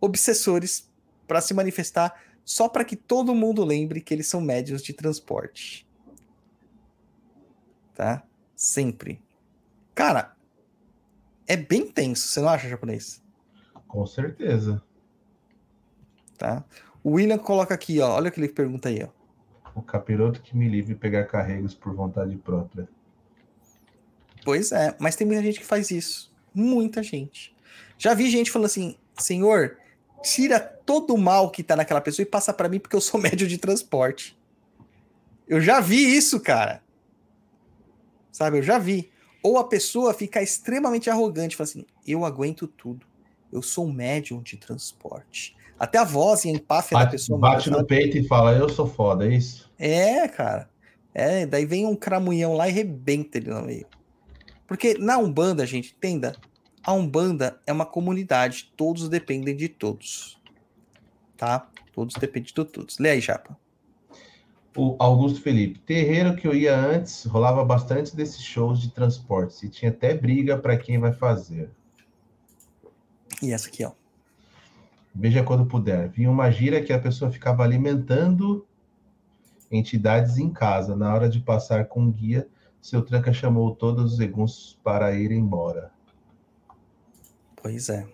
obsessores 0.00 0.90
para 1.26 1.40
se 1.40 1.54
manifestar, 1.54 2.14
só 2.44 2.68
para 2.68 2.84
que 2.84 2.96
todo 2.96 3.34
mundo 3.34 3.64
lembre 3.64 4.00
que 4.00 4.12
eles 4.12 4.26
são 4.26 4.40
médios 4.40 4.82
de 4.82 4.92
transporte. 4.92 5.86
Tá? 7.94 8.22
Sempre. 8.54 9.20
Cara, 9.94 10.34
é 11.46 11.56
bem 11.56 11.90
tenso, 11.90 12.28
você 12.28 12.40
não 12.40 12.48
acha, 12.48 12.68
japonês? 12.68 13.22
Com 13.86 14.06
certeza. 14.06 14.82
Tá? 16.36 16.64
O 17.02 17.12
William 17.12 17.38
coloca 17.38 17.74
aqui, 17.74 18.00
ó. 18.00 18.14
Olha 18.14 18.28
o 18.28 18.32
que 18.32 18.40
ele 18.40 18.48
pergunta 18.48 18.88
aí, 18.88 19.04
ó. 19.04 19.08
O 19.74 19.82
capiroto 19.82 20.40
que 20.40 20.56
me 20.56 20.68
livre 20.68 20.94
pegar 20.94 21.24
carregos 21.24 21.74
por 21.74 21.94
vontade 21.94 22.36
própria. 22.36 22.88
Pois 24.44 24.72
é, 24.72 24.96
mas 24.98 25.16
tem 25.16 25.26
muita 25.26 25.42
gente 25.42 25.60
que 25.60 25.66
faz 25.66 25.90
isso. 25.90 26.32
Muita 26.54 27.02
gente. 27.02 27.54
Já 27.98 28.14
vi 28.14 28.30
gente 28.30 28.50
falando 28.50 28.66
assim, 28.66 28.96
senhor, 29.18 29.78
tira 30.24 30.58
todo 30.58 31.14
o 31.14 31.18
mal 31.18 31.50
que 31.50 31.62
tá 31.62 31.76
naquela 31.76 32.00
pessoa 32.00 32.24
e 32.24 32.26
passa 32.26 32.52
para 32.52 32.68
mim 32.68 32.80
porque 32.80 32.96
eu 32.96 33.00
sou 33.00 33.20
médio 33.20 33.46
de 33.46 33.58
transporte. 33.58 34.36
Eu 35.46 35.60
já 35.60 35.78
vi 35.78 36.16
isso, 36.16 36.40
cara. 36.40 36.82
Sabe, 38.32 38.58
eu 38.58 38.62
já 38.62 38.78
vi. 38.78 39.10
Ou 39.42 39.58
a 39.58 39.68
pessoa 39.68 40.14
fica 40.14 40.42
extremamente 40.42 41.10
arrogante, 41.10 41.54
fala 41.54 41.68
assim, 41.68 41.84
eu 42.06 42.24
aguento 42.24 42.66
tudo. 42.66 43.06
eu 43.52 43.62
sou 43.62 43.86
um 43.86 43.92
médium 43.92 44.42
de 44.42 44.56
transporte. 44.56 45.54
Até 45.78 45.98
a 45.98 46.04
voz 46.04 46.44
e 46.44 46.48
a 46.48 46.52
empáfia 46.52 46.96
da 46.96 47.04
Bate, 47.04 47.12
pessoa. 47.12 47.38
bate 47.38 47.70
no 47.70 47.84
peito 47.84 48.16
e 48.16 48.26
fala, 48.26 48.52
eu 48.56 48.68
sou 48.68 48.86
foda, 48.86 49.26
é 49.26 49.34
isso? 49.34 49.70
É, 49.78 50.26
cara. 50.28 50.68
É, 51.12 51.46
daí 51.46 51.64
vem 51.66 51.86
um 51.86 51.94
cramunhão 51.94 52.54
lá 52.54 52.68
e 52.68 52.72
rebenta 52.72 53.38
ele 53.38 53.50
no 53.50 53.62
meio. 53.62 53.86
Porque 54.66 54.96
na 54.98 55.18
Umbanda, 55.18 55.66
gente, 55.66 55.94
entenda, 55.96 56.34
a 56.84 56.92
Umbanda 56.92 57.58
é 57.66 57.72
uma 57.72 57.86
comunidade, 57.86 58.70
todos 58.76 59.08
dependem 59.08 59.56
de 59.56 59.68
todos. 59.68 60.38
Tá? 61.36 61.66
Todos 61.92 62.14
dependem 62.14 62.48
de 62.48 62.54
todos. 62.54 62.98
Lê 62.98 63.10
aí, 63.10 63.20
Japa. 63.20 63.56
O 64.76 64.96
Augusto 64.98 65.40
Felipe, 65.40 65.78
terreiro 65.78 66.36
que 66.36 66.46
eu 66.46 66.54
ia 66.54 66.76
antes, 66.76 67.24
rolava 67.24 67.64
bastante 67.64 68.14
desses 68.14 68.42
shows 68.42 68.80
de 68.80 68.90
transporte. 68.90 69.64
E 69.64 69.68
tinha 69.68 69.90
até 69.90 70.12
briga 70.12 70.58
para 70.58 70.76
quem 70.76 70.98
vai 70.98 71.12
fazer. 71.12 71.70
E 73.40 73.52
essa 73.52 73.68
aqui, 73.68 73.84
ó. 73.84 73.92
Veja 75.14 75.44
quando 75.44 75.64
puder. 75.64 76.08
Vinha 76.08 76.30
uma 76.30 76.50
gira 76.50 76.82
que 76.82 76.92
a 76.92 76.98
pessoa 76.98 77.30
ficava 77.30 77.62
alimentando 77.62 78.66
entidades 79.70 80.38
em 80.38 80.50
casa. 80.50 80.96
Na 80.96 81.14
hora 81.14 81.28
de 81.28 81.38
passar 81.38 81.86
com 81.86 82.04
o 82.06 82.10
guia, 82.10 82.48
seu 82.80 83.00
tranca 83.00 83.32
chamou 83.32 83.74
todos 83.74 84.14
os 84.14 84.20
eguns 84.20 84.78
para 84.82 85.14
ir 85.14 85.30
embora. 85.30 85.93
Pois 87.64 87.88
é. 87.88 88.06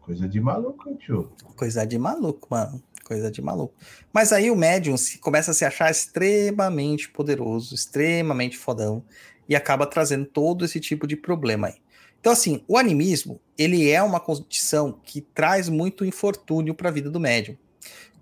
Coisa 0.00 0.26
de 0.26 0.40
maluco, 0.40 0.94
tio. 0.94 1.30
Coisa 1.54 1.86
de 1.86 1.98
maluco, 1.98 2.48
mano. 2.50 2.82
Coisa 3.04 3.30
de 3.30 3.42
maluco. 3.42 3.74
Mas 4.10 4.32
aí 4.32 4.50
o 4.50 4.56
médium 4.56 4.96
se, 4.96 5.18
começa 5.18 5.50
a 5.50 5.54
se 5.54 5.66
achar 5.66 5.90
extremamente 5.90 7.10
poderoso, 7.10 7.74
extremamente 7.74 8.56
fodão, 8.56 9.04
e 9.46 9.54
acaba 9.54 9.86
trazendo 9.86 10.24
todo 10.24 10.64
esse 10.64 10.80
tipo 10.80 11.06
de 11.06 11.14
problema 11.14 11.66
aí. 11.66 11.74
Então, 12.18 12.32
assim, 12.32 12.64
o 12.66 12.78
animismo, 12.78 13.38
ele 13.58 13.90
é 13.90 14.02
uma 14.02 14.18
condição 14.18 14.98
que 15.04 15.20
traz 15.20 15.68
muito 15.68 16.02
infortúnio 16.02 16.74
para 16.74 16.88
a 16.88 16.92
vida 16.92 17.10
do 17.10 17.20
médium. 17.20 17.54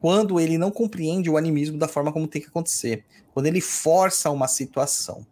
Quando 0.01 0.41
ele 0.41 0.59
não 0.59 0.73
compreende 0.73 1.31
o 1.31 1.37
animismo 1.37 1.79
da 1.79 1.87
forma 1.87 2.13
como 2.13 2.27
tem 2.27 2.43
que 2.43 2.49
acontecer. 2.49 3.05
Quando 3.33 3.47
ele 3.47 3.61
força 3.61 4.29
uma 4.29 4.49
situação, 4.49 5.25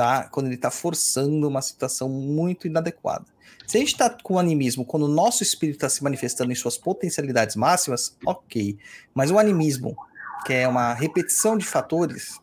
tá? 0.00 0.24
Quando 0.30 0.46
ele 0.46 0.54
está 0.54 0.70
forçando 0.70 1.46
uma 1.46 1.60
situação 1.60 2.08
muito 2.08 2.66
inadequada. 2.66 3.26
Se 3.66 3.76
a 3.76 3.80
gente 3.80 3.92
está 3.92 4.08
com 4.08 4.38
animismo, 4.38 4.82
quando 4.82 5.02
o 5.02 5.08
nosso 5.08 5.42
espírito 5.42 5.76
está 5.76 5.90
se 5.90 6.02
manifestando 6.02 6.50
em 6.50 6.54
suas 6.54 6.78
potencialidades 6.78 7.54
máximas, 7.54 8.16
ok. 8.24 8.78
Mas 9.12 9.30
o 9.30 9.38
animismo, 9.38 9.94
que 10.46 10.54
é 10.54 10.66
uma 10.66 10.94
repetição 10.94 11.54
de 11.54 11.66
fatores 11.66 12.40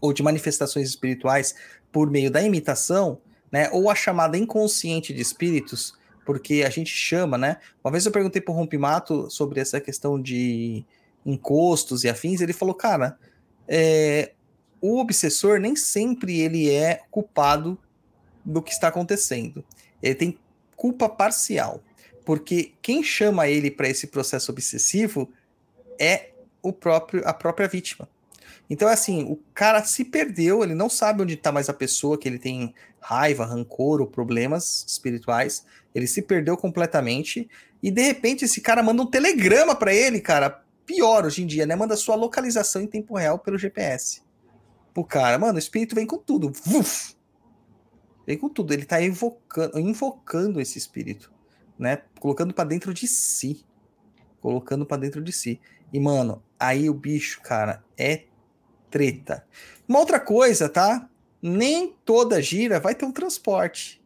ou 0.00 0.14
de 0.14 0.22
manifestações 0.22 0.88
espirituais 0.88 1.54
por 1.92 2.10
meio 2.10 2.30
da 2.30 2.42
imitação, 2.42 3.18
né? 3.52 3.68
Ou 3.70 3.90
a 3.90 3.94
chamada 3.94 4.38
inconsciente 4.38 5.12
de 5.12 5.20
espíritos, 5.20 5.92
porque 6.24 6.64
a 6.66 6.70
gente 6.70 6.90
chama, 6.90 7.36
né? 7.36 7.58
Uma 7.84 7.90
vez 7.90 8.06
eu 8.06 8.12
perguntei 8.12 8.40
para 8.40 8.52
o 8.52 8.56
Rompimato 8.56 9.30
sobre 9.30 9.60
essa 9.60 9.78
questão 9.78 10.18
de 10.18 10.86
encostos 11.26 12.02
e 12.02 12.08
afins, 12.08 12.40
ele 12.40 12.54
falou, 12.54 12.74
cara, 12.74 13.18
é, 13.68 14.32
o 14.86 14.98
obsessor 14.98 15.58
nem 15.58 15.74
sempre 15.74 16.42
ele 16.42 16.70
é 16.70 17.00
culpado 17.10 17.78
do 18.44 18.60
que 18.60 18.70
está 18.70 18.88
acontecendo. 18.88 19.64
Ele 20.02 20.14
tem 20.14 20.38
culpa 20.76 21.08
parcial, 21.08 21.82
porque 22.22 22.74
quem 22.82 23.02
chama 23.02 23.48
ele 23.48 23.70
para 23.70 23.88
esse 23.88 24.08
processo 24.08 24.52
obsessivo 24.52 25.32
é 25.98 26.32
o 26.60 26.70
próprio 26.70 27.26
a 27.26 27.32
própria 27.32 27.66
vítima. 27.66 28.06
Então, 28.68 28.86
assim, 28.86 29.24
o 29.24 29.40
cara 29.54 29.82
se 29.82 30.04
perdeu, 30.04 30.62
ele 30.62 30.74
não 30.74 30.90
sabe 30.90 31.22
onde 31.22 31.32
está 31.32 31.50
mais 31.50 31.70
a 31.70 31.74
pessoa 31.74 32.18
que 32.18 32.28
ele 32.28 32.38
tem 32.38 32.74
raiva, 33.00 33.46
rancor 33.46 34.02
ou 34.02 34.06
problemas 34.06 34.84
espirituais. 34.86 35.64
Ele 35.94 36.06
se 36.06 36.20
perdeu 36.20 36.58
completamente 36.58 37.48
e 37.82 37.90
de 37.90 38.02
repente 38.02 38.44
esse 38.44 38.60
cara 38.60 38.82
manda 38.82 39.00
um 39.00 39.06
telegrama 39.06 39.74
para 39.74 39.94
ele, 39.94 40.20
cara. 40.20 40.62
Pior 40.84 41.24
hoje 41.24 41.42
em 41.42 41.46
dia, 41.46 41.64
né? 41.64 41.74
Manda 41.74 41.96
sua 41.96 42.16
localização 42.16 42.82
em 42.82 42.86
tempo 42.86 43.16
real 43.16 43.38
pelo 43.38 43.56
GPS. 43.56 44.23
Pro 44.94 45.04
cara, 45.04 45.36
mano, 45.38 45.56
o 45.56 45.58
espírito 45.58 45.96
vem 45.96 46.06
com 46.06 46.16
tudo. 46.16 46.52
Vuf! 46.64 47.16
Vem 48.24 48.38
com 48.38 48.48
tudo. 48.48 48.72
Ele 48.72 48.84
tá 48.84 49.02
invocando, 49.02 49.78
invocando 49.78 50.60
esse 50.60 50.78
espírito, 50.78 51.32
né? 51.76 52.02
Colocando 52.20 52.54
para 52.54 52.68
dentro 52.68 52.94
de 52.94 53.08
si. 53.08 53.66
Colocando 54.40 54.86
para 54.86 54.98
dentro 54.98 55.20
de 55.20 55.32
si. 55.32 55.60
E, 55.92 55.98
mano, 55.98 56.42
aí 56.58 56.88
o 56.88 56.94
bicho, 56.94 57.42
cara, 57.42 57.84
é 57.98 58.24
treta. 58.88 59.44
Uma 59.88 59.98
outra 59.98 60.20
coisa, 60.20 60.68
tá? 60.68 61.10
Nem 61.42 61.94
toda 62.04 62.40
gira 62.40 62.78
vai 62.78 62.94
ter 62.94 63.04
um 63.04 63.12
transporte. 63.12 64.00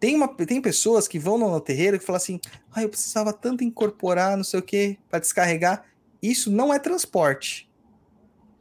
Tem, 0.00 0.14
uma, 0.14 0.28
tem 0.28 0.60
pessoas 0.60 1.06
que 1.06 1.18
vão 1.18 1.38
no, 1.38 1.60
terreiro 1.60 1.96
e 1.96 2.00
falam 2.00 2.16
assim: 2.16 2.40
ah, 2.72 2.82
eu 2.82 2.88
precisava 2.88 3.32
tanto 3.32 3.62
incorporar, 3.62 4.36
não 4.36 4.44
sei 4.44 4.60
o 4.60 4.62
que, 4.62 4.98
para 5.08 5.18
descarregar. 5.18 5.84
Isso 6.22 6.50
não 6.50 6.72
é 6.72 6.78
transporte, 6.78 7.70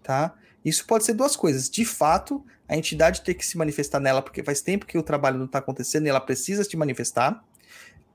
tá? 0.04 0.36
Isso 0.66 0.84
pode 0.88 1.06
ser 1.06 1.14
duas 1.14 1.36
coisas. 1.36 1.70
De 1.70 1.86
fato, 1.86 2.44
a 2.68 2.76
entidade 2.76 3.22
ter 3.22 3.36
que 3.36 3.46
se 3.46 3.56
manifestar 3.56 4.00
nela, 4.00 4.22
porque 4.22 4.44
faz 4.44 4.62
tempo 4.62 4.88
que 4.88 4.98
o 4.98 5.04
trabalho 5.04 5.38
não 5.38 5.46
está 5.46 5.60
acontecendo 5.60 6.08
e 6.08 6.10
ela 6.10 6.20
precisa 6.20 6.64
se 6.64 6.76
manifestar. 6.76 7.46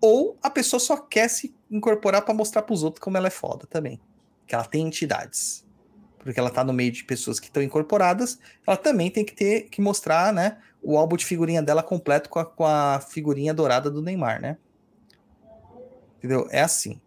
Ou 0.00 0.36
a 0.42 0.50
pessoa 0.50 0.80
só 0.80 0.96
quer 0.96 1.28
se 1.28 1.54
incorporar 1.70 2.22
para 2.22 2.34
mostrar 2.34 2.62
para 2.62 2.74
os 2.74 2.82
outros 2.82 3.02
como 3.02 3.16
ela 3.16 3.28
é 3.28 3.30
foda 3.30 3.68
também. 3.68 4.00
Que 4.48 4.54
ela 4.56 4.64
tem 4.64 4.84
entidades. 4.84 5.64
Porque 6.18 6.40
ela 6.40 6.48
está 6.48 6.64
no 6.64 6.72
meio 6.72 6.90
de 6.90 7.04
pessoas 7.04 7.38
que 7.38 7.46
estão 7.46 7.62
incorporadas, 7.62 8.38
ela 8.66 8.76
também 8.76 9.10
tem 9.10 9.24
que 9.24 9.32
ter 9.32 9.68
que 9.70 9.80
mostrar, 9.80 10.32
né, 10.32 10.58
o 10.82 10.98
álbum 10.98 11.16
de 11.16 11.24
figurinha 11.24 11.62
dela 11.62 11.82
completo 11.82 12.28
com 12.28 12.38
a, 12.38 12.44
com 12.44 12.66
a 12.66 13.00
figurinha 13.00 13.54
dourada 13.54 13.90
do 13.90 14.02
Neymar, 14.02 14.40
né? 14.40 14.58
Entendeu? 16.18 16.46
É 16.50 16.60
assim. 16.60 17.00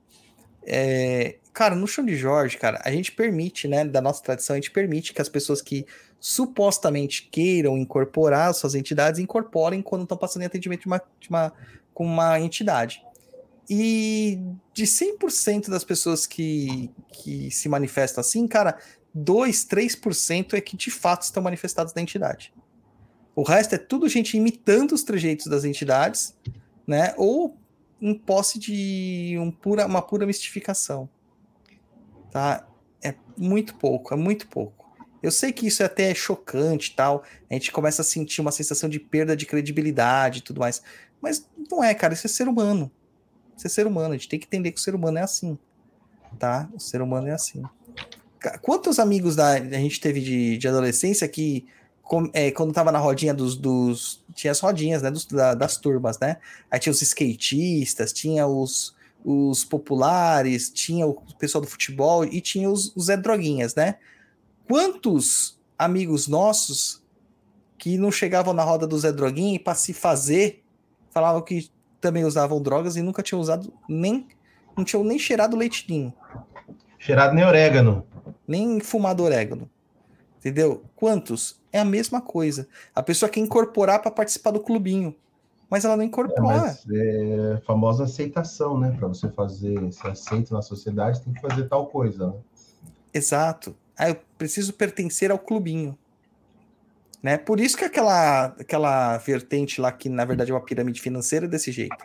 É, 0.66 1.38
cara, 1.54 1.76
no 1.76 1.88
chão 1.88 2.04
de 2.04 2.16
Jorge, 2.16 2.58
cara, 2.58 2.82
a 2.84 2.92
gente 2.92 3.12
permite, 3.12 3.68
né, 3.68 3.86
da 3.86 4.02
nossa 4.02 4.24
tradição, 4.24 4.56
a 4.56 4.58
gente 4.58 4.72
permite 4.72 5.14
que 5.14 5.22
as 5.22 5.30
pessoas 5.30 5.62
que 5.62 5.86
supostamente 6.20 7.30
queiram 7.32 7.78
incorporar 7.78 8.54
suas 8.54 8.76
entidades 8.76 9.20
incorporem 9.20 9.82
quando 9.82 10.04
estão 10.04 10.18
passando 10.18 10.44
em 10.44 10.46
atendimento 10.46 10.82
de 10.82 10.88
uma, 10.88 11.02
de 11.20 11.30
uma, 11.30 11.54
com 11.94 12.06
uma 12.06 12.40
entidade. 12.40 13.04
E 13.70 14.40
de 14.74 14.84
100% 14.84 15.70
das 15.70 15.84
pessoas 15.84 16.26
que, 16.26 16.90
que 17.12 17.52
se 17.52 17.70
manifestam 17.70 18.22
assim, 18.22 18.48
cara, 18.48 18.78
2, 19.14 19.66
3% 19.66 20.54
é 20.54 20.62
que 20.62 20.76
de 20.76 20.90
fato 20.90 21.22
estão 21.22 21.44
manifestados 21.44 21.94
na 21.94 22.02
entidade. 22.02 22.54
O 23.36 23.44
resto 23.44 23.76
é 23.76 23.78
tudo 23.78 24.08
gente 24.10 24.38
imitando 24.38 24.94
os 24.94 25.04
trejeitos 25.04 25.48
das 25.48 25.64
entidades, 25.64 26.36
né? 26.86 27.14
Ou 27.18 27.58
em 28.02 28.14
posse 28.14 28.60
de 28.60 29.36
um 29.40 29.50
pura, 29.50 29.86
uma 29.86 30.02
pura 30.02 30.26
mistificação. 30.26 31.10
Tá? 32.34 32.68
É 33.00 33.14
muito 33.38 33.76
pouco, 33.76 34.12
é 34.12 34.18
muito 34.18 34.48
pouco. 34.48 34.92
Eu 35.22 35.32
sei 35.32 35.54
que 35.54 35.68
isso 35.68 35.84
é 35.84 35.86
até 35.86 36.14
chocante 36.16 36.92
e 36.92 36.96
tal. 36.96 37.24
A 37.48 37.54
gente 37.54 37.72
começa 37.72 38.02
a 38.02 38.06
sentir 38.06 38.42
uma 38.42 38.52
sensação 38.52 38.90
de 38.90 39.00
perda 39.00 39.38
de 39.38 39.46
credibilidade 39.46 40.40
e 40.40 40.42
tudo 40.42 40.60
mais. 40.60 40.82
Mas 41.22 41.48
não 41.70 41.84
é, 41.84 41.94
cara, 41.94 42.16
isso 42.16 42.26
é 42.26 42.30
ser 42.30 42.48
humano. 42.48 42.92
Isso 43.56 43.68
é 43.68 43.70
ser 43.70 43.86
humano. 43.86 44.16
A 44.16 44.18
gente 44.18 44.28
tem 44.28 44.40
que 44.40 44.48
entender 44.48 44.72
que 44.72 44.80
o 44.80 44.84
ser 44.84 44.96
humano 44.96 45.20
é 45.20 45.22
assim. 45.22 45.60
Tá? 46.40 46.68
O 46.74 46.80
ser 46.80 47.04
humano 47.04 47.28
é 47.28 47.34
assim. 47.34 47.62
Quantos 48.64 48.98
amigos 48.98 49.36
da, 49.36 49.52
a 49.52 49.60
gente 49.60 50.02
teve 50.02 50.20
de, 50.20 50.58
de 50.58 50.68
adolescência 50.68 51.28
que 51.28 51.68
com, 52.02 52.30
é, 52.34 52.50
quando 52.50 52.74
tava 52.74 52.92
na 52.92 53.00
rodinha 53.00 53.34
dos, 53.34 53.56
dos 53.56 54.26
tinha 54.34 54.52
as 54.52 54.60
rodinhas, 54.60 55.04
né, 55.04 55.12
dos, 55.12 55.26
da, 55.28 55.54
das 55.54 55.78
turmas, 55.78 56.20
né? 56.20 56.38
Aí 56.70 56.80
tinha 56.80 56.92
os 56.92 57.02
skatistas, 57.02 58.12
tinha 58.12 58.48
os, 58.48 58.96
os 59.24 59.64
populares, 59.64 60.70
tinha 60.70 61.06
o 61.08 61.14
pessoal 61.38 61.62
do 61.62 61.68
futebol 61.68 62.26
e 62.26 62.42
tinha 62.42 62.70
os, 62.70 62.96
os 62.96 63.06
Zé 63.06 63.18
Droguinhas, 63.18 63.76
né? 63.76 63.96
Quantos 64.68 65.60
amigos 65.78 66.28
nossos 66.28 67.02
que 67.78 67.98
não 67.98 68.12
chegavam 68.12 68.54
na 68.54 68.64
roda 68.64 68.88
do 68.88 68.98
Zé 68.98 69.12
Droguinha 69.12 69.60
para 69.60 69.76
se 69.76 69.94
fazer 69.94 70.64
falavam 71.12 71.42
que 71.42 71.70
também 72.02 72.26
usavam 72.26 72.62
drogas 72.62 72.96
e 72.96 73.02
nunca 73.02 73.24
tinham 73.24 73.40
usado 73.40 73.74
nem 73.88 74.28
não 74.76 74.84
tinham 74.84 75.04
nem 75.04 75.20
cheirado 75.20 75.56
leitinho. 75.56 76.14
Cheirado 76.98 77.36
nem 77.36 77.46
orégano. 77.46 78.06
Nem 78.48 78.80
fumado 78.80 79.24
orégano. 79.24 79.70
Entendeu? 80.40 80.84
Quantos? 80.96 81.62
É 81.72 81.80
a 81.80 81.86
mesma 81.86 82.22
coisa. 82.22 82.68
A 82.94 83.04
pessoa 83.04 83.30
quer 83.30 83.40
incorporar 83.40 84.02
para 84.02 84.12
participar 84.12 84.52
do 84.52 84.60
clubinho, 84.60 85.16
mas 85.70 85.86
ela 85.86 85.98
não 85.98 86.04
incorpora. 86.04 86.56
É, 86.56 86.62
mas 86.62 86.86
é 86.88 87.62
famosa 87.66 88.04
aceitação, 88.04 88.80
né? 88.80 88.96
Para 88.98 89.08
você 89.08 89.30
fazer, 89.30 89.92
ser 89.92 90.08
aceito 90.10 90.54
na 90.54 90.62
sociedade, 90.62 91.22
tem 91.22 91.34
que 91.34 91.42
fazer 91.42 91.68
tal 91.68 91.88
coisa. 91.88 92.28
Né? 92.28 92.34
Exato. 93.14 93.76
Aí 93.98 94.12
eu 94.12 94.18
preciso 94.38 94.74
pertencer 94.74 95.32
ao 95.32 95.40
clubinho. 95.40 95.98
Né? 97.22 97.38
Por 97.38 97.60
isso 97.60 97.78
que 97.78 97.86
aquela, 97.86 98.46
aquela 98.46 99.18
vertente 99.18 99.80
lá, 99.80 99.92
que 99.92 100.10
na 100.10 100.26
verdade 100.26 100.52
é 100.52 100.54
uma 100.54 100.62
pirâmide 100.62 101.02
financeira, 101.02 101.46
é 101.46 101.50
desse 101.50 101.72
jeito. 101.72 101.96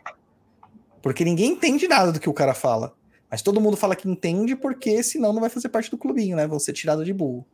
Porque 1.02 1.24
ninguém 1.24 1.52
entende 1.52 1.89
nada 1.89 2.12
do 2.12 2.20
que 2.20 2.28
o 2.28 2.35
cara 2.35 2.55
fala. 2.55 2.94
Mas 3.30 3.43
todo 3.43 3.60
mundo 3.60 3.76
fala 3.76 3.97
que 3.97 4.09
entende, 4.09 4.56
porque 4.56 5.02
senão 5.02 5.32
não 5.32 5.40
vai 5.40 5.51
fazer 5.51 5.68
parte 5.68 5.90
do 5.90 5.98
clubinho, 5.98 6.36
né? 6.36 6.47
Vão 6.47 6.59
ser 6.59 6.72
tirados 6.72 7.05
de 7.05 7.12
burro. 7.12 7.44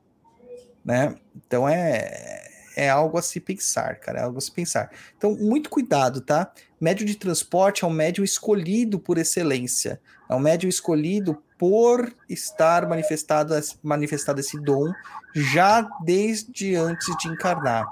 Né? 0.85 1.14
Então 1.35 1.68
é, 1.68 2.44
é 2.76 2.88
algo 2.88 3.18
a 3.18 3.22
se 3.22 3.40
pensar, 3.40 3.96
cara, 3.96 4.20
é 4.20 4.22
algo 4.22 4.38
a 4.38 4.40
se 4.40 4.51
pensar. 4.51 4.90
Então, 5.16 5.36
muito 5.36 5.70
cuidado, 5.70 6.20
tá? 6.20 6.52
Médio 6.80 7.06
de 7.06 7.16
transporte 7.16 7.84
é 7.84 7.86
um 7.86 7.92
médio 7.92 8.24
escolhido 8.24 8.98
por 8.98 9.18
excelência, 9.18 10.01
é 10.28 10.34
um 10.34 10.40
médio 10.40 10.68
escolhido 10.68 11.42
por 11.59 12.14
estar 12.28 12.88
manifestado, 12.88 13.55
manifestado 13.82 14.40
esse 14.40 14.60
dom 14.60 14.92
já 15.34 15.82
desde 16.05 16.74
antes 16.74 17.16
de 17.16 17.28
encarnar, 17.28 17.86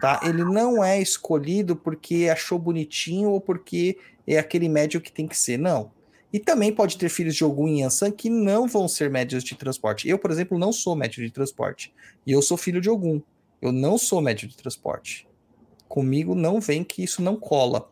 tá? 0.00 0.20
Ele 0.22 0.44
não 0.44 0.82
é 0.82 1.00
escolhido 1.00 1.76
porque 1.76 2.28
achou 2.30 2.58
bonitinho 2.58 3.30
ou 3.30 3.40
porque 3.40 3.98
é 4.26 4.38
aquele 4.38 4.68
médio 4.68 5.00
que 5.00 5.12
tem 5.12 5.26
que 5.26 5.36
ser, 5.36 5.58
não. 5.58 5.90
E 6.32 6.38
também 6.38 6.72
pode 6.72 6.96
ter 6.96 7.10
filhos 7.10 7.34
de 7.34 7.44
Ogum 7.44 7.68
e 7.68 7.80
Yansan 7.80 8.10
que 8.10 8.30
não 8.30 8.66
vão 8.66 8.88
ser 8.88 9.10
médios 9.10 9.44
de 9.44 9.54
transporte. 9.54 10.08
Eu, 10.08 10.18
por 10.18 10.30
exemplo, 10.30 10.58
não 10.58 10.72
sou 10.72 10.96
médio 10.96 11.22
de 11.22 11.30
transporte. 11.30 11.92
E 12.26 12.32
eu 12.32 12.40
sou 12.40 12.56
filho 12.56 12.80
de 12.80 12.88
Ogum. 12.88 13.20
Eu 13.62 13.70
não 13.70 13.96
sou 13.96 14.20
médio 14.20 14.48
de 14.48 14.56
transporte. 14.56 15.28
Comigo 15.88 16.34
não 16.34 16.60
vem 16.60 16.82
que 16.82 17.04
isso 17.04 17.22
não 17.22 17.36
cola. 17.36 17.88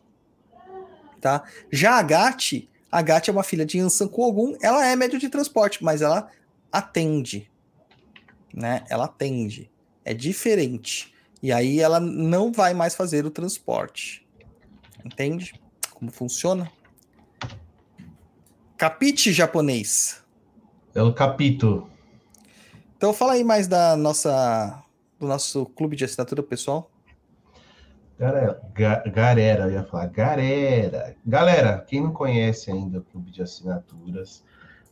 Tá? 1.21 1.43
Já 1.71 1.97
a 1.97 2.03
Gati, 2.03 2.69
a 2.91 3.01
Gati 3.01 3.29
é 3.29 3.33
uma 3.33 3.43
filha 3.43 3.65
de 3.65 3.77
Yansan 3.77 4.09
com 4.09 4.23
Ogum, 4.23 4.57
ela 4.61 4.85
é 4.85 4.95
médio 4.97 5.17
de 5.17 5.29
transporte, 5.29 5.81
mas 5.81 6.01
ela 6.01 6.29
atende. 6.69 7.49
Né? 8.53 8.83
Ela 8.89 9.05
atende. 9.05 9.71
É 10.03 10.13
diferente. 10.13 11.13
E 11.41 11.53
aí 11.53 11.79
ela 11.79 12.01
não 12.01 12.51
vai 12.51 12.73
mais 12.73 12.93
fazer 12.93 13.25
o 13.25 13.31
transporte. 13.31 14.27
Entende? 15.05 15.53
Como 15.91 16.11
funciona? 16.11 16.69
Capite 18.77 19.31
japonês. 19.31 20.21
É 20.93 21.01
o 21.01 21.13
capito. 21.13 21.87
Então 22.97 23.13
fala 23.13 23.33
aí 23.33 23.43
mais 23.43 23.67
da 23.67 23.95
nossa 23.95 24.83
do 25.21 25.27
nosso 25.27 25.65
clube 25.67 25.95
de 25.95 26.03
assinatura 26.03 26.41
pessoal. 26.41 26.91
Galera, 28.17 28.61
ga, 28.73 29.03
galera, 29.07 29.63
eu 29.65 29.71
ia 29.71 29.83
falar, 29.83 30.07
galera. 30.07 31.15
Galera, 31.25 31.79
quem 31.87 32.01
não 32.01 32.11
conhece 32.11 32.71
ainda 32.71 32.99
o 32.99 33.03
clube 33.03 33.31
de 33.31 33.41
assinaturas, 33.41 34.43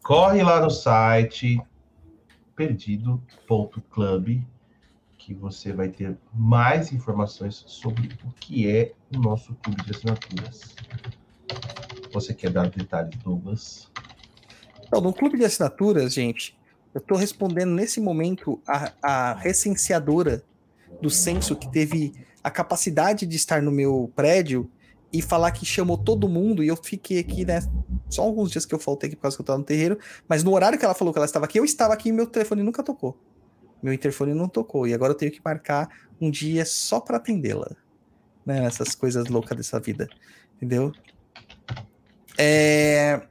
corre 0.04 0.42
lá 0.44 0.62
no 0.62 0.70
site 0.70 1.62
perdido.club 2.56 4.42
que 5.18 5.34
você 5.34 5.74
vai 5.74 5.90
ter 5.90 6.18
mais 6.34 6.92
informações 6.92 7.64
sobre 7.68 8.10
o 8.24 8.32
que 8.40 8.70
é 8.70 8.94
o 9.16 9.20
nosso 9.20 9.54
clube 9.56 9.84
de 9.84 9.92
assinaturas. 9.92 10.76
Você 12.12 12.34
quer 12.34 12.52
dar 12.52 12.70
detalhes, 12.70 13.18
Douglas? 13.20 13.92
Então, 14.84 15.02
no 15.02 15.14
clube 15.14 15.38
de 15.38 15.46
assinaturas, 15.46 16.14
gente, 16.14 16.59
eu 16.94 17.00
estou 17.00 17.18
respondendo 17.18 17.72
nesse 17.72 18.00
momento 18.00 18.62
a, 18.68 18.92
a 19.02 19.34
recenseadora 19.34 20.44
do 21.02 21.10
censo 21.10 21.56
que 21.56 21.72
teve 21.72 22.14
a 22.44 22.50
capacidade 22.50 23.26
de 23.26 23.36
estar 23.36 23.62
no 23.62 23.72
meu 23.72 24.12
prédio 24.16 24.70
e 25.12 25.22
falar 25.22 25.52
que 25.52 25.66
chamou 25.66 25.98
todo 25.98 26.30
mundo, 26.30 26.64
e 26.64 26.68
eu 26.68 26.76
fiquei 26.76 27.20
aqui, 27.20 27.44
né? 27.44 27.62
Só 28.10 28.22
alguns 28.22 28.52
dias 28.52 28.66
que 28.66 28.74
eu 28.74 28.80
faltei 28.80 29.08
aqui 29.08 29.16
por 29.16 29.24
causa 29.24 29.38
que 29.38 29.42
eu 29.42 29.44
estava 29.44 29.58
no 29.58 29.66
terreiro, 29.66 29.98
mas 30.28 30.44
no 30.44 30.54
horário 30.54 30.78
que 30.78 30.86
ela 30.86 30.94
falou 30.94 31.12
que 31.12 31.20
ela 31.20 31.26
estava 31.26 31.46
aqui, 31.46 31.60
eu 31.60 31.66
estava 31.66 31.94
aqui 31.94 32.10
e 32.10 32.12
meu 32.12 32.28
telefone 32.28 32.62
nunca 32.62 32.84
tocou. 32.84 33.18
Meu 33.82 33.94
interfone 33.94 34.34
não 34.34 34.48
tocou, 34.48 34.88
e 34.88 34.94
agora 34.94 35.14
eu 35.14 35.18
tenho 35.18 35.32
que 35.32 35.42
marcar 35.44 35.90
um 36.22 36.30
dia 36.30 36.66
só 36.66 37.00
para 37.00 37.18
atendê-la. 37.18 37.76
Né? 38.46 38.66
Essas 38.66 38.94
coisas 38.94 39.28
loucas 39.28 39.58
dessa 39.58 39.80
vida. 39.80 40.08
Entendeu? 40.58 40.92
É... 42.38 43.22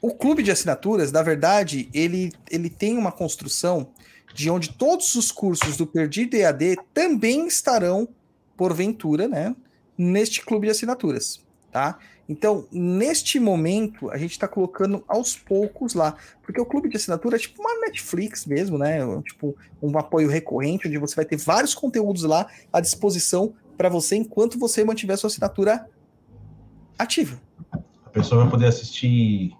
O 0.00 0.14
clube 0.14 0.42
de 0.42 0.50
assinaturas, 0.50 1.12
na 1.12 1.22
verdade, 1.22 1.88
ele, 1.92 2.32
ele 2.50 2.70
tem 2.70 2.96
uma 2.96 3.12
construção 3.12 3.92
de 4.34 4.50
onde 4.50 4.70
todos 4.70 5.14
os 5.14 5.30
cursos 5.30 5.76
do 5.76 5.86
Perdido 5.86 6.34
EAD 6.34 6.76
também 6.94 7.46
estarão, 7.46 8.08
porventura, 8.56 9.28
né, 9.28 9.54
neste 9.96 10.44
clube 10.44 10.66
de 10.66 10.70
assinaturas, 10.70 11.40
tá? 11.70 11.98
Então, 12.28 12.64
neste 12.70 13.40
momento, 13.40 14.08
a 14.08 14.16
gente 14.16 14.30
está 14.30 14.46
colocando 14.46 15.02
aos 15.08 15.36
poucos 15.36 15.94
lá, 15.94 16.16
porque 16.42 16.60
o 16.60 16.64
clube 16.64 16.88
de 16.88 16.96
assinatura 16.96 17.34
é 17.34 17.40
tipo 17.40 17.60
uma 17.60 17.80
Netflix 17.80 18.46
mesmo, 18.46 18.78
né? 18.78 19.00
Tipo 19.22 19.56
um 19.82 19.98
apoio 19.98 20.28
recorrente, 20.28 20.86
onde 20.86 20.96
você 20.96 21.16
vai 21.16 21.24
ter 21.24 21.36
vários 21.36 21.74
conteúdos 21.74 22.22
lá 22.22 22.46
à 22.72 22.80
disposição 22.80 23.52
para 23.76 23.88
você 23.88 24.14
enquanto 24.14 24.60
você 24.60 24.84
mantiver 24.84 25.18
sua 25.18 25.26
assinatura 25.26 25.90
ativa. 26.96 27.40
A 28.10 28.12
pessoa 28.12 28.42
vai 28.42 28.50
poder 28.50 28.66
assistir 28.66 29.56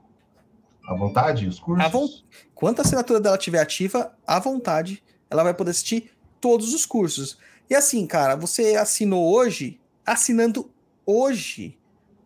à 0.85 0.93
vontade 0.93 1.47
os 1.47 1.60
cursos? 1.60 1.93
Vo... 1.93 2.10
Quanto 2.52 2.81
a 2.81 2.82
assinatura 2.82 3.20
dela 3.20 3.36
estiver 3.36 3.60
ativa, 3.60 4.12
à 4.27 4.40
vontade, 4.40 5.05
ela 5.31 5.44
vai 5.44 5.55
poder 5.55 5.70
assistir 5.70 6.10
todos 6.40 6.74
os 6.74 6.85
cursos. 6.85 7.39
E 7.70 7.77
assim, 7.77 8.05
cara, 8.09 8.35
você 8.35 8.74
assinou 8.74 9.32
hoje, 9.32 9.78
assinando 10.05 10.68
hoje 11.06 11.78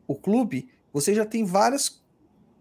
o 0.08 0.14
clube, 0.14 0.70
você 0.94 1.14
já 1.14 1.26
tem 1.26 1.44
vários, 1.44 2.02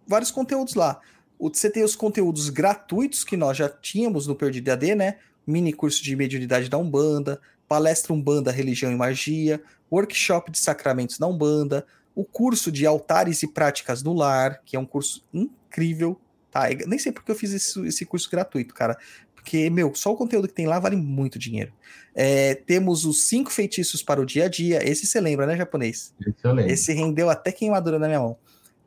vários 0.05 0.29
conteúdos 0.29 0.75
lá. 0.75 0.99
Você 1.39 1.69
tem 1.69 1.85
os 1.85 1.95
conteúdos 1.95 2.49
gratuitos 2.49 3.23
que 3.23 3.37
nós 3.37 3.55
já 3.55 3.69
tínhamos 3.69 4.27
no 4.27 4.35
Perdido 4.35 4.71
AD, 4.71 4.93
né? 4.93 5.19
Mini 5.47 5.71
curso 5.71 6.03
de 6.03 6.17
mediunidade 6.17 6.67
da 6.67 6.77
Umbanda, 6.77 7.39
palestra 7.65 8.11
Umbanda, 8.11 8.51
Religião 8.51 8.91
e 8.91 8.95
Magia, 8.97 9.63
workshop 9.89 10.51
de 10.51 10.59
sacramentos 10.59 11.17
da 11.17 11.27
Umbanda, 11.27 11.85
o 12.15 12.23
curso 12.23 12.71
de 12.71 12.85
altares 12.85 13.41
e 13.43 13.47
práticas 13.47 14.03
no 14.03 14.13
lar, 14.13 14.61
que 14.65 14.75
é 14.75 14.79
um 14.79 14.85
curso 14.85 15.25
incrível, 15.33 16.19
tá? 16.51 16.71
Eu 16.71 16.87
nem 16.87 16.99
sei 16.99 17.11
porque 17.11 17.31
eu 17.31 17.35
fiz 17.35 17.51
esse, 17.53 17.79
esse 17.87 18.05
curso 18.05 18.29
gratuito, 18.29 18.73
cara. 18.73 18.97
Porque, 19.33 19.69
meu, 19.69 19.93
só 19.93 20.11
o 20.11 20.15
conteúdo 20.15 20.47
que 20.47 20.53
tem 20.53 20.67
lá 20.67 20.79
vale 20.79 20.95
muito 20.95 21.37
dinheiro. 21.37 21.73
É, 22.15 22.55
temos 22.55 23.03
os 23.03 23.27
cinco 23.27 23.51
feitiços 23.51 24.01
para 24.01 24.21
o 24.21 24.25
dia 24.25 24.45
a 24.45 24.47
dia. 24.47 24.87
Esse 24.87 25.05
você 25.05 25.19
lembra, 25.19 25.45
né, 25.45 25.57
japonês? 25.57 26.13
Lembro. 26.43 26.69
Esse 26.69 26.93
rendeu 26.93 27.29
até 27.29 27.51
queimadura 27.51 27.99
na 27.99 28.07
minha 28.07 28.19
mão. 28.19 28.37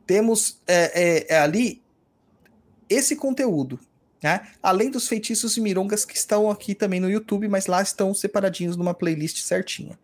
Temos 0.05 0.59
é, 0.65 1.27
é, 1.27 1.35
é 1.35 1.39
ali 1.39 1.81
esse 2.89 3.15
conteúdo, 3.15 3.79
né? 4.23 4.47
Além 4.63 4.89
dos 4.89 5.07
feitiços 5.07 5.57
e 5.57 5.61
mirongas 5.61 6.05
que 6.05 6.15
estão 6.15 6.49
aqui 6.49 6.73
também 6.73 6.99
no 6.99 7.09
YouTube, 7.09 7.47
mas 7.47 7.67
lá 7.67 7.81
estão 7.81 8.13
separadinhos 8.13 8.75
numa 8.75 8.93
playlist 8.93 9.41
certinha. 9.41 9.99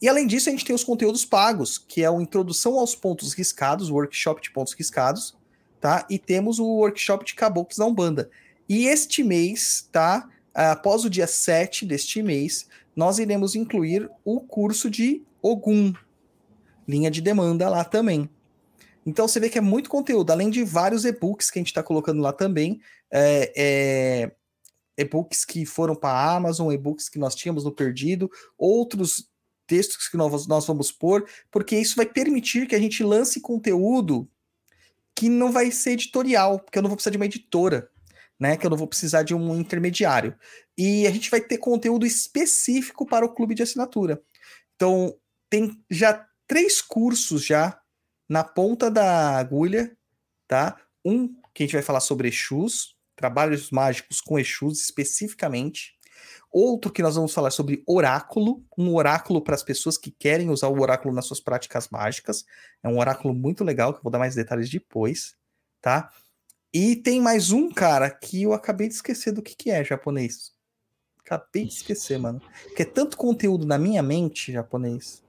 E 0.00 0.08
além 0.08 0.26
disso, 0.26 0.48
a 0.48 0.52
gente 0.52 0.64
tem 0.64 0.74
os 0.74 0.84
conteúdos 0.84 1.24
pagos, 1.24 1.78
que 1.78 2.02
é 2.02 2.06
a 2.06 2.12
introdução 2.12 2.78
aos 2.78 2.94
pontos 2.94 3.32
riscados, 3.32 3.88
o 3.88 3.94
workshop 3.94 4.42
de 4.42 4.50
pontos 4.50 4.74
riscados, 4.74 5.36
tá? 5.80 6.06
E 6.10 6.18
temos 6.18 6.58
o 6.58 6.66
workshop 6.66 7.24
de 7.24 7.34
caboclos 7.34 7.78
da 7.78 7.86
Umbanda. 7.86 8.30
E 8.68 8.86
este 8.86 9.22
mês, 9.22 9.88
tá? 9.90 10.28
Após 10.52 11.04
o 11.04 11.10
dia 11.10 11.26
7 11.26 11.86
deste 11.86 12.22
mês, 12.22 12.66
nós 12.94 13.18
iremos 13.18 13.54
incluir 13.54 14.10
o 14.24 14.40
curso 14.40 14.90
de 14.90 15.22
Ogum, 15.42 15.92
linha 16.88 17.10
de 17.10 17.20
demanda 17.20 17.68
lá 17.68 17.84
também. 17.84 18.28
Então 19.04 19.28
você 19.28 19.38
vê 19.38 19.48
que 19.48 19.58
é 19.58 19.60
muito 19.60 19.88
conteúdo, 19.88 20.30
além 20.30 20.50
de 20.50 20.64
vários 20.64 21.04
e-books 21.04 21.50
que 21.50 21.58
a 21.58 21.60
gente 21.60 21.68
está 21.68 21.82
colocando 21.82 22.20
lá 22.20 22.32
também. 22.32 22.80
É, 23.10 23.52
é, 23.56 24.32
e-books 24.98 25.44
que 25.44 25.64
foram 25.64 25.94
para 25.94 26.10
a 26.10 26.36
Amazon, 26.36 26.72
e-books 26.72 27.08
que 27.08 27.18
nós 27.18 27.34
tínhamos 27.34 27.64
no 27.64 27.70
Perdido, 27.70 28.30
outros 28.58 29.28
textos 29.66 30.08
que 30.08 30.16
nós, 30.16 30.46
nós 30.46 30.66
vamos 30.66 30.92
pôr, 30.92 31.28
porque 31.50 31.76
isso 31.76 31.96
vai 31.96 32.06
permitir 32.06 32.66
que 32.66 32.74
a 32.74 32.78
gente 32.80 33.02
lance 33.02 33.40
conteúdo 33.40 34.28
que 35.14 35.28
não 35.28 35.50
vai 35.50 35.70
ser 35.70 35.92
editorial, 35.92 36.60
porque 36.60 36.78
eu 36.78 36.82
não 36.82 36.90
vou 36.90 36.96
precisar 36.96 37.10
de 37.10 37.16
uma 37.16 37.24
editora, 37.24 37.90
né? 38.38 38.56
Que 38.56 38.66
eu 38.66 38.70
não 38.70 38.76
vou 38.76 38.86
precisar 38.86 39.22
de 39.22 39.34
um 39.34 39.58
intermediário. 39.58 40.36
E 40.76 41.06
a 41.06 41.10
gente 41.10 41.30
vai 41.30 41.40
ter 41.40 41.56
conteúdo 41.56 42.04
específico 42.04 43.06
para 43.06 43.24
o 43.24 43.34
clube 43.34 43.54
de 43.54 43.62
assinatura. 43.62 44.22
Então, 44.74 45.16
tem 45.48 45.82
já 45.90 46.26
três 46.46 46.82
cursos 46.82 47.44
já 47.44 47.80
na 48.28 48.44
ponta 48.44 48.90
da 48.90 49.38
agulha, 49.38 49.96
tá? 50.46 50.78
Um 51.04 51.28
que 51.54 51.62
a 51.62 51.66
gente 51.66 51.72
vai 51.72 51.82
falar 51.82 52.00
sobre 52.00 52.28
Exus, 52.28 52.94
trabalhos 53.14 53.70
mágicos 53.70 54.20
com 54.20 54.38
Exus 54.38 54.82
especificamente. 54.82 55.95
Outro 56.50 56.90
que 56.90 57.02
nós 57.02 57.16
vamos 57.16 57.34
falar 57.34 57.50
sobre 57.50 57.82
oráculo, 57.86 58.64
um 58.78 58.94
oráculo 58.94 59.42
para 59.42 59.54
as 59.54 59.62
pessoas 59.62 59.98
que 59.98 60.10
querem 60.10 60.50
usar 60.50 60.68
o 60.68 60.80
oráculo 60.80 61.14
nas 61.14 61.26
suas 61.26 61.40
práticas 61.40 61.88
mágicas. 61.88 62.44
É 62.82 62.88
um 62.88 62.98
oráculo 62.98 63.34
muito 63.34 63.62
legal, 63.62 63.92
que 63.92 63.98
eu 63.98 64.02
vou 64.02 64.12
dar 64.12 64.18
mais 64.18 64.34
detalhes 64.34 64.70
depois, 64.70 65.36
tá? 65.80 66.10
E 66.72 66.96
tem 66.96 67.20
mais 67.20 67.50
um, 67.50 67.70
cara, 67.70 68.10
que 68.10 68.42
eu 68.42 68.52
acabei 68.52 68.88
de 68.88 68.94
esquecer 68.94 69.32
do 69.32 69.42
que, 69.42 69.54
que 69.54 69.70
é 69.70 69.84
japonês. 69.84 70.52
Acabei 71.24 71.64
de 71.64 71.74
esquecer, 71.74 72.18
mano. 72.18 72.40
Porque 72.64 72.82
é 72.82 72.86
tanto 72.86 73.16
conteúdo 73.16 73.66
na 73.66 73.78
minha 73.78 74.02
mente 74.02 74.52
japonês 74.52 75.22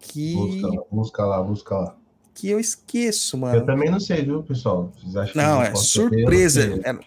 que. 0.00 0.34
Busca 0.34 0.66
lá, 0.66 0.84
busca 0.90 1.24
lá, 1.24 1.42
busca 1.42 1.74
lá. 1.76 1.96
Que 2.34 2.48
eu 2.48 2.58
esqueço, 2.58 3.36
mano. 3.36 3.58
Eu 3.58 3.66
também 3.66 3.90
não 3.90 4.00
sei, 4.00 4.24
viu, 4.24 4.42
pessoal? 4.42 4.92
Vocês 4.96 5.16
acham 5.16 5.42
não, 5.42 5.62
que 5.62 5.68
é 5.68 5.74
surpresa. 5.74 6.80
É, 6.84 6.98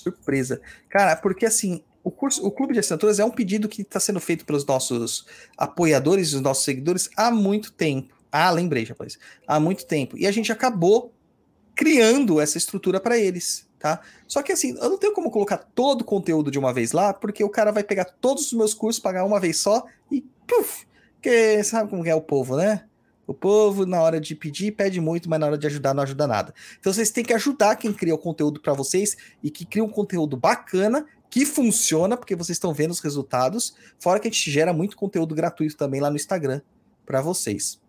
surpresa. 0.00 0.60
Cara, 0.88 1.16
porque 1.16 1.46
assim, 1.46 1.82
o, 2.02 2.10
curso, 2.10 2.44
o 2.44 2.50
Clube 2.50 2.72
de 2.72 2.80
Assinaturas 2.80 3.18
é 3.18 3.24
um 3.24 3.30
pedido 3.30 3.68
que 3.68 3.82
está 3.82 4.00
sendo 4.00 4.20
feito 4.20 4.44
pelos 4.44 4.64
nossos 4.64 5.26
apoiadores 5.56 6.32
os 6.32 6.40
nossos 6.40 6.64
seguidores 6.64 7.10
há 7.16 7.30
muito 7.30 7.72
tempo. 7.72 8.14
Ah, 8.32 8.50
lembrei, 8.50 8.86
já 8.86 8.94
Há 9.46 9.58
muito 9.58 9.84
tempo. 9.86 10.16
E 10.16 10.26
a 10.26 10.30
gente 10.30 10.52
acabou 10.52 11.12
criando 11.74 12.40
essa 12.40 12.58
estrutura 12.58 13.00
para 13.00 13.18
eles. 13.18 13.68
tá? 13.78 14.00
Só 14.26 14.42
que 14.42 14.52
assim, 14.52 14.76
eu 14.78 14.90
não 14.90 14.98
tenho 14.98 15.12
como 15.12 15.30
colocar 15.30 15.58
todo 15.58 16.02
o 16.02 16.04
conteúdo 16.04 16.50
de 16.50 16.58
uma 16.58 16.72
vez 16.72 16.92
lá, 16.92 17.12
porque 17.12 17.42
o 17.42 17.48
cara 17.48 17.72
vai 17.72 17.82
pegar 17.82 18.04
todos 18.04 18.46
os 18.46 18.52
meus 18.52 18.74
cursos, 18.74 19.00
pagar 19.00 19.24
uma 19.24 19.40
vez 19.40 19.58
só 19.58 19.84
e 20.10 20.22
puf! 20.46 20.86
Porque 21.14 21.62
sabe 21.64 21.90
como 21.90 22.06
é 22.06 22.14
o 22.14 22.22
povo, 22.22 22.56
né? 22.56 22.84
O 23.30 23.32
povo, 23.32 23.86
na 23.86 24.02
hora 24.02 24.20
de 24.20 24.34
pedir, 24.34 24.72
pede 24.72 25.00
muito, 25.00 25.30
mas 25.30 25.38
na 25.38 25.46
hora 25.46 25.56
de 25.56 25.64
ajudar, 25.64 25.94
não 25.94 26.02
ajuda 26.02 26.26
nada. 26.26 26.52
Então 26.80 26.92
vocês 26.92 27.12
têm 27.12 27.24
que 27.24 27.32
ajudar 27.32 27.76
quem 27.76 27.92
cria 27.92 28.12
o 28.12 28.18
conteúdo 28.18 28.60
para 28.60 28.72
vocês 28.72 29.16
e 29.40 29.52
que 29.52 29.64
cria 29.64 29.84
um 29.84 29.88
conteúdo 29.88 30.36
bacana, 30.36 31.06
que 31.30 31.46
funciona, 31.46 32.16
porque 32.16 32.34
vocês 32.34 32.56
estão 32.56 32.74
vendo 32.74 32.90
os 32.90 32.98
resultados. 32.98 33.72
Fora 34.00 34.18
que 34.18 34.26
a 34.26 34.30
gente 34.32 34.50
gera 34.50 34.72
muito 34.72 34.96
conteúdo 34.96 35.32
gratuito 35.32 35.76
também 35.76 36.00
lá 36.00 36.10
no 36.10 36.16
Instagram 36.16 36.60
para 37.06 37.20
vocês. 37.20 37.80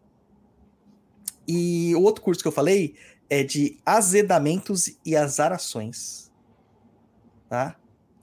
E 1.48 1.96
o 1.96 2.04
outro 2.04 2.22
curso 2.24 2.44
que 2.44 2.48
eu 2.48 2.52
falei 2.52 2.94
é 3.28 3.44
de 3.44 3.80
azedamentos 3.84 4.96
e 5.04 5.16
azarações. 5.16 6.32
Tá? 7.50 7.76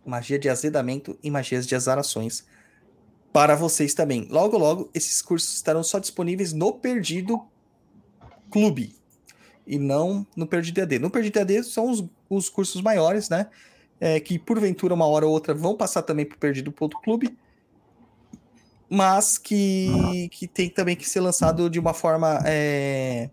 Magia 0.07 0.39
de 0.39 0.49
azedamento 0.49 1.19
e 1.21 1.33
magias 1.33 1.67
de 1.67 1.75
azarações 1.75 2.47
para 3.33 3.55
vocês 3.55 3.95
também. 3.95 4.27
Logo, 4.31 4.57
logo, 4.57 4.91
esses 4.95 5.23
cursos 5.23 5.55
estarão 5.55 5.83
só 5.83 5.99
disponíveis 5.99 6.53
no 6.53 6.73
Perdido 6.73 7.41
Clube 8.51 8.95
e 9.67 9.79
não 9.79 10.27
no 10.35 10.47
Perdido 10.47 10.81
AD. 10.81 10.99
No 10.99 11.11
Perdido 11.11 11.41
AD 11.41 11.63
são 11.65 11.91
os, 11.91 12.05
os 12.29 12.49
cursos 12.49 12.81
maiores, 12.81 13.29
né? 13.29 13.49
É, 14.01 14.19
que 14.19 14.39
porventura 14.39 14.95
uma 14.95 15.07
hora 15.07 15.27
ou 15.27 15.33
outra 15.33 15.53
vão 15.53 15.77
passar 15.77 16.03
também 16.03 16.25
para 16.25 16.37
o 16.37 16.39
Perdido.clube, 16.39 17.37
mas 18.89 19.37
que, 19.37 20.29
que 20.31 20.47
tem 20.47 20.71
também 20.71 20.97
que 20.97 21.09
ser 21.09 21.21
lançado 21.21 21.69
de 21.69 21.81
uma 21.81 21.93
forma 21.93 22.41
é, 22.47 23.29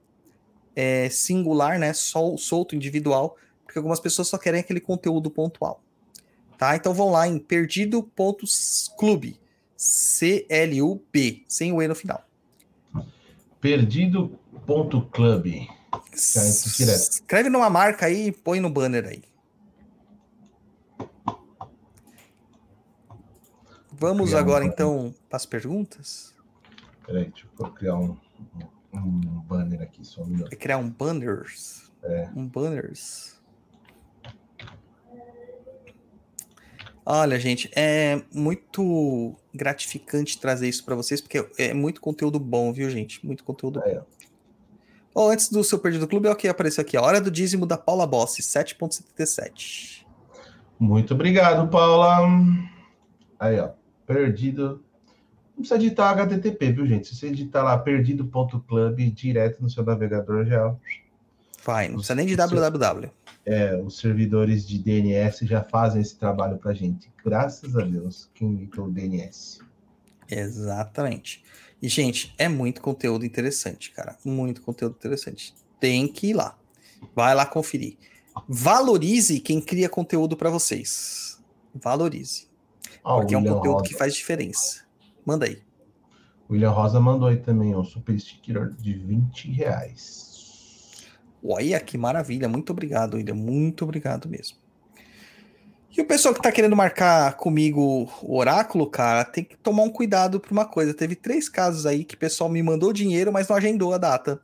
é, 0.76 1.08
singular, 1.10 1.80
né? 1.80 1.94
Sol, 1.94 2.38
solto, 2.38 2.76
individual, 2.76 3.38
porque 3.64 3.78
algumas 3.78 4.00
pessoas 4.00 4.28
só 4.28 4.38
querem 4.38 4.60
aquele 4.60 4.82
conteúdo 4.82 5.32
pontual. 5.32 5.82
Tá? 6.58 6.76
Então 6.76 6.94
vão 6.94 7.12
lá 7.12 7.28
em 7.28 7.38
perdido.clube. 7.38 9.40
C-L-U-B, 9.76 11.44
sem 11.48 11.74
o 11.74 11.82
E 11.82 11.88
no 11.88 11.96
final. 11.96 12.24
Perdido.club. 13.60 15.68
Escreve 16.14 17.50
numa 17.50 17.70
marca 17.70 18.06
aí 18.06 18.28
e 18.28 18.32
põe 18.32 18.60
no 18.60 18.70
banner 18.70 19.06
aí. 19.06 19.24
Vamos 23.92 24.34
agora 24.34 24.64
um 24.64 24.68
então 24.68 25.16
para 25.30 25.38
as 25.38 25.46
perguntas? 25.46 26.34
Peraí, 27.06 27.30
deixa 27.30 27.48
eu 27.60 27.72
criar 27.72 27.96
um, 27.96 28.18
um 28.94 29.42
banner 29.42 29.82
aqui, 29.82 30.06
só 30.06 30.22
um 30.22 30.28
minuto. 30.28 30.56
criar 30.58 30.78
um 30.78 30.90
banners. 30.90 31.92
É. 32.04 32.30
Um 32.36 32.48
banners. 32.48 33.35
Olha, 37.06 37.40
gente, 37.40 37.70
é 37.76 38.22
muito 38.34 39.36
gratificante 39.54 40.40
trazer 40.40 40.68
isso 40.68 40.84
para 40.84 40.96
vocês, 40.96 41.22
porque 41.22 41.48
é 41.58 41.74
muito 41.74 42.02
conteúdo 42.02 42.40
bom, 42.40 42.74
viu, 42.74 42.90
gente? 42.90 43.24
Muito 43.26 43.44
conteúdo 43.44 43.80
É. 43.86 44.02
bom. 45.14 45.30
Antes 45.32 45.50
do 45.50 45.64
seu 45.64 45.78
perdido 45.80 46.08
clube, 46.08 46.28
o 46.28 46.36
que 46.36 46.48
apareceu 46.48 46.82
aqui? 46.82 46.98
A 46.98 47.02
hora 47.02 47.22
do 47.22 47.30
dízimo 47.32 47.66
da 47.66 47.78
Paula 47.78 48.08
Bossi, 48.08 48.42
7,77. 48.42 50.06
Muito 50.80 51.14
obrigado, 51.14 51.70
Paula. 51.70 52.28
Aí, 53.40 53.60
ó. 53.60 53.70
Perdido. 54.06 54.84
Não 55.56 55.60
precisa 55.62 55.80
digitar 55.80 56.12
HTTP, 56.18 56.72
viu, 56.74 56.86
gente? 56.86 57.08
Se 57.08 57.16
você 57.16 57.30
digitar 57.30 57.64
lá 57.64 57.78
perdido.club 57.78 58.98
direto 59.14 59.62
no 59.62 59.70
seu 59.70 59.86
navegador, 59.86 60.46
já 60.46 60.76
Vai, 61.64 61.88
não 61.88 61.96
precisa 61.96 62.14
nem 62.16 62.26
de 62.28 62.36
www. 62.36 63.10
É, 63.46 63.78
os 63.78 63.98
servidores 63.98 64.68
de 64.68 64.80
DNS 64.80 65.46
já 65.46 65.64
fazem 65.64 66.02
esse 66.02 66.16
trabalho 66.18 66.58
pra 66.58 66.74
gente. 66.74 67.12
Graças 67.24 67.76
a 67.76 67.82
Deus, 67.82 68.30
quem 68.34 68.50
imitou 68.50 68.86
o 68.86 68.92
DNS. 68.92 69.60
Exatamente. 70.30 71.44
E, 71.82 71.88
gente, 71.88 72.34
é 72.38 72.50
muito 72.50 72.82
conteúdo 72.82 73.26
interessante, 73.26 73.92
cara. 73.92 74.18
Muito 74.26 74.62
conteúdo 74.62 74.96
interessante. 74.96 75.54
Tem 75.80 76.08
que 76.08 76.28
ir 76.28 76.34
lá. 76.34 76.58
Vai 77.16 77.36
lá 77.36 77.46
conferir. 77.46 77.98
Valorize 78.48 79.40
quem 79.40 79.62
cria 79.62 79.88
conteúdo 79.88 80.36
para 80.36 80.50
vocês. 80.50 81.40
Valorize. 81.74 82.48
O 83.04 83.20
Porque 83.20 83.36
é 83.36 83.38
um 83.38 83.44
conteúdo 83.44 83.74
Rosa. 83.74 83.86
que 83.86 83.94
faz 83.94 84.16
diferença. 84.16 84.84
Manda 85.26 85.46
aí. 85.46 85.62
William 86.50 86.72
Rosa 86.72 87.00
mandou 87.00 87.28
aí 87.28 87.38
também 87.38 87.76
um 87.76 87.84
super 87.84 88.20
sticker 88.20 88.72
de 88.74 88.94
20 88.94 89.52
reais. 89.52 90.25
Olha 91.48 91.80
que 91.80 91.98
maravilha. 91.98 92.50
Muito 92.50 92.72
obrigado, 92.72 93.16
William. 93.16 93.36
Muito 93.36 93.84
obrigado 93.84 94.28
mesmo. 94.28 94.58
E 95.96 96.02
o 96.02 96.06
pessoal 96.06 96.34
que 96.34 96.42
tá 96.42 96.52
querendo 96.52 96.76
marcar 96.76 97.38
comigo 97.38 98.10
o 98.22 98.38
oráculo, 98.38 98.90
cara, 98.90 99.24
tem 99.24 99.44
que 99.46 99.56
tomar 99.56 99.84
um 99.84 99.90
cuidado 99.90 100.40
por 100.40 100.52
uma 100.52 100.66
coisa. 100.66 100.94
Teve 100.94 101.16
três 101.16 101.48
casos 101.48 101.86
aí 101.86 102.04
que 102.04 102.16
o 102.16 102.18
pessoal 102.18 102.50
me 102.50 102.62
mandou 102.62 102.92
dinheiro, 102.92 103.32
mas 103.32 103.48
não 103.48 103.56
agendou 103.56 103.94
a 103.94 103.98
data. 103.98 104.42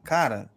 Cara, 0.04 0.50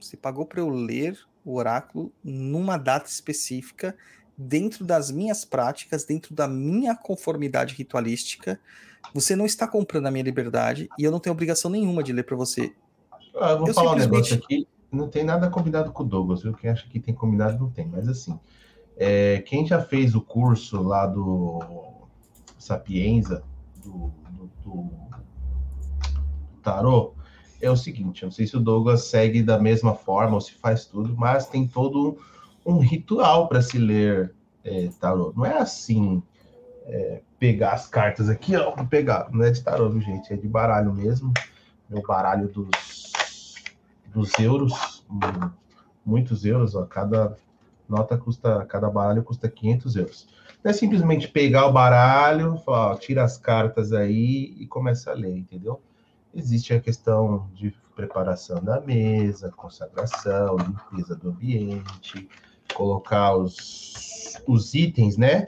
você 0.00 0.16
pagou 0.16 0.44
pra 0.44 0.60
eu 0.60 0.68
ler 0.68 1.16
o 1.44 1.54
oráculo 1.54 2.12
numa 2.24 2.76
data 2.76 3.08
específica, 3.08 3.96
dentro 4.42 4.84
das 4.84 5.10
minhas 5.10 5.44
práticas, 5.44 6.04
dentro 6.04 6.34
da 6.34 6.48
minha 6.48 6.94
conformidade 6.94 7.74
ritualística. 7.74 8.58
Você 9.14 9.36
não 9.36 9.44
está 9.44 9.66
comprando 9.68 10.06
a 10.06 10.10
minha 10.10 10.24
liberdade 10.24 10.88
e 10.98 11.04
eu 11.04 11.10
não 11.10 11.20
tenho 11.20 11.32
obrigação 11.34 11.70
nenhuma 11.70 12.02
de 12.02 12.12
ler 12.12 12.22
pra 12.24 12.36
você. 12.36 12.72
Ah, 13.38 13.50
eu 13.50 13.58
vou 13.58 13.68
Eu 13.68 13.74
falar 13.74 13.90
um 13.92 14.00
simplesmente- 14.00 14.30
negócio 14.30 14.36
aqui. 14.44 14.66
Não 14.90 15.08
tem 15.08 15.22
nada 15.24 15.48
combinado 15.48 15.92
com 15.92 16.02
o 16.02 16.06
Douglas, 16.06 16.42
viu? 16.42 16.52
Quem 16.54 16.70
acha 16.70 16.88
que 16.88 16.98
tem 16.98 17.14
combinado 17.14 17.58
não 17.58 17.70
tem. 17.70 17.86
Mas 17.86 18.08
assim, 18.08 18.38
é, 18.96 19.38
quem 19.46 19.64
já 19.66 19.80
fez 19.80 20.14
o 20.16 20.20
curso 20.20 20.82
lá 20.82 21.06
do 21.06 21.60
Sapienza, 22.58 23.44
do, 23.84 24.10
do, 24.32 24.50
do 24.64 24.90
Tarô, 26.62 27.12
é 27.60 27.70
o 27.70 27.76
seguinte: 27.76 28.22
eu 28.22 28.26
não 28.28 28.32
sei 28.32 28.46
se 28.46 28.56
o 28.56 28.60
Douglas 28.60 29.04
segue 29.04 29.42
da 29.42 29.58
mesma 29.58 29.94
forma 29.94 30.34
ou 30.34 30.40
se 30.40 30.52
faz 30.54 30.86
tudo, 30.86 31.14
mas 31.16 31.46
tem 31.46 31.68
todo 31.68 32.18
um 32.64 32.78
ritual 32.78 33.48
para 33.48 33.62
se 33.62 33.78
ler 33.78 34.34
é, 34.64 34.88
Tarô. 35.00 35.32
Não 35.36 35.46
é 35.46 35.58
assim. 35.58 36.22
é, 36.86 37.22
pegar 37.38 37.72
as 37.72 37.86
cartas 37.86 38.28
aqui, 38.28 38.54
ó, 38.56 38.72
pegar. 38.84 39.28
Não 39.32 39.44
é 39.44 39.50
de 39.50 39.62
tarô, 39.62 39.90
gente? 40.00 40.32
É 40.32 40.36
de 40.36 40.46
baralho 40.46 40.92
mesmo. 40.92 41.32
Meu 41.88 42.02
baralho 42.02 42.48
dos, 42.48 43.54
dos 44.06 44.38
euros, 44.38 45.04
muitos 46.04 46.44
euros, 46.44 46.74
ó. 46.74 46.84
Cada 46.84 47.36
nota 47.88 48.16
custa, 48.18 48.64
cada 48.66 48.90
baralho 48.90 49.22
custa 49.22 49.48
500 49.48 49.96
euros. 49.96 50.28
Não 50.62 50.70
é 50.70 50.74
simplesmente 50.74 51.26
pegar 51.26 51.66
o 51.66 51.72
baralho, 51.72 52.58
falar, 52.58 52.92
ó, 52.92 52.94
tira 52.94 53.24
as 53.24 53.38
cartas 53.38 53.92
aí 53.92 54.54
e 54.58 54.66
começa 54.66 55.10
a 55.10 55.14
ler, 55.14 55.36
entendeu? 55.36 55.80
Existe 56.34 56.74
a 56.74 56.80
questão 56.80 57.48
de 57.54 57.74
preparação 57.96 58.62
da 58.62 58.80
mesa, 58.80 59.50
consagração, 59.56 60.56
limpeza 60.58 61.16
do 61.16 61.30
ambiente, 61.30 62.28
colocar 62.74 63.36
os, 63.36 64.40
os 64.46 64.74
itens, 64.74 65.16
né? 65.16 65.46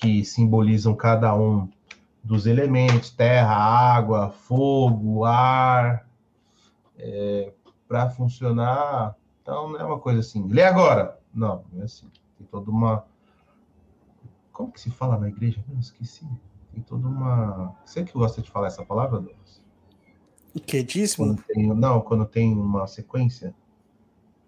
Que 0.00 0.24
simbolizam 0.24 0.94
cada 0.94 1.34
um 1.36 1.68
dos 2.22 2.46
elementos, 2.46 3.10
terra, 3.10 3.54
água, 3.54 4.30
fogo, 4.30 5.24
ar, 5.24 6.08
para 7.86 8.10
funcionar. 8.10 9.14
Então 9.42 9.70
não 9.70 9.78
é 9.78 9.84
uma 9.84 9.98
coisa 9.98 10.20
assim, 10.20 10.46
lê 10.48 10.62
agora. 10.62 11.20
Não, 11.34 11.64
não 11.72 11.82
é 11.82 11.84
assim. 11.84 12.06
Tem 12.38 12.46
toda 12.46 12.70
uma. 12.70 13.04
Como 14.52 14.72
que 14.72 14.80
se 14.80 14.90
fala 14.90 15.18
na 15.18 15.28
igreja? 15.28 15.62
Eu 15.70 15.78
esqueci. 15.78 16.26
Tem 16.72 16.82
toda 16.82 17.06
uma. 17.06 17.74
Você 17.84 18.04
que 18.04 18.12
gosta 18.12 18.40
de 18.40 18.50
falar 18.50 18.68
essa 18.68 18.84
palavra, 18.84 19.20
Douglas? 19.20 19.62
O 20.54 20.60
que 20.60 20.82
dízimo? 20.84 21.26
Quando 21.26 21.42
tem... 21.42 21.66
Não, 21.66 22.00
quando 22.00 22.24
tem 22.24 22.54
uma 22.54 22.86
sequência 22.86 23.54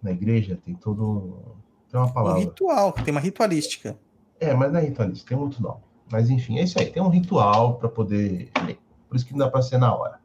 na 0.01 0.13
igreja, 0.13 0.59
tem 0.65 0.75
todo. 0.75 1.57
Um- 1.87 1.91
Tem 1.91 2.01
uma 2.01 2.07
Um 2.07 2.13
palavra. 2.13 2.41
ritual, 2.41 2.93
que 2.93 3.03
tem 3.05 3.13
uma 3.13 3.21
ritualística. 3.21 3.99
É, 4.41 4.53
mas 4.55 4.73
não 4.73 4.81
é 4.81 4.85
ritualista, 4.85 5.29
tem 5.29 5.37
um 5.37 5.41
outro 5.43 5.63
nome. 5.63 5.81
Mas 6.11 6.31
enfim, 6.31 6.59
é 6.59 6.63
isso 6.65 6.79
aí. 6.79 6.91
Tem 6.91 7.03
um 7.03 7.09
ritual 7.09 7.79
para 7.79 7.89
poder 7.89 8.51
ler. 8.65 8.79
Por 9.09 9.17
isso 9.17 9.27
que 9.27 9.33
não 9.33 9.39
dá 9.41 9.51
para 9.51 9.63
ser 9.63 9.79
na 9.79 9.95
hora. 9.95 10.21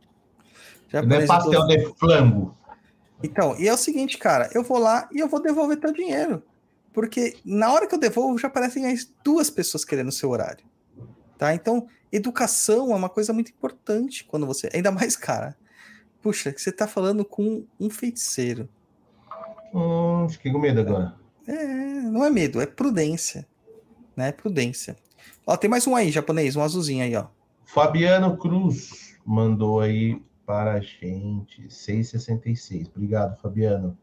Já 0.89 1.01
não 1.01 1.15
é 1.15 1.25
pastel 1.25 1.65
de 1.67 1.93
flango. 1.97 2.55
Então, 3.23 3.55
e 3.57 3.67
é 3.67 3.73
o 3.73 3.77
seguinte, 3.77 4.17
cara, 4.17 4.49
eu 4.53 4.63
vou 4.63 4.77
lá 4.79 5.07
e 5.11 5.19
eu 5.19 5.27
vou 5.27 5.41
devolver 5.41 5.79
teu 5.79 5.93
dinheiro. 5.93 6.43
Porque 6.93 7.37
na 7.45 7.71
hora 7.71 7.87
que 7.87 7.95
eu 7.95 7.99
devolvo, 7.99 8.37
já 8.37 8.47
aparecem 8.47 8.85
as 8.91 9.09
duas 9.23 9.49
pessoas 9.49 9.85
querendo 9.85 10.09
o 10.09 10.11
seu 10.11 10.29
horário. 10.29 10.65
Tá? 11.37 11.53
Então, 11.55 11.87
educação 12.11 12.91
é 12.91 12.95
uma 12.95 13.07
coisa 13.09 13.31
muito 13.31 13.49
importante 13.51 14.25
quando 14.25 14.45
você. 14.45 14.69
Ainda 14.73 14.91
mais, 14.91 15.15
cara. 15.15 15.55
Puxa, 16.21 16.53
você 16.55 16.71
tá 16.71 16.85
falando 16.87 17.23
com 17.23 17.65
um 17.79 17.89
feiticeiro. 17.89 18.67
Hum, 19.73 20.27
fiquei 20.29 20.51
com 20.51 20.59
medo 20.59 20.81
agora. 20.81 21.15
É, 21.51 21.65
não 22.03 22.23
é 22.23 22.29
medo, 22.29 22.61
é 22.61 22.65
prudência. 22.65 23.45
Né? 24.15 24.31
Prudência. 24.31 24.95
Ó, 25.45 25.57
tem 25.57 25.69
mais 25.69 25.85
um 25.85 25.95
aí, 25.95 26.09
japonês, 26.09 26.55
um 26.55 26.61
azulzinho 26.61 27.03
aí, 27.03 27.13
ó. 27.13 27.27
Fabiano 27.65 28.37
Cruz 28.37 29.17
mandou 29.25 29.81
aí 29.81 30.21
para 30.45 30.73
a 30.73 30.79
gente 30.79 31.67
6,66. 31.67 32.87
Obrigado, 32.95 33.37
Fabiano. 33.41 33.97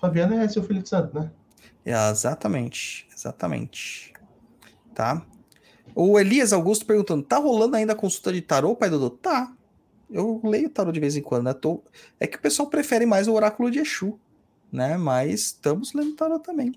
Fabiano 0.00 0.34
é 0.34 0.48
seu 0.48 0.64
filho 0.64 0.82
de 0.82 0.88
santo, 0.88 1.16
né? 1.16 1.30
É, 1.84 2.10
exatamente, 2.10 3.06
exatamente. 3.14 4.12
Tá? 4.92 5.24
O 5.94 6.18
Elias 6.18 6.52
Augusto 6.52 6.84
perguntando: 6.84 7.22
tá 7.22 7.38
rolando 7.38 7.76
ainda 7.76 7.92
a 7.92 7.96
consulta 7.96 8.32
de 8.32 8.40
tarô, 8.40 8.74
pai 8.74 8.90
Dodô? 8.90 9.10
Tá. 9.10 9.52
Eu 10.10 10.40
leio 10.42 10.68
tarô 10.68 10.90
de 10.90 11.00
vez 11.00 11.16
em 11.16 11.22
quando, 11.22 11.44
né? 11.44 11.54
Tô... 11.54 11.82
É 12.18 12.26
que 12.26 12.36
o 12.36 12.40
pessoal 12.40 12.68
prefere 12.68 13.06
mais 13.06 13.28
o 13.28 13.32
oráculo 13.32 13.70
de 13.70 13.78
Exu, 13.78 14.18
né? 14.74 14.96
Mas 14.96 15.40
estamos 15.40 15.94
lendo 15.94 16.14
tarô 16.16 16.38
também. 16.38 16.74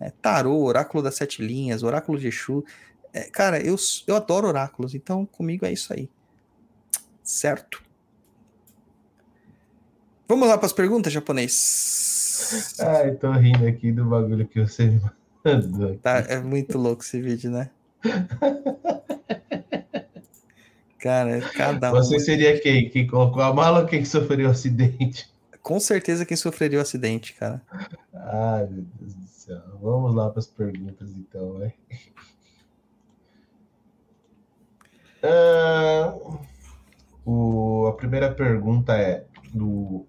É, 0.00 0.10
tarô, 0.10 0.62
oráculo 0.64 1.02
das 1.02 1.14
sete 1.14 1.40
linhas, 1.40 1.82
oráculo 1.82 2.18
de 2.18 2.28
Exu. 2.28 2.64
É, 3.12 3.30
cara, 3.30 3.60
eu, 3.64 3.76
eu 4.06 4.16
adoro 4.16 4.48
oráculos, 4.48 4.94
então 4.94 5.24
comigo 5.24 5.64
é 5.64 5.72
isso 5.72 5.92
aí. 5.92 6.10
Certo? 7.22 7.82
Vamos 10.28 10.48
lá 10.48 10.58
para 10.58 10.66
as 10.66 10.72
perguntas, 10.72 11.12
japonês. 11.12 12.74
Ai, 12.80 13.14
tô 13.14 13.30
rindo 13.32 13.66
aqui 13.66 13.92
do 13.92 14.04
bagulho 14.04 14.46
que 14.46 14.60
você 14.60 14.86
me 14.86 15.00
mandou. 15.44 15.96
Tá, 15.98 16.18
é 16.28 16.40
muito 16.40 16.76
louco 16.76 17.02
esse 17.02 17.20
vídeo, 17.20 17.50
né? 17.50 17.70
Cara, 20.98 21.40
cada 21.52 21.92
um. 21.92 21.96
Você 21.96 22.18
seria 22.18 22.58
quem? 22.58 22.88
Quem 22.88 23.06
colocou 23.06 23.42
a 23.42 23.52
mala 23.54 23.82
ou 23.82 23.86
quem 23.86 24.04
sofreu 24.04 24.48
o 24.48 24.50
acidente? 24.50 25.32
Com 25.64 25.80
certeza 25.80 26.26
quem 26.26 26.36
sofreria 26.36 26.78
o 26.78 26.82
acidente, 26.82 27.32
cara. 27.32 27.62
Ai, 28.12 28.66
meu 28.66 28.84
Deus 29.00 29.14
do 29.14 29.26
céu. 29.26 29.62
Vamos 29.80 30.14
lá 30.14 30.28
para 30.28 30.40
as 30.40 30.46
perguntas, 30.46 31.08
então, 31.16 31.54
vai. 31.54 31.74
Uh, 35.24 36.38
o, 37.24 37.86
a 37.86 37.94
primeira 37.94 38.30
pergunta 38.30 38.94
é 38.94 39.24
do 39.54 40.04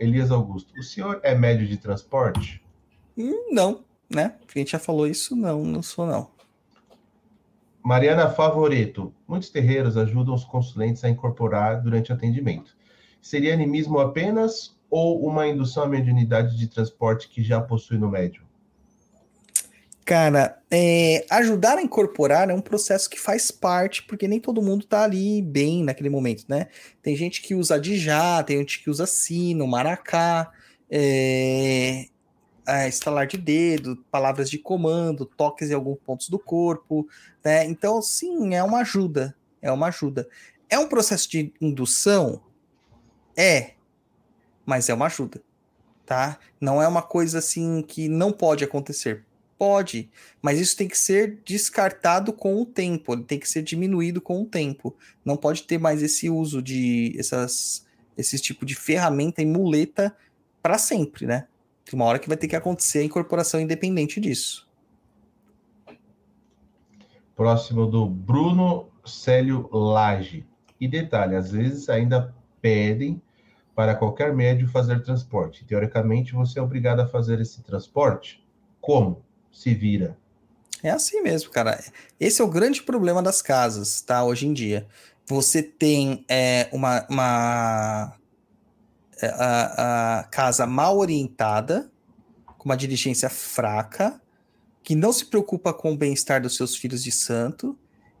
Elias 0.00 0.32
Augusto. 0.32 0.74
O 0.76 0.82
senhor 0.82 1.20
é 1.22 1.36
médio 1.36 1.68
de 1.68 1.76
transporte? 1.76 2.60
Hum, 3.16 3.52
não, 3.52 3.84
né? 4.12 4.34
A 4.52 4.58
gente 4.58 4.72
já 4.72 4.78
falou 4.80 5.06
isso, 5.06 5.36
não, 5.36 5.62
não 5.62 5.84
sou 5.84 6.04
não. 6.04 6.32
Mariana 7.80 8.28
Favoreto. 8.28 9.14
Muitos 9.28 9.50
terreiros 9.50 9.96
ajudam 9.96 10.34
os 10.34 10.44
consulentes 10.44 11.04
a 11.04 11.08
incorporar 11.08 11.80
durante 11.80 12.12
atendimento. 12.12 12.76
Seria 13.22 13.54
animismo 13.54 14.00
apenas 14.00 14.75
ou 14.90 15.26
uma 15.26 15.46
indução 15.46 15.84
à 15.84 15.88
mediunidade 15.88 16.56
de 16.56 16.68
transporte 16.68 17.28
que 17.28 17.42
já 17.42 17.60
possui 17.60 17.98
no 17.98 18.10
médium? 18.10 18.46
Cara, 20.06 20.62
é, 20.70 21.26
ajudar 21.28 21.78
a 21.78 21.82
incorporar 21.82 22.48
é 22.48 22.54
um 22.54 22.60
processo 22.60 23.10
que 23.10 23.18
faz 23.18 23.50
parte, 23.50 24.04
porque 24.04 24.28
nem 24.28 24.38
todo 24.38 24.62
mundo 24.62 24.86
tá 24.86 25.02
ali 25.02 25.42
bem 25.42 25.82
naquele 25.82 26.08
momento, 26.08 26.44
né? 26.48 26.68
Tem 27.02 27.16
gente 27.16 27.42
que 27.42 27.56
usa 27.56 27.80
Dijá, 27.80 28.40
tem 28.44 28.58
gente 28.58 28.84
que 28.84 28.88
usa 28.88 29.04
sino, 29.04 29.66
maracá, 29.66 30.52
é, 30.88 32.06
é, 32.68 32.88
estalar 32.88 33.26
de 33.26 33.36
dedo, 33.36 33.96
palavras 34.08 34.48
de 34.48 34.58
comando, 34.58 35.26
toques 35.26 35.70
em 35.70 35.74
alguns 35.74 35.98
pontos 35.98 36.28
do 36.28 36.38
corpo, 36.38 37.08
né? 37.44 37.64
Então, 37.64 38.00
sim, 38.00 38.54
é 38.54 38.62
uma 38.62 38.82
ajuda, 38.82 39.34
é 39.60 39.72
uma 39.72 39.88
ajuda. 39.88 40.28
É 40.68 40.78
um 40.78 40.88
processo 40.88 41.28
de 41.28 41.52
indução? 41.60 42.40
É, 43.36 43.72
mas 44.66 44.90
é 44.90 44.94
uma 44.94 45.06
ajuda, 45.06 45.40
tá? 46.04 46.38
Não 46.60 46.82
é 46.82 46.86
uma 46.86 47.02
coisa 47.02 47.38
assim 47.38 47.80
que 47.80 48.08
não 48.08 48.32
pode 48.32 48.62
acontecer 48.62 49.24
Pode, 49.58 50.10
mas 50.42 50.60
isso 50.60 50.76
tem 50.76 50.86
que 50.86 50.98
ser 50.98 51.40
descartado 51.42 52.30
com 52.30 52.60
o 52.60 52.66
tempo, 52.66 53.14
ele 53.14 53.22
tem 53.22 53.38
que 53.38 53.48
ser 53.48 53.62
diminuído 53.62 54.20
com 54.20 54.42
o 54.42 54.44
tempo. 54.44 54.94
Não 55.24 55.34
pode 55.34 55.62
ter 55.62 55.78
mais 55.78 56.02
esse 56.02 56.28
uso 56.28 56.60
de 56.60 57.16
essas, 57.18 57.86
esse 58.18 58.38
tipo 58.38 58.66
de 58.66 58.74
ferramenta 58.74 59.40
e 59.40 59.46
muleta 59.46 60.14
para 60.62 60.76
sempre, 60.76 61.24
né? 61.24 61.46
Tem 61.86 61.98
uma 61.98 62.04
hora 62.04 62.18
que 62.18 62.28
vai 62.28 62.36
ter 62.36 62.48
que 62.48 62.56
acontecer 62.56 62.98
a 62.98 63.04
incorporação 63.04 63.58
independente 63.58 64.20
disso. 64.20 64.68
Próximo 67.34 67.86
do 67.86 68.06
Bruno 68.06 68.88
Célio 69.06 69.70
Lage. 69.72 70.44
E 70.78 70.86
detalhe, 70.86 71.34
às 71.34 71.50
vezes 71.50 71.88
ainda 71.88 72.34
pedem 72.60 73.22
para 73.76 73.94
qualquer 73.94 74.34
médio 74.34 74.66
fazer 74.68 75.04
transporte. 75.04 75.64
Teoricamente, 75.64 76.32
você 76.32 76.58
é 76.58 76.62
obrigado 76.62 76.98
a 76.98 77.06
fazer 77.06 77.40
esse 77.40 77.62
transporte. 77.62 78.44
Como? 78.80 79.24
se 79.56 79.74
vira. 79.74 80.16
É 80.82 80.90
assim 80.90 81.22
mesmo, 81.22 81.50
cara. 81.50 81.82
Esse 82.20 82.42
é 82.42 82.44
o 82.44 82.48
grande 82.48 82.82
problema 82.82 83.22
das 83.22 83.40
casas, 83.40 84.02
tá? 84.02 84.22
Hoje 84.22 84.46
em 84.46 84.52
dia. 84.52 84.86
Você 85.24 85.62
tem 85.62 86.24
é, 86.28 86.68
uma, 86.70 87.04
uma 87.08 88.16
é, 89.20 89.26
a, 89.28 90.18
a 90.18 90.24
casa 90.24 90.66
mal 90.66 90.98
orientada, 90.98 91.90
com 92.58 92.66
uma 92.66 92.76
dirigência 92.76 93.30
fraca, 93.30 94.20
que 94.82 94.94
não 94.94 95.12
se 95.12 95.24
preocupa 95.24 95.72
com 95.72 95.92
o 95.92 95.96
bem-estar 95.96 96.40
dos 96.40 96.54
seus 96.54 96.76
filhos 96.76 97.02
de 97.02 97.10
santo, 97.10 97.76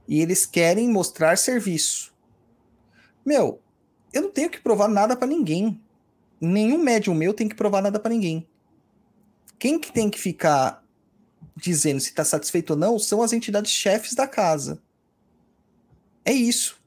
e 0.08 0.20
eles 0.20 0.46
querem 0.46 0.88
mostrar 0.88 1.36
serviço. 1.36 2.12
Meu, 3.24 3.60
eu 4.16 4.22
não 4.22 4.30
tenho 4.30 4.50
que 4.50 4.60
provar 4.60 4.88
nada 4.88 5.16
para 5.16 5.28
ninguém. 5.28 5.80
Nenhum 6.40 6.78
médium 6.78 7.14
meu 7.14 7.34
tem 7.34 7.48
que 7.48 7.54
provar 7.54 7.82
nada 7.82 7.98
para 7.98 8.10
ninguém. 8.10 8.46
Quem 9.58 9.78
que 9.78 9.92
tem 9.92 10.10
que 10.10 10.18
ficar 10.18 10.82
dizendo 11.56 12.00
se 12.00 12.10
está 12.10 12.24
satisfeito 12.24 12.70
ou 12.70 12.76
não 12.76 12.98
são 12.98 13.22
as 13.22 13.32
entidades 13.32 13.70
chefes 13.70 14.14
da 14.14 14.26
casa. 14.26 14.78
É 16.24 16.32
isso. 16.32 16.78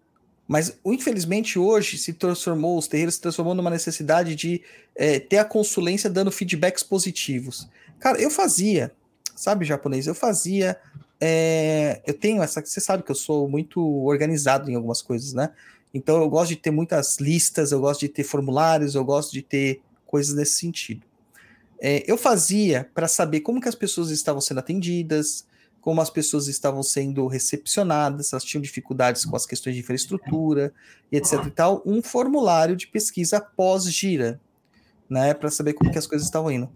Mas, 0.48 0.78
infelizmente, 0.84 1.60
hoje 1.60 1.98
se 1.98 2.14
transformou, 2.14 2.78
os 2.78 2.88
terreiros 2.88 3.16
se 3.16 3.22
transformou 3.22 3.54
numa 3.54 3.70
necessidade 3.70 4.36
de 4.36 4.64
é, 4.96 5.20
ter 5.20 5.38
a 5.38 5.46
consulência 5.46 6.10
dando 6.10 6.32
feedbacks 6.32 6.84
positivos. 6.84 7.70
Cara, 8.00 8.20
eu 8.20 8.32
fazia, 8.32 8.92
sabe, 9.36 9.66
japonês? 9.66 10.08
Eu 10.08 10.16
fazia. 10.16 10.80
É, 11.22 12.02
eu 12.06 12.14
tenho 12.16 12.42
essa. 12.42 12.66
Você 12.66 12.82
sabe 12.82 13.04
que 13.04 13.12
eu 13.12 13.16
sou 13.16 13.48
muito 13.48 13.80
organizado 14.04 14.72
em 14.72 14.76
algumas 14.76 15.02
coisas, 15.02 15.34
né? 15.34 15.52
Então 15.94 16.22
eu 16.22 16.30
gosto 16.30 16.50
de 16.50 16.56
ter 16.56 16.72
muitas 16.72 17.18
listas, 17.20 17.72
eu 17.72 17.80
gosto 17.80 18.02
de 18.02 18.10
ter 18.10 18.24
formulários, 18.24 18.96
eu 18.96 19.04
gosto 19.04 19.32
de 19.32 19.42
ter 19.42 19.82
coisas 20.06 20.36
nesse 20.36 20.54
sentido. 20.54 21.06
É, 21.82 22.04
eu 22.06 22.18
fazia 22.18 22.90
para 22.94 23.08
saber 23.08 23.40
como 23.40 23.62
que 23.62 23.70
as 23.70 23.76
pessoas 23.76 24.10
estavam 24.10 24.42
sendo 24.42 24.60
atendidas, 24.60 25.48
como 25.82 26.02
as 26.02 26.10
pessoas 26.10 26.48
estavam 26.48 26.84
sendo 26.84 27.26
recepcionadas, 27.28 28.28
se 28.28 28.36
elas 28.36 28.44
tinham 28.44 28.62
dificuldades 28.62 29.24
com 29.24 29.36
as 29.36 29.46
questões 29.46 29.76
de 29.76 29.82
infraestrutura 29.82 30.74
e 31.12 31.18
etc 31.18 31.46
e 31.48 31.52
tal, 31.52 31.82
um 31.86 32.02
formulário 32.02 32.76
de 32.76 32.86
pesquisa 32.88 33.40
pós-gira, 33.40 34.40
né, 35.10 35.34
para 35.34 35.50
saber 35.50 35.74
como 35.74 35.92
que 35.92 35.98
as 35.98 36.06
coisas 36.06 36.28
estavam 36.28 36.52
indo. 36.52 36.70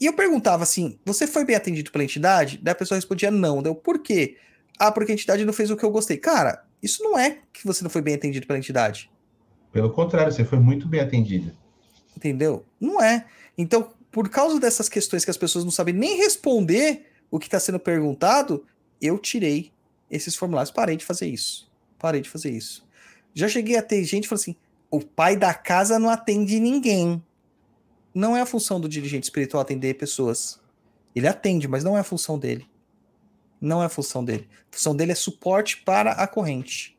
E 0.00 0.06
eu 0.06 0.12
perguntava 0.12 0.64
assim: 0.64 0.98
você 1.04 1.26
foi 1.26 1.44
bem 1.44 1.56
atendido 1.56 1.90
pela 1.90 2.04
entidade? 2.04 2.58
Daí 2.62 2.72
a 2.72 2.74
pessoa 2.74 2.96
respondia 2.96 3.30
não. 3.30 3.62
Deu 3.62 3.74
por 3.74 4.00
quê? 4.00 4.36
Ah, 4.78 4.90
porque 4.90 5.12
a 5.12 5.14
entidade 5.14 5.44
não 5.44 5.52
fez 5.52 5.70
o 5.70 5.76
que 5.76 5.84
eu 5.84 5.90
gostei. 5.90 6.16
Cara, 6.16 6.63
isso 6.84 7.02
não 7.02 7.18
é 7.18 7.38
que 7.52 7.66
você 7.66 7.82
não 7.82 7.90
foi 7.90 8.02
bem 8.02 8.14
atendido 8.14 8.46
pela 8.46 8.58
entidade. 8.58 9.10
Pelo 9.72 9.90
contrário, 9.90 10.30
você 10.30 10.44
foi 10.44 10.58
muito 10.58 10.86
bem 10.86 11.00
atendido. 11.00 11.50
Entendeu? 12.14 12.64
Não 12.78 13.02
é. 13.02 13.26
Então, 13.56 13.92
por 14.12 14.28
causa 14.28 14.60
dessas 14.60 14.88
questões 14.88 15.24
que 15.24 15.30
as 15.30 15.36
pessoas 15.36 15.64
não 15.64 15.72
sabem 15.72 15.94
nem 15.94 16.18
responder 16.18 17.06
o 17.30 17.38
que 17.38 17.46
está 17.46 17.58
sendo 17.58 17.80
perguntado, 17.80 18.64
eu 19.00 19.18
tirei 19.18 19.72
esses 20.10 20.36
formulários. 20.36 20.70
Parei 20.70 20.96
de 20.96 21.04
fazer 21.04 21.26
isso. 21.26 21.68
Parei 21.98 22.20
de 22.20 22.28
fazer 22.28 22.50
isso. 22.50 22.86
Já 23.32 23.48
cheguei 23.48 23.76
a 23.76 23.82
ter 23.82 24.04
gente 24.04 24.28
falando 24.28 24.42
assim: 24.42 24.56
o 24.90 25.00
pai 25.00 25.36
da 25.36 25.54
casa 25.54 25.98
não 25.98 26.10
atende 26.10 26.60
ninguém. 26.60 27.20
Não 28.14 28.36
é 28.36 28.42
a 28.42 28.46
função 28.46 28.78
do 28.78 28.88
dirigente 28.88 29.24
espiritual 29.24 29.62
atender 29.62 29.94
pessoas. 29.94 30.60
Ele 31.16 31.26
atende, 31.26 31.66
mas 31.66 31.82
não 31.82 31.96
é 31.96 32.00
a 32.00 32.04
função 32.04 32.38
dele. 32.38 32.68
Não 33.64 33.82
é 33.82 33.86
a 33.86 33.88
função 33.88 34.24
dele. 34.24 34.48
A 34.70 34.76
função 34.76 34.94
dele 34.94 35.12
é 35.12 35.14
suporte 35.14 35.78
para 35.78 36.12
a 36.12 36.26
corrente. 36.26 36.96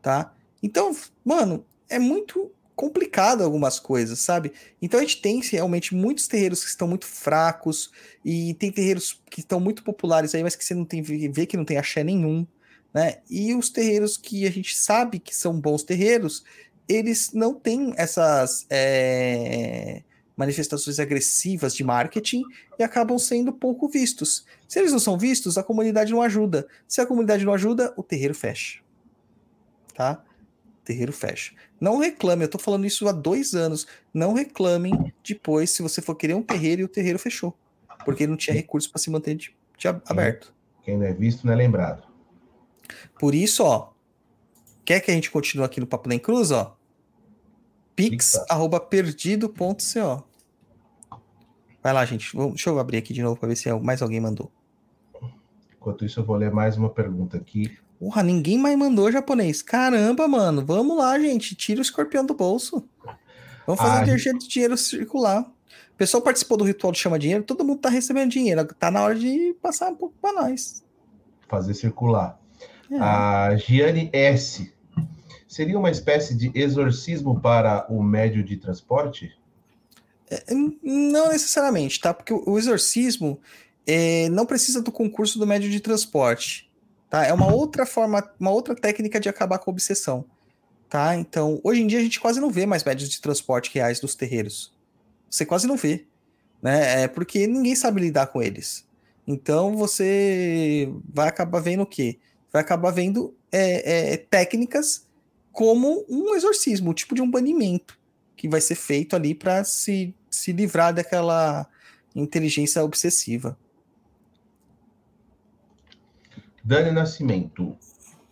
Tá? 0.00 0.32
Então, 0.62 0.96
mano, 1.24 1.64
é 1.88 1.98
muito 1.98 2.52
complicado 2.78 3.42
algumas 3.42 3.80
coisas, 3.80 4.20
sabe? 4.20 4.52
Então 4.80 5.00
a 5.00 5.02
gente 5.02 5.20
tem 5.20 5.40
realmente 5.40 5.96
muitos 5.96 6.28
terreiros 6.28 6.62
que 6.62 6.70
estão 6.70 6.86
muito 6.86 7.06
fracos 7.06 7.90
e 8.24 8.54
tem 8.54 8.70
terreiros 8.70 9.20
que 9.28 9.40
estão 9.40 9.58
muito 9.58 9.82
populares 9.82 10.32
aí, 10.32 10.44
mas 10.44 10.54
que 10.54 10.64
você 10.64 10.74
não 10.74 10.84
tem 10.84 11.02
vê 11.02 11.44
que 11.44 11.56
não 11.56 11.64
tem 11.64 11.76
axé 11.76 12.04
nenhum, 12.04 12.46
né? 12.94 13.18
E 13.28 13.52
os 13.52 13.68
terreiros 13.68 14.16
que 14.16 14.46
a 14.46 14.50
gente 14.50 14.76
sabe 14.76 15.18
que 15.18 15.34
são 15.34 15.60
bons 15.60 15.82
terreiros, 15.82 16.44
eles 16.88 17.32
não 17.32 17.52
têm 17.52 17.92
essas 17.96 18.64
é, 18.70 20.04
manifestações 20.38 21.00
agressivas 21.00 21.74
de 21.74 21.82
marketing 21.82 22.44
e 22.78 22.84
acabam 22.84 23.18
sendo 23.18 23.52
pouco 23.52 23.88
vistos. 23.88 24.46
Se 24.68 24.78
eles 24.78 24.92
não 24.92 25.00
são 25.00 25.18
vistos, 25.18 25.58
a 25.58 25.64
comunidade 25.64 26.12
não 26.12 26.22
ajuda. 26.22 26.68
Se 26.86 27.00
a 27.00 27.06
comunidade 27.06 27.44
não 27.44 27.52
ajuda, 27.52 27.92
o 27.96 28.04
terreiro 28.04 28.34
fecha. 28.34 28.78
Tá? 29.94 30.22
O 30.80 30.84
terreiro 30.84 31.12
fecha. 31.12 31.52
Não 31.80 31.98
reclame, 31.98 32.44
eu 32.44 32.48
tô 32.48 32.56
falando 32.56 32.86
isso 32.86 33.08
há 33.08 33.12
dois 33.12 33.52
anos. 33.52 33.84
Não 34.14 34.32
reclamem 34.32 35.12
depois 35.28 35.70
se 35.70 35.82
você 35.82 36.00
for 36.00 36.14
querer 36.14 36.34
um 36.34 36.42
terreiro 36.42 36.82
e 36.82 36.84
o 36.84 36.88
terreiro 36.88 37.18
fechou. 37.18 37.52
Porque 38.04 38.24
não 38.24 38.36
tinha 38.36 38.54
recurso 38.54 38.88
para 38.88 39.00
se 39.00 39.10
manter 39.10 39.34
de, 39.34 39.52
de 39.76 39.88
aberto. 39.88 40.54
Quem 40.84 40.96
não 40.96 41.04
é 41.04 41.12
visto 41.12 41.44
não 41.44 41.52
é 41.52 41.56
lembrado. 41.56 42.04
Por 43.18 43.34
isso, 43.34 43.64
ó, 43.64 43.90
quer 44.84 45.00
que 45.00 45.10
a 45.10 45.14
gente 45.14 45.32
continue 45.32 45.66
aqui 45.66 45.80
no 45.80 45.86
Papo 45.86 46.08
Nem 46.08 46.20
Cruz, 46.20 46.52
ó? 46.52 46.78
pix@perdido.co. 47.96 50.27
Vai 51.82 51.92
lá, 51.92 52.04
gente. 52.04 52.36
Deixa 52.36 52.70
eu 52.70 52.78
abrir 52.78 52.98
aqui 52.98 53.12
de 53.12 53.22
novo 53.22 53.38
para 53.38 53.48
ver 53.48 53.56
se 53.56 53.72
mais 53.80 54.02
alguém 54.02 54.20
mandou. 54.20 54.50
Enquanto 55.76 56.04
isso, 56.04 56.20
eu 56.20 56.24
vou 56.24 56.36
ler 56.36 56.50
mais 56.50 56.76
uma 56.76 56.90
pergunta 56.90 57.36
aqui. 57.36 57.78
Porra, 57.98 58.22
ninguém 58.22 58.58
mais 58.58 58.76
mandou 58.76 59.10
japonês. 59.10 59.62
Caramba, 59.62 60.28
mano. 60.28 60.64
Vamos 60.64 60.96
lá, 60.96 61.18
gente. 61.18 61.54
Tira 61.54 61.80
o 61.80 61.82
escorpião 61.82 62.24
do 62.24 62.34
bolso. 62.34 62.84
Vamos 63.66 63.80
fazer 63.82 63.96
Ah, 63.96 64.00
a 64.00 64.02
energia 64.02 64.32
de 64.32 64.48
dinheiro 64.48 64.76
circular. 64.76 65.42
O 65.42 65.96
pessoal 65.98 66.22
participou 66.22 66.56
do 66.56 66.64
ritual 66.64 66.92
de 66.92 66.98
chama 66.98 67.18
dinheiro, 67.18 67.42
todo 67.42 67.64
mundo 67.64 67.80
tá 67.80 67.88
recebendo 67.88 68.30
dinheiro. 68.30 68.64
Tá 68.74 68.90
na 68.90 69.02
hora 69.02 69.14
de 69.16 69.54
passar 69.60 69.90
um 69.90 69.96
pouco 69.96 70.14
para 70.20 70.42
nós. 70.42 70.84
Fazer 71.48 71.74
circular. 71.74 72.38
É. 72.90 72.96
A 72.98 73.56
Giane 73.56 74.08
S. 74.12 74.72
Seria 75.46 75.78
uma 75.78 75.90
espécie 75.90 76.36
de 76.36 76.52
exorcismo 76.54 77.40
para 77.40 77.86
o 77.90 78.02
médio 78.02 78.44
de 78.44 78.56
transporte? 78.56 79.36
Não 80.82 81.28
necessariamente, 81.28 82.00
tá? 82.00 82.12
Porque 82.12 82.32
o 82.32 82.42
o 82.46 82.58
exorcismo 82.58 83.40
é, 83.86 84.28
não 84.28 84.44
precisa 84.44 84.82
do 84.82 84.92
concurso 84.92 85.38
do 85.38 85.46
médio 85.46 85.70
de 85.70 85.80
transporte, 85.80 86.70
tá? 87.08 87.24
É 87.24 87.32
uma 87.32 87.50
outra 87.50 87.86
forma, 87.86 88.30
uma 88.38 88.50
outra 88.50 88.74
técnica 88.74 89.18
de 89.18 89.28
acabar 89.28 89.58
com 89.58 89.70
a 89.70 89.72
obsessão, 89.72 90.26
tá? 90.88 91.16
Então, 91.16 91.60
hoje 91.64 91.80
em 91.80 91.86
dia 91.86 91.98
a 91.98 92.02
gente 92.02 92.20
quase 92.20 92.40
não 92.40 92.50
vê 92.50 92.66
mais 92.66 92.84
médios 92.84 93.08
de 93.08 93.20
transporte 93.20 93.70
reais 93.72 93.98
dos 93.98 94.14
terreiros. 94.14 94.74
Você 95.30 95.46
quase 95.46 95.66
não 95.66 95.76
vê, 95.76 96.06
né? 96.62 97.04
É 97.04 97.08
porque 97.08 97.46
ninguém 97.46 97.74
sabe 97.74 98.00
lidar 98.02 98.26
com 98.26 98.42
eles. 98.42 98.86
Então, 99.26 99.76
você 99.76 100.92
vai 101.12 101.28
acabar 101.28 101.60
vendo 101.60 101.82
o 101.82 101.86
quê? 101.86 102.18
Vai 102.52 102.62
acabar 102.62 102.90
vendo 102.90 103.34
é, 103.50 104.12
é, 104.12 104.16
técnicas 104.16 105.06
como 105.52 106.04
um 106.08 106.34
exorcismo, 106.34 106.90
o 106.90 106.94
tipo 106.94 107.14
de 107.14 107.22
um 107.22 107.30
banimento 107.30 107.98
que 108.36 108.48
vai 108.48 108.60
ser 108.60 108.74
feito 108.74 109.16
ali 109.16 109.34
para 109.34 109.64
se, 109.64 110.14
se 110.30 110.52
livrar 110.52 110.94
daquela 110.94 111.66
inteligência 112.14 112.82
obsessiva. 112.82 113.56
Dani 116.62 116.90
Nascimento. 116.90 117.76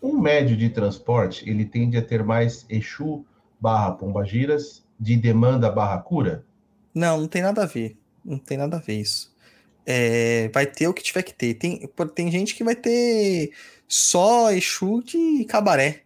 Um 0.03 0.21
médio 0.21 0.57
de 0.57 0.69
transporte, 0.69 1.49
ele 1.49 1.65
tende 1.65 1.97
a 1.97 2.03
ter 2.03 2.23
mais 2.23 2.67
Exu 2.69 3.25
barra 3.59 3.93
Pombagiras 3.93 4.85
de 4.99 5.17
demanda 5.17 5.71
barra 5.71 5.99
cura? 5.99 6.45
Não, 6.95 7.21
não 7.21 7.29
tem 7.29 7.43
nada 7.43 7.63
a 7.63 7.67
ver. 7.67 7.97
Não 8.25 8.39
tem 8.39 8.59
nada 8.59 8.77
a 8.77 8.81
ver 8.81 9.01
isso. 9.01 9.35
É, 9.85 10.49
vai 10.53 10.67
ter 10.67 10.89
o 10.89 10.95
que 10.95 11.03
tiver 11.03 11.23
que 11.23 11.33
ter. 11.33 11.55
Tem, 11.55 11.89
tem 12.15 12.31
gente 12.31 12.55
que 12.55 12.65
vai 12.65 12.75
ter 12.75 13.53
só 13.87 14.53
Exu 14.53 15.03
de 15.03 15.45
cabaré. 15.45 16.03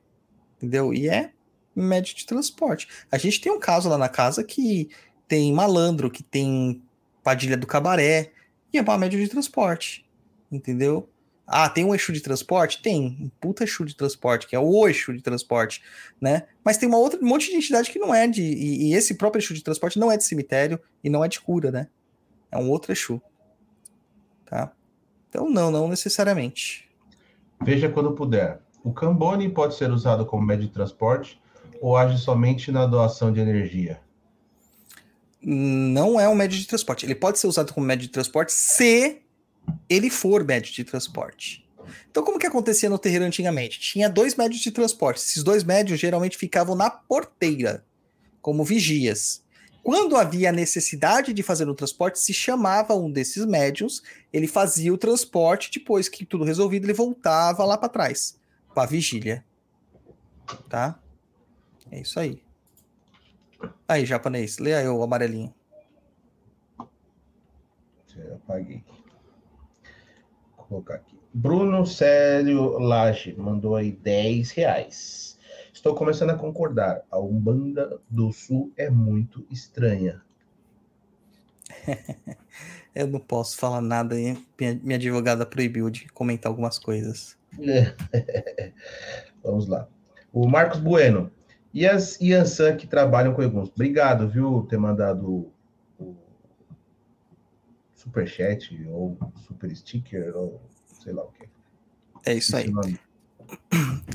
Entendeu? 0.56 0.92
E 0.92 1.08
é 1.08 1.32
médio 1.74 2.14
de 2.14 2.26
transporte. 2.26 2.88
A 3.10 3.16
gente 3.16 3.40
tem 3.40 3.50
um 3.50 3.60
caso 3.60 3.88
lá 3.88 3.96
na 3.96 4.08
casa 4.08 4.44
que 4.44 4.90
tem 5.30 5.52
malandro, 5.52 6.10
que 6.10 6.24
tem 6.24 6.82
padilha 7.22 7.56
do 7.56 7.64
cabaré, 7.64 8.32
e 8.72 8.78
é 8.78 8.82
uma 8.82 8.98
médio 8.98 9.20
de 9.20 9.28
transporte. 9.28 10.04
Entendeu? 10.50 11.08
Ah, 11.46 11.68
tem 11.68 11.84
um 11.84 11.94
Exu 11.94 12.12
de 12.12 12.20
transporte? 12.20 12.82
Tem. 12.82 13.16
Um 13.20 13.30
puta 13.40 13.62
Exu 13.62 13.84
de 13.84 13.94
transporte, 13.94 14.48
que 14.48 14.56
é 14.56 14.58
o 14.58 14.88
Exu 14.88 15.12
de 15.12 15.22
transporte, 15.22 15.82
né? 16.20 16.48
Mas 16.64 16.78
tem 16.78 16.88
uma 16.88 16.98
outra, 16.98 17.20
um 17.20 17.28
monte 17.28 17.48
de 17.48 17.56
entidade 17.56 17.92
que 17.92 17.98
não 18.00 18.12
é 18.12 18.26
de. 18.26 18.42
E, 18.42 18.88
e 18.88 18.94
esse 18.94 19.14
próprio 19.14 19.40
Exu 19.40 19.54
de 19.54 19.62
transporte 19.62 20.00
não 20.00 20.10
é 20.10 20.16
de 20.16 20.24
cemitério 20.24 20.80
e 21.02 21.08
não 21.08 21.24
é 21.24 21.28
de 21.28 21.40
cura, 21.40 21.70
né? 21.70 21.86
É 22.50 22.58
um 22.58 22.68
outro 22.68 22.90
Exu. 22.90 23.22
Tá? 24.46 24.72
Então, 25.28 25.48
não, 25.48 25.70
não 25.70 25.86
necessariamente. 25.86 26.90
Veja 27.62 27.88
quando 27.88 28.16
puder. 28.16 28.60
O 28.82 28.92
Cambone 28.92 29.48
pode 29.48 29.76
ser 29.76 29.92
usado 29.92 30.26
como 30.26 30.44
médio 30.44 30.66
de 30.66 30.72
transporte 30.72 31.40
ou 31.80 31.96
age 31.96 32.18
somente 32.18 32.72
na 32.72 32.84
doação 32.84 33.32
de 33.32 33.38
energia? 33.38 34.00
Não 35.42 36.20
é 36.20 36.28
um 36.28 36.34
médio 36.34 36.58
de 36.58 36.66
transporte. 36.66 37.06
Ele 37.06 37.14
pode 37.14 37.38
ser 37.38 37.46
usado 37.46 37.72
como 37.72 37.86
médio 37.86 38.06
de 38.06 38.12
transporte 38.12 38.52
se 38.52 39.22
ele 39.88 40.10
for 40.10 40.44
médio 40.44 40.72
de 40.72 40.84
transporte. 40.84 41.66
Então, 42.10 42.22
como 42.22 42.38
que 42.38 42.46
acontecia 42.46 42.90
no 42.90 42.98
terreiro 42.98 43.24
antigamente? 43.24 43.80
Tinha 43.80 44.08
dois 44.08 44.36
médios 44.36 44.60
de 44.60 44.70
transporte. 44.70 45.18
Esses 45.18 45.42
dois 45.42 45.64
médios 45.64 45.98
geralmente 45.98 46.36
ficavam 46.36 46.76
na 46.76 46.90
porteira, 46.90 47.84
como 48.42 48.64
vigias. 48.64 49.42
Quando 49.82 50.16
havia 50.16 50.52
necessidade 50.52 51.32
de 51.32 51.42
fazer 51.42 51.68
o 51.68 51.74
transporte, 51.74 52.18
se 52.18 52.34
chamava 52.34 52.94
um 52.94 53.10
desses 53.10 53.46
médios, 53.46 54.02
ele 54.32 54.46
fazia 54.46 54.92
o 54.92 54.98
transporte, 54.98 55.70
depois 55.72 56.08
que 56.08 56.26
tudo 56.26 56.44
resolvido, 56.44 56.84
ele 56.84 56.92
voltava 56.92 57.64
lá 57.64 57.78
para 57.78 57.88
trás, 57.88 58.38
para 58.74 58.88
vigília. 58.88 59.44
Tá? 60.68 61.00
É 61.90 62.00
isso 62.00 62.20
aí. 62.20 62.42
Aí, 63.88 64.04
japonês, 64.04 64.58
lê 64.58 64.74
aí 64.74 64.88
o 64.88 65.02
amarelinho. 65.02 65.54
Eu 68.16 68.34
apaguei. 68.36 68.84
Vou 70.56 70.66
colocar 70.66 70.94
aqui. 70.96 71.18
Bruno 71.32 71.86
Célio 71.86 72.78
Lage 72.78 73.34
mandou 73.38 73.76
aí 73.76 73.92
10 73.92 74.50
reais. 74.52 75.38
Estou 75.72 75.94
começando 75.94 76.30
a 76.30 76.36
concordar. 76.36 77.02
A 77.10 77.18
Umbanda 77.18 78.00
do 78.08 78.32
Sul 78.32 78.72
é 78.76 78.90
muito 78.90 79.46
estranha. 79.50 80.20
Eu 82.94 83.06
não 83.06 83.20
posso 83.20 83.56
falar 83.56 83.80
nada, 83.80 84.18
hein? 84.18 84.44
Minha, 84.58 84.80
minha 84.82 84.96
advogada 84.96 85.46
proibiu 85.46 85.88
de 85.88 86.08
comentar 86.08 86.50
algumas 86.50 86.78
coisas. 86.78 87.38
Vamos 89.42 89.68
lá. 89.68 89.88
O 90.32 90.48
Marcos 90.48 90.80
Bueno. 90.80 91.30
E 91.72 91.86
as 91.86 92.18
Yansan 92.20 92.76
que 92.76 92.86
trabalham 92.86 93.32
com 93.32 93.42
Eguns? 93.42 93.70
Obrigado, 93.74 94.28
viu, 94.28 94.66
ter 94.68 94.78
mandado 94.78 95.52
o 95.98 96.16
superchat 97.94 98.86
ou 98.88 99.16
super 99.46 99.74
sticker 99.74 100.36
ou 100.36 100.60
sei 101.02 101.12
lá 101.12 101.22
o 101.22 101.30
que. 101.32 101.48
É 102.26 102.34
isso 102.34 102.56
aí. 102.56 102.64
Esse 102.64 102.72
nome. 102.72 103.00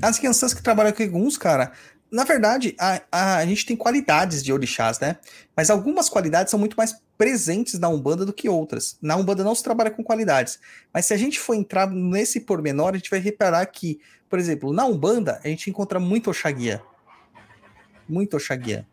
As 0.02 0.19
crianças 0.19 0.53
que 0.53 0.61
trabalham 0.61 0.91
com 0.91 1.03
alguns, 1.03 1.38
cara, 1.38 1.72
na 2.11 2.23
verdade, 2.23 2.76
a, 2.80 3.02
a, 3.11 3.38
a 3.38 3.45
gente 3.45 3.65
tem 3.65 3.76
qualidades 3.76 4.44
de 4.44 4.53
orixás, 4.53 4.99
né? 4.99 5.18
Mas 5.56 5.69
algumas 5.69 6.10
qualidades 6.10 6.52
são 6.52 6.60
muito 6.60 6.76
mais 6.76 6.95
presentes 7.18 7.80
na 7.80 7.90
Umbanda 7.90 8.26
do 8.26 8.34
que 8.34 8.48
outras. 8.48 8.98
Na 9.02 9.15
Umbanda 9.15 9.44
não 9.44 9.56
se 9.56 9.64
trabalha 9.64 9.91
com 9.91 10.03
qualidades. 10.03 10.60
Mas 10.94 11.06
se 11.06 11.14
a 11.14 11.18
gente 11.18 11.40
for 11.40 11.56
entrar 11.56 11.90
nesse 11.90 12.41
pormenor, 12.41 12.94
a 12.94 12.98
gente 12.98 13.10
vai 13.10 13.19
reparar 13.19 13.65
que, 13.65 13.99
por 14.30 14.40
exemplo, 14.40 14.72
na 14.72 14.86
Umbanda, 14.86 15.40
a 15.44 15.48
gente 15.48 15.69
encontra 15.69 15.99
muito 15.99 16.30
Oxaguia. 16.30 16.82
Muito 18.07 18.38
Oxaguia. 18.38 18.88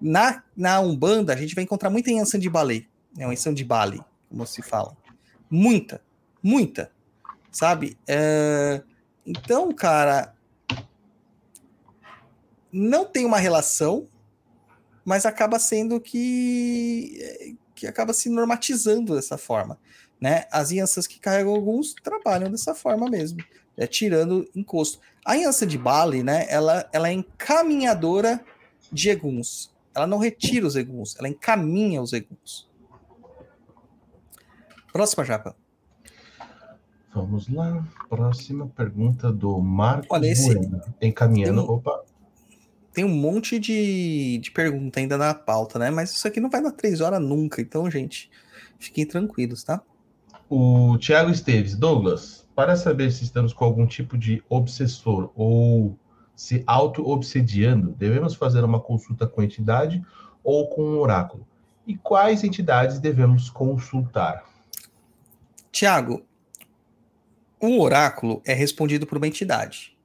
Na, 0.00 0.42
na 0.56 0.80
Umbanda, 0.80 1.32
a 1.32 1.36
gente 1.36 1.54
vai 1.54 1.64
encontrar 1.64 1.90
muita 1.90 2.10
Yansan 2.10 2.38
de 2.38 2.48
Balé. 2.48 2.84
É 3.18 3.26
uma 3.26 3.34
de 3.34 3.64
Bale, 3.64 4.00
como 4.28 4.46
se 4.46 4.62
fala. 4.62 4.96
Muita. 5.50 6.00
Muita. 6.42 6.90
Sabe? 7.50 7.96
É... 8.06 8.82
Então, 9.26 9.72
cara, 9.72 10.34
não 12.72 13.04
tem 13.04 13.24
uma 13.24 13.38
relação, 13.38 14.08
mas 15.04 15.26
acaba 15.26 15.58
sendo 15.58 16.00
que 16.00 17.56
que 17.74 17.86
acaba 17.86 18.12
se 18.12 18.28
normatizando 18.28 19.14
dessa 19.14 19.38
forma, 19.38 19.78
né? 20.20 20.46
As 20.50 20.70
alianças 20.70 21.06
que 21.06 21.20
carregam 21.20 21.54
alguns 21.54 21.94
trabalham 21.94 22.50
dessa 22.50 22.74
forma 22.74 23.08
mesmo, 23.08 23.38
é, 23.78 23.86
tirando 23.86 24.46
encosto. 24.54 24.98
A 25.24 25.32
aliança 25.32 25.66
de 25.66 25.78
Bali, 25.78 26.22
né? 26.22 26.46
Ela, 26.50 26.86
ela 26.92 27.08
é 27.08 27.12
encaminhadora 27.12 28.44
de 28.92 29.08
eguns. 29.08 29.70
Ela 29.94 30.06
não 30.06 30.18
retira 30.18 30.66
os 30.66 30.76
eguns, 30.76 31.16
ela 31.18 31.28
encaminha 31.28 32.02
os 32.02 32.12
eguns. 32.12 32.68
Próxima 34.92 35.24
japa. 35.24 35.56
Vamos 37.14 37.48
lá. 37.48 37.84
Próxima 38.08 38.66
pergunta 38.68 39.32
do 39.32 39.58
Marcos 39.60 40.06
Olha, 40.10 40.26
esse- 40.26 40.54
Bueno. 40.54 40.80
Encaminhando. 41.00 41.60
tem 41.62 41.70
um- 41.70 41.74
Opa. 41.74 42.02
Tem 42.92 43.04
um 43.04 43.08
monte 43.14 43.58
de, 43.60 44.38
de 44.42 44.50
pergunta 44.50 44.98
ainda 44.98 45.16
na 45.16 45.32
pauta, 45.32 45.78
né? 45.78 45.90
Mas 45.90 46.10
isso 46.10 46.26
aqui 46.26 46.40
não 46.40 46.50
vai 46.50 46.60
dar 46.62 46.72
três 46.72 47.00
horas 47.00 47.20
nunca. 47.20 47.60
Então, 47.60 47.88
gente, 47.90 48.28
fiquem 48.78 49.06
tranquilos, 49.06 49.62
tá? 49.62 49.80
O 50.50 50.96
Tiago 50.98 51.30
Esteves. 51.30 51.76
Douglas, 51.76 52.44
para 52.58 52.74
saber 52.74 53.12
se 53.12 53.22
estamos 53.22 53.52
com 53.52 53.64
algum 53.64 53.86
tipo 53.86 54.18
de 54.18 54.42
obsessor 54.48 55.30
ou 55.36 55.96
se 56.34 56.64
auto-obsediando, 56.66 57.92
devemos 57.92 58.34
fazer 58.34 58.64
uma 58.64 58.80
consulta 58.80 59.28
com 59.28 59.40
a 59.40 59.44
entidade 59.44 60.04
ou 60.42 60.68
com 60.68 60.82
um 60.82 60.98
oráculo? 60.98 61.46
E 61.86 61.96
quais 61.96 62.42
entidades 62.42 62.98
devemos 62.98 63.48
consultar? 63.48 64.44
Tiago, 65.70 66.26
um 67.62 67.78
oráculo 67.78 68.42
é 68.44 68.54
respondido 68.54 69.06
por 69.06 69.18
uma 69.18 69.28
entidade. 69.28 69.96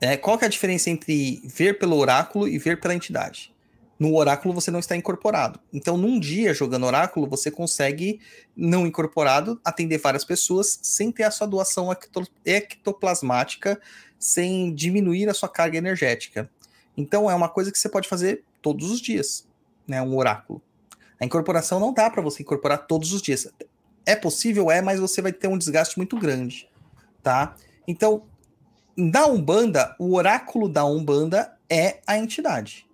É, 0.00 0.16
qual 0.16 0.36
que 0.36 0.44
é 0.44 0.48
a 0.48 0.50
diferença 0.50 0.90
entre 0.90 1.40
ver 1.44 1.78
pelo 1.78 1.98
oráculo 1.98 2.48
e 2.48 2.58
ver 2.58 2.80
pela 2.80 2.96
entidade? 2.96 3.54
No 3.98 4.14
oráculo 4.14 4.54
você 4.54 4.70
não 4.70 4.78
está 4.78 4.94
incorporado. 4.94 5.58
Então, 5.72 5.96
num 5.96 6.20
dia 6.20 6.54
jogando 6.54 6.86
oráculo, 6.86 7.26
você 7.26 7.50
consegue, 7.50 8.20
não 8.56 8.86
incorporado, 8.86 9.60
atender 9.64 9.98
várias 9.98 10.24
pessoas 10.24 10.78
sem 10.82 11.10
ter 11.10 11.24
a 11.24 11.30
sua 11.32 11.48
doação 11.48 11.88
ectoplasmática, 12.44 13.80
sem 14.16 14.72
diminuir 14.72 15.28
a 15.28 15.34
sua 15.34 15.48
carga 15.48 15.78
energética. 15.78 16.48
Então, 16.96 17.28
é 17.28 17.34
uma 17.34 17.48
coisa 17.48 17.72
que 17.72 17.78
você 17.78 17.88
pode 17.88 18.08
fazer 18.08 18.44
todos 18.62 18.90
os 18.90 19.00
dias, 19.00 19.46
né? 19.86 20.00
Um 20.00 20.16
oráculo. 20.16 20.62
A 21.20 21.24
incorporação 21.24 21.80
não 21.80 21.92
dá 21.92 22.08
para 22.08 22.22
você 22.22 22.42
incorporar 22.42 22.86
todos 22.86 23.12
os 23.12 23.20
dias. 23.20 23.48
É 24.06 24.14
possível, 24.14 24.70
é, 24.70 24.80
mas 24.80 25.00
você 25.00 25.20
vai 25.20 25.32
ter 25.32 25.48
um 25.48 25.58
desgaste 25.58 25.96
muito 25.96 26.16
grande, 26.16 26.68
tá? 27.20 27.56
Então, 27.86 28.22
na 28.96 29.26
Umbanda, 29.26 29.96
o 29.98 30.14
oráculo 30.14 30.68
da 30.68 30.84
Umbanda 30.84 31.56
é 31.68 31.98
a 32.06 32.16
entidade 32.16 32.87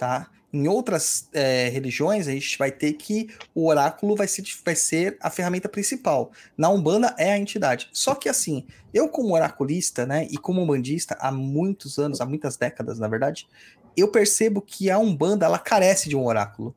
tá? 0.00 0.30
Em 0.50 0.66
outras 0.66 1.28
é, 1.34 1.68
religiões, 1.68 2.26
a 2.26 2.32
gente 2.32 2.56
vai 2.56 2.72
ter 2.72 2.94
que 2.94 3.28
o 3.54 3.68
oráculo 3.68 4.16
vai 4.16 4.26
ser, 4.26 4.42
vai 4.64 4.74
ser 4.74 5.18
a 5.20 5.28
ferramenta 5.28 5.68
principal. 5.68 6.32
Na 6.56 6.70
Umbanda 6.70 7.14
é 7.18 7.32
a 7.32 7.38
entidade. 7.38 7.90
Só 7.92 8.14
que 8.14 8.26
assim, 8.26 8.66
eu 8.94 9.10
como 9.10 9.34
oraculista, 9.34 10.06
né, 10.06 10.26
e 10.30 10.38
como 10.38 10.62
umbandista 10.62 11.18
há 11.20 11.30
muitos 11.30 11.98
anos, 11.98 12.22
há 12.22 12.24
muitas 12.24 12.56
décadas, 12.56 12.98
na 12.98 13.06
verdade, 13.08 13.46
eu 13.94 14.08
percebo 14.08 14.62
que 14.62 14.90
a 14.90 14.98
Umbanda 14.98 15.44
ela 15.44 15.58
carece 15.58 16.08
de 16.08 16.16
um 16.16 16.24
oráculo. 16.24 16.74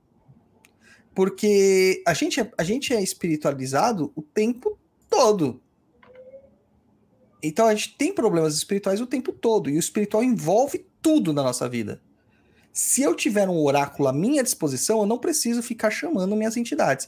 Porque 1.16 2.04
a 2.06 2.14
gente, 2.14 2.41
é, 2.41 2.52
a 2.58 2.64
gente 2.64 2.94
é 2.94 3.02
espiritualizado 3.02 4.12
o 4.16 4.22
tempo 4.22 4.78
todo. 5.10 5.62
Então 7.41 7.68
a 7.68 7.74
gente 7.74 7.95
tem 7.95 8.14
problemas 8.14 8.54
espirituais 8.54 9.00
o 9.00 9.08
tempo 9.08 9.32
todo. 9.32 9.70
E 9.70 9.78
o 9.78 9.80
espiritual 9.80 10.24
envolve 10.24 10.86
tudo 11.02 11.32
na 11.32 11.41
nossa 11.41 11.70
vida. 11.70 12.02
Se 12.74 13.04
eu 13.04 13.14
tiver 13.14 13.48
um 13.48 13.62
oráculo 13.62 14.10
à 14.10 14.12
minha 14.12 14.41
disposição, 14.41 15.02
eu 15.02 15.06
não 15.06 15.20
preciso 15.20 15.62
ficar 15.62 15.91
chamando 15.91 16.36
minhas 16.36 16.58
entidades. 16.58 17.08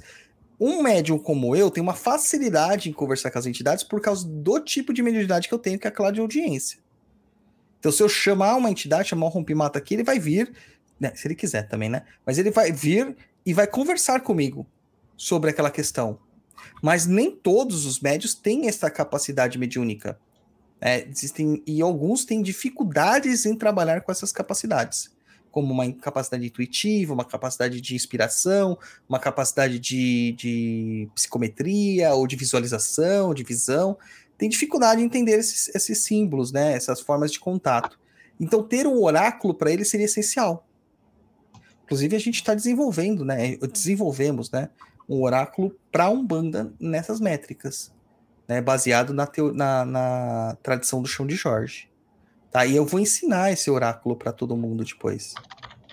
Um 0.60 0.84
médium 0.84 1.18
como 1.18 1.56
eu 1.56 1.72
tem 1.72 1.82
uma 1.82 1.96
facilidade 1.96 2.88
em 2.88 2.94
conversar 2.94 3.32
com 3.32 3.40
as 3.40 3.48
entidades 3.48 3.84
por 3.84 4.00
causa 4.00 4.28
do 4.28 4.60
tipo 4.60 4.94
de 4.94 5.02
mediunidade 5.02 5.48
que 5.48 5.54
eu 5.54 5.58
tenho, 5.58 5.80
que 5.80 5.88
é 5.88 5.90
aquela 5.90 6.12
de 6.12 6.22
audiência. 6.22 6.78
Então, 7.80 7.92
se 7.92 8.02
eu 8.02 8.08
chamar 8.08 8.56
uma 8.56 8.70
entidade, 8.70 9.10
chamar 9.10 9.26
um 9.26 9.30
rompimata 9.30 9.80
aqui, 9.80 9.96
ele 9.96 10.04
vai 10.04 10.20
vir, 10.20 10.54
né, 11.00 11.12
se 11.16 11.28
ele 11.28 11.36
quiser 11.36 11.68
também, 11.68 11.90
né? 11.90 12.04
Mas 12.24 12.38
ele 12.38 12.52
vai 12.52 12.72
vir 12.72 13.18
e 13.44 13.52
vai 13.52 13.66
conversar 13.66 14.22
comigo 14.22 14.68
sobre 15.18 15.50
aquela 15.50 15.72
questão. 15.72 16.20
Mas 16.82 17.08
nem 17.08 17.32
todos 17.32 17.86
os 17.86 18.00
médios 18.00 18.36
têm 18.36 18.68
essa 18.68 18.90
capacidade 18.92 19.58
mediúnica. 19.58 20.20
É, 20.80 21.08
existem, 21.08 21.64
e 21.66 21.82
alguns 21.82 22.24
têm 22.24 22.44
dificuldades 22.44 23.48
em 23.48 23.56
trabalhar 23.56 24.02
com 24.02 24.12
essas 24.12 24.32
capacidades 24.32 25.15
como 25.56 25.74
uma 25.74 25.90
capacidade 25.94 26.46
intuitiva, 26.46 27.14
uma 27.14 27.24
capacidade 27.24 27.80
de 27.80 27.96
inspiração, 27.96 28.78
uma 29.08 29.18
capacidade 29.18 29.80
de, 29.80 30.34
de 30.34 31.10
psicometria 31.16 32.14
ou 32.14 32.28
de 32.28 32.36
visualização, 32.36 33.34
de 33.34 33.42
visão, 33.42 33.98
tem 34.38 34.50
dificuldade 34.50 35.02
em 35.02 35.06
entender 35.06 35.40
esses, 35.40 35.74
esses 35.74 36.00
símbolos, 36.00 36.52
né, 36.52 36.74
essas 36.74 37.00
formas 37.00 37.32
de 37.32 37.40
contato. 37.40 37.98
Então, 38.38 38.62
ter 38.62 38.86
um 38.86 39.02
oráculo 39.02 39.54
para 39.54 39.72
ele 39.72 39.86
seria 39.86 40.08
essencial. 40.08 40.68
Inclusive, 41.86 42.18
a 42.18 42.20
gente 42.20 42.36
está 42.36 42.54
desenvolvendo, 42.54 43.24
né, 43.24 43.56
desenvolvemos, 43.56 44.52
né, 44.52 44.68
um 45.08 45.24
oráculo 45.24 45.74
para 45.90 46.10
Umbanda 46.10 46.74
nessas 46.78 47.22
métricas, 47.22 47.94
né, 48.46 48.60
baseado 48.60 49.14
na, 49.14 49.26
na, 49.54 49.86
na 49.86 50.58
tradição 50.62 51.02
do 51.02 51.08
chão 51.08 51.26
de 51.26 51.36
Jorge. 51.36 51.88
Tá? 52.56 52.66
E 52.66 52.74
eu 52.74 52.86
vou 52.86 53.02
ensinar 53.02 53.52
esse 53.52 53.70
oráculo 53.70 54.16
para 54.16 54.32
todo 54.32 54.56
mundo 54.56 54.86
depois. 54.86 55.34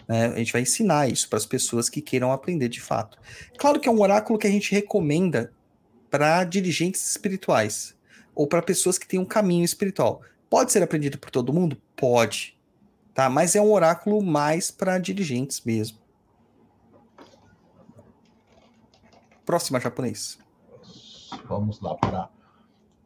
Né? 0.07 0.27
A 0.27 0.39
gente 0.39 0.53
vai 0.53 0.63
ensinar 0.63 1.11
isso 1.11 1.29
para 1.29 1.37
as 1.37 1.45
pessoas 1.45 1.89
que 1.89 2.01
queiram 2.01 2.31
aprender 2.31 2.69
de 2.69 2.81
fato. 2.81 3.19
Claro 3.59 3.81
que 3.81 3.89
é 3.89 3.91
um 3.91 4.01
oráculo 4.01 4.39
que 4.39 4.47
a 4.47 4.51
gente 4.51 4.71
recomenda 4.71 5.53
para 6.09 6.45
dirigentes 6.45 7.05
espirituais 7.11 7.97
ou 8.33 8.47
para 8.47 8.63
pessoas 8.63 8.97
que 8.97 9.09
têm 9.09 9.19
um 9.19 9.25
caminho 9.25 9.65
espiritual. 9.65 10.23
Pode 10.49 10.71
ser 10.71 10.85
aprendido 10.85 11.19
por 11.19 11.33
todo 11.33 11.53
mundo? 11.53 11.77
Pode. 11.97 12.57
Tá? 13.13 13.29
Mas 13.29 13.57
é 13.57 13.61
um 13.61 13.73
oráculo 13.73 14.23
mais 14.23 14.71
para 14.71 15.01
dirigentes 15.01 15.63
mesmo. 15.63 15.99
Próxima 19.45 19.81
japonês. 19.81 20.39
Vamos 21.45 21.81
lá 21.81 21.97
para 21.97 22.29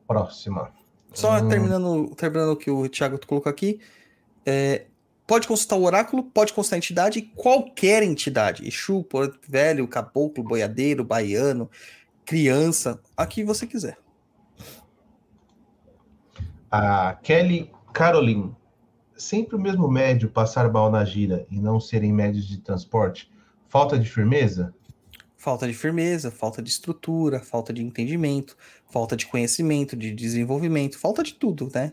próxima. 0.07 0.71
Só 1.17 1.39
hum. 1.39 1.49
terminando, 1.49 2.15
terminando 2.15 2.51
o 2.51 2.57
que 2.57 2.71
o 2.71 2.87
Thiago 2.91 3.19
colocou 3.27 3.51
aqui. 3.51 3.81
É, 4.45 4.85
pode 5.27 5.49
consultar 5.49 5.77
o 5.77 5.85
oráculo, 5.85 6.25
pode 6.25 6.53
consultar 6.53 6.77
a 6.77 6.79
entidade, 6.79 7.23
qualquer 7.35 8.03
entidade. 8.03 8.69
Exu, 8.69 9.03
Porto 9.03 9.39
Velho, 9.49 9.89
Caboclo, 9.89 10.45
Boiadeiro, 10.45 11.03
Baiano, 11.03 11.71
Criança, 12.27 13.01
a 13.17 13.27
que 13.27 13.43
você 13.43 13.67
quiser. 13.67 13.97
A 16.71 17.15
Kelly 17.23 17.73
Caroline. 17.95 18.55
Sempre 19.17 19.57
o 19.57 19.59
mesmo 19.59 19.89
médio 19.89 20.29
passar 20.29 20.71
mal 20.71 20.91
na 20.91 21.03
gira 21.03 21.47
e 21.51 21.59
não 21.59 21.81
serem 21.81 22.13
médios 22.13 22.47
de 22.47 22.59
transporte? 22.59 23.33
Falta 23.71 23.99
de 23.99 24.07
firmeza? 24.07 24.75
Falta 25.47 25.69
de 25.69 25.75
firmeza, 25.75 26.29
falta 26.29 26.61
de 26.61 26.69
estrutura, 26.69 27.39
falta 27.39 27.73
de 27.73 27.81
entendimento, 27.81 28.57
falta 28.91 29.17
de 29.17 29.27
conhecimento, 29.27 29.97
de 29.97 30.13
desenvolvimento, 30.13 30.99
falta 30.99 31.23
de 31.23 31.35
tudo, 31.35 31.71
né? 31.73 31.93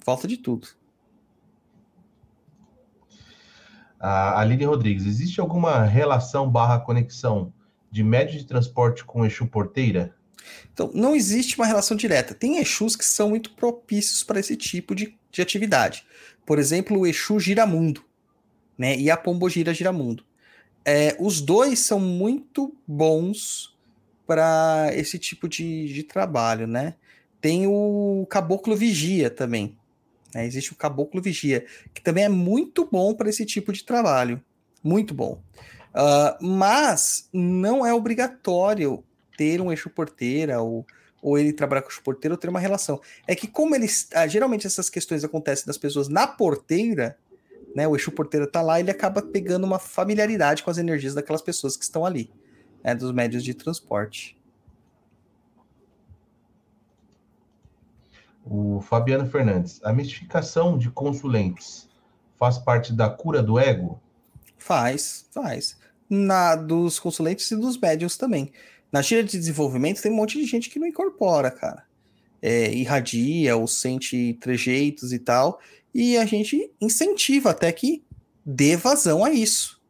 Falta 0.00 0.26
de 0.26 0.36
tudo. 0.36 0.66
A 4.00 4.40
Aline 4.40 4.64
Rodrigues, 4.64 5.06
existe 5.06 5.40
alguma 5.40 5.84
relação 5.84 6.50
barra 6.50 6.80
conexão 6.80 7.54
de 7.88 8.02
médio 8.02 8.36
de 8.36 8.44
transporte 8.44 9.04
com 9.04 9.24
Exu 9.24 9.46
Porteira? 9.46 10.16
Então, 10.72 10.90
não 10.92 11.14
existe 11.14 11.54
uma 11.54 11.66
relação 11.66 11.96
direta. 11.96 12.34
Tem 12.34 12.58
Exus 12.58 12.96
que 12.96 13.04
são 13.04 13.28
muito 13.28 13.52
propícios 13.52 14.24
para 14.24 14.40
esse 14.40 14.56
tipo 14.56 14.92
de, 14.92 15.16
de 15.30 15.40
atividade. 15.40 16.04
Por 16.44 16.58
exemplo, 16.58 16.98
o 16.98 17.06
Exu 17.06 17.38
Giramundo, 17.38 18.02
né? 18.76 18.96
E 18.96 19.08
a 19.08 19.16
Pombogira 19.16 19.72
Giramundo. 19.72 20.24
É, 20.84 21.16
os 21.18 21.40
dois 21.40 21.78
são 21.78 22.00
muito 22.00 22.74
bons 22.86 23.76
para 24.26 24.90
esse 24.94 25.18
tipo 25.18 25.48
de, 25.48 25.92
de 25.92 26.02
trabalho, 26.02 26.66
né? 26.66 26.94
Tem 27.40 27.66
o 27.66 28.26
Caboclo 28.30 28.76
Vigia 28.76 29.28
também. 29.30 29.76
Né? 30.34 30.46
Existe 30.46 30.72
o 30.72 30.76
Caboclo 30.76 31.20
Vigia, 31.20 31.66
que 31.92 32.00
também 32.00 32.24
é 32.24 32.28
muito 32.28 32.88
bom 32.90 33.14
para 33.14 33.28
esse 33.28 33.44
tipo 33.44 33.72
de 33.72 33.84
trabalho. 33.84 34.42
Muito 34.82 35.14
bom. 35.14 35.40
Uh, 35.94 36.44
mas 36.44 37.28
não 37.32 37.84
é 37.84 37.92
obrigatório 37.92 39.04
ter 39.36 39.60
um 39.60 39.70
eixo 39.70 39.90
porteira 39.90 40.60
ou, 40.60 40.86
ou 41.20 41.38
ele 41.38 41.52
trabalhar 41.52 41.82
com 41.82 41.90
o 41.90 42.02
porteiro 42.02 42.34
ou 42.34 42.38
ter 42.38 42.48
uma 42.48 42.60
relação. 42.60 43.00
É 43.26 43.34
que 43.34 43.46
como 43.46 43.74
eles... 43.74 44.08
Ah, 44.14 44.26
geralmente 44.26 44.66
essas 44.66 44.88
questões 44.88 45.22
acontecem 45.24 45.66
das 45.66 45.78
pessoas 45.78 46.08
na 46.08 46.26
porteira, 46.26 47.16
né, 47.74 47.88
o 47.88 47.96
Exu 47.96 48.12
Porteiro 48.12 48.46
tá 48.46 48.60
lá, 48.60 48.80
ele 48.80 48.90
acaba 48.90 49.22
pegando 49.22 49.64
uma 49.64 49.78
familiaridade 49.78 50.62
com 50.62 50.70
as 50.70 50.78
energias 50.78 51.14
daquelas 51.14 51.42
pessoas 51.42 51.76
que 51.76 51.84
estão 51.84 52.04
ali, 52.04 52.30
né, 52.82 52.94
dos 52.94 53.12
médios 53.12 53.42
de 53.42 53.54
transporte. 53.54 54.36
O 58.44 58.80
Fabiano 58.80 59.26
Fernandes, 59.26 59.80
a 59.84 59.92
mistificação 59.92 60.76
de 60.76 60.90
consulentes 60.90 61.88
faz 62.38 62.58
parte 62.58 62.92
da 62.92 63.08
cura 63.08 63.42
do 63.42 63.58
ego? 63.58 64.00
Faz, 64.58 65.26
faz. 65.30 65.76
Na 66.10 66.56
dos 66.56 66.98
consulentes 66.98 67.50
e 67.50 67.56
dos 67.56 67.78
médios 67.78 68.16
também. 68.16 68.52
Na 68.90 69.00
gira 69.00 69.22
de 69.22 69.38
desenvolvimento 69.38 70.02
tem 70.02 70.12
um 70.12 70.16
monte 70.16 70.38
de 70.38 70.44
gente 70.44 70.68
que 70.68 70.78
não 70.78 70.86
incorpora, 70.86 71.50
cara. 71.50 71.84
É, 72.42 72.72
irradia 72.74 73.56
ou 73.56 73.68
sente 73.68 74.36
trejeitos 74.40 75.12
e 75.12 75.18
tal, 75.20 75.60
e 75.94 76.16
a 76.16 76.24
gente 76.24 76.70
incentiva 76.80 77.50
até 77.50 77.70
que 77.70 78.02
dê 78.44 78.76
vazão 78.76 79.24
a 79.24 79.30
isso. 79.30 79.80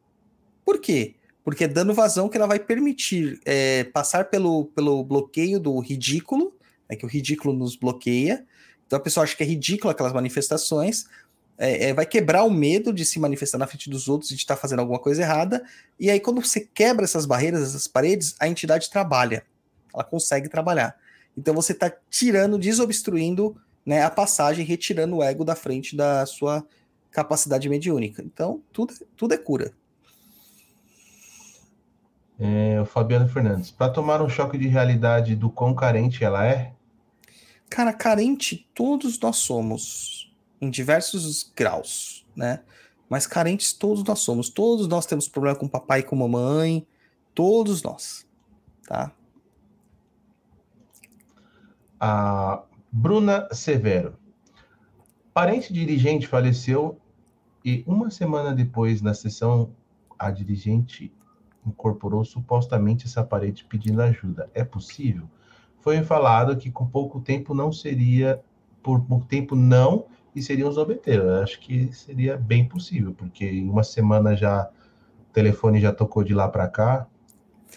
Por 0.65 0.81
quê? 0.81 1.15
Porque 1.45 1.65
é 1.65 1.69
dando 1.69 1.95
vazão 1.95 2.29
que 2.29 2.37
ela 2.37 2.47
vai 2.47 2.59
permitir 2.59 3.41
é, 3.45 3.85
passar 3.85 4.27
pelo, 4.27 4.67
pelo 4.67 5.03
bloqueio 5.05 5.59
do 5.59 5.79
ridículo, 5.79 6.55
é 6.89 6.97
que 6.97 7.05
o 7.05 7.09
ridículo 7.09 7.55
nos 7.55 7.77
bloqueia. 7.77 8.45
Então 8.87 8.99
a 8.99 9.01
pessoa 9.01 9.25
acha 9.25 9.37
que 9.37 9.43
é 9.43 9.47
ridículo 9.47 9.91
aquelas 9.91 10.13
manifestações, 10.13 11.07
é, 11.59 11.89
é, 11.89 11.95
vai 11.95 12.07
quebrar 12.07 12.45
o 12.45 12.51
medo 12.51 12.93
de 12.93 13.05
se 13.05 13.19
manifestar 13.19 13.59
na 13.59 13.67
frente 13.67 13.89
dos 13.89 14.09
outros 14.09 14.31
e 14.31 14.35
de 14.35 14.41
estar 14.41 14.57
fazendo 14.57 14.81
alguma 14.81 14.99
coisa 14.99 15.23
errada. 15.23 15.65
E 15.99 16.11
aí, 16.11 16.19
quando 16.19 16.45
você 16.45 16.69
quebra 16.75 17.05
essas 17.05 17.27
barreiras, 17.27 17.63
essas 17.63 17.87
paredes, 17.87 18.35
a 18.41 18.49
entidade 18.49 18.91
trabalha. 18.91 19.45
Ela 19.95 20.05
consegue 20.05 20.49
trabalhar. 20.49 20.97
Então 21.37 21.55
você 21.55 21.73
está 21.73 21.93
tirando, 22.11 22.59
desobstruindo 22.59 23.57
né, 23.85 24.03
a 24.03 24.11
passagem, 24.11 24.65
retirando 24.65 25.17
o 25.17 25.23
ego 25.23 25.45
da 25.45 25.55
frente 25.55 25.97
da 25.97 26.25
sua 26.27 26.65
capacidade 27.11 27.69
mediúnica. 27.69 28.23
Então, 28.23 28.63
tudo, 28.73 28.95
tudo 29.17 29.35
é 29.35 29.39
cura. 29.39 29.73
É, 32.39 32.81
o 32.81 32.85
Fabiano 32.85 33.29
Fernandes. 33.29 33.71
Para 33.71 33.93
tomar 33.93 34.23
um 34.23 34.29
choque 34.29 34.59
de 34.59 34.67
realidade 34.67 35.37
do 35.37 35.51
quão 35.51 35.75
carente 35.75 36.25
ela 36.25 36.47
é? 36.47 36.73
Cara, 37.69 37.93
carente 37.93 38.69
todos 38.75 39.19
nós 39.21 39.37
somos, 39.37 40.35
em 40.61 40.69
diversos 40.69 41.51
graus, 41.55 42.27
né? 42.35 42.61
Mas 43.09 43.27
carentes 43.27 43.73
todos 43.73 44.03
nós 44.05 44.21
somos. 44.21 44.49
Todos 44.49 44.89
nós 44.89 45.07
temos 45.07 45.29
problema 45.29 45.57
com 45.57 45.69
papai 45.69 46.01
e 46.01 46.03
com 46.03 46.17
mamãe. 46.17 46.87
Todos 47.35 47.83
nós, 47.83 48.27
tá? 48.87 49.13
A 52.01 52.63
Bruna 52.93 53.49
Severo. 53.53 54.19
Parente 55.33 55.73
dirigente 55.73 56.27
faleceu 56.27 57.01
e 57.65 57.83
uma 57.87 58.11
semana 58.11 58.53
depois, 58.55 59.01
na 59.01 59.15
sessão, 59.15 59.71
a 60.19 60.31
dirigente 60.31 61.11
incorporou 61.67 62.23
supostamente 62.23 63.07
essa 63.07 63.25
parede 63.25 63.65
pedindo 63.65 64.03
ajuda. 64.03 64.51
É 64.53 64.63
possível? 64.63 65.27
Foi 65.81 66.03
falado 66.03 66.57
que 66.57 66.71
com 66.71 66.87
pouco 66.87 67.21
tempo 67.21 67.55
não 67.55 67.73
seria, 67.73 68.43
por 68.83 69.01
pouco 69.01 69.25
tempo 69.25 69.57
não, 69.57 70.07
e 70.35 70.43
seriam 70.43 70.69
os 70.69 70.77
obeteiros. 70.77 71.25
Eu 71.25 71.43
acho 71.43 71.61
que 71.61 71.93
seria 71.93 72.37
bem 72.37 72.69
possível, 72.69 73.15
porque 73.15 73.45
em 73.47 73.69
uma 73.69 73.83
semana 73.83 74.37
já 74.37 74.69
o 75.31 75.33
telefone 75.33 75.81
já 75.81 75.93
tocou 75.93 76.23
de 76.23 76.35
lá 76.35 76.49
para 76.49 76.69
cá. 76.69 77.07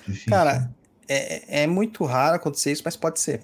Difícil. 0.05 0.29
Cara, 0.29 0.69
é, 1.07 1.63
é 1.63 1.67
muito 1.67 2.03
raro 2.03 2.35
acontecer 2.35 2.71
isso, 2.71 2.83
mas 2.83 2.97
pode 2.97 3.19
ser, 3.19 3.41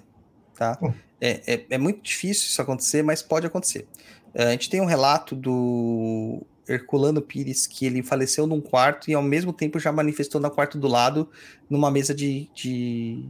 tá? 0.62 0.78
É, 1.20 1.54
é, 1.54 1.66
é, 1.70 1.78
muito 1.78 2.02
difícil 2.02 2.46
isso 2.46 2.62
acontecer, 2.62 3.02
mas 3.02 3.20
pode 3.22 3.46
acontecer. 3.46 3.86
A 4.34 4.50
gente 4.52 4.70
tem 4.70 4.80
um 4.80 4.86
relato 4.86 5.34
do 5.34 6.42
Herculano 6.68 7.20
Pires 7.20 7.66
que 7.66 7.84
ele 7.84 8.02
faleceu 8.02 8.46
num 8.46 8.60
quarto 8.60 9.10
e 9.10 9.14
ao 9.14 9.22
mesmo 9.22 9.52
tempo 9.52 9.78
já 9.78 9.92
manifestou 9.92 10.40
no 10.40 10.50
quarto 10.50 10.78
do 10.78 10.88
lado, 10.88 11.28
numa 11.68 11.90
mesa 11.90 12.14
de, 12.14 12.48
de 12.54 13.28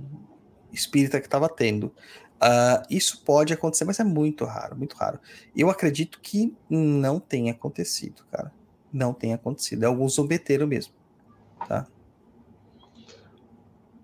espírita 0.73 1.21
que 1.21 1.27
estava 1.27 1.49
tendo. 1.49 1.87
Uh, 1.87 2.83
isso 2.91 3.23
pode 3.25 3.53
acontecer, 3.53 3.85
mas 3.85 3.99
é 4.01 4.05
muito 4.05 4.45
raro, 4.45 4.77
muito 4.77 4.97
raro. 4.97 5.19
Eu 5.57 5.71
acredito 5.71 6.21
que 6.21 6.55
não 6.69 7.19
tenha 7.19 7.53
acontecido, 7.53 8.25
cara. 8.31 8.53
Não 8.93 9.15
tenha 9.15 9.37
acontecido. 9.37 9.85
É 9.85 9.87
algum 9.87 10.09
zombeteiro 10.09 10.67
mesmo, 10.67 10.93
tá? 11.69 11.87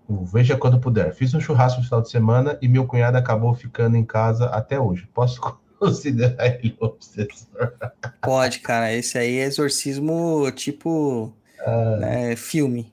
Veja 0.09 0.57
quando 0.57 0.79
puder. 0.79 1.13
Fiz 1.13 1.33
um 1.35 1.39
churrasco 1.39 1.79
no 1.79 1.85
final 1.85 2.01
de 2.01 2.09
semana 2.09 2.57
e 2.61 2.67
meu 2.67 2.87
cunhado 2.87 3.17
acabou 3.17 3.53
ficando 3.53 3.95
em 3.95 4.03
casa 4.03 4.47
até 4.47 4.79
hoje. 4.79 5.07
Posso 5.13 5.39
considerar 5.77 6.47
ele 6.47 6.75
obsessor? 6.79 7.73
Pode, 8.19 8.59
cara. 8.59 8.91
Esse 8.91 9.19
aí 9.19 9.37
é 9.37 9.43
exorcismo 9.43 10.49
tipo 10.51 11.31
ah, 11.59 11.97
né, 11.99 12.35
filme. 12.35 12.91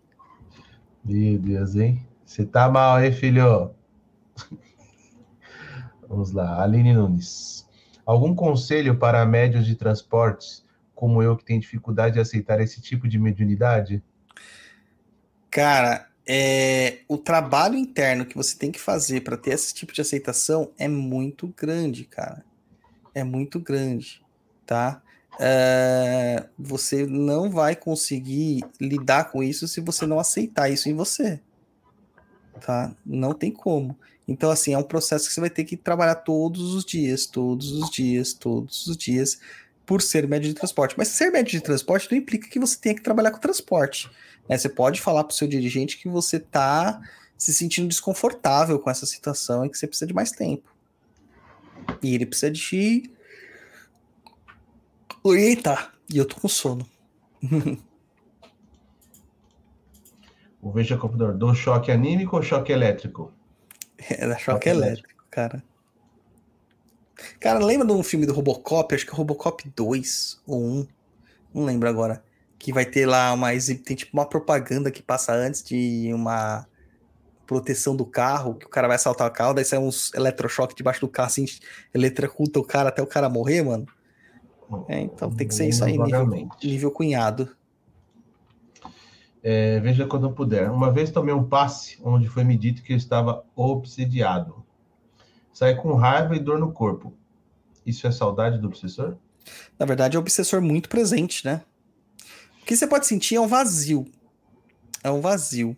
Meu 1.03 1.39
Deus, 1.39 1.75
hein? 1.75 2.07
Você 2.25 2.45
tá 2.45 2.69
mal, 2.69 3.03
hein, 3.03 3.13
filho? 3.13 3.71
Vamos 6.09 6.33
lá, 6.33 6.63
Aline 6.63 6.93
Nunes. 6.93 7.67
Algum 8.05 8.35
conselho 8.35 8.99
para 8.99 9.25
médios 9.25 9.65
de 9.65 9.75
transportes, 9.75 10.65
como 10.95 11.23
eu, 11.23 11.37
que 11.37 11.45
tem 11.45 11.59
dificuldade 11.59 12.15
de 12.15 12.21
aceitar 12.21 12.61
esse 12.61 12.81
tipo 12.81 13.09
de 13.09 13.19
mediunidade? 13.19 14.03
Cara, 15.51 16.09
é, 16.27 16.98
o 17.09 17.16
trabalho 17.16 17.77
interno 17.77 18.27
que 18.27 18.36
você 18.36 18.57
tem 18.57 18.73
que 18.73 18.81
fazer 18.81 19.23
para 19.23 19.36
ter 19.36 19.53
esse 19.53 19.73
tipo 19.73 19.93
de 19.93 20.01
aceitação 20.01 20.70
é 20.77 20.89
muito 20.89 21.53
grande, 21.57 22.05
cara. 22.05 22.44
É 23.15 23.23
muito 23.23 23.61
grande, 23.61 24.23
tá? 24.66 25.01
É, 25.39 26.47
você 26.59 27.07
não 27.07 27.51
vai 27.51 27.77
conseguir 27.77 28.65
lidar 28.81 29.31
com 29.31 29.43
isso 29.43 29.69
se 29.69 29.81
você 29.81 30.07
não 30.07 30.19
aceitar 30.19 30.70
isso 30.70 30.89
em 30.89 30.94
você, 30.94 31.40
tá? 32.61 32.94
Não 33.05 33.32
tem 33.32 33.53
como. 33.53 33.97
Então, 34.27 34.51
assim, 34.51 34.74
é 34.74 34.78
um 34.78 34.82
processo 34.82 35.28
que 35.28 35.35
você 35.35 35.40
vai 35.40 35.51
ter 35.51 35.65
que 35.65 35.77
trabalhar 35.77 36.16
todos 36.16 36.74
os 36.74 36.85
dias, 36.85 37.27
todos 37.27 37.70
os 37.70 37.89
dias, 37.90 38.32
todos 38.32 38.86
os 38.89 38.97
dias, 38.97 39.39
por 39.85 40.03
ser 40.03 40.27
médio 40.27 40.48
de 40.48 40.55
transporte. 40.55 40.97
Mas 40.98 41.09
ser 41.09 41.31
médio 41.31 41.53
de 41.53 41.61
transporte 41.61 42.11
não 42.11 42.19
implica 42.19 42.48
que 42.48 42.59
você 42.59 42.77
tenha 42.77 42.94
que 42.94 43.03
trabalhar 43.03 43.31
com 43.31 43.39
transporte. 43.39 44.11
Né? 44.48 44.56
Você 44.56 44.68
pode 44.68 45.01
falar 45.01 45.24
para 45.24 45.32
o 45.32 45.36
seu 45.36 45.48
dirigente 45.48 45.98
que 45.98 46.09
você 46.09 46.36
está 46.36 47.01
se 47.36 47.52
sentindo 47.52 47.89
desconfortável 47.89 48.78
com 48.78 48.89
essa 48.89 49.05
situação 49.05 49.64
e 49.64 49.70
que 49.70 49.77
você 49.77 49.86
precisa 49.86 50.06
de 50.06 50.14
mais 50.14 50.31
tempo. 50.32 50.74
E 52.02 52.14
ele 52.14 52.27
precisa 52.27 52.51
de 52.51 53.10
orientar. 55.23 55.94
E 56.09 56.16
eu 56.18 56.24
tô 56.24 56.36
com 56.36 56.48
sono. 56.48 56.89
o 60.62 60.70
Veja 60.73 60.97
Computador, 60.97 61.35
do 61.36 61.55
choque 61.55 61.93
anímico 61.93 62.36
ou 62.36 62.43
choque 62.43 62.73
elétrico? 62.73 63.32
É 63.98 64.27
da 64.27 64.36
choque, 64.39 64.44
choque 64.44 64.68
elétrico, 64.68 65.09
elétrico, 65.10 65.24
cara. 65.31 65.62
Cara, 67.40 67.64
lembra 67.64 67.86
de 67.86 67.93
um 67.93 68.02
filme 68.02 68.27
do 68.27 68.32
Robocop? 68.32 68.94
Acho 68.94 69.06
que 69.06 69.12
é 69.12 69.14
Robocop 69.14 69.68
2 69.74 70.43
ou 70.47 70.62
1. 70.62 70.86
Não 71.55 71.64
lembro 71.64 71.89
agora 71.89 72.23
que 72.59 72.73
vai 72.73 72.85
ter 72.85 73.07
lá 73.07 73.33
uma 73.33 73.51
tem 73.85 73.97
tipo 73.97 74.12
uma 74.12 74.27
propaganda 74.27 74.91
que 74.91 75.03
passa 75.03 75.33
antes 75.33 75.62
de 75.62 76.11
uma 76.12 76.66
proteção 77.47 77.95
do 77.95 78.05
carro, 78.05 78.55
que 78.55 78.66
o 78.66 78.69
cara 78.69 78.89
vai 78.89 78.99
saltar 78.99 79.28
o 79.28 79.33
carro, 79.33 79.55
daí 79.55 79.65
sai 79.65 79.78
uns 79.78 80.12
eletrochoque 80.15 80.74
debaixo 80.74 81.01
do 81.01 81.09
carro, 81.09 81.28
assim, 81.28 81.45
eletrocuta 81.95 82.59
o 82.59 82.65
cara 82.65 82.89
até 82.89 83.01
o 83.01 83.07
cara 83.07 83.28
morrer, 83.28 83.62
mano. 83.62 83.87
É, 84.89 85.01
então 85.01 85.31
tem 85.31 85.47
que 85.47 85.55
ser 85.55 85.69
isso 85.69 85.85
aí, 85.85 85.97
nível, 85.97 86.49
nível 86.62 86.91
cunhado. 86.91 87.49
É, 89.43 89.78
veja 89.78 90.07
quando 90.07 90.27
eu 90.27 90.33
puder. 90.33 90.69
Uma 90.69 90.91
vez 90.91 91.12
tomei 91.12 91.33
um 91.33 91.45
passe 91.45 92.01
onde 92.03 92.28
foi 92.28 92.43
me 92.43 92.57
dito 92.57 92.83
que 92.83 92.93
eu 92.93 92.97
estava 92.97 93.45
obsediado. 93.55 94.65
Saí 95.53 95.77
com 95.77 95.95
raiva 95.95 96.35
e 96.35 96.41
dor 96.41 96.59
no 96.59 96.73
corpo. 96.73 97.12
Isso 97.87 98.09
é 98.09 98.11
saudade 98.11 98.59
do 98.59 98.66
obsessor? 98.66 99.15
Na 99.78 99.87
verdade, 99.87 100.16
é 100.16 100.19
o 100.19 100.20
obsessor 100.20 100.61
muito 100.61 100.89
presente, 100.89 101.47
né? 101.47 101.62
Que 102.67 102.77
você 102.77 102.85
pode 102.85 103.07
sentir 103.07 103.37
é 103.37 103.41
um 103.41 103.47
vazio. 103.47 104.05
É 105.05 105.09
um 105.09 105.21
vazio, 105.21 105.77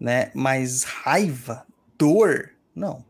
né? 0.00 0.32
Mas 0.34 0.82
raiva, 0.82 1.64
dor, 1.96 2.50
não. 2.74 3.04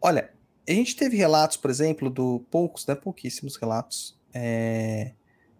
Olha, 0.00 0.30
a 0.66 0.70
gente 0.70 0.94
teve 0.94 1.16
relatos, 1.16 1.56
por 1.56 1.70
exemplo, 1.70 2.08
do 2.08 2.38
poucos, 2.52 2.86
né? 2.86 2.94
Pouquíssimos 2.94 3.56
relatos 3.56 4.16
é, 4.32 5.10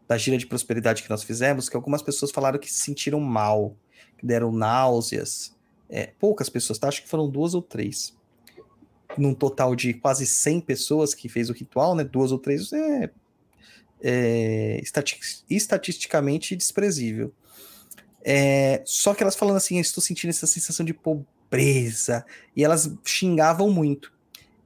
da 0.07 0.17
gira 0.17 0.39
de 0.39 0.47
prosperidade 0.47 1.03
que 1.03 1.11
nós 1.11 1.25
fizemos, 1.25 1.69
que 1.69 1.75
algumas 1.75 2.03
pessoas 2.03 2.31
falaram 2.31 2.57
que 2.57 2.71
se 2.71 2.83
sentiram 2.83 3.19
mal, 3.19 3.77
que 4.17 4.25
deram 4.25 4.53
náuseas. 4.53 5.53
É, 5.91 6.13
poucas 6.21 6.49
pessoas, 6.49 6.79
tá? 6.79 6.87
Acho 6.87 7.03
que 7.03 7.09
foram 7.09 7.29
duas 7.29 7.53
ou 7.55 7.63
três. 7.63 8.17
Num 9.19 9.35
total 9.35 9.75
de 9.75 9.93
quase 9.93 10.25
100 10.25 10.61
pessoas 10.61 11.15
que 11.15 11.29
fez 11.29 11.51
o 11.51 11.53
ritual, 11.53 11.97
né? 11.97 12.05
Duas 12.05 12.31
ou 12.31 12.39
três 12.39 12.73
é 12.73 13.11
é, 14.03 14.83
estatisticamente 15.49 16.55
desprezível. 16.55 17.33
É, 18.25 18.83
só 18.87 19.15
que 19.15 19.23
elas 19.23 19.37
falando 19.37 19.57
assim, 19.57 19.79
estou 19.79 20.03
sentindo 20.03 20.31
essa 20.31 20.47
sensação 20.47 20.85
de 20.85 20.95
pobreza, 20.95 22.25
e 22.57 22.65
elas 22.65 22.91
xingavam 23.05 23.71
muito. 23.71 24.12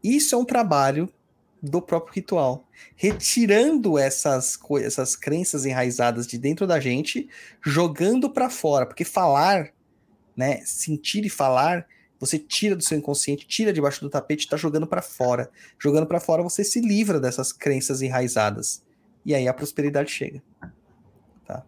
Isso 0.03 0.35
é 0.35 0.39
um 0.39 0.45
trabalho 0.45 1.13
do 1.61 1.83
próprio 1.83 2.15
ritual, 2.15 2.69
retirando 2.95 3.99
essas 3.99 4.57
essas 4.81 5.17
crenças 5.17 5.67
enraizadas 5.67 6.25
de 6.25 6.39
dentro 6.39 6.69
da 6.69 6.79
gente, 6.79 7.29
jogando 7.61 8.31
para 8.31 8.49
fora, 8.49 8.87
porque 8.87 9.05
falar, 9.05 9.73
né, 10.37 10.61
sentir 10.65 11.25
e 11.25 11.29
falar, 11.29 11.85
você 12.21 12.39
tira 12.39 12.77
do 12.77 12.83
seu 12.83 12.97
inconsciente, 12.97 13.47
tira 13.47 13.73
debaixo 13.73 14.01
do 14.01 14.11
tapete, 14.11 14.45
está 14.45 14.57
jogando 14.57 14.87
para 14.87 15.03
fora. 15.03 15.51
Jogando 15.79 16.07
para 16.07 16.21
fora, 16.21 16.43
você 16.43 16.65
se 16.65 16.81
livra 16.81 17.21
dessas 17.21 17.53
crenças 17.53 18.03
enraizadas 18.03 18.83
e 19.29 19.35
aí 19.35 19.47
a 19.47 19.53
prosperidade 19.53 20.11
chega. 20.11 20.43
Tá? 21.45 21.63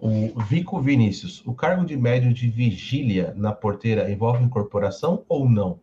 O 0.00 0.40
Vico 0.44 0.80
Vinícius, 0.80 1.42
o 1.44 1.52
cargo 1.52 1.84
de 1.84 1.96
médio 1.96 2.32
de 2.32 2.48
vigília 2.48 3.34
na 3.36 3.50
porteira 3.50 4.08
envolve 4.08 4.44
incorporação 4.44 5.24
ou 5.28 5.48
não? 5.48 5.80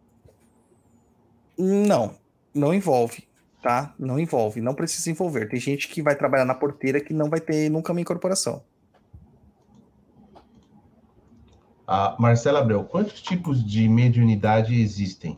Não, 1.57 2.15
não 2.55 2.73
envolve, 2.73 3.27
tá? 3.61 3.93
Não 3.99 4.17
envolve, 4.17 4.61
não 4.61 4.73
precisa 4.73 5.11
envolver. 5.11 5.49
Tem 5.49 5.59
gente 5.59 5.89
que 5.89 6.01
vai 6.01 6.15
trabalhar 6.15 6.45
na 6.45 6.55
porteira 6.55 7.01
que 7.01 7.13
não 7.13 7.29
vai 7.29 7.41
ter 7.41 7.69
nunca 7.69 7.91
uma 7.91 7.99
incorporação. 7.99 8.63
A 11.85 12.15
Marcela 12.17 12.59
Abreu, 12.59 12.85
quantos 12.85 13.21
tipos 13.21 13.61
de 13.61 13.89
mediunidade 13.89 14.79
existem? 14.79 15.37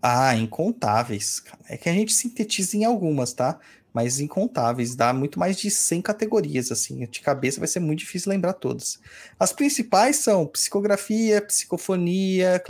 Ah, 0.00 0.36
incontáveis. 0.36 1.42
É 1.68 1.76
que 1.76 1.88
a 1.88 1.92
gente 1.92 2.12
sintetiza 2.12 2.76
em 2.76 2.84
algumas, 2.84 3.32
tá? 3.32 3.58
mas 3.92 4.20
incontáveis, 4.20 4.94
dá 4.94 5.12
muito 5.12 5.38
mais 5.40 5.56
de 5.56 5.70
100 5.70 6.02
categorias, 6.02 6.70
assim, 6.70 7.04
de 7.06 7.20
cabeça 7.20 7.58
vai 7.58 7.66
ser 7.66 7.80
muito 7.80 8.00
difícil 8.00 8.30
lembrar 8.30 8.52
todas. 8.52 9.00
As 9.40 9.52
principais 9.52 10.16
são 10.16 10.46
psicografia, 10.46 11.42
psicofonia, 11.42 12.62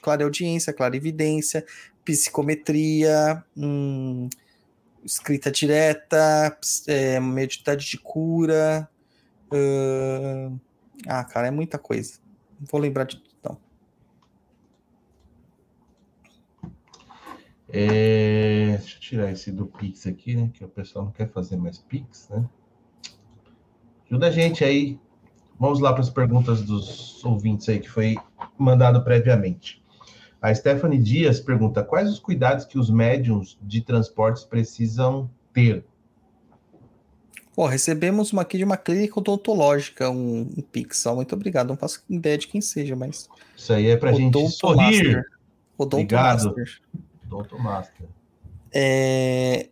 clareaudiência, 0.00 0.72
clarividência, 0.72 1.66
psicometria, 2.04 3.44
hum, 3.56 4.30
escrita 5.04 5.50
direta, 5.50 6.56
é, 6.86 7.18
de 7.76 7.98
cura. 7.98 8.88
Ah, 11.06 11.24
cara, 11.24 11.48
é 11.48 11.50
muita 11.50 11.78
coisa. 11.78 12.14
Não 12.58 12.66
vou 12.70 12.80
lembrar 12.80 13.04
de 13.04 13.16
tudo, 13.16 13.34
não. 13.44 13.58
É, 17.74 18.76
deixa 18.78 18.96
eu 18.96 19.00
tirar 19.00 19.32
esse 19.32 19.50
do 19.50 19.64
Pix 19.64 20.06
aqui, 20.06 20.36
né? 20.36 20.50
Que 20.52 20.62
o 20.62 20.68
pessoal 20.68 21.06
não 21.06 21.12
quer 21.12 21.30
fazer 21.30 21.56
mais 21.56 21.78
Pix, 21.78 22.28
né? 22.28 22.44
Ajuda 24.06 24.26
a 24.26 24.30
gente 24.30 24.62
aí. 24.62 25.00
Vamos 25.58 25.80
lá 25.80 25.92
para 25.92 26.02
as 26.02 26.10
perguntas 26.10 26.60
dos 26.60 27.24
ouvintes 27.24 27.66
aí 27.70 27.80
que 27.80 27.88
foi 27.88 28.16
mandado 28.58 29.02
previamente. 29.02 29.82
A 30.40 30.54
Stephanie 30.54 30.98
Dias 30.98 31.40
pergunta: 31.40 31.82
quais 31.82 32.10
os 32.10 32.18
cuidados 32.18 32.66
que 32.66 32.78
os 32.78 32.90
médiums 32.90 33.58
de 33.62 33.80
transportes 33.80 34.44
precisam 34.44 35.30
ter? 35.54 35.82
Pô, 37.54 37.66
recebemos 37.66 38.32
uma 38.32 38.42
aqui 38.42 38.58
de 38.58 38.64
uma 38.64 38.76
clínica 38.76 39.18
odontológica, 39.18 40.10
um, 40.10 40.40
um 40.58 40.62
Pixel. 40.62 41.16
Muito 41.16 41.34
obrigado. 41.34 41.68
Não 41.68 41.76
faço 41.76 42.02
ideia 42.10 42.36
de 42.36 42.48
quem 42.48 42.60
seja, 42.60 42.94
mas. 42.94 43.30
Isso 43.56 43.72
aí 43.72 43.86
é 43.86 43.96
pra 43.96 44.12
gente 44.12 44.36
sorrir. 44.50 45.24
Odontológico. 45.78 46.50
Obrigado. 46.50 46.54
Doutor 47.32 47.58
Master. 47.58 48.06
É... 48.70 49.70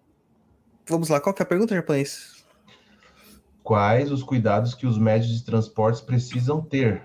Vamos 0.89 1.11
lá, 1.11 1.20
qual 1.20 1.35
que 1.35 1.43
é 1.43 1.45
a 1.45 1.47
pergunta, 1.47 1.74
japonês? 1.74 2.43
Quais 3.62 4.11
os 4.11 4.23
cuidados 4.23 4.74
que 4.74 4.87
os 4.87 4.99
médios 4.99 5.39
de 5.39 5.45
transportes 5.45 6.01
precisam 6.01 6.62
ter? 6.62 7.03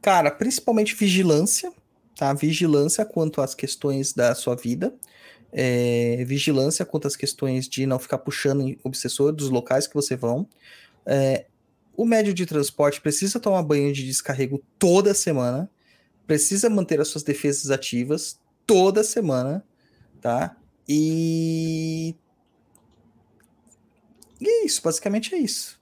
Cara, 0.00 0.30
principalmente 0.30 0.94
vigilância, 0.94 1.70
tá? 2.16 2.32
Vigilância 2.32 3.04
quanto 3.04 3.42
às 3.42 3.54
questões 3.54 4.14
da 4.14 4.34
sua 4.34 4.56
vida. 4.56 4.94
É, 5.52 6.24
vigilância 6.26 6.84
quanto 6.84 7.06
às 7.06 7.14
questões 7.14 7.68
de 7.68 7.86
não 7.86 7.98
ficar 7.98 8.18
puxando 8.18 8.76
obsessor 8.82 9.32
dos 9.32 9.50
locais 9.50 9.86
que 9.86 9.94
você 9.94 10.16
vão. 10.16 10.48
É, 11.06 11.46
o 11.96 12.06
médio 12.06 12.32
de 12.32 12.46
transporte 12.46 13.00
precisa 13.00 13.38
tomar 13.38 13.62
banho 13.62 13.92
de 13.92 14.04
descarrego 14.04 14.64
toda 14.78 15.14
semana, 15.14 15.70
precisa 16.26 16.68
manter 16.70 17.00
as 17.00 17.08
suas 17.08 17.22
defesas 17.22 17.70
ativas 17.70 18.40
toda 18.66 19.04
semana, 19.04 19.64
tá? 20.24 20.56
E. 20.88 22.16
E 24.40 24.48
é 24.48 24.64
isso, 24.64 24.80
basicamente 24.82 25.34
é 25.34 25.38
isso. 25.38 25.78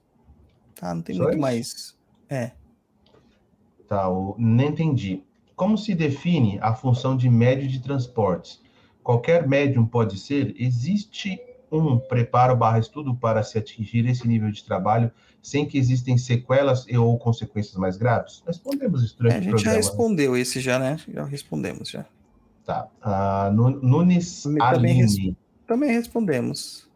Tá? 0.75 0.93
Não 0.93 1.01
tem 1.01 1.15
Só 1.15 1.23
muito 1.23 1.35
isso? 1.35 1.41
mais. 1.41 1.97
É. 2.29 2.51
Tá, 3.87 4.03
eu 4.03 4.35
não 4.37 4.65
entendi. 4.65 5.23
Como 5.55 5.77
se 5.77 5.95
define 5.95 6.59
a 6.61 6.75
função 6.75 7.15
de 7.15 7.29
médio 7.29 7.69
de 7.69 7.79
transportes? 7.79 8.61
Qualquer 9.01 9.47
médium 9.47 9.85
pode 9.85 10.19
ser? 10.19 10.53
Existe 10.57 11.39
um 11.71 11.97
preparo 11.97 12.55
barra 12.55 12.79
estudo 12.79 13.15
para 13.15 13.43
se 13.43 13.57
atingir 13.57 14.05
esse 14.05 14.27
nível 14.27 14.51
de 14.51 14.63
trabalho 14.63 15.11
sem 15.41 15.65
que 15.65 15.77
existem 15.77 16.17
sequelas 16.17 16.85
e 16.87 16.97
ou 16.97 17.17
consequências 17.17 17.75
mais 17.75 17.95
graves? 17.95 18.43
Respondemos 18.45 19.03
isso 19.03 19.17
durante 19.17 19.35
é, 19.35 19.37
A 19.37 19.41
gente 19.41 19.63
já 19.63 19.71
respondeu 19.71 20.35
esse 20.35 20.59
já, 20.59 20.79
né? 20.79 20.99
Já 21.07 21.23
respondemos 21.23 21.89
já. 21.89 22.05
Tá. 22.65 22.87
Uh, 23.03 23.51
Nunes 23.51 24.43
também, 24.43 24.61
Aline. 24.61 25.37
Também 25.67 25.91
respondemos. 25.91 26.89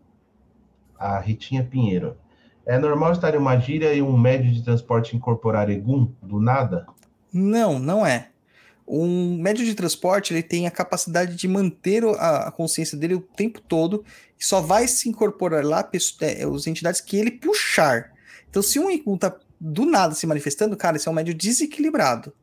A 0.97 1.19
Ritinha 1.19 1.63
Pinheiro. 1.63 2.15
É 2.65 2.77
normal 2.77 3.13
estar 3.13 3.33
em 3.33 3.37
uma 3.37 3.57
gíria 3.57 3.93
e 3.93 4.01
um 4.01 4.17
médio 4.17 4.51
de 4.51 4.61
transporte 4.61 5.15
incorporar 5.15 5.69
egum 5.69 6.11
do 6.21 6.39
nada? 6.39 6.85
Não, 7.31 7.79
não 7.79 8.05
é. 8.05 8.29
Um 8.87 9.37
médio 9.41 9.65
de 9.65 9.75
transporte 9.75 10.33
ele 10.33 10.43
tem 10.43 10.67
a 10.67 10.71
capacidade 10.71 11.35
de 11.35 11.47
manter 11.47 12.03
a, 12.03 12.47
a 12.47 12.51
consciência 12.51 12.97
dele 12.97 13.15
o 13.15 13.21
tempo 13.21 13.61
todo 13.61 14.03
e 14.39 14.45
só 14.45 14.61
vai 14.61 14.87
se 14.87 15.09
incorporar 15.09 15.63
lá 15.63 15.89
é, 16.21 16.43
as 16.43 16.67
entidades 16.67 17.01
que 17.01 17.17
ele 17.17 17.31
puxar. 17.31 18.11
Então, 18.49 18.61
se 18.61 18.79
um 18.79 18.89
egum 18.89 19.17
tá 19.17 19.35
do 19.59 19.85
nada 19.85 20.13
se 20.13 20.25
manifestando, 20.25 20.77
cara, 20.77 20.97
esse 20.97 21.07
é 21.07 21.11
um 21.11 21.13
médio 21.13 21.33
desequilibrado. 21.33 22.33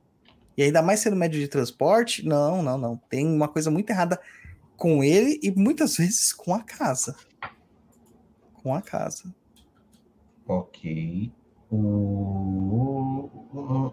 E 0.56 0.62
ainda 0.62 0.82
mais 0.82 1.00
sendo 1.00 1.16
médio 1.16 1.40
de 1.40 1.48
transporte, 1.48 2.24
não, 2.26 2.62
não, 2.62 2.78
não. 2.78 2.96
Tem 3.08 3.26
uma 3.26 3.48
coisa 3.48 3.70
muito 3.70 3.90
errada 3.90 4.20
com 4.76 5.02
ele 5.02 5.40
e 5.42 5.50
muitas 5.50 5.96
vezes 5.96 6.32
com 6.32 6.54
a 6.54 6.62
casa. 6.62 7.16
Com 8.54 8.74
a 8.74 8.80
casa. 8.80 9.34
Ok. 10.46 11.32
O, 11.70 11.76
o, 13.52 13.92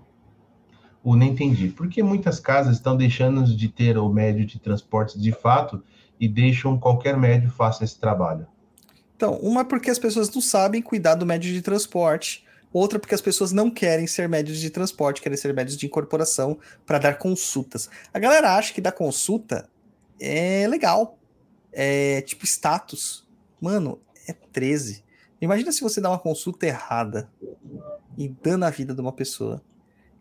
o 1.04 1.16
não 1.16 1.26
entendi. 1.26 1.70
Por 1.70 1.90
que 1.90 2.04
muitas 2.04 2.40
casas 2.40 2.78
estão 2.78 2.96
deixando 2.96 3.44
de 3.44 3.68
ter 3.68 3.98
o 3.98 4.10
médio 4.10 4.46
de 4.46 4.60
transporte 4.60 5.20
de 5.20 5.32
fato 5.32 5.84
e 6.20 6.28
deixam 6.28 6.78
qualquer 6.78 7.18
médio 7.18 7.50
faça 7.50 7.84
esse 7.84 8.00
trabalho? 8.00 8.46
Então, 9.16 9.36
uma 9.36 9.62
é 9.62 9.64
porque 9.64 9.90
as 9.90 10.00
pessoas 10.00 10.32
não 10.34 10.42
sabem 10.42 10.82
cuidar 10.82 11.16
do 11.16 11.26
médio 11.26 11.52
de 11.52 11.62
transporte 11.62 12.44
outra 12.74 13.00
porque 13.00 13.16
as 13.16 13.22
pessoas 13.22 13.52
não 13.52 13.70
querem 13.70 14.08
ser 14.08 14.30
médios 14.30 14.60
de 14.60 14.70
transporte, 14.70 15.22
querem 15.22 15.38
ser 15.38 15.54
médios 15.54 15.78
de 15.78 15.86
incorporação 15.86 16.58
para 16.86 17.00
dar 17.00 17.18
consultas. 17.18 17.90
A 18.14 18.20
galera 18.20 18.56
acha 18.56 18.74
que 18.74 18.82
dar 18.82 18.92
consulta 18.92 19.70
é 20.20 20.68
legal, 20.68 21.18
é 21.72 22.22
tipo 22.22 22.46
status. 22.46 23.28
Mano, 23.60 24.00
é 24.28 24.34
13. 24.34 25.04
Imagina 25.42 25.72
se 25.72 25.82
você 25.82 26.00
dá 26.00 26.10
uma 26.10 26.20
consulta 26.20 26.66
errada 26.66 27.30
e 28.18 28.28
dando 28.28 28.66
a 28.66 28.70
vida 28.70 28.94
de 28.94 29.02
uma 29.02 29.12
pessoa. 29.12 29.62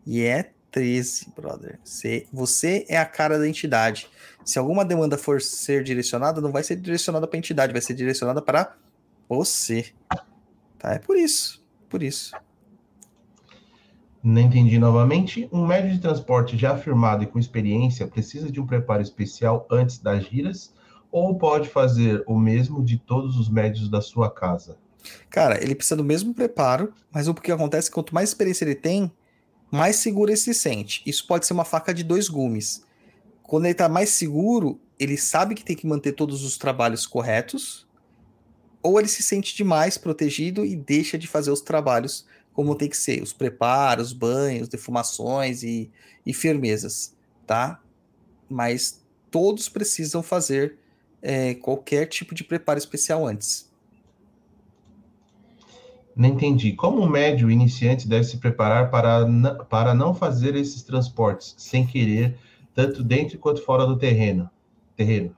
E 0.05 0.21
é 0.21 0.51
13, 0.71 1.31
brother. 1.35 1.79
Você, 1.83 2.27
você 2.31 2.85
é 2.89 2.97
a 2.97 3.05
cara 3.05 3.37
da 3.37 3.47
entidade. 3.47 4.09
Se 4.43 4.57
alguma 4.57 4.83
demanda 4.83 5.17
for 5.17 5.41
ser 5.41 5.83
direcionada, 5.83 6.41
não 6.41 6.51
vai 6.51 6.63
ser 6.63 6.75
direcionada 6.75 7.27
para 7.27 7.37
a 7.37 7.39
entidade, 7.39 7.71
vai 7.71 7.81
ser 7.81 7.93
direcionada 7.93 8.41
para 8.41 8.75
você. 9.29 9.91
Tá? 10.79 10.93
É 10.93 10.99
por 10.99 11.15
isso 11.15 11.60
por 11.91 12.01
isso. 12.01 12.33
Não 14.23 14.41
entendi 14.41 14.79
novamente. 14.79 15.49
Um 15.51 15.67
médio 15.67 15.91
de 15.91 15.99
transporte 15.99 16.57
já 16.57 16.77
firmado 16.77 17.23
e 17.23 17.27
com 17.27 17.37
experiência 17.37 18.07
precisa 18.07 18.51
de 18.51 18.61
um 18.61 18.65
preparo 18.65 19.01
especial 19.01 19.67
antes 19.69 19.99
das 19.99 20.23
giras 20.25 20.73
ou 21.11 21.37
pode 21.37 21.67
fazer 21.67 22.23
o 22.25 22.39
mesmo 22.39 22.83
de 22.83 22.97
todos 22.97 23.37
os 23.37 23.49
médios 23.49 23.89
da 23.89 23.99
sua 23.99 24.31
casa? 24.31 24.77
Cara, 25.29 25.61
ele 25.61 25.75
precisa 25.75 25.97
do 25.97 26.03
mesmo 26.03 26.33
preparo, 26.33 26.93
mas 27.11 27.27
o 27.27 27.33
que 27.33 27.51
acontece 27.51 27.87
é 27.87 27.89
que 27.89 27.95
quanto 27.95 28.15
mais 28.15 28.29
experiência 28.29 28.63
ele 28.63 28.75
tem, 28.75 29.11
mais 29.69 29.97
seguro 29.97 30.29
ele 30.29 30.37
se 30.37 30.53
sente. 30.53 31.01
Isso 31.05 31.27
pode 31.27 31.45
ser 31.45 31.53
uma 31.53 31.65
faca 31.65 31.93
de 31.93 32.03
dois 32.03 32.29
gumes. 32.29 32.85
Quando 33.43 33.65
ele 33.65 33.73
está 33.73 33.89
mais 33.89 34.11
seguro, 34.11 34.79
ele 34.99 35.17
sabe 35.17 35.55
que 35.55 35.65
tem 35.65 35.75
que 35.75 35.87
manter 35.87 36.13
todos 36.13 36.43
os 36.43 36.57
trabalhos 36.57 37.05
corretos, 37.07 37.87
ou 38.81 38.99
ele 38.99 39.07
se 39.07 39.23
sente 39.23 39.55
demais 39.55 39.97
protegido 39.97 40.65
e 40.65 40.75
deixa 40.75 41.17
de 41.17 41.27
fazer 41.27 41.51
os 41.51 41.61
trabalhos 41.61 42.25
como 42.53 42.75
tem 42.75 42.89
que 42.89 42.97
ser, 42.97 43.21
os 43.21 43.31
preparos, 43.31 44.11
banhos, 44.11 44.67
defumações 44.67 45.63
e, 45.63 45.89
e 46.25 46.33
firmezas, 46.33 47.15
tá? 47.47 47.81
Mas 48.49 49.01
todos 49.29 49.69
precisam 49.69 50.21
fazer 50.21 50.77
é, 51.21 51.53
qualquer 51.55 52.07
tipo 52.07 52.35
de 52.35 52.43
preparo 52.43 52.77
especial 52.77 53.25
antes. 53.25 53.71
Não 56.13 56.27
entendi. 56.27 56.73
Como 56.73 57.01
o 57.01 57.09
médio 57.09 57.49
iniciante 57.49 58.07
deve 58.07 58.25
se 58.25 58.37
preparar 58.37 58.91
para, 58.91 59.25
para 59.69 59.93
não 59.93 60.13
fazer 60.13 60.55
esses 60.55 60.83
transportes 60.83 61.55
sem 61.57 61.87
querer, 61.87 62.37
tanto 62.75 63.01
dentro 63.01 63.39
quanto 63.39 63.63
fora 63.63 63.85
do 63.85 63.97
terreno? 63.97 64.49
terreno? 64.95 65.35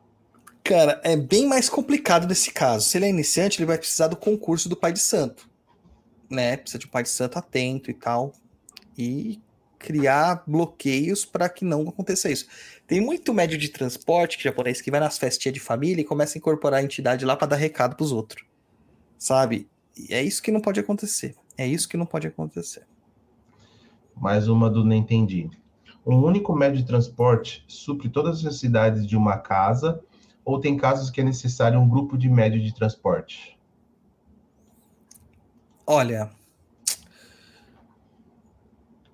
Cara, 0.64 1.02
é 1.04 1.18
bem 1.18 1.46
mais 1.46 1.70
complicado 1.70 2.26
nesse 2.26 2.52
caso. 2.52 2.88
Se 2.88 2.98
ele 2.98 3.06
é 3.06 3.10
iniciante, 3.10 3.60
ele 3.60 3.66
vai 3.66 3.78
precisar 3.78 4.08
do 4.08 4.16
concurso 4.16 4.70
do 4.70 4.78
pai 4.78 4.94
de 4.94 5.00
santo. 5.00 5.50
Né? 6.30 6.56
Precisa 6.56 6.80
de 6.80 6.88
um 6.88 6.90
pai 6.90 7.04
de 7.04 7.10
santo 7.10 7.38
atento 7.38 7.92
e 7.92 7.94
tal. 7.94 8.34
E 8.98 9.42
criar 9.78 10.44
bloqueios 10.48 11.26
para 11.26 11.50
que 11.50 11.66
não 11.66 11.90
aconteça 11.90 12.32
isso. 12.32 12.48
Tem 12.88 13.02
muito 13.02 13.34
médio 13.34 13.58
de 13.58 13.68
transporte 13.68 14.38
que 14.38 14.44
japonês 14.46 14.80
que 14.80 14.90
vai 14.90 15.02
nas 15.02 15.18
festinhas 15.18 15.54
de 15.54 15.60
família 15.60 16.02
e 16.02 16.06
começa 16.06 16.38
a 16.38 16.40
incorporar 16.40 16.80
a 16.80 16.84
entidade 16.84 17.26
lá 17.26 17.36
para 17.36 17.48
dar 17.48 17.56
recado 17.58 17.98
para 17.98 18.04
os 18.06 18.14
outros. 18.14 18.46
Sabe? 19.18 19.68
E 19.98 20.14
é 20.14 20.24
isso 20.24 20.42
que 20.42 20.52
não 20.52 20.62
pode 20.62 20.80
acontecer. 20.80 21.36
É 21.58 21.68
isso 21.68 21.90
que 21.90 21.98
não 21.98 22.06
pode 22.06 22.28
acontecer. 22.28 22.88
Mais 24.16 24.48
uma 24.48 24.70
do 24.70 24.86
não 24.86 24.96
entendi. 24.96 25.50
Um 26.06 26.24
único 26.24 26.56
médio 26.56 26.78
de 26.78 26.86
transporte 26.86 27.66
supre 27.68 28.08
todas 28.08 28.38
as 28.38 28.44
necessidades 28.44 29.06
de 29.06 29.18
uma 29.18 29.38
casa 29.38 30.02
ou 30.46 30.60
tem 30.60 30.78
casos 30.78 31.10
que 31.10 31.22
é 31.22 31.24
necessário 31.24 31.80
um 31.80 31.88
grupo 31.88 32.18
de 32.18 32.30
médio 32.30 32.62
de 32.62 32.74
transporte? 32.74 33.58
Olha, 35.86 36.30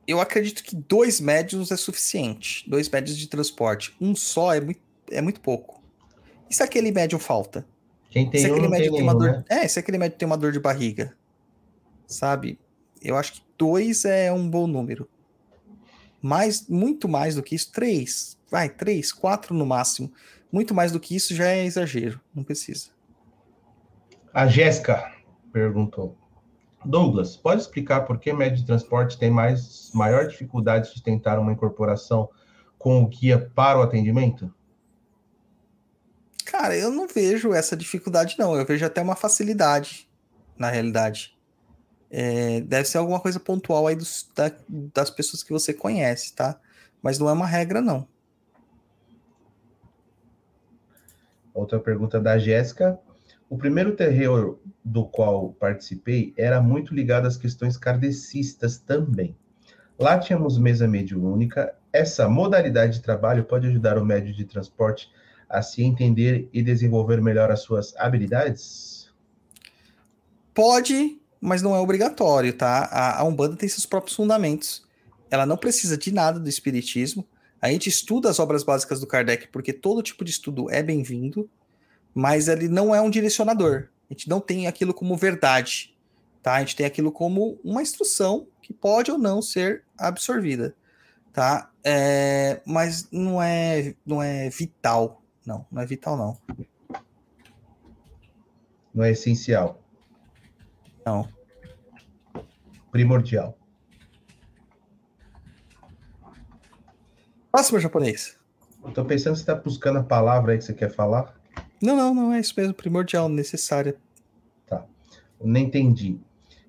eu 0.10 0.20
acredito 0.20 0.64
que 0.64 0.76
dois 0.76 1.20
médios 1.20 1.72
é 1.72 1.78
suficiente. 1.78 2.68
Dois 2.68 2.90
médios 2.90 3.16
de 3.16 3.28
transporte. 3.28 3.96
Um 4.02 4.16
só 4.16 4.52
é 4.52 4.60
muito, 4.60 4.82
é 5.12 5.22
muito 5.22 5.40
pouco. 5.40 5.84
E 6.50 6.56
se 6.56 6.64
aquele 6.64 6.92
médium 6.92 7.20
falta? 7.20 7.64
Quem 8.10 8.28
tem 8.28 8.42
se 8.42 8.50
um, 8.50 8.54
aquele 8.54 8.68
não 8.68 8.78
tem 8.78 9.04
uma 9.04 9.14
dor. 9.14 9.32
né? 9.32 9.46
É, 9.48 9.68
se 9.68 9.78
aquele 9.78 10.00
médico 10.00 10.18
tem 10.18 10.26
uma 10.26 10.38
dor 10.38 10.52
de 10.52 10.60
barriga, 10.60 11.16
sabe? 12.08 12.58
Eu 13.00 13.16
acho 13.16 13.34
que 13.34 13.42
dois 13.56 14.04
é 14.04 14.34
um 14.34 14.50
bom 14.50 14.66
número. 14.66 15.08
Mais, 16.20 16.68
muito 16.68 17.08
mais 17.08 17.36
do 17.36 17.44
que 17.44 17.54
isso, 17.54 17.72
três. 17.72 18.36
Vai, 18.50 18.68
três, 18.68 19.12
quatro 19.12 19.54
no 19.54 19.64
máximo. 19.64 20.12
Muito 20.52 20.74
mais 20.74 20.92
do 20.92 21.00
que 21.00 21.16
isso 21.16 21.36
já 21.36 21.48
é 21.48 21.64
exagero. 21.66 22.20
Não 22.34 22.44
precisa. 22.44 22.90
A 24.34 24.48
Jéssica 24.48 25.12
perguntou. 25.52 26.18
Douglas, 26.86 27.36
pode 27.36 27.62
explicar 27.62 28.02
por 28.02 28.20
que 28.20 28.32
médio 28.32 28.58
de 28.60 28.66
transporte 28.66 29.18
tem 29.18 29.30
mais 29.30 29.92
maior 29.94 30.28
dificuldade 30.28 30.88
de 30.88 30.94
sustentar 30.94 31.38
uma 31.38 31.52
incorporação 31.52 32.30
com 32.78 33.04
o 33.04 33.08
guia 33.08 33.52
para 33.54 33.80
o 33.80 33.82
atendimento? 33.82 34.54
Cara, 36.46 36.76
eu 36.76 36.90
não 36.90 37.08
vejo 37.08 37.54
essa 37.54 37.76
dificuldade, 37.76 38.36
não. 38.40 38.56
Eu 38.56 38.66
vejo 38.66 38.86
até 38.86 39.02
uma 39.02 39.16
facilidade, 39.16 40.10
na 40.58 40.70
realidade. 40.70 41.38
É, 42.10 42.62
deve 42.62 42.88
ser 42.88 42.98
alguma 42.98 43.20
coisa 43.20 43.40
pontual 43.40 43.86
aí 43.86 43.96
dos- 43.96 44.28
da- 44.34 44.52
das 44.68 45.10
pessoas 45.12 45.44
que 45.44 45.52
você 45.52 45.74
conhece, 45.74 46.34
tá? 46.34 46.60
Mas 47.04 47.20
não 47.20 47.30
é 47.30 47.34
uma 47.34 47.46
regra, 47.46 47.82
não. 47.82 48.08
Outra 51.54 51.80
pergunta 51.80 52.20
da 52.20 52.38
Jéssica. 52.38 53.00
O 53.50 53.58
primeiro 53.58 53.96
terreiro 53.96 54.62
do 54.84 55.06
qual 55.06 55.54
participei 55.54 56.34
era 56.38 56.62
muito 56.62 56.94
ligado 56.94 57.26
às 57.26 57.36
questões 57.36 57.78
kardecistas 57.78 58.78
também. 58.78 59.36
Lá 59.98 60.18
tínhamos 60.18 60.58
mesa 60.58 60.88
mediúnica. 60.88 61.76
Essa 61.92 62.30
modalidade 62.30 62.94
de 62.94 63.02
trabalho 63.02 63.44
pode 63.46 63.68
ajudar 63.68 63.98
o 63.98 64.06
médio 64.06 64.34
de 64.34 64.46
transporte 64.46 65.10
a 65.50 65.62
se 65.62 65.82
entender 65.82 66.48
e 66.54 66.62
desenvolver 66.62 67.22
melhor 67.22 67.52
as 67.52 67.62
suas 67.62 67.96
habilidades? 67.98 69.12
Pode, 70.54 71.20
mas 71.42 71.62
não 71.62 71.76
é 71.76 71.80
obrigatório, 71.80 72.54
tá? 72.54 72.88
A, 72.92 73.20
a 73.20 73.24
Umbanda 73.24 73.56
tem 73.56 73.68
seus 73.68 73.86
próprios 73.86 74.16
fundamentos. 74.16 74.86
Ela 75.32 75.46
não 75.46 75.58
precisa 75.58 75.98
de 75.98 76.14
nada 76.14 76.40
do 76.40 76.48
Espiritismo. 76.48 77.28
A 77.62 77.70
gente 77.70 77.90
estuda 77.90 78.30
as 78.30 78.40
obras 78.40 78.64
básicas 78.64 79.00
do 79.00 79.08
Kardec, 79.08 79.48
porque 79.50 79.74
todo 79.74 80.02
tipo 80.02 80.24
de 80.24 80.32
estudo 80.32 80.70
é 80.72 80.82
bem-vindo, 80.82 81.50
mas 82.14 82.48
ele 82.48 82.70
não 82.70 82.96
é 82.96 83.02
um 83.02 83.10
direcionador. 83.10 83.90
A 84.10 84.14
gente 84.14 84.30
não 84.30 84.40
tem 84.40 84.66
aquilo 84.66 84.94
como 84.94 85.16
verdade, 85.18 85.96
tá? 86.42 86.56
A 86.56 86.60
gente 86.62 86.76
tem 86.76 86.86
aquilo 86.86 87.12
como 87.12 87.60
uma 87.64 87.82
instrução 87.82 88.48
que 88.62 88.74
pode 88.74 89.12
ou 89.12 89.18
não 89.18 89.42
ser 89.42 89.84
absorvida, 89.98 90.74
tá? 91.34 91.70
É, 91.84 92.62
mas 92.66 93.10
não 93.12 93.42
é, 93.42 93.94
não 94.06 94.24
é 94.24 94.50
vital, 94.50 95.22
não, 95.46 95.66
não 95.72 95.82
é 95.82 95.86
vital, 95.86 96.18
não. 96.18 96.38
Não 98.94 99.04
é 99.04 99.12
essencial, 99.12 99.82
Não. 101.06 101.30
primordial. 102.92 103.59
Próximo 107.52 107.80
japonês. 107.80 108.38
Eu 108.84 108.92
tô 108.92 109.04
pensando 109.04 109.36
se 109.36 109.46
tá 109.46 109.56
buscando 109.56 110.00
a 110.00 110.04
palavra 110.04 110.54
aí 110.54 110.58
que 110.58 110.64
você 110.64 110.74
quer 110.74 110.92
falar. 110.92 111.34
Não, 111.82 111.96
não, 111.96 112.14
não 112.14 112.34
é 112.34 112.40
isso 112.40 112.54
mesmo, 112.56 112.74
primordial, 112.74 113.28
necessária. 113.28 113.96
Eu 115.40 115.48
nem 115.48 115.66
entendi. 115.66 116.20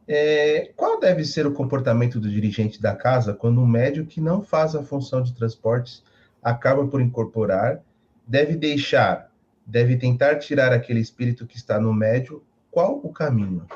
É, 0.07 0.73
qual 0.77 0.99
deve 1.01 1.25
ser 1.25 1.47
o 1.47 1.53
comportamento 1.53 2.21
do 2.21 2.31
dirigente 2.31 2.81
da 2.81 2.95
casa 2.95 3.35
quando 3.35 3.61
um 3.61 3.67
médio 3.67 4.07
que 4.07 4.21
não 4.21 4.43
faz 4.43 4.75
a 4.75 4.83
função 4.83 5.23
de 5.23 5.35
transportes 5.35 6.03
acaba 6.43 6.87
por 6.87 7.01
incorporar, 7.01 7.83
deve 8.27 8.57
deixar, 8.57 9.31
deve 9.67 9.97
tentar 9.97 10.37
tirar 10.39 10.73
aquele 10.73 11.01
espírito 11.01 11.47
que 11.47 11.57
está 11.57 11.81
no 11.81 11.93
médio? 11.93 12.43
Qual 12.71 13.01
o 13.03 13.13
caminho? 13.13 13.67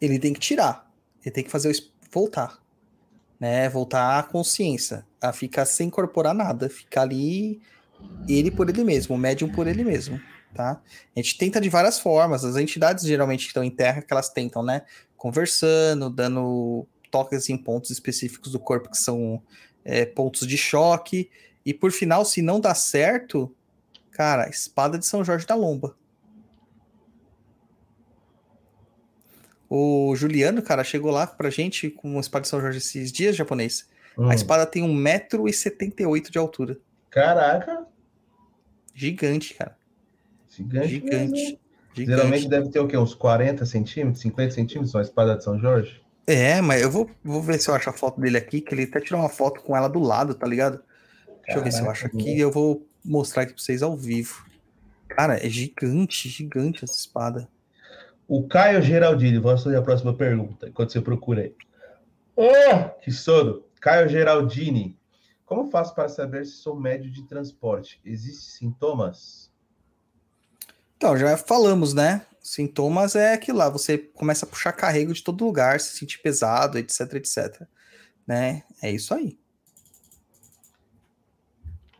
Ele 0.00 0.18
tem 0.18 0.32
que 0.32 0.40
tirar, 0.40 0.90
ele 1.22 1.30
tem 1.30 1.44
que 1.44 1.50
fazer 1.50 1.70
o 1.70 1.74
voltar, 2.10 2.58
né? 3.38 3.68
Voltar 3.68 4.18
à 4.18 4.22
consciência, 4.22 5.06
a 5.20 5.32
ficar 5.32 5.64
sem 5.64 5.88
incorporar 5.88 6.34
nada, 6.34 6.68
ficar 6.68 7.02
ali 7.02 7.60
ele 8.28 8.50
por 8.50 8.68
ele 8.68 8.84
mesmo, 8.84 9.14
o 9.14 9.18
médium 9.18 9.48
por 9.48 9.66
ele 9.66 9.84
mesmo, 9.84 10.20
tá? 10.54 10.80
A 11.16 11.18
gente 11.20 11.38
tenta 11.38 11.60
de 11.60 11.68
várias 11.68 11.98
formas, 11.98 12.44
as 12.44 12.56
entidades 12.56 13.04
geralmente 13.04 13.42
que 13.42 13.48
estão 13.48 13.64
em 13.64 13.70
terra, 13.70 14.02
que 14.02 14.12
elas 14.12 14.28
tentam, 14.28 14.62
né? 14.62 14.82
Conversando, 15.16 16.10
dando 16.10 16.86
toques 17.10 17.48
em 17.48 17.56
pontos 17.56 17.90
específicos 17.90 18.52
do 18.52 18.58
corpo 18.58 18.90
que 18.90 18.98
são 18.98 19.42
é, 19.84 20.04
pontos 20.04 20.46
de 20.46 20.56
choque, 20.56 21.30
e 21.64 21.72
por 21.72 21.90
final, 21.92 22.24
se 22.24 22.42
não 22.42 22.60
dá 22.60 22.74
certo, 22.74 23.54
cara, 24.10 24.48
espada 24.48 24.98
de 24.98 25.06
São 25.06 25.24
Jorge 25.24 25.46
da 25.46 25.54
Lomba. 25.54 25.96
O 29.68 30.14
Juliano, 30.16 30.62
cara, 30.62 30.84
chegou 30.84 31.10
lá 31.10 31.26
pra 31.26 31.50
gente 31.50 31.90
com 31.90 32.08
uma 32.12 32.20
espada 32.20 32.42
de 32.42 32.48
São 32.48 32.60
Jorge 32.60 32.78
esses 32.78 33.10
dias, 33.10 33.34
japonês. 33.36 33.88
Hum, 34.16 34.28
A 34.30 34.34
espada 34.34 34.64
tem 34.66 34.82
1,78m 34.84 36.30
de 36.30 36.38
altura. 36.38 36.78
Caraca, 37.10 37.86
Gigante, 38.94 39.54
cara. 39.54 39.76
gigante. 40.48 40.88
Gigante. 40.88 41.58
Gigante. 41.94 42.16
Geralmente 42.16 42.48
deve 42.48 42.68
ter 42.70 42.80
o 42.80 42.86
quê? 42.88 42.96
Uns 42.96 43.14
40 43.14 43.64
centímetros, 43.66 44.20
50 44.22 44.54
centímetros, 44.54 44.94
uma 44.94 45.02
espada 45.02 45.36
de 45.36 45.42
São 45.44 45.58
Jorge? 45.58 46.00
É, 46.26 46.60
mas 46.60 46.80
eu 46.82 46.90
vou, 46.90 47.10
vou 47.22 47.42
ver 47.42 47.58
se 47.60 47.68
eu 47.68 47.74
acho 47.74 47.90
a 47.90 47.92
foto 47.92 48.20
dele 48.20 48.36
aqui, 48.36 48.60
que 48.60 48.74
ele 48.74 48.84
até 48.84 49.00
tirou 49.00 49.20
uma 49.20 49.28
foto 49.28 49.60
com 49.62 49.76
ela 49.76 49.88
do 49.88 49.98
lado, 49.98 50.34
tá 50.34 50.46
ligado? 50.46 50.80
Deixa 51.44 51.58
eu 51.58 51.62
ver 51.64 51.72
se 51.72 51.80
eu 51.82 51.90
acho 51.90 52.02
Caraca, 52.02 52.18
aqui 52.18 52.36
e 52.36 52.40
eu 52.40 52.50
vou 52.50 52.86
mostrar 53.04 53.42
aqui 53.42 53.52
pra 53.52 53.62
vocês 53.62 53.82
ao 53.82 53.96
vivo. 53.96 54.44
Cara, 55.08 55.44
é 55.44 55.48
gigante, 55.48 56.28
gigante 56.28 56.84
essa 56.84 56.94
espada. 56.96 57.48
O 58.26 58.46
Caio 58.48 58.80
Geraldini, 58.80 59.38
vamos 59.38 59.62
fazer 59.62 59.76
a 59.76 59.82
próxima 59.82 60.14
pergunta, 60.14 60.68
enquanto 60.68 60.92
você 60.92 61.00
procura 61.00 61.42
aí. 61.42 61.54
Oh, 62.36 62.88
que 63.00 63.12
sono! 63.12 63.64
Caio 63.80 64.08
Geraldini, 64.08 64.98
como 65.44 65.70
faço 65.70 65.94
para 65.94 66.08
saber 66.08 66.46
se 66.46 66.52
sou 66.52 66.78
médio 66.78 67.10
de 67.10 67.22
transporte? 67.28 68.00
Existem 68.04 68.70
sintomas? 68.70 69.52
Então, 70.96 71.16
já 71.16 71.36
falamos, 71.36 71.92
né? 71.92 72.24
Sintomas 72.40 73.14
é 73.14 73.34
aquilo 73.34 73.58
lá, 73.58 73.68
você 73.68 73.98
começa 73.98 74.46
a 74.46 74.48
puxar 74.48 74.72
carrego 74.72 75.12
de 75.12 75.22
todo 75.22 75.44
lugar, 75.44 75.80
se 75.80 75.98
sentir 75.98 76.18
pesado, 76.22 76.78
etc, 76.78 77.14
etc. 77.14 77.66
Né? 78.26 78.62
É 78.82 78.90
isso 78.90 79.12
aí. 79.12 79.38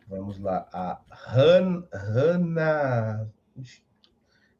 Vamos 0.07 0.39
lá. 0.39 0.67
A 0.71 1.01
Han, 1.35 1.83
Hanna, 1.91 3.31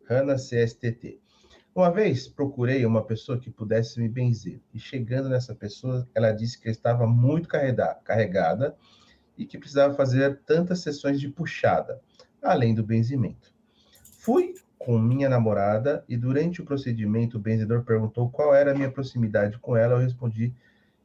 Hanna 0.10 0.36
CSTT. 0.36 1.25
Uma 1.76 1.92
vez 1.92 2.26
procurei 2.26 2.86
uma 2.86 3.04
pessoa 3.04 3.38
que 3.38 3.52
pudesse 3.52 4.00
me 4.00 4.08
benzer. 4.08 4.62
E 4.74 4.80
chegando 4.80 5.28
nessa 5.28 5.54
pessoa, 5.54 6.08
ela 6.16 6.32
disse 6.32 6.58
que 6.58 6.70
estava 6.70 7.06
muito 7.06 7.50
carrega- 7.50 7.96
carregada 7.96 8.78
e 9.38 9.46
que 9.46 9.58
precisava 9.58 9.94
fazer 9.94 10.40
tantas 10.46 10.80
sessões 10.80 11.20
de 11.20 11.28
puxada, 11.28 12.00
além 12.42 12.74
do 12.74 12.82
benzimento. 12.82 13.54
Fui 14.20 14.54
com 14.80 14.98
minha 14.98 15.28
namorada 15.28 16.06
e 16.08 16.16
durante 16.16 16.62
o 16.62 16.66
procedimento 16.66 17.36
o 17.36 17.42
benzedor 17.42 17.84
perguntou 17.84 18.30
qual 18.30 18.56
era 18.56 18.72
a 18.72 18.74
minha 18.74 18.90
proximidade 18.90 19.60
com 19.60 19.76
ela. 19.76 19.96
Eu 19.96 20.00
respondi 20.00 20.56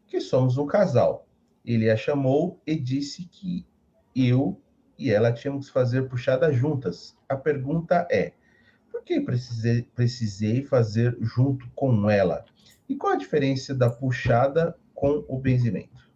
que 0.07 0.21
somos 0.21 0.57
um 0.57 0.67
casal. 0.67 1.27
Ele 1.65 1.91
a 1.91 1.97
chamou 1.97 2.61
e 2.65 2.77
disse 2.77 3.25
que 3.25 3.67
eu 4.15 4.57
e 4.97 5.11
ela 5.11 5.33
tínhamos 5.33 5.67
que 5.67 5.73
fazer 5.73 6.09
puxada 6.09 6.53
juntas. 6.53 7.19
A 7.29 7.35
pergunta 7.35 8.07
é: 8.09 8.35
que 9.11 9.21
precisei, 9.21 9.83
precisei 9.83 10.65
fazer 10.65 11.17
junto 11.21 11.69
com 11.75 12.09
ela? 12.09 12.45
E 12.89 12.95
qual 12.95 13.15
a 13.15 13.17
diferença 13.17 13.75
da 13.75 13.91
puxada 13.91 14.77
com 14.95 15.25
o 15.29 15.37
benzimento? 15.37 16.09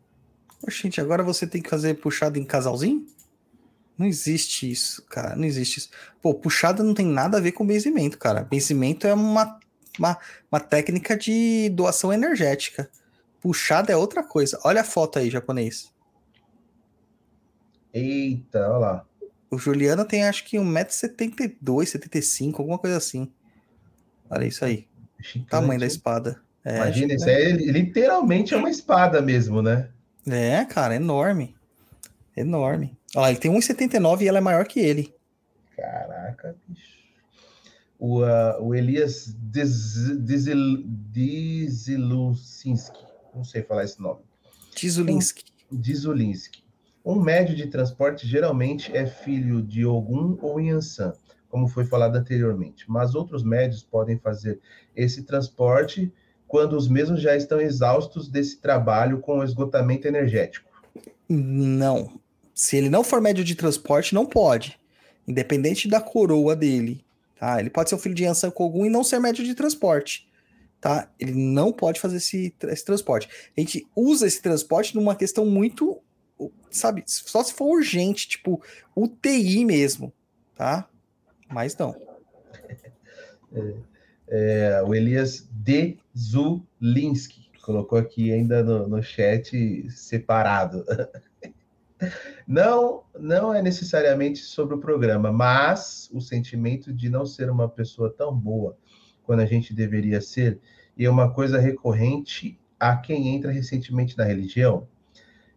Gente, 0.68 1.00
agora 1.00 1.22
você 1.22 1.44
tem 1.44 1.60
que 1.60 1.68
fazer 1.68 1.94
puxada 1.94 2.38
em 2.38 2.44
casalzinho? 2.44 3.04
Não 3.98 4.06
existe 4.06 4.70
isso, 4.70 5.04
cara. 5.06 5.34
Não 5.34 5.44
existe 5.44 5.78
isso. 5.78 5.90
Pô, 6.22 6.34
puxada 6.34 6.84
não 6.84 6.94
tem 6.94 7.06
nada 7.06 7.38
a 7.38 7.40
ver 7.40 7.52
com 7.52 7.66
benzimento, 7.66 8.16
cara. 8.16 8.44
Benzimento 8.44 9.06
é 9.08 9.14
uma, 9.14 9.58
uma, 9.98 10.18
uma 10.50 10.60
técnica 10.60 11.16
de 11.16 11.68
doação 11.70 12.12
energética. 12.12 12.88
Puxada 13.40 13.92
é 13.92 13.96
outra 13.96 14.22
coisa. 14.22 14.58
Olha 14.64 14.82
a 14.82 14.84
foto 14.84 15.18
aí, 15.18 15.30
japonês. 15.30 15.92
Eita, 17.92 18.68
olha 18.68 18.78
lá. 18.78 19.06
O 19.54 19.58
Juliano 19.58 20.04
tem 20.04 20.24
acho 20.24 20.44
que 20.44 20.56
1,72m, 20.56 21.86
75 21.86 22.60
alguma 22.60 22.78
coisa 22.78 22.96
assim. 22.96 23.30
Olha 24.28 24.46
isso 24.46 24.64
aí. 24.64 24.88
Tamanho 25.48 25.78
da 25.80 25.86
espada. 25.86 26.42
É, 26.64 26.76
Imagina, 26.76 27.12
é, 27.12 27.16
isso 27.16 27.28
aí 27.28 27.52
literalmente 27.52 28.54
é 28.54 28.56
uma 28.56 28.70
espada 28.70 29.22
mesmo, 29.22 29.62
né? 29.62 29.88
É, 30.26 30.64
cara, 30.64 30.96
enorme. 30.96 31.54
Enorme. 32.36 32.96
Olha 33.14 33.22
lá, 33.22 33.30
ele 33.30 33.38
tem 33.38 33.52
1,79 33.52 34.22
e 34.22 34.28
ela 34.28 34.38
é 34.38 34.40
maior 34.40 34.66
que 34.66 34.80
ele. 34.80 35.14
Caraca, 35.76 36.56
bicho. 36.66 36.94
O, 37.98 38.24
ah, 38.24 38.58
o 38.60 38.74
Elias 38.74 39.36
Dizilusinski, 40.20 42.98
não 43.34 43.44
sei 43.44 43.62
falar 43.62 43.84
esse 43.84 44.02
nome. 44.02 44.20
Tizulinski. 44.74 45.44
Dizulinski. 45.70 46.63
Um 47.04 47.20
médio 47.20 47.54
de 47.54 47.66
transporte 47.66 48.26
geralmente 48.26 48.96
é 48.96 49.06
filho 49.06 49.60
de 49.60 49.84
Ogum 49.84 50.38
ou 50.40 50.58
Yansan. 50.58 51.12
como 51.48 51.68
foi 51.68 51.84
falado 51.84 52.16
anteriormente. 52.16 52.84
Mas 52.88 53.14
outros 53.14 53.44
médios 53.44 53.82
podem 53.82 54.18
fazer 54.18 54.58
esse 54.96 55.22
transporte 55.22 56.12
quando 56.48 56.76
os 56.76 56.88
mesmos 56.88 57.20
já 57.20 57.36
estão 57.36 57.60
exaustos 57.60 58.28
desse 58.28 58.60
trabalho 58.60 59.20
com 59.20 59.44
esgotamento 59.44 60.08
energético. 60.08 60.70
Não. 61.28 62.20
Se 62.54 62.76
ele 62.76 62.88
não 62.88 63.04
for 63.04 63.20
médio 63.20 63.44
de 63.44 63.54
transporte, 63.54 64.14
não 64.14 64.24
pode. 64.26 64.78
Independente 65.26 65.88
da 65.88 66.00
coroa 66.00 66.56
dele. 66.56 67.04
Tá? 67.38 67.60
Ele 67.60 67.70
pode 67.70 67.88
ser 67.88 67.96
um 67.96 67.98
filho 67.98 68.14
de 68.14 68.24
Yansan 68.24 68.50
Kogun 68.50 68.86
e 68.86 68.90
não 68.90 69.04
ser 69.04 69.18
médio 69.18 69.44
de 69.44 69.54
transporte. 69.54 70.28
Tá? 70.80 71.08
Ele 71.18 71.34
não 71.34 71.72
pode 71.72 72.00
fazer 72.00 72.16
esse, 72.16 72.54
esse 72.62 72.84
transporte. 72.84 73.28
A 73.56 73.60
gente 73.60 73.86
usa 73.94 74.26
esse 74.26 74.40
transporte 74.40 74.94
numa 74.94 75.16
questão 75.16 75.44
muito, 75.46 76.00
sabe, 76.70 77.04
só 77.06 77.42
se 77.42 77.54
for 77.54 77.76
urgente, 77.76 78.28
tipo 78.28 78.62
UTI 78.94 79.64
mesmo, 79.64 80.12
tá? 80.54 80.88
Mas 81.48 81.76
não. 81.76 81.94
É, 84.26 84.78
é, 84.78 84.82
o 84.82 84.92
Elias 84.92 85.48
de 85.52 85.96
Zulinski 86.18 87.48
colocou 87.64 87.96
aqui 87.96 88.32
ainda 88.32 88.64
no, 88.64 88.88
no 88.88 89.00
chat 89.00 89.88
separado. 89.90 90.84
Não, 92.46 93.04
não 93.18 93.54
é 93.54 93.62
necessariamente 93.62 94.40
sobre 94.40 94.74
o 94.74 94.78
programa, 94.78 95.32
mas 95.32 96.10
o 96.12 96.20
sentimento 96.20 96.92
de 96.92 97.08
não 97.08 97.24
ser 97.24 97.48
uma 97.48 97.68
pessoa 97.68 98.12
tão 98.12 98.34
boa 98.36 98.76
quando 99.22 99.40
a 99.40 99.46
gente 99.46 99.72
deveria 99.72 100.20
ser, 100.20 100.60
e 100.96 101.06
é 101.06 101.10
uma 101.10 101.32
coisa 101.32 101.58
recorrente 101.58 102.58
a 102.78 102.96
quem 102.96 103.28
entra 103.34 103.50
recentemente 103.50 104.18
na 104.18 104.24
religião. 104.24 104.86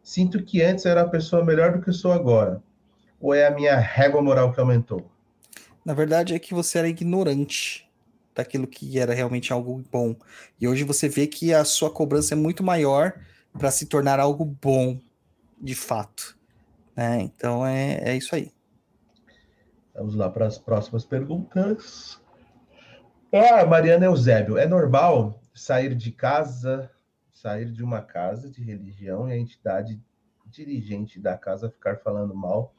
Sinto 0.08 0.42
que 0.42 0.62
antes 0.62 0.86
era 0.86 1.02
a 1.02 1.10
pessoa 1.10 1.44
melhor 1.44 1.74
do 1.74 1.82
que 1.82 1.92
sou 1.92 2.14
agora. 2.14 2.64
Ou 3.20 3.34
é 3.34 3.46
a 3.46 3.52
minha 3.52 3.76
régua 3.76 4.22
moral 4.22 4.54
que 4.54 4.60
aumentou? 4.62 5.12
Na 5.84 5.94
verdade 5.94 6.34
é 6.34 6.40
que 6.40 6.54
você 6.54 6.78
era 6.78 6.88
ignorante 6.88 7.86
daquilo 8.34 8.66
que 8.66 8.98
era 8.98 9.14
realmente 9.14 9.52
algo 9.52 9.84
bom. 9.92 10.16
E 10.62 10.66
hoje 10.66 10.86
você 10.86 11.10
vê 11.10 11.28
que 11.28 11.54
a 11.54 11.66
sua 11.66 11.92
cobrança 11.92 12.36
é 12.36 12.38
muito 12.38 12.64
maior 12.64 13.20
para 13.52 13.70
se 13.70 13.86
tornar 13.86 14.18
algo 14.18 14.46
bom, 14.46 14.98
de 15.62 15.76
fato. 15.76 16.38
Né? 16.96 17.24
Então 17.24 17.68
é, 17.68 18.00
é 18.12 18.16
isso 18.16 18.34
aí. 18.34 18.50
Vamos 19.94 20.16
lá 20.16 20.30
para 20.30 20.48
as 20.48 20.58
próximas 20.58 21.04
perguntas. 21.04 22.18
Ah, 23.30 23.66
Mariana 23.66 24.06
Eusébio, 24.06 24.58
é 24.58 24.66
normal 24.66 25.42
sair 25.54 25.94
de 25.94 26.14
casa, 26.14 26.90
sair 27.38 27.72
de 27.72 27.84
uma 27.84 28.01
casa 28.01 28.49
de 28.49 28.64
religião 28.64 29.30
e 29.30 29.34
a 29.34 29.38
entidade 29.38 30.01
dirigente 30.47 31.19
da 31.19 31.38
casa 31.38 31.69
ficar 31.69 31.97
falando 31.97 32.34
mal 32.34 32.73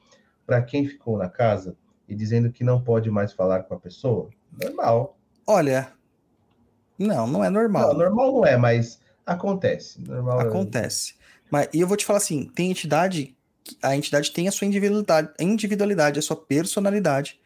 para 0.44 0.60
quem 0.62 0.86
ficou 0.86 1.16
na 1.16 1.28
casa 1.28 1.76
e 2.08 2.14
dizendo 2.14 2.50
que 2.50 2.64
não 2.64 2.82
pode 2.82 3.08
mais 3.10 3.32
falar 3.32 3.62
com 3.62 3.74
a 3.74 3.78
pessoa? 3.78 4.30
Normal. 4.60 5.16
Olha, 5.46 5.92
não, 6.98 7.26
não 7.26 7.44
é 7.44 7.50
normal. 7.50 7.88
Não, 7.88 7.98
normal 7.98 8.32
não 8.32 8.46
é, 8.46 8.56
mas 8.56 9.00
acontece. 9.24 10.00
Normal 10.00 10.40
é 10.40 10.44
acontece. 10.48 11.12
É... 11.12 11.14
Mas 11.50 11.68
e 11.72 11.80
eu 11.80 11.86
vou 11.86 11.96
te 11.96 12.04
falar 12.04 12.16
assim, 12.16 12.46
tem 12.48 12.70
entidade, 12.70 13.36
a 13.80 13.94
entidade 13.94 14.32
tem 14.32 14.48
a 14.48 14.52
sua 14.52 14.66
individualidade, 14.66 15.32
individualidade, 15.38 16.18
a 16.18 16.22
sua 16.22 16.36
personalidade. 16.36 17.38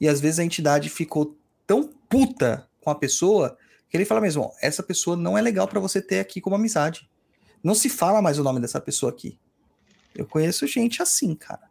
E 0.00 0.08
às 0.08 0.18
vezes 0.18 0.38
a 0.38 0.44
entidade 0.44 0.88
ficou 0.88 1.36
tão 1.66 1.90
puta 2.08 2.66
com 2.80 2.90
a 2.90 2.94
pessoa 2.94 3.58
que 3.88 3.96
ele 3.96 4.04
fala 4.04 4.20
mesmo, 4.20 4.42
ó, 4.42 4.52
essa 4.60 4.82
pessoa 4.82 5.16
não 5.16 5.36
é 5.36 5.42
legal 5.42 5.68
para 5.68 5.80
você 5.80 6.00
ter 6.00 6.20
aqui 6.20 6.40
como 6.40 6.56
amizade. 6.56 7.08
Não 7.62 7.74
se 7.74 7.88
fala 7.88 8.20
mais 8.20 8.38
o 8.38 8.42
nome 8.42 8.60
dessa 8.60 8.80
pessoa 8.80 9.10
aqui. 9.10 9.38
Eu 10.14 10.26
conheço 10.26 10.66
gente 10.66 11.02
assim, 11.02 11.34
cara. 11.34 11.68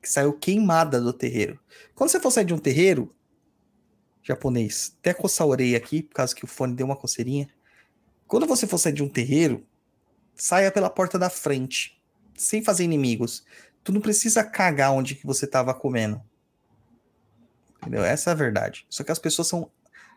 Que 0.00 0.10
saiu 0.10 0.32
queimada 0.32 1.00
do 1.00 1.12
terreiro. 1.12 1.60
Quando 1.94 2.10
você 2.10 2.18
for 2.18 2.30
sair 2.30 2.44
de 2.44 2.54
um 2.54 2.58
terreiro 2.58 3.14
japonês, 4.22 4.96
até 5.00 5.12
coçar 5.12 5.46
a 5.46 5.50
orelha 5.50 5.76
aqui, 5.76 6.02
por 6.02 6.14
causa 6.14 6.34
que 6.34 6.44
o 6.44 6.48
fone 6.48 6.74
deu 6.74 6.86
uma 6.86 6.96
coceirinha. 6.96 7.48
Quando 8.26 8.46
você 8.46 8.66
for 8.66 8.78
sair 8.78 8.92
de 8.92 9.02
um 9.02 9.08
terreiro, 9.08 9.66
saia 10.34 10.70
pela 10.70 10.88
porta 10.88 11.18
da 11.18 11.28
frente, 11.28 12.00
sem 12.36 12.62
fazer 12.62 12.84
inimigos. 12.84 13.44
Tu 13.84 13.92
não 13.92 14.00
precisa 14.00 14.44
cagar 14.44 14.92
onde 14.92 15.14
que 15.14 15.26
você 15.26 15.44
estava 15.44 15.74
comendo. 15.74 16.22
Entendeu? 17.78 18.04
Essa 18.04 18.30
é 18.30 18.32
a 18.32 18.36
verdade. 18.36 18.86
Só 18.88 19.02
que 19.02 19.12
as 19.12 19.18
pessoas 19.18 19.48
são 19.48 19.70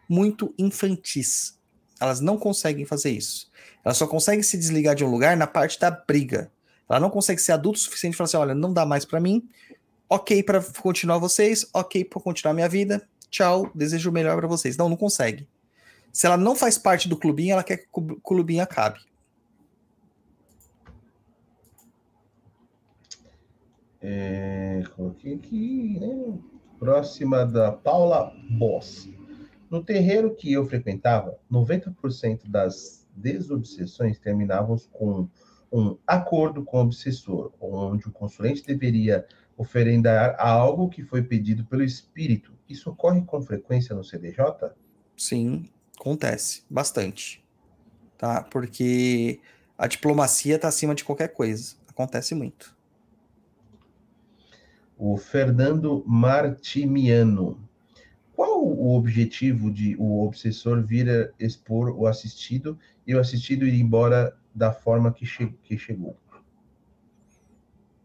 muito 0.08 0.54
infantis. 0.58 1.60
Elas 2.00 2.20
não 2.20 2.38
conseguem 2.38 2.86
fazer 2.86 3.12
isso. 3.12 3.50
Elas 3.84 3.98
só 3.98 4.08
conseguem 4.08 4.44
se 4.44 4.58
desligar 4.58 4.96
de 4.96 5.04
um 5.04 5.10
lugar 5.10 5.38
na 5.38 5.48
parte 5.48 5.80
da 5.80 5.92
briga. 5.92 6.52
Ela 6.90 7.00
não 7.00 7.10
consegue 7.10 7.42
ser 7.42 7.54
adulto 7.54 7.80
o 7.80 7.82
suficiente 7.82 8.16
para 8.16 8.28
falar 8.28 8.44
assim: 8.44 8.50
olha, 8.50 8.56
não 8.56 8.74
dá 8.74 8.86
mais 8.86 9.06
para 9.06 9.20
mim. 9.20 9.48
Ok 10.10 10.44
para 10.44 10.62
continuar 10.82 11.18
vocês, 11.18 11.68
ok 11.74 12.06
para 12.06 12.22
continuar 12.22 12.54
minha 12.54 12.70
vida. 12.70 13.08
Tchau, 13.30 13.72
desejo 13.74 14.10
o 14.10 14.14
melhor 14.14 14.38
para 14.38 14.48
vocês. 14.48 14.78
Não, 14.78 14.90
não 14.90 14.98
consegue. 14.98 15.48
Se 16.12 16.28
ela 16.28 16.38
não 16.38 16.56
faz 16.56 16.78
parte 16.78 17.10
do 17.10 17.18
clubinho, 17.18 17.54
ela 17.54 17.64
quer 17.64 17.78
que 17.78 17.88
o 17.92 18.22
clubinho 18.22 18.62
acabe. 18.62 19.00
É, 24.00 24.84
coloquei 24.96 25.36
aqui, 25.36 25.98
né? 26.00 26.38
Próxima 26.78 27.46
da 27.46 27.72
Paula 27.72 28.32
Boss. 28.52 29.10
No 29.74 29.84
terreiro 29.84 30.36
que 30.36 30.54
eu 30.54 30.64
frequentava, 30.68 31.36
90% 31.52 32.48
das 32.48 33.08
desobsessões 33.16 34.20
terminavam 34.20 34.78
com 34.92 35.28
um 35.72 35.98
acordo 36.06 36.64
com 36.64 36.78
o 36.78 36.82
obsessor, 36.82 37.52
onde 37.60 38.08
o 38.08 38.12
consulente 38.12 38.64
deveria 38.64 39.26
oferendar 39.58 40.36
algo 40.38 40.90
que 40.90 41.02
foi 41.02 41.24
pedido 41.24 41.66
pelo 41.66 41.82
espírito. 41.82 42.54
Isso 42.70 42.88
ocorre 42.92 43.24
com 43.24 43.42
frequência 43.42 43.96
no 43.96 44.04
CDJ? 44.04 44.76
Sim, 45.18 45.68
acontece 46.00 46.62
bastante. 46.70 47.44
Tá? 48.16 48.44
Porque 48.44 49.40
a 49.76 49.88
diplomacia 49.88 50.58
está 50.58 50.68
acima 50.68 50.94
de 50.94 51.04
qualquer 51.04 51.30
coisa. 51.30 51.78
Acontece 51.90 52.36
muito 52.36 52.78
o 55.06 55.18
Fernando 55.18 56.02
Martimiano. 56.08 57.58
Qual 58.36 58.66
o 58.66 58.96
objetivo 58.96 59.72
de 59.72 59.96
o 59.98 60.26
obsessor 60.26 60.84
vir 60.84 61.34
expor 61.40 61.90
o 61.90 62.08
assistido 62.08 62.78
e 63.06 63.16
o 63.16 63.20
assistido 63.20 63.66
ir 63.66 63.80
embora 63.80 64.36
da 64.54 64.72
forma 64.72 65.12
que, 65.12 65.26
che 65.26 65.54
que 65.64 65.78
chegou? 65.78 66.16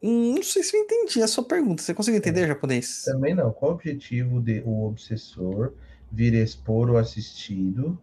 Hum, 0.03 0.35
não 0.35 0.43
sei 0.43 0.63
se 0.63 0.77
eu 0.77 0.83
entendi 0.83 1.23
a 1.23 1.27
sua 1.27 1.45
pergunta. 1.45 1.83
Você 1.83 1.93
conseguiu 1.93 2.19
entender, 2.19 2.43
é. 2.43 2.49
japonês? 2.49 3.05
Também 3.05 3.35
não. 3.35 3.53
Qual 3.53 3.73
o 3.73 3.75
objetivo 3.75 4.41
de 4.41 4.63
o 4.65 4.87
obsessor 4.87 5.73
vir 6.11 6.35
expor 6.35 6.91
o 6.91 6.97
assistido 6.97 7.99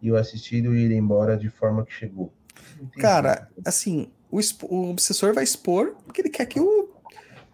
e 0.00 0.10
o 0.10 0.16
assistido 0.16 0.74
ir 0.74 0.90
embora 0.90 1.36
de 1.36 1.50
forma 1.50 1.84
que 1.84 1.92
chegou? 1.92 2.32
Cara, 2.98 3.48
assim, 3.64 4.10
o, 4.30 4.38
o, 4.62 4.90
obsessor 4.90 5.34
vai 5.34 5.44
expor 5.44 5.94
porque 6.04 6.20
ele 6.20 6.30
quer 6.30 6.46
que 6.46 6.60
o 6.60 6.92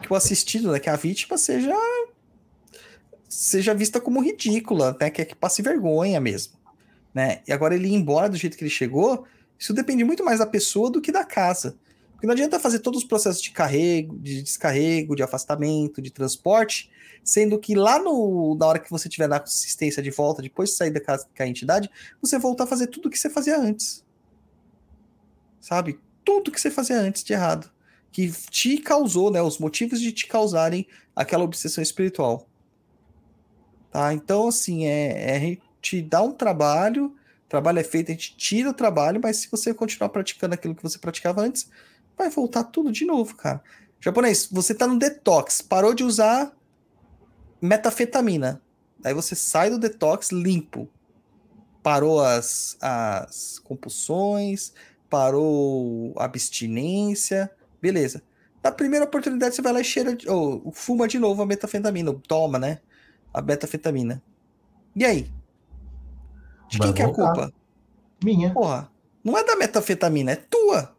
que 0.01 0.11
o 0.11 0.17
assistido, 0.17 0.73
né, 0.73 0.81
que 0.81 0.89
a 0.89 0.97
vítima 0.97 1.37
seja 1.37 1.75
seja 3.31 3.73
vista 3.73 4.01
como 4.01 4.21
ridícula, 4.21 4.97
né, 5.01 5.09
que, 5.09 5.23
é 5.23 5.25
que 5.25 5.37
passe 5.37 5.63
vergonha 5.63 6.21
mesmo, 6.21 6.55
né? 7.15 7.41
E 7.47 7.53
agora 7.53 7.75
ele 7.75 7.89
ir 7.89 7.95
embora 7.95 8.29
do 8.29 8.37
jeito 8.37 8.59
que 8.59 8.65
ele 8.65 8.71
chegou, 8.71 9.25
isso 9.57 9.73
depende 9.73 10.03
muito 10.03 10.25
mais 10.25 10.41
da 10.41 10.47
pessoa 10.47 10.91
do 10.91 11.01
que 11.01 11.13
da 11.13 11.25
casa. 11.25 11.77
Porque 12.13 12.27
não 12.27 12.33
adianta 12.33 12.59
fazer 12.59 12.81
todos 12.81 13.03
os 13.03 13.09
processos 13.09 13.41
de 13.41 13.53
carrego, 13.53 14.19
de 14.19 14.43
descarrego, 14.43 15.15
de 15.15 15.23
afastamento, 15.23 16.03
de 16.03 16.11
transporte, 16.11 16.91
sendo 17.23 17.59
que 17.59 17.75
lá 17.75 17.99
no, 17.99 18.57
na 18.59 18.67
hora 18.67 18.79
que 18.79 18.91
você 18.91 19.09
tiver 19.09 19.29
na 19.29 19.37
assistência 19.37 20.03
de 20.03 20.11
volta, 20.11 20.43
depois 20.43 20.71
de 20.71 20.77
sair 20.77 20.91
da 20.91 21.01
casa 21.01 21.27
com 21.35 21.43
a 21.43 21.47
entidade, 21.47 21.89
você 22.21 22.39
voltar 22.39 22.65
a 22.65 22.67
fazer 22.67 22.89
tudo 22.89 23.07
o 23.07 23.11
que 23.11 23.19
você 23.19 23.31
fazia 23.31 23.59
antes. 23.59 24.05
Sabe? 25.61 26.01
Tudo 26.25 26.51
que 26.51 26.61
você 26.61 26.71
fazia 26.71 26.99
antes 26.99 27.23
de 27.23 27.33
errado 27.33 27.71
que 28.13 28.31
te 28.51 28.79
causou, 28.79 29.31
né, 29.31 29.41
os 29.41 29.59
motivos 29.59 30.01
de 30.01 30.13
te 30.13 30.27
causarem 30.27 30.87
aquela 31.15 31.45
obsessão 31.45 31.83
espiritual. 31.83 32.50
Tá? 33.91 34.13
Então, 34.15 34.49
assim, 34.49 34.87
é, 34.87 35.31
é 35.31 35.37
a 35.37 35.39
gente 35.39 36.03
dá 36.03 36.23
um 36.23 36.33
trabalho, 36.33 37.07
o 37.07 37.49
trabalho 37.49 37.79
é 37.79 37.85
feito, 37.85 38.11
a 38.11 38.13
gente 38.13 38.37
tira 38.37 38.71
o 38.71 38.75
trabalho, 38.75 39.21
mas 39.23 39.39
se 39.39 39.51
você 39.51 39.75
continuar 39.75 40.09
praticando 40.11 40.55
aquilo 40.55 40.75
que 40.75 40.83
você 40.83 40.99
praticava 40.99 41.43
antes, 41.43 41.71
vai 42.17 42.31
voltar 42.31 42.65
tudo 42.65 42.93
de 42.93 43.05
novo, 43.05 43.35
cara. 43.35 43.63
Japonês, 44.01 44.49
você 44.51 44.75
tá 44.75 44.87
no 44.87 44.99
detox, 44.99 45.61
parou 45.61 45.95
de 45.95 46.05
usar 46.05 46.53
metafetamina. 47.61 48.63
Aí 49.05 49.15
você 49.15 49.35
sai 49.35 49.71
do 49.71 49.79
detox 49.79 50.31
limpo. 50.31 50.89
Parou 51.83 52.23
as, 52.23 52.77
as 52.81 53.59
compulsões, 53.59 54.73
parou 55.09 56.13
a 56.17 56.25
abstinência, 56.25 57.51
Beleza. 57.81 58.23
Na 58.63 58.71
primeira 58.71 59.07
oportunidade, 59.07 59.55
você 59.55 59.63
vai 59.63 59.73
lá 59.73 59.81
e 59.81 59.85
cheira, 59.85 60.17
ou 60.29 60.71
fuma 60.73 61.09
de 61.09 61.19
novo 61.19 61.41
a 61.43 61.47
metafetamina, 61.47 62.15
toma, 62.29 62.59
né? 62.59 62.81
A 63.33 63.41
metafetamina. 63.41 64.23
E 64.95 65.05
aí? 65.05 65.31
De 66.69 66.79
quem 66.79 66.93
que 66.93 67.03
é 67.03 67.05
a 67.05 67.13
culpa? 67.13 67.53
Minha. 68.23 68.53
Porra, 68.53 68.91
não 69.25 69.37
é 69.37 69.45
da 69.45 69.57
metafetamina, 69.57 70.33
é 70.33 70.37
tua. 70.37 70.95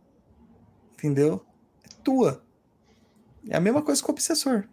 Entendeu? 0.94 1.46
É 1.84 1.90
tua. 2.04 2.42
É 3.50 3.58
a 3.58 3.60
mesma 3.60 3.82
coisa 3.82 4.02
com 4.02 4.12
o 4.12 4.14
obsessor. 4.14 4.66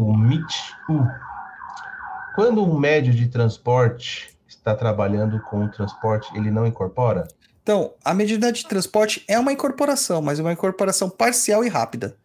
o 0.00 0.14
MIT. 0.14 0.74
Quando 2.34 2.64
um 2.64 2.78
médio 2.78 3.12
de 3.12 3.28
transporte 3.28 4.34
está 4.48 4.74
trabalhando 4.74 5.40
com 5.42 5.64
o 5.64 5.70
transporte, 5.70 6.30
ele 6.34 6.50
não 6.50 6.66
incorpora? 6.66 7.28
Então, 7.62 7.92
a 8.04 8.14
medida 8.14 8.50
de 8.50 8.66
transporte 8.66 9.22
é 9.28 9.38
uma 9.38 9.52
incorporação, 9.52 10.22
mas 10.22 10.38
é 10.38 10.42
uma 10.42 10.52
incorporação 10.52 11.10
parcial 11.10 11.64
e 11.64 11.68
rápida. 11.68 12.16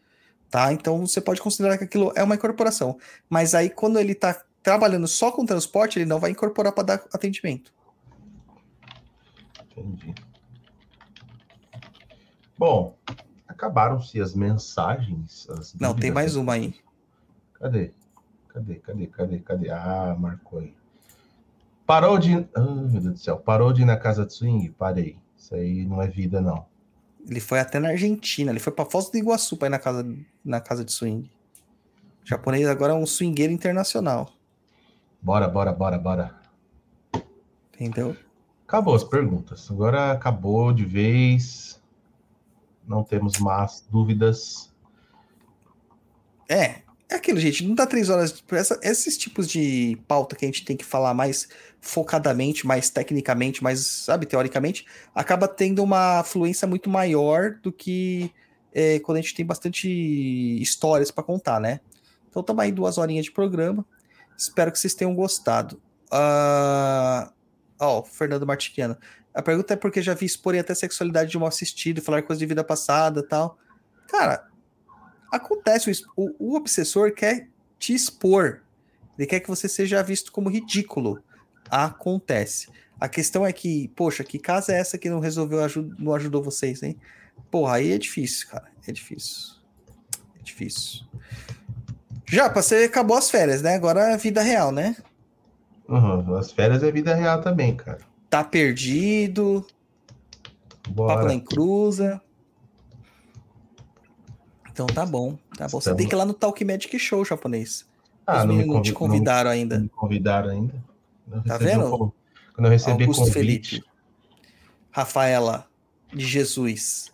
Tá? 0.56 0.72
Então 0.72 1.06
você 1.06 1.20
pode 1.20 1.42
considerar 1.42 1.78
que 1.78 1.84
aquilo 1.84 2.14
é 2.16 2.24
uma 2.24 2.36
incorporação. 2.36 2.98
Mas 3.30 3.54
aí, 3.54 3.70
quando 3.70 4.00
ele 4.00 4.14
está 4.14 4.42
trabalhando 4.64 5.06
só 5.06 5.30
com 5.30 5.46
transporte, 5.46 6.00
ele 6.00 6.06
não 6.06 6.18
vai 6.18 6.32
incorporar 6.32 6.72
para 6.72 6.84
dar 6.84 7.04
atendimento. 7.12 7.74
Entendi. 9.70 10.16
Bom, 12.58 12.96
acabaram-se 13.46 14.22
as 14.22 14.34
mensagens. 14.34 15.46
As 15.50 15.74
Não, 15.74 15.94
tem 15.94 16.10
mais 16.10 16.38
uma 16.38 16.54
aí. 16.54 16.74
Cadê? 17.56 17.92
Cadê? 18.48 18.76
Cadê? 18.76 19.08
Cadê? 19.08 19.40
Cadê? 19.40 19.70
Ah, 19.72 20.16
marcou 20.18 20.60
aí. 20.60 20.74
Parou 21.86 22.18
de. 22.18 22.48
Ah, 22.56 22.62
meu 22.62 23.02
Deus 23.02 23.04
do 23.04 23.18
céu. 23.18 23.36
Parou 23.36 23.74
de 23.74 23.82
ir 23.82 23.86
na 23.86 23.98
casa 23.98 24.26
de 24.26 24.34
swing? 24.34 24.70
Parei. 24.70 25.20
Isso 25.38 25.54
aí 25.54 25.86
não 25.86 26.02
é 26.02 26.08
vida, 26.08 26.40
não. 26.40 26.66
Ele 27.28 27.40
foi 27.40 27.60
até 27.60 27.80
na 27.80 27.90
Argentina, 27.90 28.52
ele 28.52 28.60
foi 28.60 28.72
para 28.72 28.86
Foz 28.86 29.10
do 29.10 29.18
Iguaçu 29.18 29.58
para 29.58 29.68
ir 29.68 29.72
na 29.72 29.80
casa, 29.80 30.06
na 30.44 30.62
casa 30.62 30.86
de 30.86 30.92
swing. 30.92 31.30
O 32.24 32.28
japonês 32.28 32.68
agora 32.68 32.94
é 32.94 32.96
um 32.96 33.06
swingueiro 33.06 33.52
internacional, 33.54 34.32
Bora, 35.22 35.48
bora, 35.48 35.74
bora, 35.74 35.98
bora. 35.98 36.36
entendeu? 37.74 38.16
Acabou 38.68 38.94
as 38.94 39.04
perguntas. 39.04 39.70
Agora 39.72 40.12
acabou 40.12 40.72
de 40.72 40.86
vez. 40.86 41.82
Não 42.88 43.04
temos 43.04 43.40
mais 43.40 43.84
dúvidas. 43.90 44.72
É, 46.48 46.84
é 47.16 47.18
aquilo, 47.18 47.40
gente. 47.40 47.66
Não 47.68 47.76
dá 47.76 47.86
três 47.86 48.10
horas. 48.10 48.44
Essa- 48.52 48.80
esses 48.84 49.18
tipos 49.18 49.48
de 49.48 49.98
pauta 50.08 50.36
que 50.36 50.46
a 50.46 50.48
gente 50.48 50.64
tem 50.66 50.78
que 50.78 50.86
falar 50.86 51.14
mais 51.14 51.48
focadamente, 51.82 52.66
mais 52.66 52.90
tecnicamente, 52.90 53.64
mais, 53.64 53.86
sabe, 53.86 54.26
teoricamente, 54.26 54.86
acaba 55.14 55.48
tendo 55.48 55.84
uma 55.84 56.24
fluência 56.24 56.68
muito 56.68 56.90
maior 56.90 57.56
do 57.62 57.72
que 57.72 58.32
é, 58.74 59.00
quando 59.00 59.18
a 59.20 59.22
gente 59.22 59.34
tem 59.36 59.46
bastante 59.46 59.88
histórias 60.62 61.10
para 61.10 61.24
contar, 61.24 61.60
né? 61.62 61.80
Então, 62.30 62.42
estamos 62.42 62.62
aí 62.64 62.72
duas 62.72 62.98
horinhas 62.98 63.26
de 63.26 63.32
programa. 63.32 63.86
Espero 64.38 64.72
que 64.72 64.78
vocês 64.78 64.94
tenham 64.94 65.16
gostado. 65.16 65.82
Ah, 66.12 67.32
Ó, 67.80 68.04
Fernando 68.04 68.46
Martiniano. 68.46 68.98
A 69.34 69.42
pergunta 69.42 69.74
é 69.74 69.78
porque 69.78 70.02
já 70.02 70.14
vi 70.14 70.26
exporem 70.26 70.62
até 70.62 70.74
sexualidade 70.74 71.32
de 71.32 71.38
um 71.38 71.46
assistido, 71.46 72.02
falar 72.02 72.22
coisa 72.24 72.40
de 72.40 72.46
vida 72.46 72.64
passada 72.64 73.22
tal. 73.22 73.58
Cara, 74.08 74.48
acontece, 75.32 76.04
o 76.16 76.36
o, 76.40 76.56
obsessor 76.56 77.14
quer 77.14 77.48
te 77.78 77.94
expor. 77.94 78.62
Ele 79.18 79.28
quer 79.28 79.40
que 79.40 79.48
você 79.48 79.68
seja 79.68 80.02
visto 80.04 80.32
como 80.32 80.50
ridículo. 80.50 81.22
Acontece. 81.70 82.68
A 83.00 83.10
questão 83.10 83.46
é 83.46 83.52
que, 83.52 83.90
poxa, 83.90 84.24
que 84.24 84.40
casa 84.40 84.74
é 84.74 84.80
essa 84.80 84.98
que 84.98 85.10
não 85.10 85.20
resolveu, 85.20 85.60
não 85.98 86.14
ajudou 86.14 86.42
vocês, 86.42 86.82
hein? 86.84 86.98
Porra, 87.52 87.76
aí 87.76 87.92
é 87.92 87.98
difícil, 87.98 88.48
cara. 88.48 88.66
É 88.88 88.92
difícil. 88.92 89.56
É 90.40 90.44
difícil. 90.44 91.06
Já, 92.28 92.48
você 92.48 92.86
acabou 92.86 93.18
as 93.18 93.30
férias, 93.30 93.62
né? 93.62 93.76
Agora 93.76 94.12
é 94.12 94.18
vida 94.18 94.42
real, 94.42 94.72
né? 94.72 94.96
Uhum, 95.88 96.36
As 96.36 96.52
férias 96.52 96.82
é 96.82 96.92
vida 96.92 97.14
real 97.14 97.42
também, 97.42 97.76
cara. 97.76 98.00
Tá 98.30 98.44
perdido, 98.44 99.66
Bora. 100.90 101.32
em 101.32 101.40
cruza. 101.40 102.22
Então 104.76 104.88
tá 104.88 105.06
bom, 105.06 105.38
tá 105.58 105.64
bom. 105.64 105.70
Você 105.70 105.78
Estamos- 105.78 105.98
tem 106.00 106.08
que 106.10 106.14
ir 106.14 106.18
lá 106.18 106.26
no 106.26 106.34
Talk 106.34 106.66
Magic 106.66 107.00
Show 107.00 107.24
japonês. 107.24 107.86
Ah, 108.28 108.40
Os 108.40 108.46
não 108.46 108.56
me, 108.56 108.66
não 108.66 108.82
te 108.82 108.92
não 108.92 108.98
convidaram 109.00 109.46
não 109.46 109.52
ainda. 109.52 109.80
me 109.80 109.88
convidaram 109.88 110.50
ainda. 110.50 110.74
Eu 111.32 111.44
Tá 111.46 111.58
vendo? 111.58 111.86
um 111.86 112.12
quando 112.54 112.66
eu 112.66 112.70
recebi 112.72 113.04
Augusto 113.04 113.20
convite, 113.24 113.70
Felipe. 113.76 113.84
Rafaela 114.92 115.66
de 116.14 116.26
Jesus. 116.26 117.10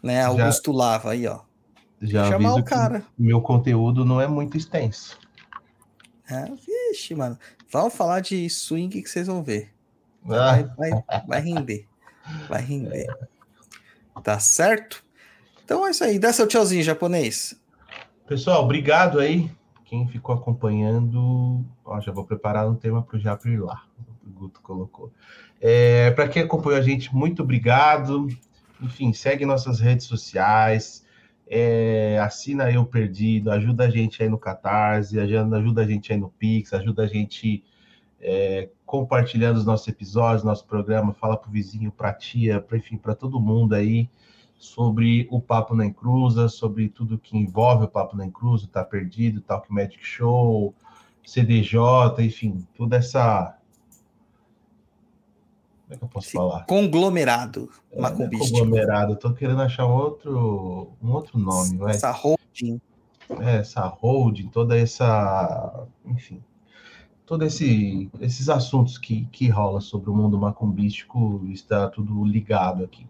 Né? 0.00 0.22
Augusto 0.22 0.70
Lava 0.70 1.10
aí, 1.10 1.26
ó. 1.26 1.40
já 2.00 2.28
Chamar 2.28 2.54
o 2.54 2.62
cara. 2.62 3.04
meu 3.18 3.40
conteúdo 3.40 4.04
não 4.04 4.20
é 4.20 4.28
muito 4.28 4.56
extenso. 4.56 5.18
É, 6.30 6.44
vixe, 6.90 7.16
mano. 7.16 7.36
Vamos 7.68 7.94
falar 7.94 8.20
de 8.20 8.48
swing 8.48 9.02
que 9.02 9.08
vocês 9.08 9.26
vão 9.26 9.42
ver. 9.42 9.72
Ah, 10.24 10.28
Vai, 10.28 10.64
vai, 10.76 11.04
vai 11.26 11.40
render. 11.40 11.88
Vai 12.48 12.62
render. 12.62 13.06
Tá 14.22 14.38
certo? 14.38 15.04
Então 15.66 15.84
é 15.84 15.90
isso 15.90 16.04
aí. 16.04 16.16
Dá 16.16 16.32
seu 16.32 16.46
tchauzinho, 16.46 16.80
japonês. 16.80 17.60
Pessoal, 18.24 18.62
obrigado 18.62 19.18
aí. 19.18 19.50
Quem 19.84 20.06
ficou 20.06 20.32
acompanhando, 20.32 21.64
ó, 21.84 22.00
já 22.00 22.12
vou 22.12 22.24
preparar 22.24 22.68
um 22.68 22.76
tema 22.76 23.02
para 23.02 23.16
o 23.16 23.18
Japri 23.18 23.54
ir 23.54 23.58
lá. 23.58 23.82
O 24.24 24.30
Guto 24.30 24.60
colocou. 24.62 25.12
É, 25.60 26.12
para 26.12 26.28
quem 26.28 26.44
acompanhou 26.44 26.78
a 26.78 26.82
gente, 26.82 27.12
muito 27.12 27.42
obrigado. 27.42 28.28
Enfim, 28.80 29.12
segue 29.12 29.44
nossas 29.44 29.80
redes 29.80 30.06
sociais. 30.06 31.04
é, 31.48 32.16
assina 32.22 32.70
Eu 32.70 32.86
Perdido, 32.86 33.50
ajuda 33.50 33.86
a 33.86 33.90
gente 33.90 34.22
aí 34.22 34.28
no 34.28 34.38
Catarse, 34.38 35.18
ajuda 35.18 35.56
ajuda 35.56 35.82
a 35.82 35.86
gente 35.86 36.12
aí 36.12 36.18
no 36.18 36.28
Pix, 36.28 36.72
ajuda 36.74 37.02
a 37.02 37.06
gente 37.08 37.64
é, 38.20 38.68
compartilhando 38.84 39.56
os 39.56 39.66
nossos 39.66 39.88
episódios, 39.88 40.44
nosso 40.44 40.64
programa, 40.64 41.12
fala 41.12 41.36
pro 41.36 41.50
vizinho, 41.50 41.90
pra 41.90 42.12
tia, 42.12 42.60
pra, 42.60 42.78
enfim, 42.78 42.96
para 42.96 43.16
todo 43.16 43.40
mundo 43.40 43.74
aí 43.74 44.08
sobre 44.58 45.28
o 45.30 45.40
Papo 45.40 45.74
na 45.74 45.84
Encruza, 45.84 46.48
sobre 46.48 46.88
tudo 46.88 47.18
que 47.18 47.36
envolve 47.36 47.84
o 47.84 47.88
Papo 47.88 48.16
na 48.16 48.26
Encruza, 48.26 48.68
Tá 48.70 48.84
Perdido, 48.84 49.40
Talk 49.40 49.72
Magic 49.72 50.04
Show, 50.04 50.74
CDJ, 51.24 51.78
enfim, 52.20 52.66
toda 52.76 52.96
essa. 52.96 53.58
Como 55.84 55.94
é 55.94 55.96
que 55.98 56.04
eu 56.04 56.08
posso 56.08 56.26
Esse 56.28 56.36
falar? 56.36 56.66
Conglomerado 56.66 57.70
É, 57.92 58.00
macumbístico. 58.00 58.58
Conglomerado, 58.58 59.12
eu 59.12 59.16
tô 59.16 59.32
querendo 59.32 59.62
achar 59.62 59.86
um 59.86 59.94
outro, 59.94 60.92
um 61.02 61.12
outro 61.12 61.38
nome, 61.38 61.76
vai. 61.76 61.94
Essa 61.94 62.10
holding. 62.10 62.80
É, 63.40 63.56
essa 63.56 63.86
holding, 63.86 64.48
toda 64.48 64.78
essa. 64.78 65.86
Enfim. 66.04 66.42
Todos 67.24 67.54
esse, 67.54 68.08
esses 68.20 68.48
assuntos 68.48 68.98
que, 68.98 69.24
que 69.26 69.48
rola 69.48 69.80
sobre 69.80 70.10
o 70.10 70.14
mundo 70.14 70.38
macumbístico 70.38 71.44
está 71.50 71.88
tudo 71.88 72.24
ligado 72.24 72.84
aqui. 72.84 73.04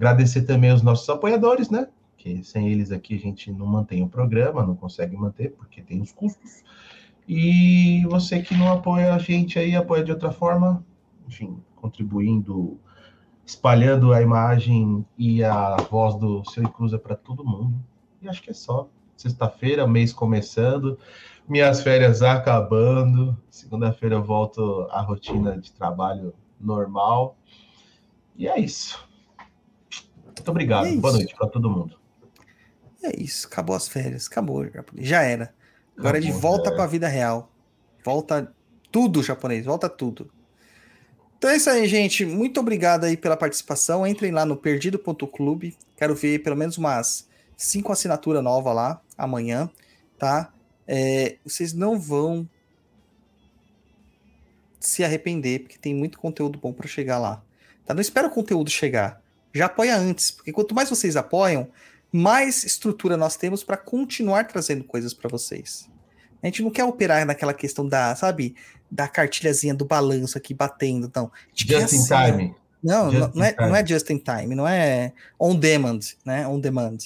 Agradecer 0.00 0.44
também 0.46 0.70
aos 0.70 0.80
nossos 0.80 1.06
apoiadores, 1.10 1.68
né? 1.68 1.86
Que 2.16 2.42
sem 2.42 2.70
eles 2.70 2.90
aqui 2.90 3.16
a 3.16 3.18
gente 3.18 3.52
não 3.52 3.66
mantém 3.66 4.02
o 4.02 4.08
programa, 4.08 4.64
não 4.64 4.74
consegue 4.74 5.14
manter, 5.14 5.50
porque 5.50 5.82
tem 5.82 6.00
os 6.00 6.10
custos. 6.10 6.64
E 7.28 8.02
você 8.06 8.40
que 8.40 8.56
não 8.56 8.72
apoia 8.72 9.12
a 9.12 9.18
gente 9.18 9.58
aí, 9.58 9.76
apoia 9.76 10.02
de 10.02 10.10
outra 10.10 10.32
forma, 10.32 10.82
enfim, 11.28 11.58
contribuindo, 11.76 12.80
espalhando 13.44 14.14
a 14.14 14.22
imagem 14.22 15.04
e 15.18 15.44
a 15.44 15.76
voz 15.90 16.14
do 16.14 16.42
Seu 16.50 16.66
Cruza 16.70 16.98
para 16.98 17.14
todo 17.14 17.44
mundo. 17.44 17.78
E 18.22 18.28
acho 18.28 18.42
que 18.42 18.48
é 18.48 18.54
só. 18.54 18.88
Sexta-feira, 19.18 19.86
mês 19.86 20.14
começando, 20.14 20.98
minhas 21.46 21.82
férias 21.82 22.22
acabando. 22.22 23.36
Segunda-feira 23.50 24.14
eu 24.14 24.24
volto 24.24 24.88
à 24.90 25.02
rotina 25.02 25.58
de 25.58 25.70
trabalho 25.70 26.32
normal. 26.58 27.36
E 28.34 28.48
é 28.48 28.58
isso. 28.58 29.09
Muito 30.40 30.50
obrigado. 30.50 30.86
É 30.86 30.96
Boa 30.96 31.12
noite 31.12 31.34
para 31.36 31.48
todo 31.48 31.70
mundo. 31.70 31.96
É 33.02 33.14
isso. 33.20 33.46
Acabou 33.46 33.76
as 33.76 33.86
férias. 33.86 34.26
Acabou. 34.26 34.66
Já 34.96 35.22
era. 35.22 35.54
Agora 35.96 36.16
é 36.16 36.20
de 36.20 36.28
Acabou, 36.28 36.50
volta 36.50 36.72
para 36.72 36.84
a 36.84 36.86
vida 36.86 37.08
real. 37.08 37.52
Volta 38.02 38.52
tudo, 38.90 39.22
japonês. 39.22 39.66
Volta 39.66 39.88
tudo. 39.88 40.30
Então 41.36 41.50
é 41.50 41.56
isso 41.56 41.68
aí, 41.68 41.86
gente. 41.86 42.24
Muito 42.24 42.58
obrigado 42.58 43.04
aí 43.04 43.16
pela 43.16 43.36
participação. 43.36 44.06
Entrem 44.06 44.32
lá 44.32 44.46
no 44.46 44.56
perdido.clube. 44.56 45.76
Quero 45.96 46.14
ver 46.14 46.38
pelo 46.42 46.56
menos 46.56 46.78
umas 46.78 47.28
cinco 47.56 47.92
assinaturas 47.92 48.42
novas 48.42 48.74
lá 48.74 49.00
amanhã, 49.16 49.70
tá? 50.18 50.52
É, 50.88 51.36
vocês 51.44 51.74
não 51.74 52.00
vão 52.00 52.48
se 54.78 55.04
arrepender, 55.04 55.60
porque 55.60 55.78
tem 55.78 55.94
muito 55.94 56.18
conteúdo 56.18 56.58
bom 56.58 56.72
para 56.72 56.88
chegar 56.88 57.18
lá. 57.18 57.42
Tá? 57.84 57.92
Não 57.92 58.00
espera 58.00 58.28
o 58.28 58.30
conteúdo 58.30 58.70
chegar. 58.70 59.22
Já 59.52 59.66
apoia 59.66 59.96
antes, 59.96 60.30
porque 60.30 60.52
quanto 60.52 60.74
mais 60.74 60.88
vocês 60.88 61.16
apoiam, 61.16 61.68
mais 62.12 62.64
estrutura 62.64 63.16
nós 63.16 63.36
temos 63.36 63.62
para 63.62 63.76
continuar 63.76 64.46
trazendo 64.46 64.84
coisas 64.84 65.14
para 65.14 65.28
vocês. 65.28 65.88
A 66.42 66.46
gente 66.46 66.62
não 66.62 66.70
quer 66.70 66.84
operar 66.84 67.24
naquela 67.26 67.52
questão 67.52 67.86
da, 67.86 68.14
sabe, 68.16 68.56
da 68.90 69.06
cartilhazinha 69.06 69.74
do 69.74 69.84
balanço 69.84 70.38
aqui 70.38 70.54
batendo, 70.54 71.10
não. 71.14 71.30
Quer 71.54 71.80
Just 71.80 71.92
in 71.92 71.96
assim, 71.98 72.14
ó. 72.14 72.26
time. 72.26 72.54
Não, 72.82 73.10
Just 73.10 73.34
não, 73.34 73.44
é, 73.44 73.50
in 73.50 73.52
time. 73.52 73.68
não 73.68 73.76
é 73.76 73.86
just 73.86 74.10
in 74.10 74.18
time, 74.18 74.54
não 74.54 74.66
é 74.66 75.12
on 75.38 75.54
demand, 75.54 76.00
né? 76.24 76.46
On 76.48 76.58
demand. 76.58 76.96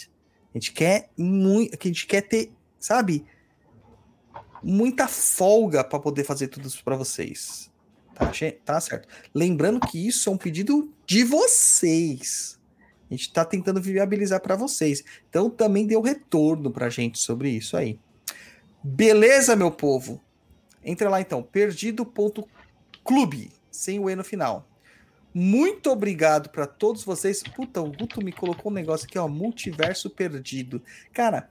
A 0.54 0.58
gente 0.58 0.72
quer 0.72 1.10
muito, 1.16 1.76
a 1.78 1.86
gente 1.86 2.06
quer 2.06 2.22
ter, 2.22 2.52
sabe, 2.78 3.24
muita 4.62 5.08
folga 5.08 5.82
para 5.82 5.98
poder 5.98 6.22
fazer 6.24 6.48
tudo 6.48 6.68
isso 6.68 6.82
para 6.84 6.96
vocês. 6.96 7.70
Tá, 8.14 8.30
tá 8.64 8.80
certo. 8.80 9.08
Lembrando 9.34 9.80
que 9.80 10.06
isso 10.06 10.30
é 10.30 10.32
um 10.32 10.38
pedido 10.38 10.90
de 11.06 11.24
vocês. 11.24 12.58
A 13.10 13.14
gente 13.14 13.32
tá 13.32 13.44
tentando 13.44 13.80
viabilizar 13.80 14.40
para 14.40 14.56
vocês. 14.56 15.04
Então 15.28 15.50
também 15.50 15.86
deu 15.86 16.00
retorno 16.00 16.70
pra 16.70 16.88
gente 16.88 17.18
sobre 17.18 17.50
isso 17.50 17.76
aí. 17.76 17.98
Beleza, 18.82 19.56
meu 19.56 19.70
povo? 19.70 20.20
Entra 20.82 21.08
lá 21.08 21.20
então, 21.20 21.42
perdido.clube, 21.42 23.52
sem 23.70 23.98
o 23.98 24.10
E 24.10 24.16
no 24.16 24.24
final. 24.24 24.68
Muito 25.32 25.90
obrigado 25.90 26.50
para 26.50 26.66
todos 26.66 27.02
vocês. 27.02 27.42
Puta, 27.42 27.80
o 27.80 27.90
Guto 27.90 28.22
me 28.22 28.30
colocou 28.30 28.70
um 28.70 28.74
negócio 28.74 29.06
aqui, 29.06 29.18
ó, 29.18 29.26
multiverso 29.26 30.08
perdido. 30.08 30.80
Cara, 31.12 31.50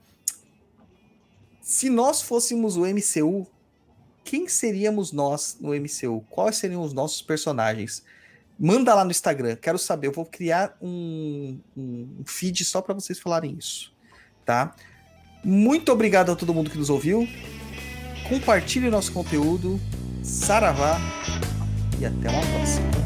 se 1.60 1.90
nós 1.90 2.22
fôssemos 2.22 2.76
o 2.76 2.86
MCU, 2.86 3.46
quem 4.24 4.48
seríamos 4.48 5.12
nós 5.12 5.58
no 5.60 5.74
MCU? 5.74 6.24
Quais 6.30 6.56
seriam 6.56 6.82
os 6.82 6.92
nossos 6.92 7.20
personagens? 7.20 8.02
Manda 8.58 8.94
lá 8.94 9.04
no 9.04 9.10
Instagram, 9.10 9.56
quero 9.56 9.78
saber. 9.78 10.06
Eu 10.06 10.12
vou 10.12 10.24
criar 10.24 10.76
um, 10.80 11.58
um 11.76 12.22
feed 12.24 12.64
só 12.64 12.80
para 12.80 12.94
vocês 12.94 13.18
falarem 13.18 13.56
isso, 13.58 13.92
tá? 14.44 14.74
Muito 15.44 15.92
obrigado 15.92 16.32
a 16.32 16.36
todo 16.36 16.54
mundo 16.54 16.70
que 16.70 16.78
nos 16.78 16.88
ouviu. 16.88 17.28
Compartilhe 18.28 18.88
nosso 18.88 19.12
conteúdo. 19.12 19.78
Saravá 20.22 20.98
e 22.00 22.06
até 22.06 22.30
uma 22.30 22.40
próxima. 22.40 23.03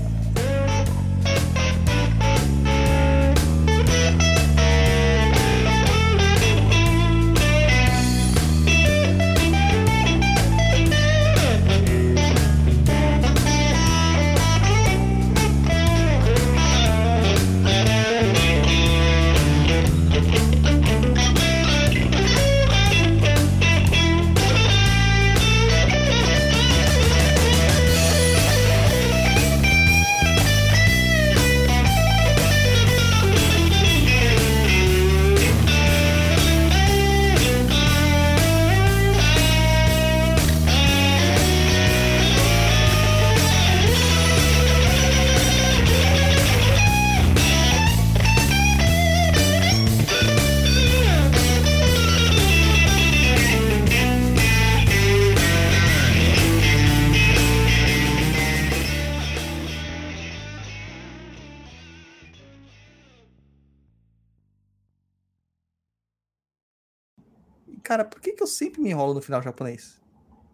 que 68.39 68.45
eu 68.45 68.47
sempre 68.47 68.81
me 68.81 68.89
enrolo 68.91 69.13
no 69.15 69.21
final 69.21 69.43
japonês? 69.43 70.01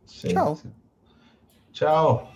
Sim, 0.06 0.28
Tchau. 0.28 0.56
Sim. 0.56 0.73
Tchau. 1.73 2.32